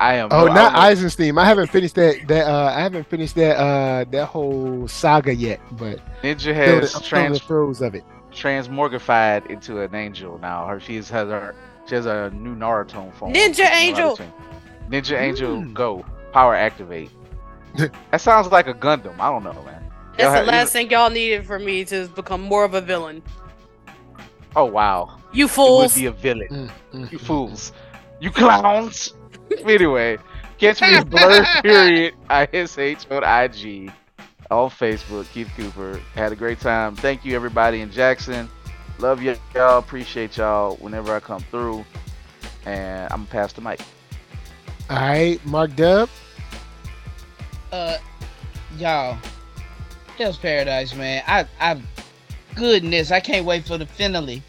I 0.00 0.14
am. 0.14 0.28
Oh, 0.30 0.48
I 0.48 0.54
not 0.54 0.72
don't. 0.72 0.82
Eisenstein. 0.82 1.36
I 1.38 1.44
haven't 1.44 1.68
finished 1.68 1.94
that. 1.96 2.26
That 2.28 2.46
uh, 2.48 2.72
I 2.74 2.80
haven't 2.80 3.06
finished 3.08 3.34
that 3.36 3.56
uh, 3.56 4.04
that 4.10 4.26
whole 4.26 4.86
saga 4.88 5.34
yet. 5.34 5.60
But 5.72 6.00
Ninja 6.22 6.54
has 6.54 6.94
I'm 6.94 7.02
trans 7.02 7.38
the 7.40 7.44
throes 7.46 7.80
of 7.82 7.94
it. 7.94 8.04
transmorgified 8.32 9.46
into 9.50 9.80
an 9.80 9.94
angel 9.94 10.38
now. 10.38 10.66
Her 10.66 10.80
she's 10.80 11.08
has 11.10 11.28
her 11.28 11.54
she 11.88 11.94
has 11.94 12.06
a 12.06 12.30
new 12.30 12.54
Naruto 12.54 13.12
form. 13.14 13.32
Ninja 13.32 13.70
Angel. 13.70 14.16
twin. 14.16 14.32
Ninja 14.90 15.18
Angel 15.20 15.56
Mm. 15.56 15.74
go. 15.74 16.04
Power 16.32 16.54
activate. 16.54 17.10
that 17.76 18.20
sounds 18.20 18.48
like 18.52 18.66
a 18.68 18.74
Gundam. 18.74 19.18
I 19.18 19.30
don't 19.30 19.44
know, 19.44 19.52
man. 19.64 19.84
That's 20.16 20.22
Y'all 20.24 20.30
the 20.32 20.38
have- 20.38 20.46
last 20.46 20.72
thing 20.72 20.90
y'all 20.90 21.10
needed 21.10 21.46
for 21.46 21.58
me 21.58 21.84
to 21.86 22.08
become 22.08 22.40
more 22.40 22.64
of 22.64 22.74
a 22.74 22.80
villain. 22.80 23.22
Oh 24.56 24.64
wow. 24.64 25.16
You 25.32 25.44
It 25.44 25.48
would 25.48 25.50
fools. 25.54 25.94
be 25.94 26.06
a 26.06 26.10
villain. 26.12 26.48
Mm, 26.50 26.70
mm, 26.92 27.12
You 27.12 27.18
mm. 27.18 27.26
fools. 27.26 27.72
You 28.20 28.30
clowns. 28.30 29.14
Anyway, 29.64 30.18
catch 30.58 30.80
me 30.80 30.94
at 30.94 31.06
Blerd 31.10 31.62
Period 31.62 32.14
ISH 32.30 33.06
on 33.10 33.24
IG. 33.24 33.92
On 34.50 34.68
Facebook, 34.68 35.30
Keith 35.32 35.50
Cooper. 35.56 36.00
Had 36.14 36.32
a 36.32 36.36
great 36.36 36.58
time. 36.58 36.96
Thank 36.96 37.24
you 37.24 37.36
everybody 37.36 37.82
in 37.82 37.90
Jackson. 37.92 38.48
Love 38.98 39.22
y- 39.22 39.38
y'all. 39.54 39.78
Appreciate 39.78 40.36
y'all 40.36 40.76
whenever 40.76 41.14
I 41.14 41.20
come 41.20 41.40
through. 41.50 41.84
And 42.66 43.04
I'm 43.12 43.20
gonna 43.20 43.30
pass 43.30 43.52
the 43.52 43.60
mic. 43.60 43.80
All 44.90 44.96
right, 44.96 45.44
Mark 45.46 45.76
Dub. 45.76 46.08
Uh, 47.70 47.96
y'all, 48.76 49.16
Hell's 50.18 50.36
Paradise, 50.36 50.94
man. 50.96 51.22
I 51.28 51.46
I 51.60 51.80
goodness, 52.56 53.12
I 53.12 53.20
can't 53.20 53.46
wait 53.46 53.64
for 53.64 53.78
the 53.78 53.86
finale, 53.86 54.42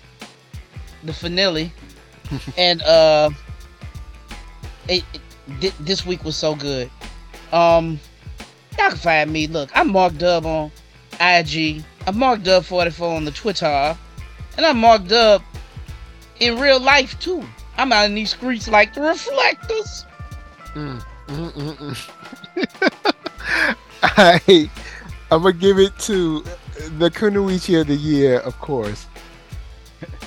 the 1.04 1.14
finale, 1.14 1.72
and 2.58 2.82
uh, 2.82 3.30
it, 4.88 5.04
it- 5.14 5.22
thi- 5.60 5.74
this 5.80 6.06
week 6.06 6.24
was 6.24 6.36
so 6.36 6.56
good. 6.56 6.90
Um, 7.52 8.00
y'all 8.78 8.90
can 8.90 8.98
find 8.98 9.32
me. 9.32 9.48
Look, 9.48 9.70
I'm 9.76 9.92
Mark 9.92 10.18
Dub 10.18 10.46
on 10.46 10.72
IG. 11.20 11.84
I'm 12.08 12.18
Mark 12.18 12.44
Dub 12.44 12.64
44 12.66 13.16
on 13.16 13.26
the 13.26 13.32
Twitter, 13.32 13.98
and 14.58 14.66
I'm 14.66 14.78
Mark 14.78 15.06
Dub 15.08 15.42
in 16.40 16.58
real 16.60 16.80
life 16.80 17.20
too. 17.20 17.44
I'm 17.78 17.92
out 17.92 18.06
in 18.06 18.16
these 18.16 18.32
streets 18.32 18.68
like 18.68 18.94
the 18.94 19.02
reflectors. 19.02 20.06
Mm, 20.76 21.04
mm, 21.28 21.52
mm, 21.54 21.78
mm. 24.16 24.72
I'm 25.32 25.42
gonna 25.44 25.54
give 25.54 25.80
it 25.80 25.98
to 26.00 26.44
the 26.98 27.10
Kunoichi 27.10 27.80
of 27.80 27.88
the 27.88 27.96
year, 27.96 28.40
of 28.40 28.58
course. 28.60 29.08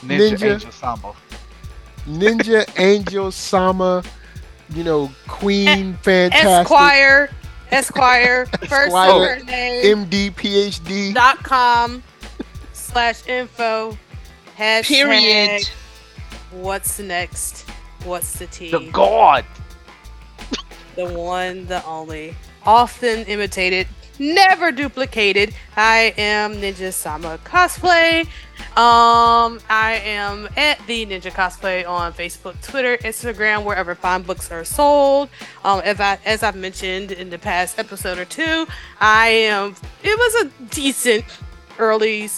Ninja, 0.02 0.36
Ninja. 0.38 0.52
Angel 0.54 0.72
Sama. 0.72 1.14
Ninja 2.06 2.78
Angel 2.78 3.32
Sama, 3.32 4.02
you 4.70 4.84
know, 4.84 5.10
Queen, 5.28 5.94
fantastic, 6.02 6.46
Esquire. 6.46 7.30
Esquire. 7.70 8.46
First 8.60 8.72
Esquire. 8.72 9.40
name. 9.44 10.06
MD, 10.06 10.30
PhD. 10.32 11.12
dot 11.14 11.38
com 11.42 12.02
slash 12.72 13.26
info 13.26 13.96
hashtag 14.56 14.84
Period. 14.86 15.62
what's 16.52 17.00
next 17.00 17.68
what's 18.04 18.38
the 18.38 18.46
tea 18.46 18.70
The 18.70 18.88
God. 18.92 19.44
the 20.94 21.06
one 21.12 21.66
the 21.66 21.84
only 21.84 22.36
often 22.64 23.24
imitated 23.24 23.88
never 24.20 24.70
duplicated 24.70 25.52
i 25.76 26.14
am 26.16 26.54
ninja 26.54 26.92
sama 26.92 27.36
cosplay 27.44 28.24
um 28.76 29.60
i 29.70 30.00
am 30.04 30.48
at 30.56 30.84
the 30.86 31.06
ninja 31.06 31.30
cosplay 31.30 31.88
on 31.88 32.12
facebook 32.12 32.60
twitter 32.62 32.96
instagram 32.98 33.64
wherever 33.64 33.94
fine 33.94 34.22
books 34.22 34.50
are 34.50 34.64
sold. 34.64 35.28
Um 35.64 35.80
as, 35.84 36.00
I, 36.00 36.18
as 36.24 36.42
i've 36.42 36.56
mentioned 36.56 37.12
in 37.12 37.30
the 37.30 37.38
past 37.38 37.78
episode 37.78 38.18
or 38.18 38.24
two 38.24 38.66
i 39.00 39.28
am 39.28 39.74
it 40.02 40.18
was 40.18 40.46
a 40.46 40.64
decent 40.74 41.24
early 41.78 42.28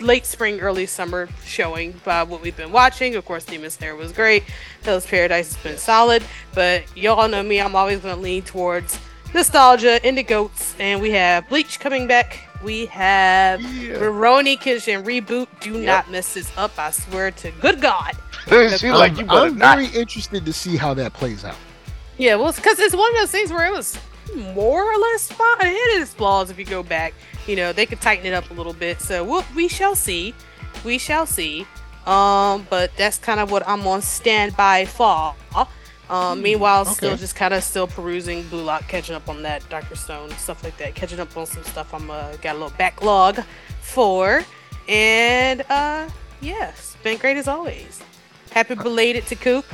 late 0.00 0.24
spring 0.24 0.60
early 0.60 0.86
summer 0.86 1.28
showing 1.44 2.00
by 2.04 2.22
what 2.22 2.40
we've 2.42 2.56
been 2.56 2.72
watching. 2.72 3.16
Of 3.16 3.24
course 3.24 3.44
demon 3.44 3.70
slayer 3.70 3.96
was 3.96 4.12
great. 4.12 4.44
Hell's 4.82 5.06
paradise 5.06 5.54
has 5.54 5.62
been 5.62 5.78
solid. 5.78 6.22
But 6.54 6.84
y'all 6.96 7.28
know 7.28 7.42
me 7.42 7.60
i'm 7.60 7.74
always 7.74 8.00
going 8.00 8.14
to 8.14 8.20
lean 8.20 8.42
towards 8.42 8.98
nostalgia 9.34 10.06
in 10.06 10.16
the 10.16 10.22
goats 10.22 10.74
and 10.80 11.00
we 11.00 11.10
have 11.12 11.48
bleach 11.48 11.78
coming 11.78 12.06
back 12.06 12.49
we 12.62 12.86
have 12.86 13.60
Yeah. 13.62 13.94
Rurouni 13.96 14.58
Kenshin 14.58 15.04
reboot. 15.04 15.46
Do 15.60 15.72
Yep. 15.78 15.86
not 15.86 16.10
mess 16.10 16.34
this 16.34 16.50
up. 16.56 16.72
I 16.78 16.90
swear 16.90 17.30
to 17.32 17.50
good 17.52 17.80
God. 17.80 18.16
She's 18.48 18.82
like, 18.84 19.12
I'm, 19.12 19.18
you 19.18 19.24
better 19.24 19.40
I'm 19.46 19.58
not. 19.58 19.78
very 19.78 19.88
interested 19.94 20.44
to 20.46 20.52
see 20.52 20.76
how 20.76 20.94
that 20.94 21.12
plays 21.12 21.44
out. 21.44 21.56
Yeah, 22.18 22.34
well, 22.36 22.52
because 22.52 22.78
it's 22.78 22.94
one 22.94 23.08
of 23.14 23.20
those 23.20 23.30
things 23.30 23.50
where 23.50 23.66
it 23.66 23.72
was 23.72 23.98
more 24.54 24.82
or 24.84 24.96
less 24.98 25.30
fine. 25.30 25.56
It 25.60 25.66
had 25.94 26.02
its 26.02 26.12
flaws 26.12 26.50
if 26.50 26.58
you 26.58 26.64
go 26.64 26.82
back. 26.82 27.14
You 27.46 27.56
know, 27.56 27.72
they 27.72 27.86
could 27.86 28.00
tighten 28.00 28.26
it 28.26 28.32
up 28.34 28.50
a 28.50 28.54
little 28.54 28.72
bit. 28.74 29.00
So 29.00 29.24
we'll, 29.24 29.44
we 29.54 29.68
shall 29.68 29.94
see. 29.94 30.34
We 30.84 30.98
shall 30.98 31.26
see. 31.26 31.66
Um, 32.06 32.66
but 32.70 32.90
that's 32.96 33.18
kind 33.18 33.40
of 33.40 33.50
what 33.50 33.66
I'm 33.68 33.86
on 33.86 34.02
standby 34.02 34.86
for. 34.86 35.34
Um, 36.10 36.42
meanwhile, 36.42 36.84
still 36.84 37.16
just 37.16 37.36
kind 37.36 37.54
of 37.54 37.62
still 37.62 37.86
perusing 37.86 38.42
Blue 38.48 38.64
Lock, 38.64 38.88
catching 38.88 39.14
up 39.14 39.28
on 39.28 39.42
that 39.44 39.66
Doctor 39.68 39.94
Stone 39.94 40.30
stuff 40.30 40.64
like 40.64 40.76
that, 40.78 40.96
catching 40.96 41.20
up 41.20 41.36
on 41.36 41.46
some 41.46 41.62
stuff 41.62 41.94
I'm 41.94 42.10
uh, 42.10 42.32
got 42.42 42.56
a 42.56 42.58
little 42.58 42.76
backlog 42.76 43.38
for, 43.80 44.44
and 44.88 45.60
uh, 45.70 46.08
yeah, 46.40 46.70
it's 46.70 46.96
been 47.04 47.16
great 47.16 47.36
as 47.36 47.46
always. 47.46 48.02
Happy 48.50 48.74
belated 48.74 49.24
to 49.26 49.36
Coop. 49.36 49.64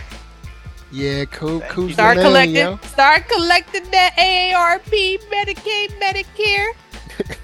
Yeah, 0.93 1.25
Coop, 1.25 1.63
Thank 1.63 1.73
Coop's 1.73 1.89
you. 1.89 1.95
Start 1.95 2.17
the 2.19 2.23
man, 2.25 2.31
collecting. 2.31 2.55
yo. 2.57 2.79
Start 2.83 3.29
collecting 3.29 3.91
that 3.91 4.15
AARP, 4.19 5.19
Medicaid, 5.31 5.99
Medicare. 6.01 6.73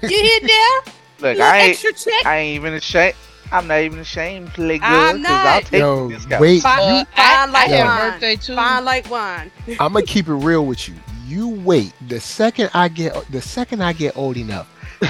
You 0.03 0.09
hear 0.09 0.39
that? 0.41 0.85
Look, 1.19 1.39
I 1.39 1.59
ain't, 1.59 1.69
extra 1.71 1.93
check. 1.93 2.25
I 2.25 2.37
ain't 2.37 2.55
even 2.55 2.73
ashamed. 2.75 3.15
I'm 3.53 3.67
not 3.67 3.79
even 3.81 3.99
ashamed 3.99 4.47
to 4.47 4.53
play 4.53 4.79
good 4.79 5.17
because 5.17 5.25
I'll 5.27 5.61
take 5.61 5.79
Yo, 5.79 6.07
the 6.09 6.15
discount. 6.15 6.41
wait. 6.41 6.61
Fine, 6.61 6.79
Uh, 6.79 7.05
I, 7.15 7.45
I 7.45 7.45
like 7.51 7.69
had 7.69 7.85
wine. 7.85 8.11
birthday 8.11 8.35
too. 8.35 8.55
Fine 8.55 8.85
like 8.85 9.09
wine. 9.11 9.51
I'm 9.79 9.93
gonna 9.93 10.05
keep 10.05 10.27
it 10.27 10.33
real 10.33 10.65
with 10.65 10.87
you. 10.89 10.95
You 11.27 11.49
wait. 11.49 11.93
The 12.07 12.19
second 12.19 12.69
I 12.73 12.87
get, 12.89 13.13
the 13.31 13.41
second 13.41 13.81
I 13.83 13.93
get 13.93 14.17
old 14.17 14.37
enough, 14.37 14.67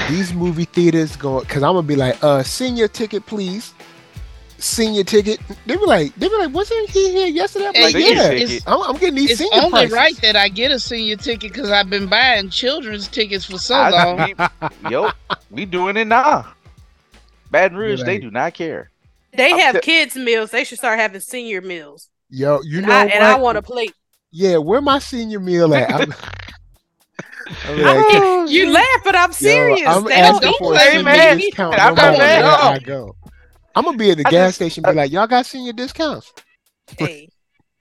these 0.09 0.33
movie 0.33 0.65
theaters 0.65 1.15
going, 1.15 1.45
cause 1.45 1.63
I'm 1.63 1.73
gonna 1.73 1.83
be 1.83 1.95
like, 1.95 2.21
uh, 2.23 2.43
senior 2.43 2.87
ticket, 2.87 3.25
please. 3.25 3.73
Senior 4.57 5.03
ticket. 5.03 5.39
They 5.65 5.75
be 5.75 5.85
like, 5.85 6.15
they 6.15 6.29
be 6.29 6.35
like, 6.37 6.53
wasn't 6.53 6.89
he 6.89 7.11
here 7.11 7.27
yesterday? 7.27 7.67
I'm 7.67 7.73
like, 7.81 7.91
Senior 7.95 8.13
yeah. 8.15 8.29
ticket. 8.29 8.63
I'm, 8.65 8.81
I'm 8.81 8.93
getting 8.97 9.15
these 9.15 9.37
senior. 9.37 9.49
It's 9.51 9.61
senior 9.61 9.65
only 9.65 9.87
prices. 9.89 9.93
right 9.93 10.21
that 10.21 10.35
I 10.37 10.47
get 10.47 10.71
a 10.71 10.79
senior 10.79 11.17
ticket 11.17 11.51
because 11.51 11.69
I've 11.69 11.89
been 11.89 12.07
buying 12.07 12.49
children's 12.49 13.07
tickets 13.09 13.43
for 13.45 13.57
so 13.57 13.75
I- 13.75 13.89
long. 13.89 14.17
we- 14.81 14.89
yo, 14.91 15.09
we 15.51 15.65
doing 15.65 15.97
it 15.97 16.07
now. 16.07 16.53
Baton 17.53 17.77
Rouge, 17.77 18.03
they 18.03 18.17
do 18.17 18.29
not 18.29 18.53
care. 18.53 18.89
They 19.31 19.51
I'm 19.53 19.59
have 19.59 19.75
t- 19.75 19.81
kids 19.81 20.15
meals. 20.15 20.51
They 20.51 20.63
should 20.65 20.77
start 20.79 20.99
having 20.99 21.21
senior 21.21 21.61
meals. 21.61 22.09
Yo, 22.29 22.59
you 22.63 22.79
and 22.79 22.87
know 22.87 22.93
I, 22.93 23.03
what? 23.05 23.13
and 23.13 23.23
I 23.23 23.35
want 23.37 23.57
a 23.57 23.61
plate. 23.61 23.93
Yeah, 24.31 24.57
where 24.57 24.81
my 24.81 24.99
senior 24.99 25.39
meal 25.39 25.73
at? 25.73 25.89
I'm, 25.91 26.01
I'm 27.65 27.81
like, 27.81 28.07
can't- 28.09 28.23
oh, 28.23 28.45
you 28.49 28.71
laugh, 28.71 28.85
but 29.03 29.15
I'm 29.15 29.29
yo, 29.29 29.33
serious. 29.33 29.87
I'm 29.87 30.03
they 30.03 30.09
don't 30.21 30.35
asking 30.35 30.53
for 30.59 30.73
a 30.73 30.75
play, 30.75 30.87
senior 30.91 31.03
man. 31.03 31.37
discount 31.37 31.73
I'm 31.75 31.95
no 31.95 32.01
not 32.01 32.17
matter 32.17 32.17
mad. 32.17 32.41
where 32.43 32.51
No. 32.51 32.57
I 32.57 32.79
go. 32.79 33.15
I'm 33.75 33.85
gonna 33.85 33.97
be 33.97 34.11
at 34.11 34.17
the 34.17 34.27
I 34.27 34.31
gas 34.31 34.47
just- 34.49 34.55
station, 34.57 34.83
be 34.83 34.91
like, 34.93 35.11
y'all 35.11 35.27
got 35.27 35.45
senior 35.45 35.73
discounts. 35.73 36.31
Hey, 36.97 37.29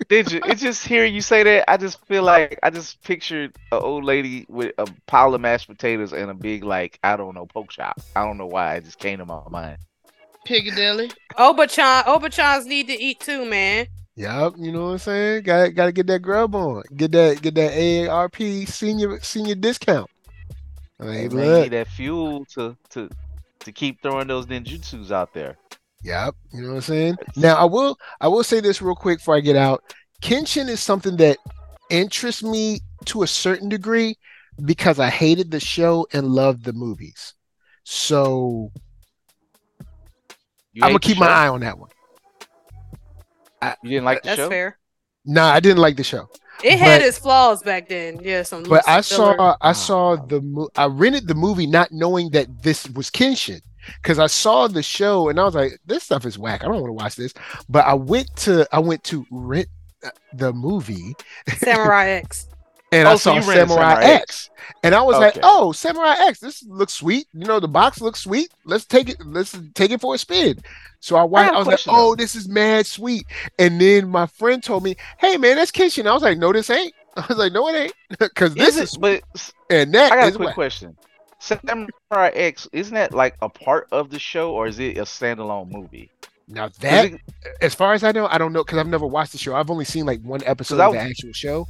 Did 0.09 0.31
you? 0.33 0.41
It's 0.45 0.61
just 0.63 0.87
hearing 0.87 1.15
you 1.15 1.21
say 1.21 1.43
that, 1.43 1.71
I 1.71 1.77
just 1.77 2.05
feel 2.07 2.23
like 2.23 2.59
I 2.63 2.71
just 2.71 3.03
pictured 3.03 3.55
an 3.73 3.79
old 3.83 4.05
lady 4.05 4.47
with 4.49 4.73
a 4.79 4.87
pile 5.07 5.35
of 5.35 5.41
mashed 5.41 5.69
potatoes 5.69 6.13
and 6.13 6.31
a 6.31 6.35
big 6.35 6.65
like 6.65 6.99
I 7.05 7.17
don't 7.17 7.35
know 7.35 7.47
poke 7.47 7.71
shop. 7.73 8.01
I 8.17 8.25
don't 8.25 8.39
know 8.39 8.47
why 8.47 8.77
it 8.77 8.85
just 8.85 8.99
came 8.99 9.19
to 9.19 9.27
my 9.27 9.43
mind. 9.51 9.79
Piccadilly. 10.45 11.11
Obachan, 11.39 12.05
Obachans 12.05 12.67
need 12.67 12.89
to 12.89 12.95
eat 12.95 13.21
too, 13.21 13.45
man. 13.45 13.87
Yep, 14.17 14.55
you 14.59 14.73
know 14.73 14.87
what 14.87 14.93
I'm 14.93 14.99
saying. 14.99 15.43
Got 15.45 15.75
got 15.75 15.87
to 15.87 15.93
get 15.93 16.07
that 16.09 16.21
grub 16.21 16.55
on. 16.55 16.83
Get 16.97 17.13
that 17.13 17.41
get 17.43 17.55
that 17.55 17.73
AARP 17.73 18.69
senior 18.69 19.21
senior 19.21 19.55
discount. 19.55 20.11
I 21.01 21.05
Hey, 21.13 21.29
mean, 21.29 21.35
man, 21.35 21.51
you 21.51 21.57
look. 21.57 21.63
need 21.63 21.73
that 21.73 21.89
fuel 21.89 22.45
to 22.55 22.77
to 22.91 23.09
to 23.61 23.73
keep 23.73 24.03
throwing 24.03 24.29
those 24.29 24.47
ninjutsus 24.47 25.11
out 25.11 25.33
there. 25.33 25.57
Yep, 26.05 26.35
you 26.53 26.63
know 26.63 26.69
what 26.71 26.75
I'm 26.77 26.81
saying. 26.83 27.17
Now 27.37 27.55
I 27.57 27.65
will 27.65 27.97
I 28.21 28.29
will 28.29 28.43
say 28.45 28.61
this 28.61 28.83
real 28.83 28.95
quick 28.95 29.19
before 29.19 29.37
I 29.37 29.41
get 29.41 29.57
out. 29.57 29.83
Kenshin 30.21 30.69
is 30.69 30.81
something 30.81 31.17
that 31.19 31.37
interests 31.91 32.43
me 32.43 32.81
to 33.07 33.23
a 33.23 33.27
certain 33.27 33.69
degree 33.69 34.17
because 34.65 34.99
I 34.99 35.11
hated 35.11 35.51
the 35.51 35.61
show 35.61 36.07
and 36.13 36.27
loved 36.29 36.65
the 36.65 36.73
movies. 36.73 37.35
So 37.85 38.73
You 40.73 40.85
I'm 40.85 40.91
gonna 40.91 41.01
keep 41.01 41.19
my 41.19 41.27
eye 41.29 41.49
on 41.49 41.61
that 41.61 41.79
one. 41.79 41.91
You 43.83 43.91
didn't 43.91 44.05
like 44.05 44.23
the 44.23 44.29
That's 44.29 44.37
show? 44.39 44.49
fair. 44.49 44.79
Nah, 45.25 45.51
I 45.53 45.61
didn't 45.61 45.79
like 45.79 45.97
the 45.97 46.03
show. 46.05 46.29
It 46.65 46.79
had 46.79 47.01
its 47.03 47.19
flaws 47.19 47.63
back 47.63 47.89
then. 47.89 48.21
Yeah, 48.23 48.43
some. 48.43 48.65
But 48.65 48.87
I 48.89 49.03
filler- 49.03 49.37
saw 49.37 49.53
I 49.61 49.71
ah. 49.71 49.73
saw 49.73 50.17
the 50.17 50.41
mo- 50.41 50.69
I 50.77 50.87
rented 50.87 51.27
the 51.29 51.35
movie 51.35 51.67
not 51.67 51.93
knowing 51.93 52.31
that 52.31 52.63
this 52.63 52.89
was 52.91 53.11
Kenshin 53.11 53.61
because 54.03 54.19
I 54.19 54.27
saw 54.27 54.69
the 54.69 54.83
show 54.83 55.29
and 55.29 55.39
I 55.41 55.45
was 55.45 55.55
like, 55.55 55.79
this 55.87 56.05
stuff 56.05 56.25
is 56.27 56.39
whack. 56.39 56.63
I 56.63 56.67
don't 56.67 56.75
want 56.77 56.87
to 56.89 56.93
watch 56.93 57.17
this. 57.17 57.35
But 57.69 57.87
I 57.87 57.95
went 57.95 58.35
to 58.39 58.67
I 58.75 58.79
went 58.79 59.05
to 59.05 59.27
rent 59.31 59.69
uh, 60.05 60.11
the 60.33 60.53
movie 60.53 61.17
Samurai 61.49 62.09
X. 62.11 62.49
and 62.93 63.09
I 63.09 63.15
Oh, 63.15 63.17
so 63.17 63.35
saw 63.35 63.41
Samurai, 63.41 63.95
Samurai 63.95 64.01
X. 64.01 64.23
X. 64.23 64.51
and 64.83 64.95
I 64.95 65.03
was 65.03 65.19
like, 65.19 65.39
oh, 65.43 65.73
Samurai 65.73 66.15
X, 66.19 66.41
this 66.41 66.63
looks 66.65 66.93
sweet. 66.95 67.27
You 67.33 67.47
know, 67.47 67.61
the 67.61 67.69
box 67.69 68.01
looks 68.01 68.21
sweet. 68.21 68.53
Let's 68.65 68.85
take 68.85 69.09
it. 69.09 69.17
Let's 69.25 69.59
take 69.75 69.91
it 69.91 70.01
for 70.01 70.15
a 70.15 70.19
spin. 70.19 70.59
So 71.01 71.17
I 71.17 71.25
watched. 71.25 71.47
have 71.47 71.55
I, 71.55 71.57
a 71.57 71.59
was 71.59 71.67
like, 71.69 71.83
question, 71.83 71.93
oh, 71.97 72.15
this 72.15 72.35
is 72.35 72.49
mad 72.49 72.87
sweet. 72.87 73.27
And 73.59 73.81
then 73.81 74.09
my 74.09 74.27
friend 74.27 74.63
told 74.63 74.85
me, 74.85 74.97
hey 75.19 75.37
man, 75.37 75.57
that's 75.57 75.73
Kenshin. 75.73 76.07
I 76.07 76.15
was 76.15 76.23
like, 76.23 76.39
no, 76.39 76.53
this 76.53 76.71
ain't. 76.71 76.95
I 77.17 77.25
was 77.29 77.39
like, 77.39 77.53
no, 77.53 77.69
it 77.69 77.75
ain't, 77.77 77.95
because 78.19 78.57
this 78.57 78.77
Is 78.77 78.77
is 78.77 78.95
it, 78.95 79.01
but 79.01 79.23
and 79.71 79.93
that 79.95 80.13
I 80.13 80.17
got 80.17 80.29
a 80.29 80.33
quick 80.33 80.47
whack. 80.47 80.55
question. 80.55 80.97
Samurai 81.43 82.29
X, 82.35 82.69
isn't 82.73 82.95
that 82.95 83.13
like 83.13 83.35
a 83.43 83.49
part 83.49 83.89
of 83.91 84.11
the 84.11 84.19
show 84.19 84.53
or 84.53 84.67
is 84.69 84.79
it 84.79 84.97
a 84.97 85.03
standalone 85.03 85.71
movie? 85.71 86.11
Now 86.49 86.69
that, 86.81 87.07
it- 87.07 87.21
as 87.61 87.75
far 87.75 87.95
as 87.95 88.05
I 88.05 88.13
know, 88.13 88.27
I 88.29 88.39
don't 88.39 88.53
know 88.53 88.63
because 88.63 88.79
I've 88.79 88.87
never 88.87 89.07
watched 89.07 89.33
the 89.33 89.39
show. 89.39 89.55
I've 89.55 89.71
only 89.71 89.85
seen 89.85 90.07
like 90.07 90.21
one 90.23 90.43
episode 90.45 90.81
of 90.81 90.93
the 90.93 91.01
actual 91.01 91.33
show, 91.33 91.67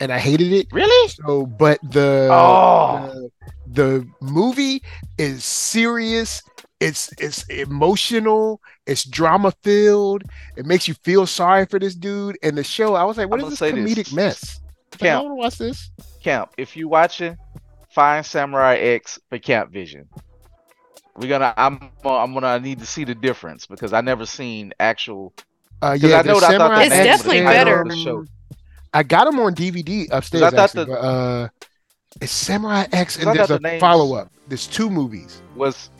and 0.00 0.12
I 0.12 0.18
hated 0.18 0.52
it. 0.52 0.66
really? 0.72 1.08
So, 1.08 1.46
but 1.46 1.78
the 1.82 2.28
Oh. 2.30 3.30
the, 3.66 3.72
the 3.72 4.08
movie 4.20 4.82
is 5.18 5.44
serious. 5.44 6.42
It's 6.78 7.10
it's 7.18 7.44
emotional. 7.48 8.60
It's 8.86 9.04
drama 9.04 9.52
filled. 9.62 10.22
It 10.56 10.66
makes 10.66 10.86
you 10.86 10.94
feel 11.02 11.26
sorry 11.26 11.64
for 11.66 11.78
this 11.80 11.94
dude. 11.94 12.36
And 12.42 12.56
the 12.58 12.64
show, 12.64 12.94
I 12.94 13.04
was 13.04 13.16
like, 13.16 13.28
what 13.30 13.40
I'm 13.40 13.46
is 13.46 13.50
this 13.52 13.58
say 13.58 13.72
comedic 13.72 13.94
this. 13.96 14.12
mess? 14.12 14.60
Like, 14.92 15.02
I 15.02 15.06
Camp, 15.06 15.24
want 15.24 15.32
to 15.32 15.36
watch 15.36 15.58
this. 15.58 15.90
Camp, 16.22 16.50
if 16.58 16.76
you 16.76 16.88
watching, 16.88 17.36
find 17.96 18.24
Samurai 18.26 18.76
X 18.76 19.18
for 19.30 19.38
Camp 19.38 19.72
Vision. 19.72 20.06
We're 21.16 21.30
gonna 21.30 21.54
I'm 21.56 21.90
I'm 22.04 22.34
gonna 22.34 22.60
need 22.60 22.78
to 22.80 22.86
see 22.86 23.04
the 23.04 23.14
difference 23.14 23.66
because 23.66 23.94
I 23.94 24.02
never 24.02 24.26
seen 24.26 24.74
actual 24.78 25.32
Uh, 25.80 25.96
yeah, 25.98 26.18
I 26.18 26.22
know 26.22 26.36
I 26.36 26.40
thought 26.58 26.76
the 26.76 26.82
It's 26.82 26.96
the 26.96 27.04
definitely 27.04 27.40
better. 27.42 27.84
the 27.88 27.96
show. 27.96 28.24
I 28.92 29.02
got 29.02 29.24
them 29.24 29.40
on 29.40 29.54
DVD 29.54 30.06
upstairs. 30.10 30.42
I 30.42 30.50
thought 30.50 30.58
Actually, 30.58 30.84
the- 30.84 30.90
but, 30.92 30.98
uh, 31.00 31.48
it's 32.20 32.32
Samurai 32.32 32.86
X, 32.92 33.16
and 33.16 33.34
there's 33.34 33.48
thought 33.48 33.64
a 33.64 33.78
follow 33.80 34.14
up. 34.14 34.30
There's 34.46 34.66
two 34.66 34.90
movies. 34.90 35.40
was 35.54 35.90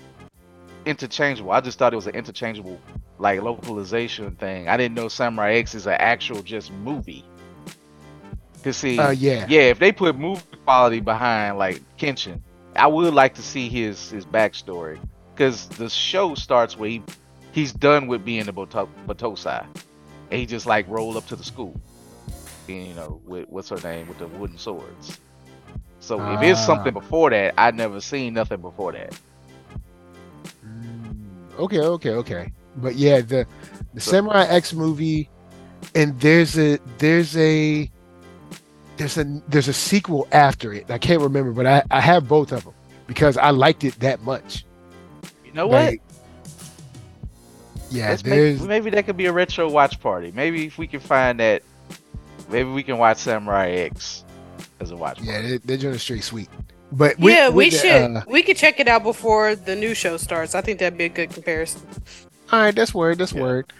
interchangeable. 0.85 1.51
I 1.51 1.60
just 1.60 1.78
thought 1.78 1.93
it 1.94 1.97
was 1.97 2.06
an 2.06 2.14
interchangeable 2.14 2.78
like 3.18 3.40
localization 3.43 4.36
thing. 4.36 4.68
I 4.68 4.77
didn't 4.77 4.94
know 4.94 5.09
Samurai 5.09 5.55
X 5.55 5.74
is 5.74 5.86
an 5.86 5.94
actual 5.98 6.43
just 6.43 6.70
movie. 6.73 7.24
To 8.67 8.73
see, 8.73 8.99
Uh, 8.99 9.11
yeah. 9.11 9.47
yeah, 9.49 9.61
if 9.71 9.79
they 9.79 9.93
put 9.93 10.19
movie 10.19 10.43
quality 10.65 10.99
behind 10.99 11.57
like 11.57 11.81
Kenshin, 11.99 12.41
I 12.75 12.89
would 12.89 13.15
like 13.15 13.35
to 13.35 13.43
see 13.43 13.69
his 13.69 14.11
his 14.11 14.27
backstory 14.27 14.99
because 15.33 15.69
the 15.69 15.89
show 15.89 16.35
starts 16.35 16.77
where 16.77 16.89
he 16.91 17.01
he's 17.53 17.71
done 17.73 18.09
with 18.09 18.25
being 18.25 18.49
a 18.49 18.53
Bato- 18.53 18.89
Batosai, 19.07 19.65
and 20.33 20.41
he 20.41 20.47
just 20.47 20.67
like 20.67 20.85
rolled 20.89 21.17
up 21.17 21.29
to 21.29 21.37
the 21.37 21.45
school, 21.45 21.81
and, 22.69 22.89
you 22.89 22.95
know, 22.95 23.21
with 23.25 23.49
what's 23.51 23.69
her 23.69 23.79
name 23.85 24.09
with 24.09 24.19
the 24.19 24.27
wooden 24.27 24.59
swords. 24.59 25.21
So 26.01 26.21
if 26.33 26.43
it's 26.43 26.59
Ah. 26.63 26.65
something 26.67 26.93
before 26.93 27.31
that, 27.31 27.55
I'd 27.57 27.77
never 27.77 28.01
seen 28.01 28.35
nothing 28.35 28.61
before 28.63 28.91
that. 28.99 29.15
Mm, 30.67 31.61
Okay, 31.61 31.79
okay, 31.81 32.11
okay. 32.11 32.53
But 32.79 32.97
yeah, 32.97 33.21
the 33.21 33.47
the 33.95 34.01
So- 34.01 34.11
Samurai 34.11 34.45
X 34.49 34.73
movie, 34.75 35.31
and 35.95 36.19
there's 36.19 36.59
a 36.59 36.81
there's 36.99 37.37
a 37.37 37.89
there's 38.97 39.18
a 39.18 39.24
there's 39.48 39.68
a 39.68 39.73
sequel 39.73 40.27
after 40.32 40.73
it. 40.73 40.90
I 40.90 40.98
can't 40.98 41.20
remember, 41.23 41.52
but 41.52 41.66
I 41.66 41.82
I 41.90 42.01
have 42.01 42.27
both 42.28 42.52
of 42.52 42.64
them 42.64 42.74
because 43.06 43.36
I 43.36 43.51
liked 43.51 43.85
it 43.85 43.98
that 44.01 44.23
much. 44.23 44.64
You 45.44 45.52
know 45.52 45.66
what? 45.66 45.85
Like, 45.86 46.02
yeah, 47.90 48.10
Let's 48.10 48.23
there's 48.23 48.60
make, 48.60 48.68
maybe 48.68 48.90
that 48.90 49.06
could 49.06 49.16
be 49.16 49.27
a 49.27 49.32
retro 49.32 49.70
watch 49.70 50.01
party. 50.01 50.32
Maybe 50.35 50.66
if 50.66 50.77
we 50.78 50.86
can 50.86 51.01
find 51.01 51.39
that, 51.40 51.62
maybe 52.48 52.68
we 52.70 52.82
can 52.82 52.98
watch 52.98 53.18
Samurai 53.18 53.70
X 53.70 54.24
as 54.81 54.90
a 54.90 54.97
watch 54.97 55.20
yeah 55.20 55.35
party. 55.35 55.48
they, 55.48 55.56
they're 55.59 55.77
doing 55.77 55.94
a 55.94 55.98
straight 55.98 56.24
sweet. 56.24 56.48
But 56.93 57.18
with- 57.18 57.35
yeah, 57.35 57.48
we 57.48 57.66
with 57.66 57.73
the, 57.74 57.78
should. 57.78 58.16
uh, 58.16 58.23
we 58.28 58.43
could 58.43 58.56
check 58.56 58.81
it 58.81 58.89
out 58.89 59.02
before 59.02 59.55
the 59.56 59.77
new 59.77 59.94
show 59.94 60.16
starts. 60.16 60.55
I 60.55 60.60
think 60.60 60.78
that'd 60.81 60.98
be 60.98 61.05
a 61.05 61.09
good 61.09 61.31
comparison. 61.31 61.82
All 62.52 62.60
right, 62.60 62.74
that's 62.74 62.94
word. 62.94 63.18
That's 63.18 63.32
Yeah. 63.32 63.43
word. 63.43 63.73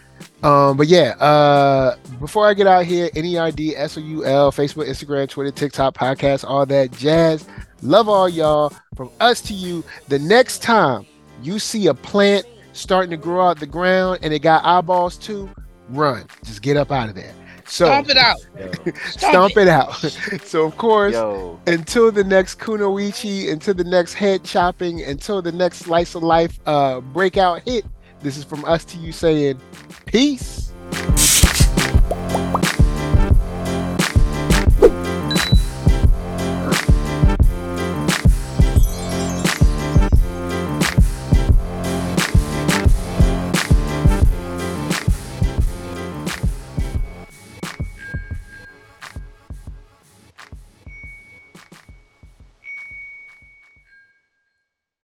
Um, 0.43 0.77
but 0.77 0.87
yeah, 0.87 1.15
uh, 1.19 1.95
before 2.19 2.47
I 2.47 2.53
get 2.53 2.67
out 2.67 2.85
here, 2.85 3.09
NERD, 3.09 3.73
SOUL, 3.89 4.51
Facebook, 4.51 4.87
Instagram, 4.87 5.27
Twitter, 5.27 5.51
TikTok, 5.51 5.95
podcast, 5.95 6.45
all 6.47 6.65
that 6.67 6.91
jazz. 6.91 7.47
Love 7.81 8.09
all 8.09 8.29
y'all. 8.29 8.73
From 8.95 9.09
us 9.19 9.41
to 9.41 9.53
you. 9.53 9.83
The 10.07 10.19
next 10.19 10.61
time 10.63 11.05
you 11.41 11.59
see 11.59 11.87
a 11.87 11.93
plant 11.93 12.45
starting 12.73 13.11
to 13.11 13.17
grow 13.17 13.47
out 13.47 13.59
the 13.59 13.67
ground 13.67 14.19
and 14.21 14.33
it 14.33 14.39
got 14.39 14.63
eyeballs 14.63 15.17
too, 15.17 15.49
run. 15.89 16.25
Just 16.43 16.61
get 16.61 16.77
up 16.77 16.91
out 16.91 17.09
of 17.09 17.15
there. 17.15 17.33
So 17.65 17.85
Stomp 17.85 18.09
it 18.09 18.17
out. 18.17 18.37
Yo, 18.57 18.91
stomp 19.09 19.57
it 19.57 19.67
out. 19.67 19.93
so 20.43 20.65
of 20.65 20.77
course, 20.77 21.13
yo, 21.13 21.59
until 21.67 22.11
the 22.11 22.23
next 22.23 22.59
kunoichi, 22.59 23.51
until 23.51 23.73
the 23.73 23.83
next 23.83 24.13
head 24.13 24.43
chopping, 24.45 25.03
until 25.03 25.41
the 25.41 25.51
next 25.51 25.79
slice 25.79 26.15
of 26.15 26.23
life 26.23 26.59
uh 26.65 27.01
breakout 27.01 27.61
hit. 27.63 27.85
This 28.21 28.37
is 28.37 28.43
from 28.43 28.65
us 28.65 28.83
to 28.85 28.97
you 28.97 29.11
saying 29.11 29.59
peace. 30.05 30.71